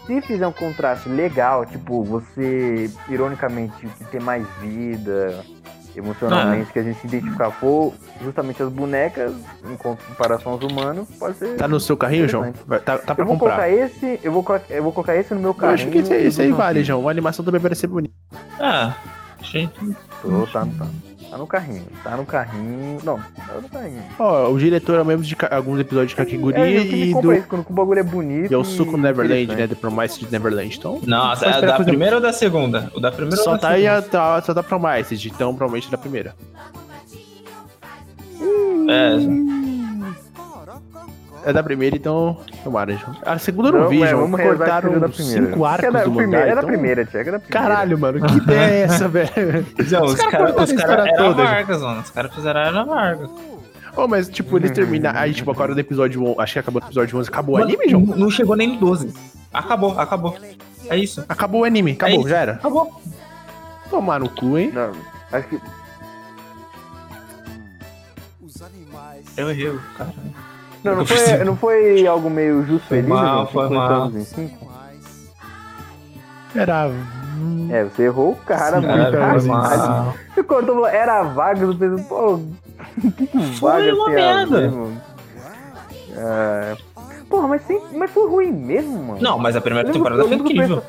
Se 0.07 0.21
fizer 0.23 0.47
um 0.47 0.53
contraste 0.53 1.09
legal, 1.09 1.65
tipo, 1.65 2.03
você, 2.05 2.91
ironicamente, 3.09 3.89
tem 4.11 4.21
mais 4.21 4.47
vida, 4.61 5.43
emocionalmente, 5.97 6.73
que 6.73 6.79
a 6.79 6.83
gente 6.83 7.01
se 7.01 7.07
identificar 7.07 7.51
for 7.51 7.95
justamente 8.23 8.63
as 8.63 8.69
bonecas, 8.71 9.33
em 9.71 9.77
comparação 9.77 10.53
aos 10.53 10.63
humanos, 10.63 11.09
pode 11.19 11.39
ser. 11.39 11.57
Tá 11.57 11.67
no 11.67 11.81
seu 11.81 11.97
carrinho, 11.97 12.29
João? 12.29 12.53
Tá, 12.85 12.99
tá 12.99 13.15
pra 13.15 13.23
eu 13.23 13.27
vou 13.27 13.39
comprar. 13.39 13.57
colocar 13.57 13.71
esse, 13.71 14.21
eu 14.23 14.33
vou, 14.33 14.43
colocar- 14.43 14.75
eu 14.75 14.83
vou 14.83 14.93
colocar 14.93 15.17
esse 15.17 15.33
no 15.33 15.41
meu 15.41 15.51
Eu 15.51 15.55
carrinho. 15.55 15.75
acho 15.75 15.89
que 15.91 15.99
esse, 15.99 16.15
esse 16.15 16.43
aí 16.43 16.53
vale, 16.53 16.85
João. 16.85 17.07
A 17.09 17.11
animação 17.11 17.45
também 17.45 17.61
parece 17.61 17.83
ser 17.83 17.87
bonita. 17.87 18.13
Ah, 18.61 18.95
gente. 19.43 19.73
Tô, 20.21 20.47
tá, 20.53 20.67
tá. 20.67 20.87
Tá 21.35 21.39
no 21.39 21.47
carrinho. 21.49 21.83
Tá 22.05 22.17
no 22.17 22.25
carrinho. 22.25 22.99
Não, 23.03 23.17
tá 23.19 23.55
no 23.61 23.69
carrinho. 23.69 24.03
Ó, 24.21 24.51
o 24.53 24.57
diretor 24.57 25.01
é 25.01 25.03
o 25.03 25.05
mesmo 25.05 25.25
de 25.25 25.35
ca- 25.35 25.49
alguns 25.51 25.81
episódios 25.81 26.11
de 26.11 26.17
Kakeguri 26.17 26.57
É, 26.61 26.85
que 26.85 26.95
e 26.95 27.13
do. 27.21 27.35
isso, 27.35 27.45
quando 27.49 27.67
o 27.69 27.73
bagulho 27.73 27.99
é 27.99 28.03
bonito. 28.05 28.53
E 28.53 28.55
é 28.55 28.57
o 28.57 28.63
Suco 28.63 28.97
Neverland, 28.97 29.49
né? 29.57 29.67
The 29.67 29.75
Promised 29.75 30.31
Neverland. 30.31 30.77
Então. 30.79 31.01
Nossa, 31.05 31.47
é 31.47 31.61
da 31.61 31.81
primeira 31.81 32.15
ou 32.17 32.23
da 32.23 32.33
segunda? 32.33 32.89
O 32.95 33.01
da 33.01 33.11
primeira 33.11 33.37
Só 33.43 33.51
ou 33.51 33.57
da 33.57 33.63
tá, 33.63 33.69
aí 33.71 33.83
segunda? 33.83 33.99
a, 33.99 34.03
tá, 34.03 34.43
só 34.43 34.55
tá 34.55 34.63
Promised, 34.63 35.27
então 35.29 35.53
provavelmente 35.57 35.91
da 35.91 35.99
primeira. 35.99 36.37
É, 38.89 39.17
É 41.47 41.53
da 41.53 41.63
primeira, 41.63 41.95
então. 41.97 42.39
Tomara, 42.63 42.97
João. 42.97 43.17
A 43.25 43.39
segunda 43.39 43.69
eu 43.69 43.73
não, 43.73 43.81
Não, 43.83 43.89
vi, 43.89 44.07
João. 44.07 44.31
Cortaram 44.31 45.13
cinco 45.13 45.65
arcos 45.65 45.89
é 45.89 45.91
da 45.91 46.05
do 46.05 46.11
mangá. 46.11 46.23
primeira, 46.23 46.45
é 46.51 46.55
da 46.55 46.61
então- 46.61 46.69
primeira, 46.69 47.05
Tia, 47.05 47.21
é 47.21 47.25
da 47.25 47.39
primeira. 47.39 47.49
Caralho, 47.69 47.99
mano, 47.99 48.27
que 48.27 48.37
ideia 48.37 48.61
é 48.71 48.81
essa, 48.83 49.09
velho? 49.09 49.31
Não, 49.91 50.05
os 50.05 50.15
caras 50.15 50.55
cortaram 50.55 50.65
os 50.65 50.73
a 50.73 50.77
cara 50.77 51.07
história 51.07 51.11
era 51.15 51.33
Vargas, 51.33 51.83
mano. 51.83 52.01
Os 52.01 52.11
caras 52.11 52.35
fizeram 52.35 52.61
era 52.61 52.85
Vargas. 52.85 53.31
Ô, 53.97 54.09
mas, 54.09 54.29
tipo, 54.29 54.57
eles 54.57 54.71
terminam. 54.71 55.13
Aí, 55.15 55.33
tipo, 55.35 55.51
agora 55.51 55.73
no 55.75 55.79
episódio 55.81 56.25
11. 56.25 56.41
Acho 56.41 56.53
que 56.55 56.59
acabou 56.59 56.81
no 56.81 56.87
episódio 56.89 57.19
11. 57.19 57.29
Acabou 57.29 57.59
o 57.59 57.63
anime, 57.63 57.89
João? 57.89 58.03
Não, 58.07 58.31
chegou 58.31 58.57
nem 58.57 58.69
no 58.69 58.77
12. 58.79 59.13
Acabou, 59.53 59.99
acabou. 60.01 60.37
É 60.89 60.97
isso. 60.97 61.25
Acabou 61.29 61.61
o 61.61 61.65
anime. 61.65 61.93
Acabou, 61.93 62.21
isso. 62.21 62.29
já 62.29 62.39
era. 62.39 62.53
Acabou. 62.55 63.01
Tomar 63.91 64.19
no 64.19 64.29
cu, 64.29 64.59
hein? 64.59 64.73
Não, 64.75 64.93
acho 65.31 65.49
que. 65.49 65.61
Eu 69.37 69.51
errei, 69.51 69.79
cara. 69.97 70.13
Não, 70.85 70.97
não 70.97 71.07
foi, 71.07 71.45
não 71.45 71.57
foi 71.57 72.07
algo 72.07 72.29
meio 72.31 72.63
justo 72.67 72.87
Foi 72.89 72.99
feliz, 72.99 73.09
mal, 73.09 73.37
não? 73.41 73.47
foi 73.47 73.63
50 73.69 73.75
mal. 73.89 74.03
anos 74.03 74.15
em 74.17 74.25
5? 74.25 74.65
Era. 76.55 76.91
É, 77.71 77.85
você 77.85 78.03
errou 78.05 78.33
o 78.33 78.37
cara, 78.37 78.81
Sim, 78.81 78.87
muito. 78.87 79.41
foi 79.41 79.49
mal. 79.49 80.15
Você 80.35 80.43
cortou, 80.43 80.75
falou, 80.75 80.87
era 80.89 81.23
Vargas, 81.23 81.69
eu 81.71 81.75
pensei, 81.75 82.05
pô, 82.05 82.41
que 83.01 83.11
que 83.27 83.57
Foi 83.59 83.93
uma 83.93 84.09
merda. 84.11 84.71
É... 86.17 86.77
Porra, 87.29 87.49
mas, 87.49 87.63
sem, 87.67 87.81
mas 87.95 88.11
foi 88.11 88.29
ruim 88.29 88.53
mesmo, 88.53 89.03
mano. 89.03 89.19
Não, 89.21 89.39
mas 89.39 89.57
a 89.57 89.61
primeira 89.61 89.91
temporada 89.91 90.23
foi 90.23 90.35
incrível. 90.37 90.83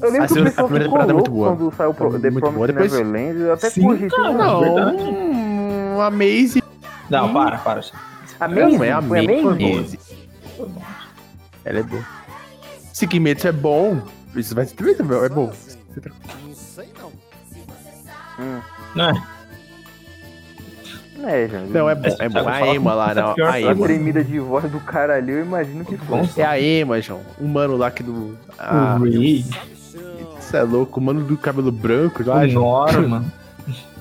Eu 0.00 0.10
lembro 0.10 0.24
A 0.24 0.26
que 0.28 0.40
o 0.40 0.44
pessoal 0.44 0.66
a 0.66 0.68
primeira 0.68 0.84
ficou 0.84 0.98
temporada 0.98 1.10
é 1.10 1.14
muito 1.14 1.30
louco 1.30 1.30
boa. 1.30 1.56
quando 1.56 1.74
saiu 1.76 1.90
o 1.90 1.94
Pro- 1.94 2.18
The 2.18 2.30
Muito 2.30 2.40
Promised 2.40 2.56
boa. 2.56 2.66
Depois- 2.66 2.92
Neverland. 2.92 3.40
Eu 3.40 3.52
até 3.52 3.70
Sim, 3.70 3.82
cogitei 3.86 4.08
cara, 4.10 4.30
um- 4.30 4.36
Não, 4.36 4.60
verdade. 4.60 4.96
um, 5.02 6.10
Maze. 6.10 6.62
Não, 7.10 7.32
para, 7.32 7.58
para. 7.58 7.80
Amazing, 8.40 8.76
Não, 8.78 8.84
é 8.84 8.92
a 8.92 9.02
foi. 9.02 9.26
Maze. 9.42 9.98
Ela 11.64 11.78
é 11.78 11.82
boa. 11.82 12.04
Se 12.92 13.06
Kimetsu 13.06 13.48
é 13.48 13.52
bom, 13.52 14.00
isso 14.36 14.54
vai 14.54 14.66
ser 14.66 14.76
é 14.80 15.28
bom. 15.28 15.52
Hum. 18.38 18.60
Não 18.94 19.08
é? 19.10 19.14
É, 21.26 21.48
gente. 21.48 21.70
Não, 21.70 21.88
é 21.88 21.94
bom, 21.94 22.16
é 22.18 22.28
bom. 22.28 22.48
A 22.48 22.66
Ema 22.66 22.94
lá, 22.94 23.14
não. 23.14 23.46
A 23.46 23.52
A 23.52 23.60
Ema. 23.60 23.86
tremida 23.86 24.22
de 24.22 24.38
voz 24.38 24.70
do 24.70 24.78
caralho, 24.80 25.30
eu 25.30 25.44
imagino 25.44 25.84
que 25.84 25.96
foi. 25.96 26.20
É 26.36 26.44
a 26.44 26.60
Ema, 26.60 27.00
João. 27.00 27.20
O 27.40 27.46
mano 27.48 27.76
lá 27.76 27.90
que 27.90 28.02
do. 28.02 28.36
Ah, 28.58 28.96
o 29.00 29.04
Ray, 29.04 29.44
Isso 30.38 30.56
é 30.56 30.62
louco, 30.62 31.00
o 31.00 31.02
mano 31.02 31.22
do 31.22 31.36
cabelo 31.38 31.72
branco 31.72 32.22
lá, 32.24 32.42
o. 32.44 32.46
Norman. 32.52 33.24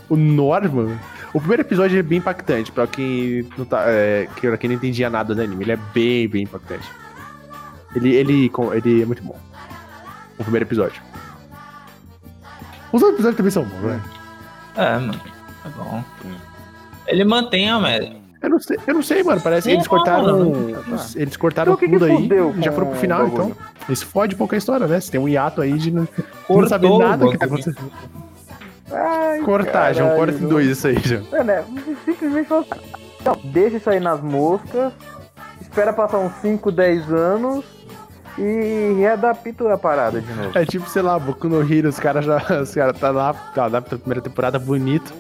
O 0.10 0.16
Norman. 0.18 1.00
O 1.34 1.40
primeiro 1.40 1.64
episódio 1.64 1.98
é 1.98 2.04
bem 2.04 2.20
impactante, 2.20 2.72
pra 2.72 2.86
quem 2.86 3.48
não 3.58 3.66
tá. 3.66 3.84
É, 3.88 4.28
que- 4.36 4.48
pra 4.48 4.58
quem 4.58 4.70
não 4.70 4.76
entendia 4.78 5.10
nada 5.10 5.34
do 5.34 5.42
anime. 5.42 5.64
Ele 5.64 5.72
é 5.72 5.80
bem, 5.94 6.28
bem 6.28 6.44
impactante. 6.44 6.88
Ele, 7.96 8.14
ele, 8.14 8.52
ele 8.74 9.02
é 9.02 9.06
muito 9.06 9.24
bom. 9.24 9.38
O 10.38 10.44
primeiro 10.44 10.66
episódio. 10.66 11.02
Os 12.92 13.02
outros 13.02 13.26
episódios 13.26 13.38
também 13.38 13.52
são 13.52 13.64
bons, 13.64 13.82
né? 13.82 14.02
É, 14.76 14.94
mano. 14.98 15.20
Tá 15.64 15.70
bom. 15.76 16.04
Ele 17.08 17.24
mantém 17.24 17.70
a 17.70 17.80
média. 17.80 18.16
Eu 18.42 18.50
não 18.50 18.60
sei, 18.60 18.78
eu 18.86 18.94
não 18.94 19.02
sei, 19.02 19.24
mano. 19.24 19.40
Parece 19.42 19.70
que 19.70 19.74
eles 19.74 19.86
não, 19.86 19.90
cortaram. 19.90 20.54
Eles 21.16 21.38
cortaram 21.38 21.74
Então 21.74 21.76
o 21.76 21.78
que 21.78 21.88
que 21.88 21.94
tudo 21.94 22.06
aí. 22.06 22.62
Já 22.62 22.72
foram 22.74 22.88
pro 22.88 23.00
final, 23.00 23.28
então. 23.28 23.56
Isso 23.90 24.06
fode 24.06 24.36
um 24.36 24.38
pouco 24.38 24.54
a 24.54 24.58
história, 24.58 24.86
né? 24.86 25.00
Você 25.00 25.12
tem 25.12 25.20
um 25.20 25.28
hiato 25.30 25.62
aí 25.62 25.74
de 25.78 25.92
não, 25.92 26.06
Cortou 26.46 26.62
não 26.62 26.68
saber 26.68 26.90
nada 26.98 27.28
que 27.30 27.38
tá 27.38 27.46
acontecendo. 27.46 27.92
Ai, 28.94 29.40
Cortar, 29.40 29.94
João. 29.94 30.10
caralho, 30.10 30.26
Corta 30.34 30.44
em 30.44 30.48
dois 30.48 30.68
isso 30.68 30.88
aí, 30.88 30.98
João. 31.04 31.24
É, 31.32 31.44
né? 31.44 31.64
Simplesmente 32.06 32.48
falou 32.48 32.66
assim, 32.70 32.82
não, 33.26 33.52
deixa 33.52 33.78
isso 33.78 33.90
aí 33.90 34.00
nas 34.00 34.22
moscas, 34.22 34.94
espera 35.62 35.92
passar 35.94 36.18
uns 36.20 36.34
5, 36.42 36.72
10 36.72 37.12
anos 37.12 37.66
e 38.38 38.96
readapta 38.98 39.74
a 39.74 39.78
parada 39.78 40.20
de 40.22 40.34
novo. 40.34 40.58
É 40.58 40.66
tipo, 40.66 40.90
sei 40.90 41.02
lá, 41.02 41.18
Boku 41.20 41.48
no 41.48 41.62
Hero, 41.62 41.90
os 41.90 42.00
caras 42.00 42.26
já. 42.26 42.38
Os 42.62 42.74
caras 42.74 43.00
tá 43.00 43.12
lá, 43.12 43.34
tá, 43.34 43.66
adapta 43.66 43.96
a 43.96 43.98
primeira 44.00 44.22
temporada 44.22 44.58
bonito. 44.60 45.14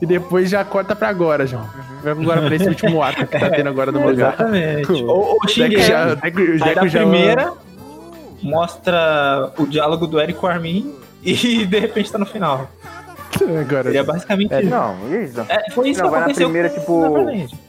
E 0.00 0.04
depois 0.04 0.50
já 0.50 0.62
corta 0.64 0.94
pra 0.94 1.08
agora, 1.08 1.46
João. 1.46 1.64
Vai 2.02 2.12
agora 2.12 2.42
pra 2.42 2.54
esse 2.54 2.68
último 2.68 3.02
arco 3.02 3.26
que 3.26 3.38
tá 3.38 3.48
tendo 3.48 3.68
agora 3.68 3.90
no 3.90 4.00
mangá. 4.00 4.34
Exatamente. 4.34 4.92
Ou 4.92 5.38
o 5.42 5.48
Shingeki. 5.48 5.82
já. 5.82 6.14
Da 6.14 6.28
Deco 6.28 6.88
já 6.88 6.98
primeira, 7.00 7.52
mostra 8.42 9.52
o 9.56 9.66
diálogo 9.66 10.06
do 10.06 10.20
Eric 10.20 10.38
com 10.38 10.46
o 10.46 10.50
Armin 10.50 10.94
e 11.22 11.64
de 11.64 11.78
repente 11.78 12.12
tá 12.12 12.18
no 12.18 12.26
final. 12.26 12.68
Agora. 13.60 13.84
Seria 13.84 14.04
basicamente 14.04 14.52
É, 14.54 14.60
isso. 14.60 14.70
Não, 14.70 14.96
e 15.10 15.24
isso? 15.24 15.40
É, 15.48 15.70
foi 15.70 15.90
isso 15.90 16.00
Não, 16.00 16.06
que 16.06 16.10
vai 16.10 16.20
na 16.20 16.26
aconteceu 16.26 16.48
primeira, 16.48 16.70
com 16.70 16.80
tipo-. 16.80 17.66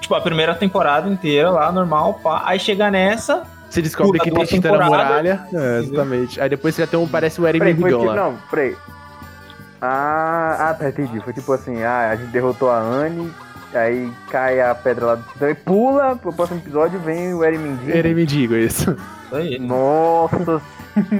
Tipo, 0.00 0.14
a 0.14 0.20
primeira 0.20 0.54
temporada 0.54 1.08
inteira 1.08 1.50
lá, 1.50 1.72
normal, 1.72 2.20
pá. 2.22 2.42
Aí 2.44 2.58
chega 2.58 2.90
nessa, 2.90 3.42
Você 3.70 3.80
descobre 3.80 4.20
que 4.20 4.30
tem 4.30 4.44
Titã 4.44 4.76
na 4.76 4.86
muralha. 4.86 5.46
É, 5.52 5.78
exatamente. 5.78 6.40
Aí 6.40 6.48
depois 6.48 6.74
você 6.74 6.82
já 6.82 6.86
tem 6.86 6.98
um. 6.98 7.08
Parece 7.08 7.40
o 7.40 7.46
Eren 7.46 7.60
Bigão 7.74 8.00
tipo, 8.00 8.04
lá. 8.04 8.14
não, 8.14 8.38
peraí. 8.50 8.76
Ah, 9.80 10.56
ah, 10.70 10.74
tá, 10.74 10.88
entendi. 10.88 11.20
Foi 11.20 11.32
tipo 11.32 11.52
assim, 11.52 11.82
ah, 11.82 12.10
a 12.10 12.16
gente 12.16 12.30
derrotou 12.30 12.70
a 12.70 12.78
Anne, 12.78 13.30
aí 13.74 14.10
cai 14.30 14.60
a 14.60 14.74
pedra 14.74 15.06
lá 15.06 15.14
do 15.16 15.22
titã 15.24 15.50
e 15.50 15.54
pula, 15.54 16.16
pro 16.16 16.32
próximo 16.32 16.58
episódio 16.60 16.98
vem 17.00 17.34
o 17.34 17.42
Eren 17.44 17.58
Mendigo. 17.58 17.90
Eren 17.90 18.14
Mendigo, 18.14 18.54
isso. 18.54 18.96
isso 19.26 19.34
aí. 19.36 19.58
Nossa 19.58 20.60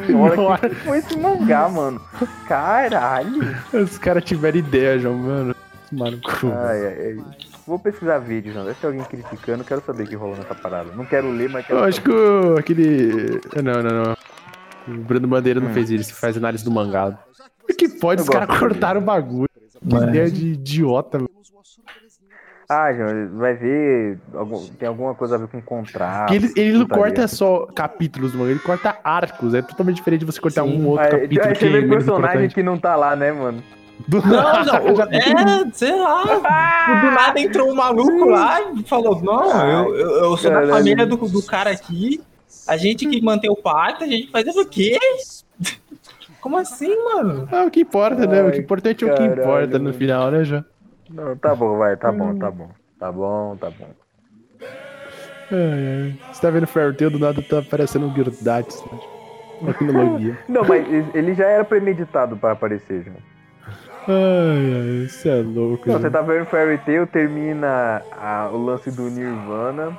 Nossa. 0.09 0.69
que 0.69 0.75
foi 0.77 0.99
esse 0.99 1.17
mangá, 1.19 1.69
mano? 1.69 2.01
Caralho. 2.47 3.43
Os 3.73 3.99
caras 3.99 4.25
tiveram 4.25 4.59
ideia, 4.59 4.99
João, 4.99 5.17
mano. 5.17 5.55
Mano. 5.93 6.21
Ai, 6.67 6.87
ai, 6.87 6.97
ai. 7.19 7.25
Vou 7.67 7.79
pesquisar 7.79 8.19
vídeos, 8.19 8.55
não. 8.55 8.65
Deve 8.65 8.77
ter 8.79 8.87
alguém 8.87 9.05
criticando, 9.05 9.65
quero 9.65 9.83
saber 9.85 10.03
o 10.05 10.07
que 10.07 10.15
rolou 10.15 10.37
nessa 10.37 10.55
parada. 10.55 10.91
Não 10.95 11.05
quero 11.05 11.31
ler, 11.31 11.49
mas 11.49 11.67
quero 11.67 11.79
Eu 11.79 11.85
acho 11.85 12.01
que 12.03 12.11
saber. 12.11 12.59
aquele. 12.59 13.41
Não, 13.63 13.83
não, 13.83 14.05
não. 14.05 14.17
O 14.87 14.99
Bruno 14.99 15.27
Bandeira 15.27 15.61
não 15.61 15.71
Hum. 15.71 15.73
fez 15.75 15.91
isso, 15.91 16.15
faz 16.15 16.37
análise 16.37 16.63
do 16.65 16.71
mangá. 16.71 17.19
O 17.63 17.75
que 17.75 17.89
pode? 17.89 18.21
Eu 18.21 18.25
Os 18.25 18.29
caras 18.31 18.59
cortaram 18.59 19.01
o 19.01 19.05
bagulho. 19.05 19.49
Que 19.89 19.97
ideia 19.97 20.31
de 20.31 20.49
idiota, 20.53 21.19
mano. 21.19 21.31
Ah, 22.69 22.93
João, 22.93 23.29
vai 23.39 23.55
ver. 23.55 24.19
algum- 24.33 24.67
tem 24.69 24.89
alguma 24.89 25.15
coisa 25.15 25.35
a 25.35 25.39
ver 25.39 25.49
com 25.49 25.61
contrato. 25.61 26.33
Ele, 26.33 26.51
ele 26.57 26.79
não 26.79 26.87
corta 26.87 27.29
só 27.29 27.67
capítulos 27.67 28.35
mangá, 28.35 28.51
ele 28.51 28.61
corta 28.61 28.97
arcos. 29.05 29.53
É 29.55 29.63
totalmente 29.63 29.97
diferente 29.97 30.21
de 30.21 30.27
você 30.27 30.41
cortar 30.41 30.65
um 30.65 30.87
outro 30.89 31.05
Aí, 31.05 31.11
capítulo 31.23 31.49
aí 31.49 31.55
você 31.57 31.69
vê 31.69 31.79
é 31.85 31.89
personagem 31.89 32.49
que 32.49 32.63
não 32.63 32.79
tá 32.79 32.97
lá, 32.97 33.15
né, 33.15 33.33
mano? 33.33 33.63
Do 34.09 34.21
Não, 34.23 34.43
nada, 34.43 34.81
não, 34.81 34.97
já- 34.97 35.09
é, 35.11 35.71
sei 35.73 35.95
lá. 35.95 36.25
Do 37.01 37.11
nada 37.13 37.41
entrou 37.41 37.71
um 37.71 37.75
maluco 37.75 38.25
lá 38.29 38.61
e 38.73 38.83
falou: 38.85 39.23
Não, 39.23 39.71
eu, 39.71 39.95
eu, 39.97 40.11
eu 40.25 40.37
sou 40.37 40.51
da 40.51 40.57
Caralho. 40.57 40.73
família 40.73 41.07
do, 41.07 41.17
do 41.17 41.43
cara 41.43 41.71
aqui. 41.71 42.21
A 42.67 42.77
gente 42.79 43.07
que 43.07 43.21
mantém 43.23 43.51
o 43.51 43.57
pacto, 43.57 44.05
a 44.05 44.07
gente 44.07 44.31
faz 44.31 44.47
o 44.57 44.65
quê? 44.67 44.99
Como 46.41 46.59
assim, 46.59 46.95
mano? 47.05 47.49
Ah, 47.53 47.65
o 47.65 47.71
que 47.71 47.81
importa, 47.81 48.27
né? 48.27 48.43
O 48.43 48.51
que 48.51 48.59
importante 48.59 49.05
é 49.05 49.13
o 49.13 49.15
que 49.15 49.23
importa 49.23 49.79
no 49.79 49.85
mano. 49.85 49.95
final, 49.95 50.31
né, 50.31 50.45
já? 50.45 50.65
Não, 51.15 51.37
tá 51.37 51.55
bom, 51.55 51.79
vai, 51.79 51.97
tá 51.97 52.11
Hum. 52.11 52.19
bom, 52.19 52.35
tá 52.35 52.51
bom. 52.51 52.71
Tá 52.99 53.13
bom, 53.13 53.57
tá 53.57 53.71
bom. 53.71 53.95
Você 56.33 56.41
tá 56.41 56.51
vendo 56.51 56.67
Fairy 56.67 56.97
Tail, 56.97 57.11
do 57.11 57.19
nada 57.19 57.41
tá 57.43 57.61
aparecendo 57.61 58.07
um 58.07 58.15
Gyrodates, 58.15 58.83
né? 58.91 58.99
Uma 59.61 59.73
tecnologia. 59.73 60.37
Não, 60.49 60.65
mas 60.65 61.15
ele 61.15 61.35
já 61.35 61.47
era 61.47 61.65
premeditado 61.65 62.37
pra 62.37 62.53
aparecer, 62.53 63.03
João. 63.05 63.17
Ai, 64.07 64.73
ai, 64.75 65.05
isso 65.07 65.29
é 65.29 65.43
louco. 65.43 65.89
Não, 65.89 65.99
você 66.01 66.11
tá 66.11 66.21
vendo 66.23 66.45
Fairy 66.47 66.79
Tail, 66.79 67.07
termina 67.07 68.03
a- 68.11 68.51
o 68.53 68.59
lance 68.65 68.91
do 68.91 69.09
Nirvana, 69.11 69.93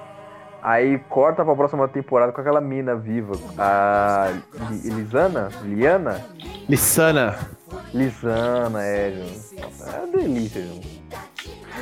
aí 0.66 0.98
corta 1.10 1.46
pra 1.46 1.56
próxima 1.56 1.88
temporada 1.88 2.32
com 2.32 2.42
aquela 2.42 2.60
mina 2.60 2.96
viva, 2.96 3.34
a 3.58 4.32
Li- 4.70 4.90
Lisana? 4.90 5.50
Liana? 5.62 6.26
Lissana. 6.68 7.36
Lisana, 7.94 8.84
é, 8.84 9.12
João. 9.12 9.70
É 9.94 9.98
uma 10.00 10.08
delícia, 10.08 10.62
João. 10.62 10.82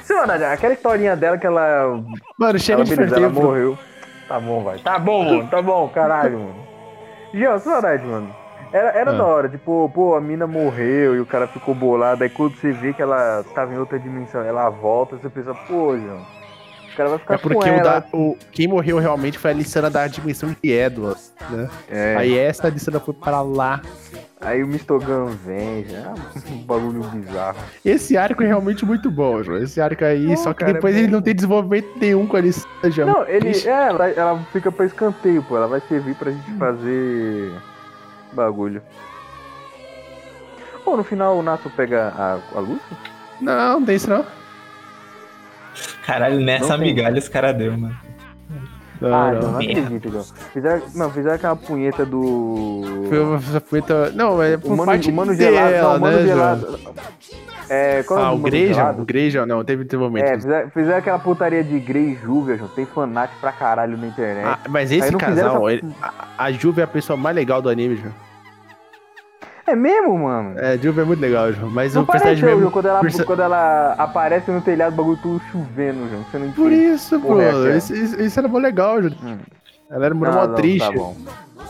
Senhora, 0.03 0.51
aquela 0.51 0.73
historinha 0.73 1.15
dela 1.15 1.37
que 1.37 1.47
ela 1.47 2.03
Mano, 2.37 2.59
chega 2.59 2.83
de 2.83 2.93
ela 2.93 3.29
morreu. 3.29 3.77
Tá 4.27 4.39
bom, 4.39 4.63
vai. 4.63 4.79
Tá 4.79 4.99
bom, 4.99 5.23
mano. 5.23 5.49
Tá 5.49 5.61
bom, 5.61 5.87
caralho, 5.89 6.39
mano. 6.39 6.55
Jean, 7.33 7.57
só 7.59 7.73
verdade, 7.73 8.05
mano. 8.05 8.35
Era, 8.71 8.89
era 8.89 9.11
Ah. 9.11 9.15
da 9.17 9.23
hora, 9.23 9.49
tipo, 9.49 9.89
pô, 9.93 10.15
a 10.15 10.21
mina 10.21 10.47
morreu 10.47 11.15
e 11.15 11.19
o 11.19 11.25
cara 11.25 11.45
ficou 11.47 11.75
bolado. 11.75 12.23
Aí 12.23 12.29
quando 12.29 12.55
você 12.55 12.71
vê 12.71 12.91
que 12.91 13.01
ela 13.01 13.43
tava 13.53 13.73
em 13.73 13.77
outra 13.77 13.99
dimensão, 13.99 14.41
ela 14.41 14.67
volta, 14.69 15.15
você 15.17 15.29
pensa, 15.29 15.53
pô, 15.53 15.95
Jean, 15.95 16.17
o 16.93 16.95
cara 16.95 17.09
vai 17.09 17.19
ficar 17.19 17.33
É 17.33 17.37
porque 17.37 17.55
com 17.55 17.77
o 17.77 17.83
da, 17.83 18.03
o, 18.13 18.37
quem 18.51 18.67
morreu 18.67 18.99
realmente 18.99 19.37
foi 19.37 19.51
a 19.51 19.53
Lissana 19.53 19.89
da 19.89 20.07
dimensão 20.07 20.55
de 20.61 20.71
Edward, 20.71 21.19
né? 21.49 21.69
É. 21.89 22.15
Aí 22.17 22.37
essa 22.37 22.69
Lissana 22.69 22.99
foi 22.99 23.13
pra 23.13 23.41
lá. 23.41 23.81
Aí 24.39 24.61
o 24.61 24.67
Mistogan 24.67 25.27
vem, 25.45 25.85
já, 25.85 26.13
um 26.51 26.57
bagulho 26.63 27.01
bizarro. 27.03 27.57
Esse 27.83 28.17
arco 28.17 28.43
é 28.43 28.47
realmente 28.47 28.85
muito 28.85 29.09
bom, 29.09 29.41
João. 29.41 29.57
Esse 29.57 29.79
arco 29.79 30.03
aí, 30.03 30.27
Pô, 30.27 30.37
só 30.37 30.53
que 30.53 30.59
cara, 30.59 30.71
é 30.71 30.73
depois 30.75 30.93
bom. 30.93 30.99
ele 31.01 31.07
não 31.11 31.21
tem 31.21 31.33
desenvolvimento 31.33 31.97
nenhum 31.97 32.27
com 32.27 32.35
a 32.35 32.41
licença. 32.41 33.05
Não, 33.05 33.25
ele. 33.25 33.51
É, 33.65 33.69
ela, 33.69 34.09
ela 34.09 34.39
fica 34.51 34.69
pra 34.69 34.85
escanteio, 34.85 35.41
pô. 35.43 35.55
Ela 35.55 35.67
vai 35.67 35.81
servir 35.87 36.13
pra 36.15 36.31
gente 36.31 36.51
fazer 36.57 37.53
bagulho. 38.33 38.81
Pô, 40.83 40.97
no 40.97 41.03
final 41.05 41.37
o 41.37 41.41
Nato 41.41 41.69
pega 41.69 42.13
a, 42.17 42.37
a 42.53 42.59
luz? 42.59 42.81
Não, 43.39 43.79
não 43.79 43.85
tem 43.85 43.95
isso 43.95 44.09
não. 44.09 44.25
Caralho, 46.05 46.39
nessa 46.39 46.69
Não 46.69 46.77
tem. 46.79 46.87
migalha 46.93 47.17
os 47.19 47.29
caras 47.29 47.55
deu, 47.55 47.77
mano. 47.77 47.95
Não, 49.01 49.13
ah, 49.13 49.31
não. 49.33 49.41
não, 49.41 49.51
não 49.53 49.59
acredito, 49.59 50.09
João. 50.11 50.23
Fizeram, 50.53 50.81
não, 50.95 51.11
fizeram 51.11 51.35
aquela 51.35 51.55
punheta 51.55 52.05
do. 52.05 53.05
Foi 53.09 53.19
uma 53.19 53.61
punheta- 53.61 54.11
Não, 54.11 54.41
é 54.41 54.55
O 54.55 54.59
por 54.59 54.69
mano, 54.71 54.85
parte 54.85 55.09
o 55.09 55.13
mano 55.13 55.35
dela, 55.35 55.69
gelado, 55.69 55.83
não, 55.89 55.97
o 55.97 55.99
mano 55.99 56.17
né, 56.17 56.23
João? 56.23 56.35
gelado. 56.37 56.79
É, 57.69 58.03
qual 58.03 58.19
é 58.19 58.23
o 58.23 58.25
Ah, 58.25 58.29
o 58.29 58.33
mano 58.35 58.43
Greyjoy? 58.45 58.73
gelado? 58.75 59.01
O 59.01 59.05
Greyjoy 59.05 59.45
não, 59.45 59.63
teve 59.63 59.83
desenvolvimento. 59.83 60.25
É, 60.25 60.35
fizeram, 60.35 60.69
fizeram 60.69 60.97
aquela 60.99 61.19
putaria 61.19 61.63
de 61.63 61.79
Grey 61.79 62.11
e 62.11 62.15
Júvia, 62.15 62.55
João. 62.57 62.69
Tem 62.69 62.85
fanático 62.85 63.39
pra 63.41 63.51
caralho 63.51 63.97
na 63.97 64.07
internet. 64.07 64.45
Ah, 64.45 64.59
mas 64.69 64.91
esse 64.91 65.11
casal, 65.17 65.67
essa- 65.69 65.85
ele- 65.85 65.93
a, 66.01 66.13
a 66.37 66.51
Juve 66.51 66.79
é 66.81 66.83
a 66.83 66.87
pessoa 66.87 67.17
mais 67.17 67.35
legal 67.35 67.61
do 67.61 67.67
anime, 67.69 67.97
João. 67.97 68.13
É 69.65 69.75
mesmo, 69.75 70.17
mano? 70.19 70.59
É, 70.59 70.77
Juve 70.77 71.01
é 71.01 71.03
muito 71.05 71.19
legal, 71.21 71.51
João. 71.53 71.69
Mas 71.71 71.93
Não 71.95 72.03
o 72.03 72.05
personagem 72.05 72.43
mesmo. 72.43 72.59
João, 72.61 72.71
quando 72.71 72.87
ela, 72.87 72.99
perso- 72.99 73.25
quando 73.25 73.41
ela 73.41 73.93
aparece 73.97 74.51
no 74.51 74.59
telhado, 74.61 74.93
o 74.93 74.95
bagulho 74.97 75.19
tudo 75.21 75.41
chovendo, 75.51 76.09
João. 76.09 76.23
Você 76.29 76.37
não 76.37 76.51
Por 76.51 76.71
isso, 76.71 77.19
pô. 77.19 77.39
É. 77.39 77.77
Isso, 77.77 77.95
isso, 77.95 78.21
isso 78.21 78.39
era 78.39 78.47
mó 78.49 78.57
legal, 78.57 79.01
João. 79.01 79.13
Hum. 79.23 79.37
Ela 79.89 80.05
era 80.07 80.13
uma 80.15 80.27
Ah, 80.27 80.31
mó 80.31 80.47
não, 80.47 80.55
triste. 80.55 80.85
Tá 80.87 80.91
bom. 80.91 81.15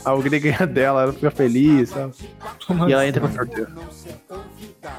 O 0.06 0.18
Grey 0.22 0.40
ganha 0.40 0.68
dela, 0.68 1.04
ela 1.04 1.14
fica 1.14 1.32
feliz, 1.32 1.90
sabe? 1.90 2.14
E 2.88 2.94
ela 2.94 3.06
entra 3.08 3.26
no 3.26 3.34
sorteio. 3.34 3.68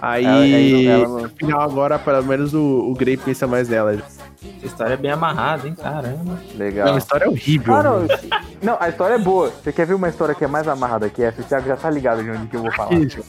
Aí, 0.01 0.25
Ela- 0.25 0.37
aí 0.39 0.87
ela 0.87 1.09
não- 1.09 1.21
no 1.23 1.29
final 1.31 1.61
agora, 1.61 1.99
pelo 1.99 2.23
menos 2.25 2.55
o, 2.55 2.61
o 2.91 2.95
Grey 2.95 3.17
pensa 3.17 3.47
mais 3.47 3.69
nela. 3.69 3.93
Essa 3.95 4.67
história 4.67 4.95
é 4.95 4.97
bem 4.97 5.11
amarrada, 5.11 5.67
hein? 5.69 5.75
Caramba. 5.81 6.39
Legal. 6.57 6.87
Não, 6.89 6.95
a 6.95 6.99
história 6.99 7.25
é 7.25 7.29
horrível. 7.29 7.75
Ah, 7.75 7.83
não. 7.83 8.07
Não, 8.63 8.77
a 8.81 8.89
história 8.89 9.15
é 9.15 9.19
boa. 9.19 9.51
Você 9.63 9.73
quer 9.73 9.87
ver 9.87 9.95
uma 9.95 10.09
história 10.09 10.35
que 10.35 10.43
é 10.45 10.47
mais 10.47 10.67
amarrada 10.69 11.09
que 11.11 11.23
essa? 11.23 11.41
O 11.41 11.45
Thiago 11.45 11.67
já 11.69 11.77
tá 11.77 11.91
ligado 11.91 12.23
de 12.23 12.31
onde 12.31 12.47
que 12.47 12.57
eu 12.57 12.63
vou 12.63 12.73
falar. 12.73 12.93
Isso. 12.95 13.23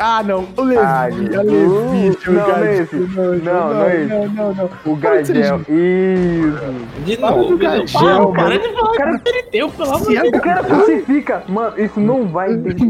Ah, 0.00 0.22
não, 0.22 0.46
o 0.56 0.62
Levi, 0.62 0.80
Ah, 0.82 1.02
a. 1.02 1.06
Levi, 1.06 1.36
o 2.28 2.32
Não, 2.32 2.48
não 2.48 2.56
é 2.64 2.76
esse. 2.76 2.96
não, 2.96 3.34
Não, 3.38 3.74
não 3.74 3.84
é 3.84 3.96
esse. 4.00 4.08
não, 4.14 4.28
não, 4.28 4.54
não. 4.54 4.70
O 4.84 4.96
Gardel. 4.96 5.60
Isso. 5.60 7.04
De 7.04 7.16
novo, 7.18 7.58
Para, 7.58 7.68
para 7.70 7.84
de 7.84 7.92
falar 7.92 8.22
O 8.22 8.32
cara- 8.32 9.18
que 9.20 9.28
ele 9.28 9.42
deu, 9.50 9.68
pelo 9.70 9.94
amor 9.94 10.08
de 10.08 10.16
é 10.16 10.22
Deus. 10.22 10.34
O 10.34 10.40
cara 10.40 10.62
crucifica. 11.04 11.42
Mano, 11.48 11.78
isso 11.80 12.00
não 12.00 12.26
vai. 12.28 12.50
Mano, 12.50 12.68
isso 12.68 12.84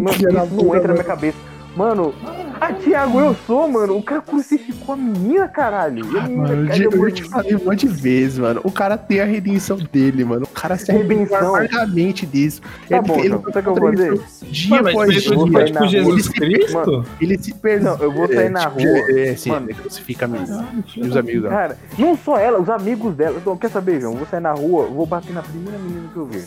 não 0.55 0.75
entra 0.75 0.89
na 0.89 0.95
minha 0.95 1.05
cabeça. 1.05 1.39
Mano, 1.77 2.15
ah, 2.61 2.73
Thiago, 2.73 3.19
eu 3.19 3.35
sou, 3.49 3.69
mano. 3.69 3.97
O 3.97 4.03
cara 4.03 4.23
crucificou 4.23 4.95
a 4.95 4.97
menina, 4.97 5.49
caralho. 5.49 6.07
E 6.13 6.19
a 6.19 6.23
menina 6.23 6.49
Mano, 6.49 6.69
caiu, 6.69 6.91
eu 6.91 6.99
mano. 6.99 7.11
te 7.11 7.25
falei 7.25 7.57
um 7.57 7.65
monte 7.65 7.89
de 7.89 7.93
vezes, 7.93 8.39
mano. 8.39 8.61
O 8.63 8.71
cara 8.71 8.97
tem 8.97 9.21
a 9.21 9.25
redenção 9.25 9.77
dele, 9.77 10.25
mano. 10.25 10.45
O 10.45 10.49
cara 10.49 10.77
se 10.79 10.89
arrependeu 10.93 11.25
Redenção. 11.25 11.49
amargamente 11.57 12.25
disso. 12.27 12.63
Tá 12.89 13.03
bom, 13.03 13.21
João. 13.25 13.43
Sabe 13.53 13.59
o 13.59 13.63
que 13.63 13.69
eu 13.69 13.75
vou 13.75 13.91
fazer? 13.91 14.21
Dia 14.51 14.71
Mano, 14.71 14.85
mas 14.85 14.95
após 14.95 15.27
eu 15.27 15.35
vou 15.35 15.51
sair 15.53 15.65
tipo 15.73 15.87
Jesus 15.89 16.27
rua. 16.27 16.35
Cristo? 16.37 16.73
Mano, 16.75 17.07
Ele 17.21 17.39
se 17.39 17.55
perdeu. 17.55 17.85
Não, 17.99 18.05
eu 18.05 18.13
vou 18.13 18.29
sair 18.29 18.49
na 18.51 18.67
rua. 18.67 19.11
É, 19.11 19.37
sim, 19.37 19.51
Mano. 19.51 19.67
ele 19.67 19.75
crucifica 19.75 20.25
a 20.27 20.29
menina. 20.29 20.69
E 20.97 21.01
os 21.01 21.17
amigos 21.17 21.43
dela. 21.43 21.55
Cara, 21.55 21.79
não 21.99 22.17
só 22.17 22.39
ela, 22.39 22.61
os 22.61 22.71
amigos 22.71 23.15
dela. 23.17 23.37
Então, 23.37 23.57
quer 23.57 23.71
saber, 23.71 24.01
João? 24.01 24.13
Eu 24.13 24.19
vou 24.19 24.29
sair 24.29 24.41
na 24.41 24.53
rua, 24.53 24.87
vou 24.87 25.05
bater 25.07 25.33
na 25.33 25.43
primeira 25.43 25.77
menina 25.77 26.09
que 26.13 26.17
eu 26.17 26.27
ver. 26.27 26.45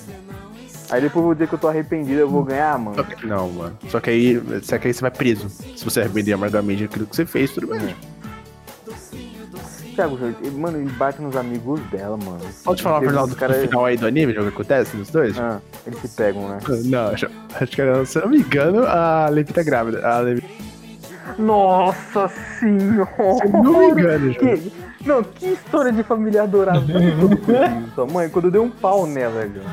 Aí 0.90 1.02
depois 1.02 1.18
eu 1.18 1.24
vou 1.24 1.34
dizer 1.34 1.48
que 1.48 1.54
eu 1.56 1.60
tô 1.60 1.68
arrependido, 1.68 2.20
eu 2.20 2.30
vou 2.30 2.44
ganhar, 2.44 2.78
mano. 2.80 3.06
Não, 3.24 3.50
mano. 3.50 3.78
Só 3.90 4.00
que 4.00 4.10
aí, 4.10 4.42
só 4.64 4.78
que 4.78 4.88
aí 4.88 4.94
você 4.94 5.02
vai 5.02 5.12
preso. 5.12 5.50
Se 5.50 5.84
você 5.84 6.00
arrepender 6.02 6.34
amargamente 6.34 6.84
daquilo 6.84 7.06
que 7.06 7.16
você 7.16 7.26
fez, 7.26 7.52
tudo 7.52 7.68
bem. 7.68 7.94
Thiago, 9.96 10.18
ele- 10.42 10.52
mano, 10.52 10.78
ele 10.78 10.92
bate 10.92 11.20
nos 11.22 11.36
amigos 11.36 11.80
dela, 11.90 12.16
mano. 12.18 12.40
Pode 12.64 12.84
falar 12.84 13.02
os 13.24 13.30
do 13.32 13.36
cara- 13.36 13.56
final 13.56 13.84
aí 13.86 13.98
do 13.98 14.06
anime, 14.06 14.32
o 14.38 14.42
que 14.44 14.48
acontece 14.50 14.96
nos 14.96 15.10
dois? 15.10 15.38
Ah, 15.40 15.60
eles 15.88 16.00
se 16.00 16.08
pegam, 16.10 16.48
né? 16.48 16.60
Não, 16.86 17.08
acho, 17.08 17.28
que 17.72 17.82
era, 17.82 18.06
se 18.06 18.18
eu 18.20 18.22
não 18.24 18.30
me 18.30 18.38
engano, 18.38 18.86
a 18.86 19.28
Levi 19.30 19.52
tá 19.52 19.64
grávida. 19.64 20.08
A 20.08 20.20
Levi, 20.20 20.44
Nossa 21.40 22.28
senhora! 22.60 23.10
se 23.42 23.48
não 23.52 23.74
me 23.96 24.02
engano. 24.02 24.34
Que, 24.36 24.72
não, 25.06 25.24
que 25.24 25.48
história 25.48 25.92
de 25.92 26.04
família 26.04 26.44
adorável. 26.44 26.84
Sua 27.96 28.06
mãe, 28.06 28.30
quando 28.30 28.46
eu 28.46 28.52
dei 28.52 28.62
um 28.62 28.70
pau 28.70 29.08
nela, 29.08 29.48
João. 29.48 29.66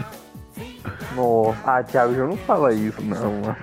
Nossa, 1.15 1.59
ah, 1.65 1.83
Thiago, 1.83 2.15
João, 2.15 2.29
não 2.29 2.37
fala 2.37 2.73
isso, 2.73 3.01
não, 3.03 3.55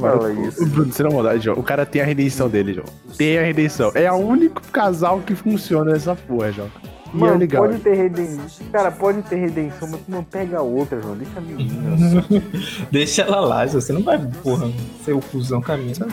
fala 0.00 0.32
isso. 0.32 0.66
Bruno, 0.66 0.92
você 0.92 1.02
não 1.02 1.12
maldade, 1.12 1.44
João. 1.44 1.58
O 1.58 1.62
cara 1.62 1.86
tem 1.86 2.02
a 2.02 2.04
redenção 2.04 2.48
dele, 2.48 2.74
João. 2.74 2.86
Tem 3.16 3.38
a 3.38 3.42
redenção. 3.42 3.92
É 3.94 4.10
o 4.10 4.16
único 4.16 4.60
casal 4.72 5.20
que 5.20 5.34
funciona 5.34 5.92
nessa 5.92 6.14
porra, 6.14 6.50
João. 6.52 6.70
É 7.14 7.18
Mano, 7.18 7.38
legal. 7.38 7.64
pode 7.64 7.78
ter 7.80 7.94
redenção. 7.94 8.66
Cara, 8.72 8.90
pode 8.90 9.20
ter 9.22 9.36
redenção, 9.36 9.86
mas 9.90 10.00
tu 10.00 10.10
não 10.10 10.24
pega 10.24 10.58
a 10.58 10.62
outra, 10.62 10.98
João. 11.00 11.14
Deixa 11.14 11.38
a 11.38 11.40
menina. 11.42 12.24
Deixa 12.90 13.22
ela 13.22 13.40
lá, 13.40 13.66
você 13.66 13.92
não 13.92 14.02
vai, 14.02 14.18
porra, 14.42 14.70
ser 15.04 15.12
o 15.12 15.20
cuzão. 15.20 15.58
Não 15.58 15.66
fazer 15.66 15.82
isso, 15.90 16.00
não. 16.04 16.08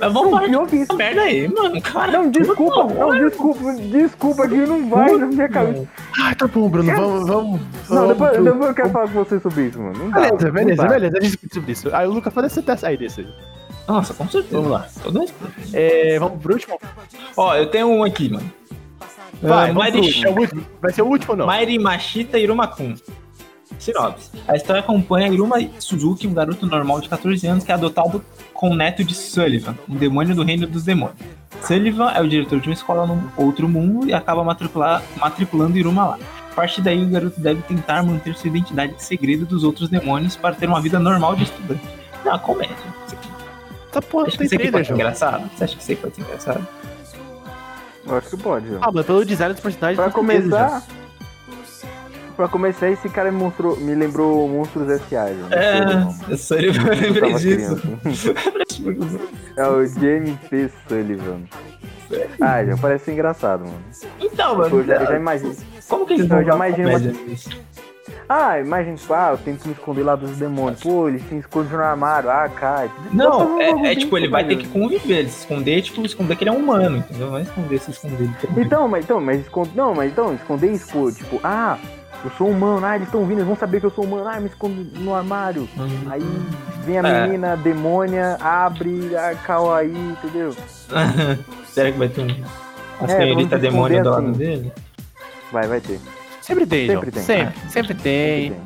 Mas 0.00 0.12
vamos 0.12 0.30
Não, 0.32 0.38
parar 0.40 0.66
de 0.66 0.76
isso. 0.76 0.96
merda 0.96 1.20
aí, 1.22 1.46
mano. 1.48 1.80
Cara, 1.80 2.10
Não, 2.12 2.28
desculpa, 2.30 2.84
não, 2.92 3.10
desculpa, 3.28 3.72
desculpa 3.74 4.48
que 4.48 4.56
não 4.56 4.88
vai 4.88 5.12
na 5.16 5.26
minha 5.26 5.48
cabeça. 5.48 5.86
Ah, 6.20 6.34
tá 6.34 6.46
bom, 6.48 6.68
Bruno. 6.68 6.92
Vamos, 6.92 7.28
vamos. 7.28 7.60
Não, 7.60 7.96
vamos 7.96 8.08
depois, 8.08 8.32
pro- 8.32 8.44
depois 8.44 8.68
eu 8.68 8.74
quero 8.74 8.90
falar 8.90 9.08
com 9.08 9.24
você 9.24 9.38
sobre 9.40 9.66
isso, 9.66 9.78
mano. 9.80 9.96
Não 9.98 10.10
dá, 10.10 10.20
Beleza, 10.22 10.46
não 10.46 10.52
beleza, 10.52 10.82
dá. 10.82 10.88
beleza. 10.88 11.18
A 11.18 11.20
gente 11.20 11.30
discute 11.30 11.54
sobre 11.54 11.72
isso. 11.72 11.88
Aí 11.94 12.06
o 12.08 12.12
Lucas 12.12 12.32
pode 12.34 12.58
até 12.58 12.76
sair 12.76 12.96
desse 12.96 13.20
aí. 13.20 13.28
Nossa, 13.86 14.12
com 14.14 14.28
certeza. 14.28 14.56
Vamos 14.56 14.70
lá. 14.72 14.86
É, 15.72 16.18
vamos 16.18 16.40
pro 16.42 16.54
último? 16.54 16.78
Ó, 17.36 17.54
eu 17.54 17.66
tenho 17.70 17.86
um 17.88 18.02
aqui, 18.02 18.28
mano. 18.30 18.50
Vai, 19.42 19.70
Ah, 19.70 19.72
Mairi-. 19.72 20.24
É 20.24 20.28
o 20.30 20.38
último. 20.38 20.62
Vai 20.80 20.92
ser 20.92 21.02
o 21.02 21.06
último 21.06 21.32
ou 21.32 21.36
não? 21.38 21.46
Mairi 21.46 21.78
Machita 21.78 22.38
Iruma-kun. 22.38 22.94
Sinopse. 23.78 24.30
A 24.46 24.54
história 24.56 24.80
acompanha 24.80 25.28
Iruma 25.28 25.56
Suzuki, 25.78 26.26
um 26.26 26.34
garoto 26.34 26.64
normal 26.66 27.00
de 27.00 27.08
14 27.08 27.46
anos 27.46 27.64
que 27.64 27.72
é 27.72 27.74
adotado 27.74 28.24
com 28.52 28.70
o 28.70 28.74
neto 28.76 29.02
de 29.02 29.14
Sullivan, 29.14 29.74
um 29.88 29.96
demônio 29.96 30.34
do 30.34 30.42
reino 30.44 30.66
dos 30.66 30.84
demônios. 30.84 31.18
Sullivan 31.62 32.10
é 32.10 32.20
o 32.20 32.28
diretor 32.28 32.60
de 32.60 32.68
uma 32.68 32.74
escola 32.74 33.06
no 33.06 33.32
outro 33.36 33.68
mundo 33.68 34.08
e 34.08 34.14
acaba 34.14 34.44
matricular, 34.44 35.02
matriculando 35.16 35.76
Iruma 35.76 36.04
lá. 36.04 36.18
A 36.52 36.54
partir 36.54 36.82
daí, 36.82 37.02
o 37.04 37.08
garoto 37.08 37.40
deve 37.40 37.62
tentar 37.62 38.02
manter 38.04 38.34
sua 38.36 38.46
identidade 38.48 38.94
de 38.94 39.02
segredo 39.02 39.44
dos 39.44 39.64
outros 39.64 39.88
demônios 39.88 40.36
para 40.36 40.54
ter 40.54 40.68
uma 40.68 40.80
vida 40.80 41.00
normal 41.00 41.34
de 41.34 41.42
estudante. 41.44 41.82
É 42.24 42.28
uma 42.28 42.38
comédia. 42.38 42.76
Aqui. 43.10 43.28
Tá 43.90 44.00
porra, 44.00 44.28
Acho 44.28 44.32
que 44.32 44.38
tem 44.38 44.46
isso 44.46 44.54
aqui 44.54 44.70
pode 44.70 44.84
ser 44.86 44.88
João. 44.90 45.00
engraçado? 45.00 45.50
Você 45.56 45.64
acha 45.64 45.74
que 45.76 45.82
isso 45.82 45.90
aí 45.90 45.96
pode 45.96 46.14
ser 46.14 46.22
engraçado? 46.22 46.68
Eu 48.06 48.16
acho 48.16 48.28
que 48.30 48.36
pode, 48.36 48.68
João. 48.68 48.80
Ah, 48.82 48.90
mas 48.92 49.06
pelo 49.06 49.24
design 49.24 49.54
dos 49.54 49.62
personagens. 49.62 49.96
Pra 49.96 50.10
começar. 50.10 50.82
Pra 52.36 52.48
começar, 52.48 52.90
esse 52.90 53.08
cara 53.08 53.30
me, 53.30 53.38
mostrou, 53.38 53.76
me 53.76 53.94
lembrou 53.94 54.48
Monstros 54.48 54.88
S.A. 54.90 55.28
É, 55.54 56.32
eu 56.32 56.36
só 56.36 56.56
lembrei 56.56 57.10
Eu 57.10 57.20
tava 57.20 57.38
disso. 57.38 57.80
É 59.56 59.68
o 59.68 59.86
James 59.86 60.36
P. 60.50 60.68
Sullivan. 60.88 61.42
Ah, 62.40 62.64
João, 62.64 62.76
parece 62.78 63.12
engraçado, 63.12 63.60
mano. 63.60 63.78
Então, 64.20 64.56
mano, 64.56 64.78
Eu 64.80 64.84
já, 64.84 64.94
eu 64.96 65.06
já 65.06 65.16
imagino. 65.16 65.54
como 65.88 66.04
que 66.06 66.14
eles 66.14 66.24
Então, 66.26 66.42
vão 66.42 66.42
eu 66.42 66.46
já 66.74 66.82
imagino? 66.82 67.14
Ah, 68.28 68.58
imagina, 68.58 68.96
tipo, 68.96 69.12
ah, 69.12 69.30
eu 69.32 69.38
tento 69.38 69.66
me 69.66 69.72
esconder 69.74 70.02
lá 70.02 70.16
dos 70.16 70.36
demônios. 70.38 70.80
Pô, 70.80 71.08
eles 71.08 71.22
se 71.28 71.36
escondem 71.36 71.72
no 71.72 71.82
armário. 71.82 72.30
Ah, 72.30 72.48
cai. 72.48 72.90
Não, 73.12 73.60
é, 73.60 73.92
é 73.92 73.94
tipo, 73.96 74.16
ele 74.16 74.28
vai 74.28 74.44
ter 74.44 74.56
que 74.56 74.66
conviver, 74.68 75.18
ele 75.18 75.28
se 75.28 75.40
esconder, 75.40 75.82
tipo, 75.82 76.04
esconder 76.06 76.36
que 76.36 76.44
ele 76.44 76.50
é 76.50 76.52
humano, 76.52 76.98
entendeu? 76.98 77.28
Não 77.30 77.38
é 77.38 77.42
esconder, 77.42 77.78
se 77.80 77.90
esconder. 77.90 78.30
Então, 78.56 78.88
mas 78.88 79.04
então, 79.04 79.20
mas 79.20 79.40
esconder. 79.40 79.72
Não, 79.76 79.94
mas 79.94 80.10
então, 80.10 80.34
esconder 80.34 80.80
pô, 80.90 81.12
tipo, 81.12 81.38
ah, 81.44 81.78
eu 82.24 82.30
sou 82.38 82.48
humano, 82.48 82.86
ah, 82.86 82.96
eles 82.96 83.08
estão 83.08 83.22
vindo, 83.26 83.38
eles 83.38 83.46
vão 83.46 83.56
saber 83.56 83.80
que 83.80 83.86
eu 83.86 83.90
sou 83.90 84.04
humano, 84.04 84.26
ah, 84.28 84.40
me 84.40 84.46
escondo 84.46 84.82
no 85.00 85.14
armário. 85.14 85.68
Hum. 85.76 85.88
Aí 86.10 86.22
vem 86.84 86.98
a 86.98 87.02
É. 87.06 87.26
menina, 87.26 87.56
demônia, 87.58 88.38
abre, 88.40 89.10
calma 89.44 89.76
aí, 89.78 89.92
entendeu? 89.94 90.54
Será 91.68 91.92
que 91.92 91.98
vai 91.98 92.08
ter 92.08 92.22
um. 92.22 92.44
A 93.00 93.04
É, 93.04 93.08
senhorita 93.08 93.58
vamos 93.58 93.62
demônio 93.62 94.02
do 94.02 94.10
lado 94.10 94.22
assim. 94.28 94.32
dele? 94.38 94.72
Vai, 95.52 95.66
vai 95.66 95.80
ter. 95.80 96.00
Sempre 96.46 96.66
tem, 96.66 96.86
Sempre 96.88 97.10
João. 97.10 97.12
tem. 97.12 97.22
Sempre, 97.22 97.54
sempre 97.70 97.94
tem. 97.94 98.50
Tem. 98.50 98.60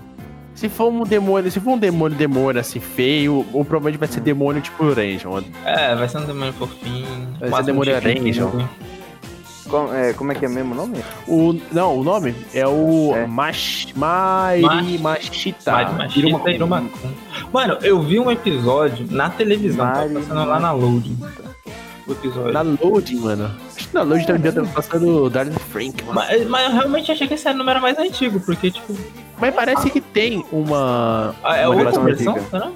Se 0.55 0.69
for 0.69 0.89
um 0.93 1.05
demônio, 1.05 1.49
se 1.53 1.61
for 1.61 1.71
um 1.71 1.79
demônio, 1.79 2.19
demônio 2.19 2.61
assim, 2.61 2.81
feio, 2.81 3.47
ou 3.53 3.65
provavelmente 3.65 3.97
vai 3.99 4.09
ser 4.09 4.21
demônio 4.21 4.61
tipo 4.61 4.83
Ranger. 4.93 5.45
É, 5.65 5.95
vai 5.95 6.09
ser 6.09 6.19
um 6.19 6.25
demônio 6.25 6.53
fofinho. 6.55 7.07
Vai 7.39 7.49
ser 7.49 7.73
máximo 7.73 7.85
demônio 7.85 8.01
filho. 8.33 8.69
Como 9.69 9.93
é, 9.95 10.13
como 10.15 10.33
é 10.33 10.35
que 10.35 10.47
é 10.47 10.49
mesmo 10.49 10.73
o 10.73 10.77
nome? 10.77 10.99
O, 11.29 11.55
não, 11.71 11.99
o 11.99 12.03
nome 12.03 12.35
é 12.55 12.67
o 12.67 13.13
É. 13.15 13.27
Mash, 13.27 13.89
Mairi 13.95 14.99
Mashita. 14.99 15.71
Mari 15.73 15.95
Machita 15.95 16.51
e 16.51 16.55
Irumakun. 16.55 17.11
Mano, 17.53 17.77
eu 17.83 18.01
vi 18.03 18.19
um 18.19 18.31
episódio 18.31 19.07
na 19.11 19.29
televisão, 19.29 19.85
Mari- 19.85 20.09
tava 20.15 20.21
passando 20.21 20.49
lá 20.49 20.59
na 20.59 20.73
Loading. 20.73 21.19
O 22.07 22.13
episódio. 22.13 22.53
Na 22.53 22.63
Loading, 22.63 23.21
mano. 23.21 23.51
Que 23.89 23.95
na 23.95 24.03
Loading 24.03 24.25
também 24.25 24.53
tá 24.53 24.63
passando 24.75 25.25
o 25.25 25.31
Darren 25.31 25.53
Frank, 25.53 26.03
mano. 26.05 26.15
Mas, 26.15 26.47
mas 26.47 26.65
eu 26.67 26.73
realmente 26.73 27.11
achei 27.11 27.27
que 27.27 27.35
esse 27.35 27.49
era 27.49 27.55
o 27.55 27.59
número 27.59 27.81
mais 27.81 27.99
antigo, 27.99 28.39
porque, 28.41 28.71
tipo, 28.71 28.95
Mas 29.39 29.55
parece 29.55 29.91
que 29.91 30.01
tem 30.01 30.45
uma. 30.53 31.35
ah, 31.43 31.57
é 31.57 31.67
uma 31.69 31.85
outra 31.85 32.01
versão 32.03 32.37
antiga. 32.37 32.73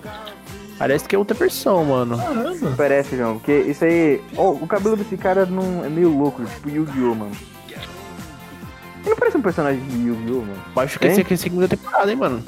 Parece 0.78 1.08
que 1.08 1.14
é 1.14 1.18
outra 1.18 1.36
versão, 1.36 1.84
mano. 1.84 2.16
Caramba. 2.16 2.74
Parece, 2.76 3.16
João, 3.16 3.34
porque 3.34 3.52
isso 3.52 3.84
aí. 3.84 4.20
Ó, 4.36 4.52
o 4.52 4.66
cabelo 4.66 4.96
desse 4.96 5.16
cara 5.16 5.46
não 5.46 5.84
é 5.84 5.88
meio 5.88 6.08
louco, 6.08 6.42
tipo 6.44 6.68
Yu-Gi-Oh, 6.70 7.14
mano. 7.14 7.32
Ele 7.68 9.10
não 9.10 9.16
parece 9.16 9.36
um 9.36 9.42
personagem 9.42 9.80
de 9.84 9.96
Yu-Gi-Oh, 9.96 10.40
mano. 10.40 10.62
Eu 10.74 10.82
acho 10.82 10.98
que 10.98 11.06
esse 11.06 11.20
aqui 11.20 11.34
é 11.34 11.36
a 11.36 11.38
segunda 11.38 11.68
temporada, 11.68 12.10
hein, 12.10 12.16
mano. 12.16 12.42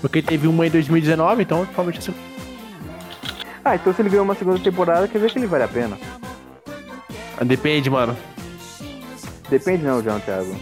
Porque 0.00 0.22
teve 0.22 0.46
uma 0.46 0.66
em 0.66 0.70
2019, 0.70 1.42
então 1.42 1.64
provavelmente 1.66 1.98
assim. 1.98 2.14
Ah, 3.68 3.74
então 3.76 3.92
se 3.92 4.00
ele 4.00 4.08
ganhou 4.08 4.24
uma 4.24 4.34
segunda 4.34 4.58
temporada, 4.58 5.06
quer 5.06 5.18
dizer 5.18 5.30
que 5.30 5.38
ele 5.38 5.46
vale 5.46 5.64
a 5.64 5.68
pena. 5.68 5.98
Depende, 7.44 7.90
mano. 7.90 8.16
Depende 9.50 9.84
não, 9.84 10.02
João, 10.02 10.18
Thiago. 10.20 10.56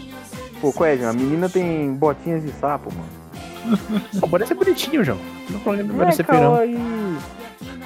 Pô, 0.61 0.73
qual 0.73 0.89
é? 0.89 1.05
A 1.05 1.13
menina 1.13 1.49
tem 1.49 1.93
botinhas 1.95 2.43
de 2.43 2.51
sapo, 2.53 2.91
mano. 2.93 3.87
Parece 4.31 4.55
bonitinho, 4.55 5.05
João. 5.05 5.19
Não 5.51 5.61
problema 5.61 5.89
Não 5.91 5.99
vai 5.99 6.09
é 6.09 6.13
ser 6.13 6.25
pirão. 6.25 6.41
kawaii. 6.41 6.79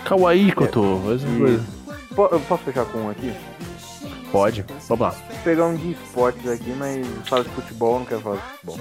Kawaii, 0.05 0.53
Cotô. 0.53 1.01
Po- 2.14 2.29
Eu 2.33 2.41
posso 2.41 2.64
fechar 2.64 2.85
com 2.87 2.99
um 3.01 3.11
aqui? 3.11 3.33
Pode. 4.33 4.64
Vamos 4.89 5.01
lá. 5.03 5.11
Vou 5.11 5.39
pegar 5.45 5.66
um 5.66 5.75
de 5.77 5.93
esportes 5.93 6.49
aqui, 6.51 6.71
mas 6.79 7.07
fala 7.29 7.45
de 7.45 7.51
futebol, 7.51 7.99
não 7.99 8.07
quero 8.07 8.21
falar 8.21 8.37
de 8.37 8.43
futebol. 8.43 8.79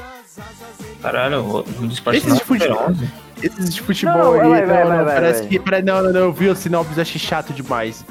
Caralho, 1.01 1.43
o 1.43 1.59
o 1.59 1.63
de 1.87 1.93
esporte 1.93 2.17
Esses 2.17 2.29
não 2.29 2.37
de 2.37 2.43
futebol- 2.45 2.89
11. 2.89 3.09
Esses 3.41 3.73
de 3.73 3.81
futebol 3.81 4.17
Não, 4.17 4.33
aí, 4.33 4.49
vai, 4.49 4.65
vai, 4.65 4.67
não, 4.81 4.87
vai, 4.87 4.97
não, 4.97 5.05
vai, 5.05 5.15
parece 5.15 5.39
vai. 5.41 5.49
que. 5.49 5.81
Não, 5.83 6.03
não, 6.03 6.11
não, 6.13 6.19
eu 6.21 6.33
vi 6.33 6.49
o 6.49 6.55
sinopse, 6.55 6.99
achei 6.99 7.19
chato 7.19 7.53
demais. 7.53 8.05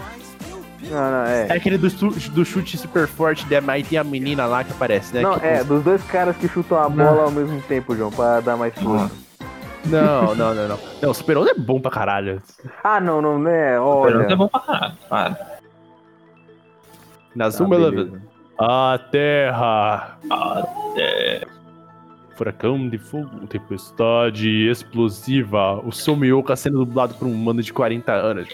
Não, 0.90 1.10
não, 1.10 1.24
É 1.26 1.46
é. 1.48 1.52
aquele 1.52 1.76
do, 1.76 1.88
do 1.88 2.44
chute 2.44 2.78
super 2.78 3.06
forte, 3.06 3.44
né? 3.50 3.62
Aí 3.66 3.82
tem 3.84 3.98
a 3.98 4.04
menina 4.04 4.46
lá 4.46 4.64
que 4.64 4.70
aparece, 4.72 5.14
né? 5.14 5.20
Não, 5.22 5.38
que- 5.38 5.44
é, 5.46 5.62
dos 5.62 5.82
dois 5.84 6.02
caras 6.04 6.36
que 6.36 6.48
chutam 6.48 6.78
a 6.82 6.88
bola 6.88 7.24
ao 7.24 7.30
mesmo 7.30 7.60
tempo, 7.62 7.94
João, 7.94 8.10
pra 8.10 8.40
dar 8.40 8.56
mais 8.56 8.72
força. 8.74 9.10
Não, 9.84 10.34
não, 10.34 10.54
não, 10.54 10.68
não. 10.68 10.78
Não, 11.02 11.10
o 11.10 11.14
Super 11.14 11.36
11 11.38 11.50
é 11.50 11.54
bom 11.54 11.80
pra 11.80 11.90
caralho. 11.90 12.42
Ah, 12.82 13.00
não, 13.00 13.20
não, 13.20 13.38
não 13.38 13.50
é, 13.50 13.76
Super 13.76 14.16
11 14.16 14.22
é 14.22 14.26
olha. 14.26 14.36
bom 14.36 14.48
pra 14.48 14.60
caralho. 14.60 14.94
Para. 15.08 15.58
Na 17.34 17.44
Ah, 17.46 17.50
Zuma 17.50 17.68
beleza. 17.76 17.96
Eleven. 17.96 18.22
A 18.58 18.98
Terra. 19.12 20.18
É. 22.38 22.48
Furacão 22.48 22.88
de 22.88 22.98
fogo, 22.98 23.46
tempestade 23.48 24.68
explosiva. 24.68 25.80
O 25.84 25.90
Somioka 25.90 26.54
sendo 26.54 26.78
dublado 26.78 27.14
por 27.14 27.26
um 27.26 27.34
mano 27.34 27.62
de 27.62 27.72
40 27.72 28.12
anos. 28.12 28.48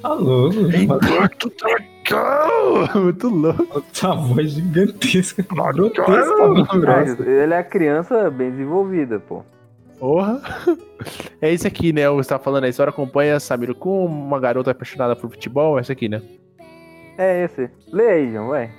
Tá 0.00 0.12
louco. 0.12 0.58
Impacto 0.74 1.52
Dragão! 1.58 2.88
Muito 3.02 3.28
louco. 3.28 3.84
Essa 3.92 4.14
voz 4.14 4.52
gigantesca. 4.52 5.42
Grotesca, 5.42 7.22
ele 7.28 7.54
é 7.54 7.62
criança 7.62 8.30
bem 8.30 8.50
desenvolvida, 8.50 9.20
pô. 9.20 9.44
Porra. 9.98 10.40
É 11.40 11.52
esse 11.52 11.66
aqui, 11.66 11.92
né? 11.92 12.08
Você 12.08 12.30
tá 12.30 12.38
falando, 12.38 12.64
a 12.64 12.68
história 12.68 12.90
acompanha 12.90 13.38
Samiro 13.38 13.74
com 13.74 14.06
uma 14.06 14.40
garota 14.40 14.70
apaixonada 14.70 15.14
por 15.14 15.30
futebol. 15.30 15.78
Esse 15.78 15.92
aqui, 15.92 16.08
né? 16.08 16.22
É 17.18 17.44
esse. 17.44 17.70
Lê 17.92 18.08
aí, 18.08 18.32
João, 18.32 18.48
vai. 18.48 18.70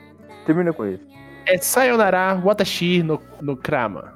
Termina 0.46 0.74
com 0.74 0.86
isso. 0.88 1.04
É 1.46 1.58
Sayonara 1.58 2.36
Watashi 2.36 3.04
no, 3.04 3.22
no 3.40 3.56
Krama. 3.56 4.14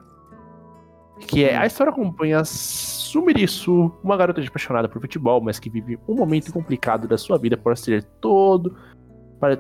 Que 1.27 1.45
é 1.45 1.55
a 1.55 1.65
história 1.65 1.91
acompanha 1.91 2.43
Sumirisu, 2.43 3.91
uma 4.03 4.17
garota 4.17 4.41
apaixonada 4.41 4.89
por 4.89 5.01
futebol, 5.01 5.41
mas 5.41 5.59
que 5.59 5.69
vive 5.69 5.97
um 6.07 6.15
momento 6.15 6.51
complicado 6.51 7.07
da 7.07 7.17
sua 7.17 7.37
vida 7.37 7.57
por 7.57 7.77
ser 7.77 8.03
todo. 8.19 8.75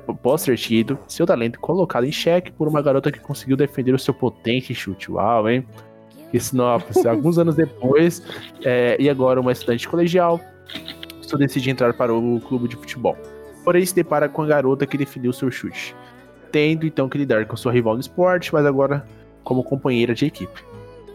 Após 0.07 0.43
ter 0.43 0.57
tido 0.57 0.97
seu 1.07 1.25
talento 1.25 1.59
colocado 1.59 2.05
em 2.05 2.11
xeque 2.11 2.51
por 2.51 2.67
uma 2.67 2.81
garota 2.81 3.11
que 3.11 3.19
conseguiu 3.19 3.57
defender 3.57 3.93
o 3.93 3.99
seu 3.99 4.13
potente 4.13 4.75
chute. 4.75 5.11
Uau, 5.11 5.49
hein? 5.49 5.65
Que 6.29 6.39
sinopse. 6.39 7.05
Alguns 7.07 7.39
anos 7.39 7.55
depois, 7.55 8.21
é, 8.63 8.95
e 8.99 9.09
agora 9.09 9.41
uma 9.41 9.51
estudante 9.51 9.89
colegial, 9.89 10.39
só 11.21 11.35
decide 11.35 11.71
entrar 11.71 11.93
para 11.93 12.13
o 12.13 12.39
clube 12.41 12.67
de 12.67 12.75
futebol. 12.75 13.17
Porém, 13.63 13.83
se 13.83 13.95
depara 13.95 14.29
com 14.29 14.43
a 14.43 14.47
garota 14.47 14.85
que 14.85 14.97
definiu 14.97 15.33
seu 15.33 15.49
chute 15.49 15.95
tendo 16.51 16.85
então 16.85 17.07
que 17.07 17.17
lidar 17.17 17.45
com 17.45 17.55
sua 17.55 17.71
rival 17.71 17.95
no 17.95 18.01
esporte, 18.01 18.53
mas 18.53 18.65
agora 18.65 19.05
como 19.43 19.63
companheira 19.63 20.13
de 20.13 20.25
equipe. 20.25 20.63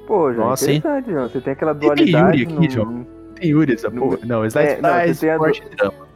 Pô, 0.06 0.32
João, 0.32 0.48
Nossa, 0.50 0.70
hein? 0.70 0.78
interessante, 0.78 1.10
João. 1.12 1.28
Você 1.28 1.40
tem 1.40 1.52
aquela 1.52 1.74
tem 1.74 1.80
dualidade 1.88 2.38
Yuri 2.38 2.42
aqui, 2.42 2.54
no- 2.54 2.70
João. 2.70 3.06
Tem 3.34 3.50
Yuri 3.50 3.74
essa 3.74 3.90
No- 3.90 4.00
porra. 4.00 4.18
Não, 4.24 4.44
Slice 4.46 4.68
É, 4.68 4.80
não, 4.80 4.90
é, 4.90 5.12
você 5.12 5.20
tem 5.20 5.30
a 5.30 5.36
e 5.36 5.76
drama. 5.76 6.06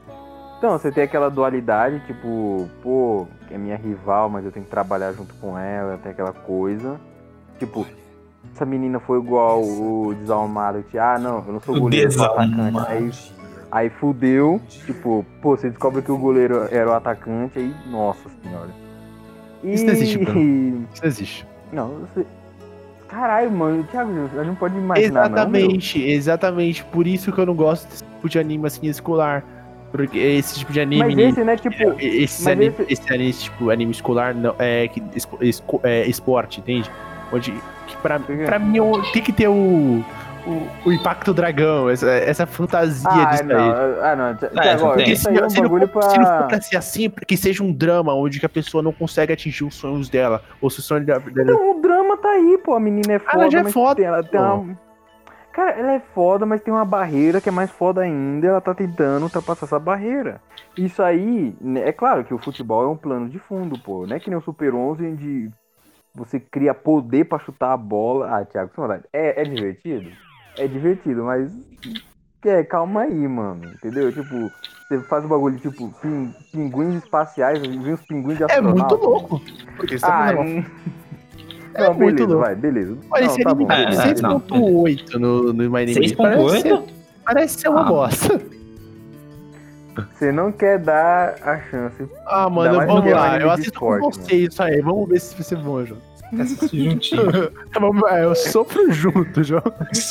Então, 0.59 0.79
você 0.79 0.93
tem 0.93 1.05
aquela 1.05 1.31
dualidade, 1.31 2.01
tipo, 2.07 2.69
pô, 2.83 3.27
é 3.51 3.57
minha 3.57 3.77
rival, 3.77 4.29
mas 4.29 4.45
eu 4.45 4.53
tenho 4.53 4.65
que 4.65 4.71
trabalhar 4.71 5.13
junto 5.13 5.35
com 5.35 5.59
ela, 5.59 5.99
tem 6.03 6.13
aquela 6.13 6.33
coisa. 6.33 7.01
Tipo, 7.59 7.87
essa 8.55 8.65
menina 8.67 9.01
foi 9.01 9.19
igual 9.19 9.63
o 9.63 10.15
desalmado, 10.21 10.83
que, 10.91 10.99
ah, 10.99 11.19
não, 11.19 11.43
eu 11.47 11.53
não 11.55 11.61
sou 11.61 11.79
goleiro, 11.81 12.11
sou 12.13 12.27
atacante. 12.27 12.79
Aí, 12.89 13.11
aí 13.71 13.91
fudeu, 13.91 14.61
tipo, 14.69 15.25
pô, 15.41 15.57
você 15.57 15.71
descobre 15.71 16.03
que 16.03 16.13
o 16.13 16.19
goleiro 16.19 16.69
era 16.71 16.91
o 16.91 16.93
atacante, 16.93 17.59
aí, 17.59 17.75
nossa 17.91 18.29
senhora. 18.43 18.69
E... 19.65 19.73
Isso 19.75 19.85
não 19.87 19.93
existe, 19.93 20.19
Isso 20.23 21.03
não 21.03 21.09
existe. 21.09 21.47
Não, 21.73 21.89
você... 22.15 22.27
Caralho, 23.11 23.51
mano, 23.51 23.83
Thiago, 23.91 24.11
a 24.11 24.37
gente 24.39 24.47
não 24.47 24.55
pode 24.55 24.77
imaginar, 24.77 25.27
exatamente, 25.27 26.03
exatamente. 26.03 26.85
Por 26.85 27.07
isso 27.07 27.33
que 27.33 27.39
eu 27.41 27.47
não 27.47 27.55
gosto 27.55 27.89
desse 27.89 28.05
tipo 28.05 28.29
de 28.29 28.39
anime 28.39 28.67
assim 28.67 28.87
escolar. 28.87 29.45
Porque 29.91 30.17
esse 30.19 30.61
tipo 30.61 30.73
de 30.73 30.79
não. 30.79 31.05
anime. 31.05 31.17
Mas 31.17 31.33
esse, 31.33 31.45
né, 31.45 31.57
tipo, 31.57 32.01
Esse, 32.01 32.45
mas 32.45 32.53
anime, 32.53 32.75
esse- 32.79 32.93
esse 32.93 33.13
anime, 33.13 33.33
tipo, 33.33 33.71
anime 33.71 33.91
escolar 33.91 34.33
não, 34.33 34.55
é, 34.59 34.87
que, 34.87 35.03
é 35.83 36.07
esporte, 36.07 36.61
entende? 36.61 36.89
Onde, 37.33 37.53
que 37.89 37.97
pra, 37.97 38.21
pra 38.21 38.59
mim 38.61 38.79
o- 38.79 39.03
tem 39.13 39.21
que 39.21 39.33
ter 39.33 39.49
o, 39.49 40.05
o, 40.47 40.69
o 40.87 40.93
impacto 40.93 41.35
dragão, 41.35 41.91
essa, 41.91 42.09
essa 42.09 42.47
fantasia 42.47 43.09
ah, 43.11 43.25
disso 43.33 43.45
não, 43.45 43.57
aí. 43.57 43.73
ah, 44.03 44.17
não, 44.17 44.35
Thiago, 44.37 44.61
É, 44.61 44.77
ó, 44.85 44.95
tem. 44.95 45.11
isso 45.11 45.29
aí 45.29 45.37
é 45.39 45.45
um 45.45 45.51
se, 45.51 45.57
não 45.57 45.63
bagulho 45.65 45.89
for, 45.89 46.03
se 46.05 46.19
não 46.19 46.27
for 46.27 46.47
pra... 46.47 46.61
ser 46.61 46.77
assim, 46.77 47.11
que 47.27 47.37
seja 47.37 47.63
um 47.65 47.73
drama 47.73 48.15
onde 48.15 48.39
que 48.39 48.47
a 48.47 48.49
pessoa 48.49 48.83
não 48.85 48.93
consegue 48.93 49.33
atingir 49.33 49.65
os 49.65 49.75
sonhos 49.75 50.09
dela, 50.09 50.41
ou 50.61 50.71
se 50.71 50.79
o 50.79 50.83
sonho 50.83 51.05
dela. 51.05 51.21
Não, 51.35 51.71
o 51.77 51.81
drama 52.11 52.23
tá 52.23 52.31
aí, 52.31 52.59
pô. 52.59 52.75
A 52.75 52.81
menina 52.81 53.15
é 53.15 53.19
foda, 53.19 53.35
ela 53.43 53.51
já 53.51 53.61
é 53.61 53.63
mas 53.63 53.73
foda, 53.73 53.95
tem, 53.97 54.05
ela 54.05 54.23
tem 54.23 54.41
uma... 54.41 54.79
Cara, 55.53 55.71
ela 55.73 55.93
é 55.93 56.01
foda, 56.01 56.47
mas 56.47 56.61
tem 56.63 56.73
uma 56.73 56.85
barreira 56.85 57.41
que 57.41 57.49
é 57.49 57.53
mais 57.53 57.71
foda 57.71 58.03
ainda. 58.03 58.47
Ela 58.47 58.61
tá 58.61 58.73
tentando 58.75 59.25
ultrapassar 59.25 59.67
essa 59.67 59.79
barreira. 59.81 60.41
Isso 60.79 61.03
aí, 61.03 61.55
né, 61.61 61.89
é 61.89 61.93
claro 61.93 62.25
que 62.25 62.33
o 62.33 62.39
futebol 62.39 62.85
é 62.85 62.89
um 62.89 62.97
plano 62.97 63.29
de 63.29 63.39
fundo, 63.39 63.79
pô. 63.79 64.07
Não 64.07 64.15
é 64.17 64.21
que 64.21 64.31
nem 64.31 64.39
o 64.39 64.43
Super 64.43 64.73
11 64.75 65.05
onde 65.07 65.51
você 66.15 66.39
cria 66.39 66.73
poder 66.73 67.25
pra 67.25 67.39
chutar 67.41 67.73
a 67.73 67.77
bola. 67.77 68.29
Ah, 68.39 68.45
Thiago, 68.45 68.71
sem 68.75 68.81
maldade. 68.81 69.05
É, 69.13 69.41
é 69.43 69.45
divertido? 69.45 70.11
É 70.57 70.67
divertido, 70.69 71.25
mas... 71.25 71.51
É, 72.45 72.63
calma 72.63 73.03
aí, 73.03 73.29
mano. 73.29 73.65
Entendeu? 73.75 74.11
Tipo, 74.13 74.51
você 74.89 75.01
faz 75.01 75.25
o 75.25 75.29
bagulho, 75.29 75.59
tipo, 75.59 75.91
pin- 76.01 76.33
pinguins 76.53 76.95
espaciais, 77.03 77.59
vem 77.61 77.93
os 77.93 78.01
pinguins 78.07 78.37
de 78.39 78.45
É 78.45 78.47
astronauta. 78.47 78.95
muito 78.97 79.05
louco. 79.05 79.41
Porque 79.77 79.99
você 79.99 80.07
Ah, 80.07 80.09
tá 80.09 80.27
falando- 80.37 80.49
hum. 80.49 80.65
É 81.75 81.83
Não, 81.85 81.95
muito 81.95 82.15
beleza, 82.17 82.27
louco. 82.33 82.41
vai, 82.45 82.55
beleza. 82.55 82.97
Olha, 83.11 83.27
Não, 83.27 83.33
esse 83.35 83.43
tá 83.45 83.51
anime 83.51 83.67
bom. 83.67 83.73
É, 83.73 83.77
tem 83.77 83.95
é, 84.11 84.23
não, 84.23 84.41
6.8 84.41 85.15
no, 85.15 85.53
no 85.53 85.71
My 85.71 85.83
Anime. 85.83 86.15
Parece, 86.15 86.15
6.8? 86.15 86.63
ser- 86.63 86.83
parece 87.25 87.59
ser 87.61 87.69
uma 87.69 87.81
Ah. 87.81 87.85
bosta. 87.85 88.41
Você 90.15 90.33
não 90.33 90.51
quer 90.53 90.79
dar 90.79 91.35
a 91.43 91.59
chance. 91.71 92.09
Ah, 92.27 92.49
mano, 92.49 92.75
vamos 92.87 93.07
é 93.11 93.15
lá. 93.15 93.39
Eu 93.39 93.51
assisto 93.51 93.73
esporte, 93.73 94.03
com 94.03 94.11
você 94.13 94.35
isso 94.37 94.63
aí. 94.63 94.81
Vamos 94.81 95.09
ver 95.09 95.21
se 95.21 95.35
vai 95.35 95.43
ser 95.43 95.57
bom, 95.59 95.85
João. 95.85 96.01
Assiste 96.39 96.79
juntinho. 96.91 97.23
Vamos- 97.79 98.11
é, 98.11 98.25
Eu 98.25 98.35
sofro 98.35 98.91
junto, 98.93 99.43
João. 99.43 99.63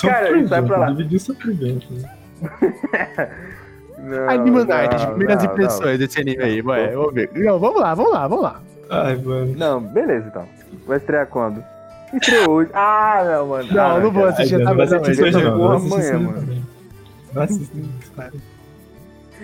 Cara, 0.01 0.47
sai 0.47 0.62
pra 0.62 0.78
lá. 0.78 0.91
Dividir 0.91 1.20
sofrimento. 1.20 1.88
né? 1.93 2.10
Não, 3.97 4.30
Anime 4.30 4.60
não, 4.60 4.66
Night, 4.66 5.07
primeiras 5.07 5.43
não, 5.43 5.51
impressões 5.51 5.99
desse 5.99 6.22
anime 6.22 6.41
aí, 6.43 6.62
vai. 6.62 6.88
Vamos 6.89 7.14
ver. 7.14 7.30
Não, 7.36 7.60
vamos 7.60 7.82
lá, 7.82 7.93
vamos 7.95 8.12
lá, 8.14 8.28
vamos 8.28 8.43
lá. 8.43 8.62
Ai, 8.90 9.16
mano. 9.18 9.56
Não, 9.58 9.82
beleza 9.82 10.28
então. 10.28 10.48
Vai 10.88 10.98
estrear 10.98 11.28
quando? 11.28 11.64
Estreou 12.14 12.50
hoje. 12.50 12.72
Ah, 12.74 13.24
não, 13.26 13.48
mano. 13.48 13.72
Não, 13.72 13.86
ah, 13.86 14.00
não 14.00 14.12
vou 14.12 14.26
assistir, 14.26 14.56
Ai, 14.56 14.64
não 14.64 14.74
não, 14.74 14.84
assistir 14.84 15.24
hoje 15.24 15.44
não. 15.44 15.58
vou 15.58 15.72
amanhã, 15.74 16.20
mano. 16.20 16.66
assistir 17.36 17.86
cara. 18.16 18.34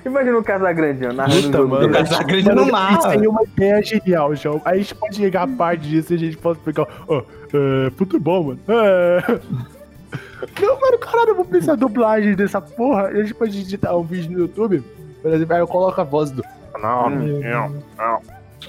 Imagina 0.06 0.38
o 0.38 0.44
Casagrande, 0.44 1.06
ó, 1.06 1.14
narrando 1.14 1.42
Puta, 1.44 1.62
o 1.64 1.68
mano. 1.70 1.88
dele. 1.88 1.94
Casagrande 1.94 2.50
não 2.54 2.66
narra. 2.66 2.98
pensei 3.02 3.20
em 3.24 3.28
uma 3.28 3.44
ideia 3.44 3.82
genial, 3.84 4.36
João. 4.36 4.62
Aí 4.66 4.76
a 4.76 4.82
gente 4.82 4.96
pode 4.96 5.16
chegar 5.16 5.44
a 5.44 5.48
parte 5.48 5.88
disso 5.88 6.14
e 6.14 6.16
a 6.16 6.20
gente 6.20 6.38
pode 6.38 6.60
pegar. 6.60 6.88
Ó, 7.08 7.20
é, 7.54 7.92
futebol, 7.92 8.44
mano. 8.44 8.60
É. 8.68 9.40
Não, 10.62 10.80
mano, 10.80 10.98
caralho, 11.00 11.30
eu 11.30 11.36
vou 11.36 11.46
pensar 11.46 11.74
a 11.74 11.76
dublagem 11.76 12.36
dessa 12.36 12.60
porra. 12.60 13.04
A 13.08 13.16
gente 13.16 13.34
pode 13.34 13.52
digitar 13.52 13.98
um 13.98 14.04
vídeo 14.04 14.32
no 14.32 14.40
YouTube. 14.40 14.84
Por 15.22 15.34
exemplo, 15.34 15.54
aí 15.56 15.62
eu 15.62 15.68
coloco 15.68 16.00
a 16.00 16.04
voz 16.04 16.30
do. 16.30 16.44
Não, 16.82 17.10
não, 17.10 17.70
não, 17.98 18.22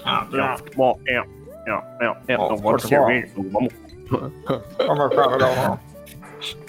Ah, 0.07 0.25
não, 0.31 0.57
futebol, 0.57 0.99
é, 1.07 1.17
é, 1.17 1.23
é, 2.01 2.15
é, 2.29 2.37
Ó, 2.37 2.49
não 2.49 2.57
vamos 2.57 2.81
futebol. 2.83 3.07
servir, 3.07 3.29
vamos. 3.51 3.73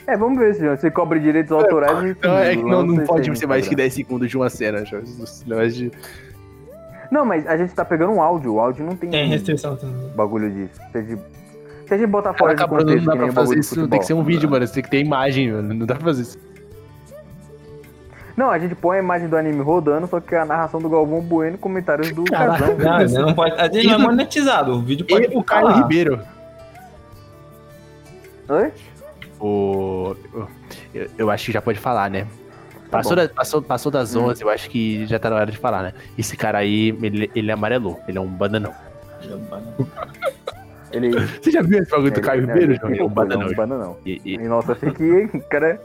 É, 0.07 0.16
vamos 0.16 0.39
ver 0.39 0.55
se 0.55 0.66
você 0.76 0.91
cobre 0.91 1.20
direitos 1.20 1.53
autorais. 1.53 1.99
e 2.03 2.16
Não, 2.26 2.39
é 2.39 2.57
que 2.57 2.62
não, 2.62 2.82
não 2.82 2.95
lança 2.97 3.07
pode 3.07 3.39
ser 3.39 3.47
mais 3.47 3.61
que 3.68 3.74
Instagram. 3.74 3.76
10 3.84 3.95
segundos 3.95 4.30
de 4.30 4.36
uma 4.36 4.49
cena. 4.51 4.82
Isso 4.82 5.45
não 5.47 5.61
é 5.61 5.68
de- 5.68 5.93
Não, 7.11 7.24
mas 7.24 7.47
a 7.47 7.57
gente 7.57 7.74
tá 7.74 7.84
pegando 7.84 8.12
um 8.12 8.20
áudio. 8.22 8.55
O 8.55 8.61
áudio 8.61 8.84
não 8.84 8.97
tem, 8.97 9.11
Tem 9.11 9.28
restrição 9.28 9.76
também. 9.76 10.09
bagulho 10.16 10.51
disso. 10.51 10.80
Você 10.91 11.03
de- 11.03 11.18
Se 11.86 11.95
a 11.95 11.99
gente 11.99 12.09
botar 12.09 12.34
fora 12.34 12.55
de 12.55 12.59
Caraca, 12.59 12.74
Bruno, 12.74 12.84
contexto, 12.91 13.07
não 13.07 13.16
dá 13.16 13.22
pra 13.24 13.32
fazer 13.32 13.55
de 13.55 13.61
isso. 13.61 13.89
Tem 13.89 13.99
que 14.01 14.05
ser 14.07 14.12
um 14.14 14.22
vídeo, 14.22 14.51
mano. 14.51 14.68
Tem 14.68 14.82
que 14.82 14.91
ter 14.91 15.01
imagem, 15.01 15.53
mano. 15.53 15.72
Não 15.74 15.86
dá 15.86 15.95
pra 15.95 16.05
fazer 16.05 16.22
isso. 16.22 16.39
Não, 18.39 18.51
a 18.53 18.59
gente 18.61 18.72
põe 18.76 18.99
a 18.99 19.01
imagem 19.01 19.28
do 19.28 19.36
anime 19.36 19.61
rodando, 19.62 20.07
só 20.07 20.20
que 20.20 20.32
a 20.32 20.45
narração 20.45 20.80
do 20.80 20.89
Galvão 20.89 21.20
Bueno 21.20 21.57
e 21.57 21.59
comentários 21.59 22.12
do 22.12 22.22
Caraca. 22.22 22.72
Casão. 22.76 23.20
Não, 23.22 23.26
não 23.28 23.34
pode. 23.34 23.61
A 23.61 23.64
gente 23.64 23.86
não 23.89 23.95
é 23.95 23.99
monetizado. 23.99 24.74
O 24.74 24.80
vídeo 24.80 25.05
pode 25.05 25.24
E 25.24 25.36
o 25.36 25.43
Caio. 25.43 25.72
Ribeiro. 25.72 26.20
Oi? 28.49 28.72
O. 29.41 30.14
Eu, 30.95 31.09
eu 31.18 31.30
acho 31.32 31.47
que 31.47 31.53
já 31.53 31.61
pode 31.61 31.80
falar, 31.80 32.09
né? 32.09 32.28
Passou, 32.89 33.16
Tá 33.16 33.22
bom. 33.22 33.28
da- 33.28 33.34
passou, 33.34 33.61
passou 33.62 33.91
das 33.93 34.14
Hum. 34.14 34.26
11, 34.26 34.41
eu 34.43 34.49
acho 34.49 34.70
que 34.70 35.05
já 35.07 35.18
tá 35.18 35.28
na 35.30 35.36
hora 35.36 35.51
de 35.51 35.59
falar, 35.59 35.82
né? 35.82 35.93
Esse 36.16 36.36
cara 36.36 36.59
aí, 36.59 36.97
ele, 37.03 37.28
ele 37.34 37.51
amarelou. 37.51 38.01
Ele 38.07 38.18
é 38.18 38.20
um 38.20 38.28
bananão. 38.28 38.72
Ele. 40.93 41.11
Você 41.43 41.51
já 41.51 41.61
viu 41.61 41.80
esse 41.80 41.91
bagulho 41.91 42.12
do 42.12 42.20
Caio 42.20 42.39
ele- 42.45 42.47
Ribeiro, 42.47 42.72
ele- 42.72 42.78
João? 42.80 42.93
Ele 42.93 43.01
é 43.01 43.03
um 43.03 43.07
ele- 43.07 43.14
bananão. 43.14 43.47
não, 43.49 43.55
bananão. 43.55 43.97
E, 44.07 44.22
e- 44.24 44.34
E, 44.36 44.39
nossa, 44.49 44.72
achei 44.72 44.91
que 44.93 45.28
cara 45.51 45.78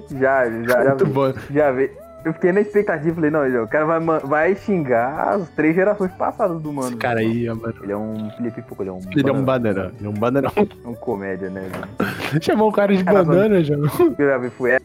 já, 0.18 0.48
já, 0.50 0.84
já, 0.84 0.88
muito 0.90 1.06
bom. 1.06 1.32
já 1.50 1.70
vê. 1.72 1.90
Eu 2.24 2.32
fiquei 2.32 2.52
na 2.52 2.60
expectativa, 2.60 3.16
falei, 3.16 3.30
não, 3.32 3.64
o 3.64 3.66
cara 3.68 3.84
vai, 3.84 4.20
vai 4.20 4.54
xingar 4.54 5.30
as 5.34 5.48
três 5.50 5.74
gerações 5.74 6.12
passadas 6.12 6.62
do 6.62 6.72
mano. 6.72 6.90
Esse 6.90 6.96
cara 6.96 7.18
aí, 7.18 7.48
mano. 7.48 7.74
Ele 7.82 7.90
é 7.92 7.96
um 7.96 8.30
Felipe 8.36 8.62
Pouco, 8.62 8.82
ele 8.84 8.90
é 8.90 8.92
um. 8.92 9.00
Ele 9.10 9.28
é 9.28 9.32
um 9.32 9.42
banana-. 9.44 9.92
Ele 9.98 10.06
é 10.06 10.08
um 10.08 10.12
bananão. 10.12 10.52
um 10.84 10.94
comédia, 10.94 11.50
né? 11.50 11.62
Chamou 12.40 12.68
o 12.68 12.72
cara 12.72 12.94
de 12.96 13.02
Cara, 13.02 13.24
banana, 13.24 13.60
João. 13.64 13.90
Eu 14.16 14.26
já 14.28 14.38
vi 14.38 14.50
foi 14.50 14.78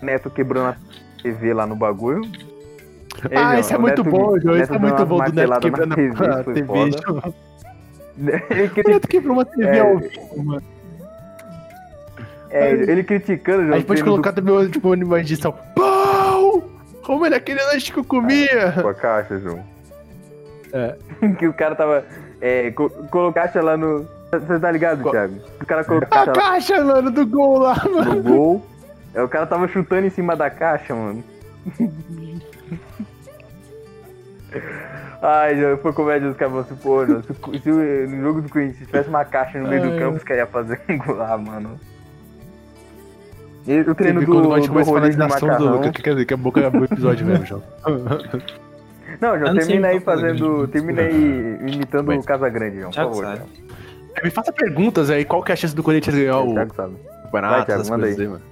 Neto 0.00 0.30
quebrando 0.30 0.68
a 0.68 0.76
TV 1.22 1.52
lá 1.52 1.66
no 1.66 1.76
bagulho. 1.76 2.22
Ei, 3.30 3.36
Ah, 3.36 3.60
esse 3.60 3.74
é 3.74 3.78
muito 3.78 4.02
Neto- 4.02 4.10
bom, 4.16 4.40
João. 4.40 4.56
Esse 4.56 4.72
é 4.74 4.78
muito 4.78 5.04
bom 5.04 5.18
do 5.22 5.32
Neto 5.34 5.60
quebrando 5.60 5.92
a 5.92 5.96
TV, 5.96 6.52
TV. 6.54 6.72
Ele, 8.50 8.64
O 8.66 8.70
criti- 8.70 8.90
Neto 8.90 9.08
quebrou 9.08 9.36
uma 9.36 9.44
TV 9.44 9.64
É. 9.76 9.80
ao 9.80 9.98
vivo, 9.98 10.42
mano. 10.42 10.62
É, 12.52 12.70
ele 12.72 13.02
criticando 13.02 13.72
A 13.72 13.76
gente 13.78 13.86
pode 13.86 14.04
colocar 14.04 14.32
também, 14.32 14.68
tipo, 14.68 14.92
uma 14.94 15.20
edição. 15.20 15.52
Pau! 15.74 16.62
Como 17.02 17.26
era 17.26 17.36
aquele 17.36 17.62
lanche 17.64 17.92
que 17.92 17.98
eu 17.98 18.04
comia? 18.04 18.72
com 18.80 18.88
a 18.88 18.94
caixa, 18.94 19.38
João. 19.38 19.64
É. 20.72 20.96
que 21.38 21.46
o 21.48 21.52
cara 21.52 21.74
tava. 21.74 22.04
É, 22.40 22.70
co 22.70 22.88
colocou 22.90 23.32
caixa 23.32 23.60
lá 23.62 23.76
no. 23.76 24.06
Você 24.32 24.58
tá 24.58 24.70
ligado? 24.70 25.10
Thiago? 25.10 25.34
O 25.60 25.66
cara 25.66 25.84
colocou 25.84 26.06
A 26.08 26.10
caixa 26.10 26.30
lá 26.30 26.32
caixa, 26.50 26.84
mano, 26.84 27.10
do 27.10 27.26
gol 27.26 27.58
lá, 27.58 27.74
mano. 27.84 28.14
no 28.14 28.22
gol. 28.22 28.66
É, 29.14 29.22
o 29.22 29.28
cara 29.28 29.46
tava 29.46 29.68
chutando 29.68 30.06
em 30.06 30.10
cima 30.10 30.34
da 30.34 30.48
caixa, 30.48 30.94
mano. 30.94 31.22
Ai, 35.22 35.56
já 35.60 35.76
foi 35.78 35.92
comédia 35.92 36.28
dos 36.28 36.36
caras 36.36 36.54
assim, 36.56 36.74
pô, 36.76 37.04
se, 37.06 37.60
se 37.62 37.70
o- 37.70 38.08
no 38.10 38.22
jogo 38.22 38.42
do 38.42 38.48
Corinthians 38.48 38.78
se 38.78 38.86
tivesse 38.86 39.08
uma 39.08 39.24
caixa 39.24 39.58
no 39.58 39.68
meio 39.68 39.82
do 39.82 39.92
Ai. 39.92 39.98
campo, 39.98 40.16
os 40.16 40.24
caras 40.24 40.42
iam 40.42 40.48
fazer 40.48 40.80
um 40.88 40.98
gol 40.98 41.16
lá, 41.16 41.38
mano. 41.38 41.78
E 43.66 43.80
o 43.80 43.94
treino 43.94 44.20
Você 44.20 44.26
do, 44.26 44.32
quando 44.32 44.52
a 44.52 44.56
gente 44.56 44.66
do 44.66 44.72
começa 44.72 44.90
a 44.90 44.94
falar 44.94 45.06
rodízio 45.06 45.50
de 45.50 45.56
do. 45.58 45.70
Luca, 45.70 45.92
que 45.92 46.02
quer 46.02 46.10
dizer 46.14 46.26
que 46.26 46.34
a 46.34 46.36
boca 46.36 46.60
acabou 46.60 46.80
o 46.80 46.84
episódio 46.84 47.26
mesmo, 47.26 47.46
João. 47.46 47.62
Não, 49.20 49.34
Eu 49.36 49.40
João, 49.40 49.56
termina 49.56 49.88
aí 49.88 49.96
eu 49.96 50.02
fazendo. 50.02 50.68
Termina 50.68 51.02
aí 51.02 51.58
imitando 51.60 52.06
Vai. 52.06 52.18
o 52.18 52.22
Casagrande, 52.24 52.80
João, 52.80 52.90
por 52.90 52.96
favor. 52.96 53.24
sabe. 53.24 53.36
Thiago. 53.36 54.24
Me 54.24 54.30
faça 54.30 54.52
perguntas 54.52 55.10
aí, 55.10 55.24
qual 55.24 55.42
que 55.42 55.52
é 55.52 55.54
a 55.54 55.56
chance 55.56 55.74
do 55.74 55.82
Corinthians 55.82 56.14
ganhar 56.16 56.38
o 56.40 56.52
Thiago 56.54 56.74
sabe. 56.74 56.96
campeonato, 57.24 57.54
Vai, 57.54 57.64
Thiago, 57.66 57.88
manda 57.88 58.06
aí. 58.06 58.12
aí, 58.20 58.28
mano. 58.28 58.42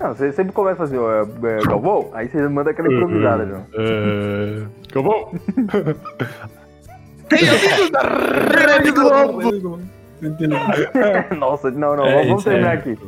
Não, 0.00 0.14
você 0.14 0.32
sempre 0.32 0.52
começa 0.52 0.74
a 0.74 0.86
fazer, 0.86 0.98
ó, 0.98 1.10
é, 1.22 1.24
Galvão, 1.66 2.10
aí 2.12 2.28
você 2.28 2.46
manda 2.48 2.70
aquela 2.70 2.92
improvisada, 2.92 3.46
João. 3.46 3.66
É... 3.74 4.62
Acabou? 4.90 5.32
Tem 7.28 7.48
amigos 7.48 7.90
da 7.90 8.02
Rede 8.76 8.90
Globo! 8.92 9.80
Nossa, 11.36 11.70
não, 11.70 11.96
não, 11.96 12.06
É, 12.06 12.24
vamos, 12.24 12.40
isso 12.40 12.50
terminar 12.50 12.74
é. 12.74 12.78
aqui. 12.78 12.98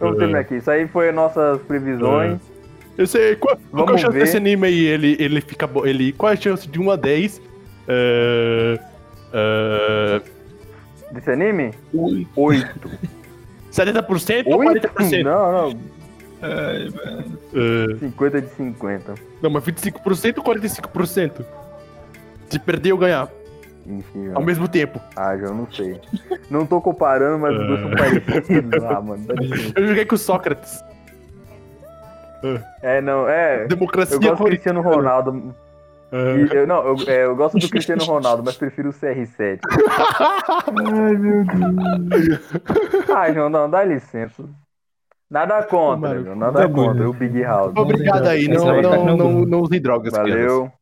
Vamos 0.00 0.18
terminar 0.18 0.40
aqui. 0.40 0.56
Isso 0.56 0.70
aí 0.70 0.86
foi 0.88 1.12
nossas 1.12 1.60
previsões. 1.62 2.38
Eu 2.96 3.06
sei, 3.06 3.36
qual, 3.36 3.56
qual 3.70 3.90
é 3.90 3.94
a 3.94 3.98
chance 3.98 4.12
ver. 4.12 4.24
desse 4.24 4.36
anime 4.36 4.66
aí? 4.66 4.84
Ele, 4.86 5.16
ele 5.20 5.40
fica 5.40 5.66
bom. 5.66 5.86
Ele, 5.86 6.12
qual 6.12 6.32
é 6.32 6.34
a 6.34 6.40
chance 6.40 6.68
de 6.68 6.80
1 6.80 6.90
a 6.90 6.96
10? 6.96 7.42
É... 7.86 8.78
É... 9.32 10.20
Desse 11.12 11.30
anime? 11.30 11.72
Oito. 12.36 12.90
70% 13.72 14.46
ou 14.46 14.58
Oito? 14.58 14.88
40%? 14.88 15.22
Não, 15.22 15.52
não. 15.52 15.80
Ai, 16.42 16.88
velho. 16.88 17.94
É... 17.94 17.98
50 17.98 18.42
de 18.42 18.48
50. 18.50 19.14
Não, 19.42 19.50
mas 19.50 19.64
25% 19.64 20.38
ou 20.38 20.44
45%? 20.44 21.44
Se 22.50 22.58
perder 22.58 22.92
ou 22.92 22.98
ganhar, 22.98 23.30
Enfim, 23.88 24.30
ao 24.34 24.42
mesmo 24.42 24.68
tempo. 24.68 25.00
Ah, 25.16 25.34
João, 25.38 25.54
não 25.54 25.72
sei. 25.72 25.98
Não 26.50 26.66
tô 26.66 26.78
comparando, 26.80 27.38
mas 27.38 27.56
os 27.56 27.66
dois 27.66 27.80
são 27.80 27.90
parecidos. 27.90 28.84
Ah, 28.84 29.00
mano. 29.00 29.24
licença. 29.40 29.72
Eu 29.80 29.86
joguei 29.88 30.04
com 30.04 30.14
o 30.14 30.18
Sócrates. 30.18 30.84
É, 32.82 33.00
não, 33.00 33.28
é. 33.28 33.66
Democracia 33.66 34.16
Eu 34.16 34.20
gosto 34.20 34.36
do. 34.38 34.44
Cristiano 34.44 34.80
Ronaldo. 34.82 35.54
É. 36.12 36.36
E 36.36 36.56
eu, 36.56 36.66
não, 36.66 36.86
eu, 36.86 36.96
é, 37.06 37.24
eu 37.24 37.36
gosto 37.36 37.58
do 37.58 37.68
Cristiano 37.68 38.04
Ronaldo, 38.04 38.42
mas 38.44 38.56
prefiro 38.56 38.90
o 38.90 38.92
CR7. 38.92 39.60
Ai, 40.70 41.16
meu 41.16 41.44
Deus. 41.44 42.40
Ah, 43.14 43.32
João, 43.32 43.48
não, 43.48 43.68
dá 43.68 43.84
licença. 43.84 44.44
Nada 45.30 45.62
contra, 45.62 46.08
Mano, 46.08 46.24
João, 46.24 46.36
nada 46.36 46.60
tá 46.60 46.68
contra. 46.68 47.08
O 47.08 47.12
Big 47.12 47.42
House. 47.42 47.74
Obrigado 47.76 48.26
aí, 48.26 48.40
Esse 48.40 48.48
não, 48.48 48.80
não, 48.80 49.16
não, 49.16 49.32
não 49.44 49.60
usem 49.60 49.80
drogas. 49.80 50.12
crianças. 50.14 50.34
Valeu. 50.34 50.72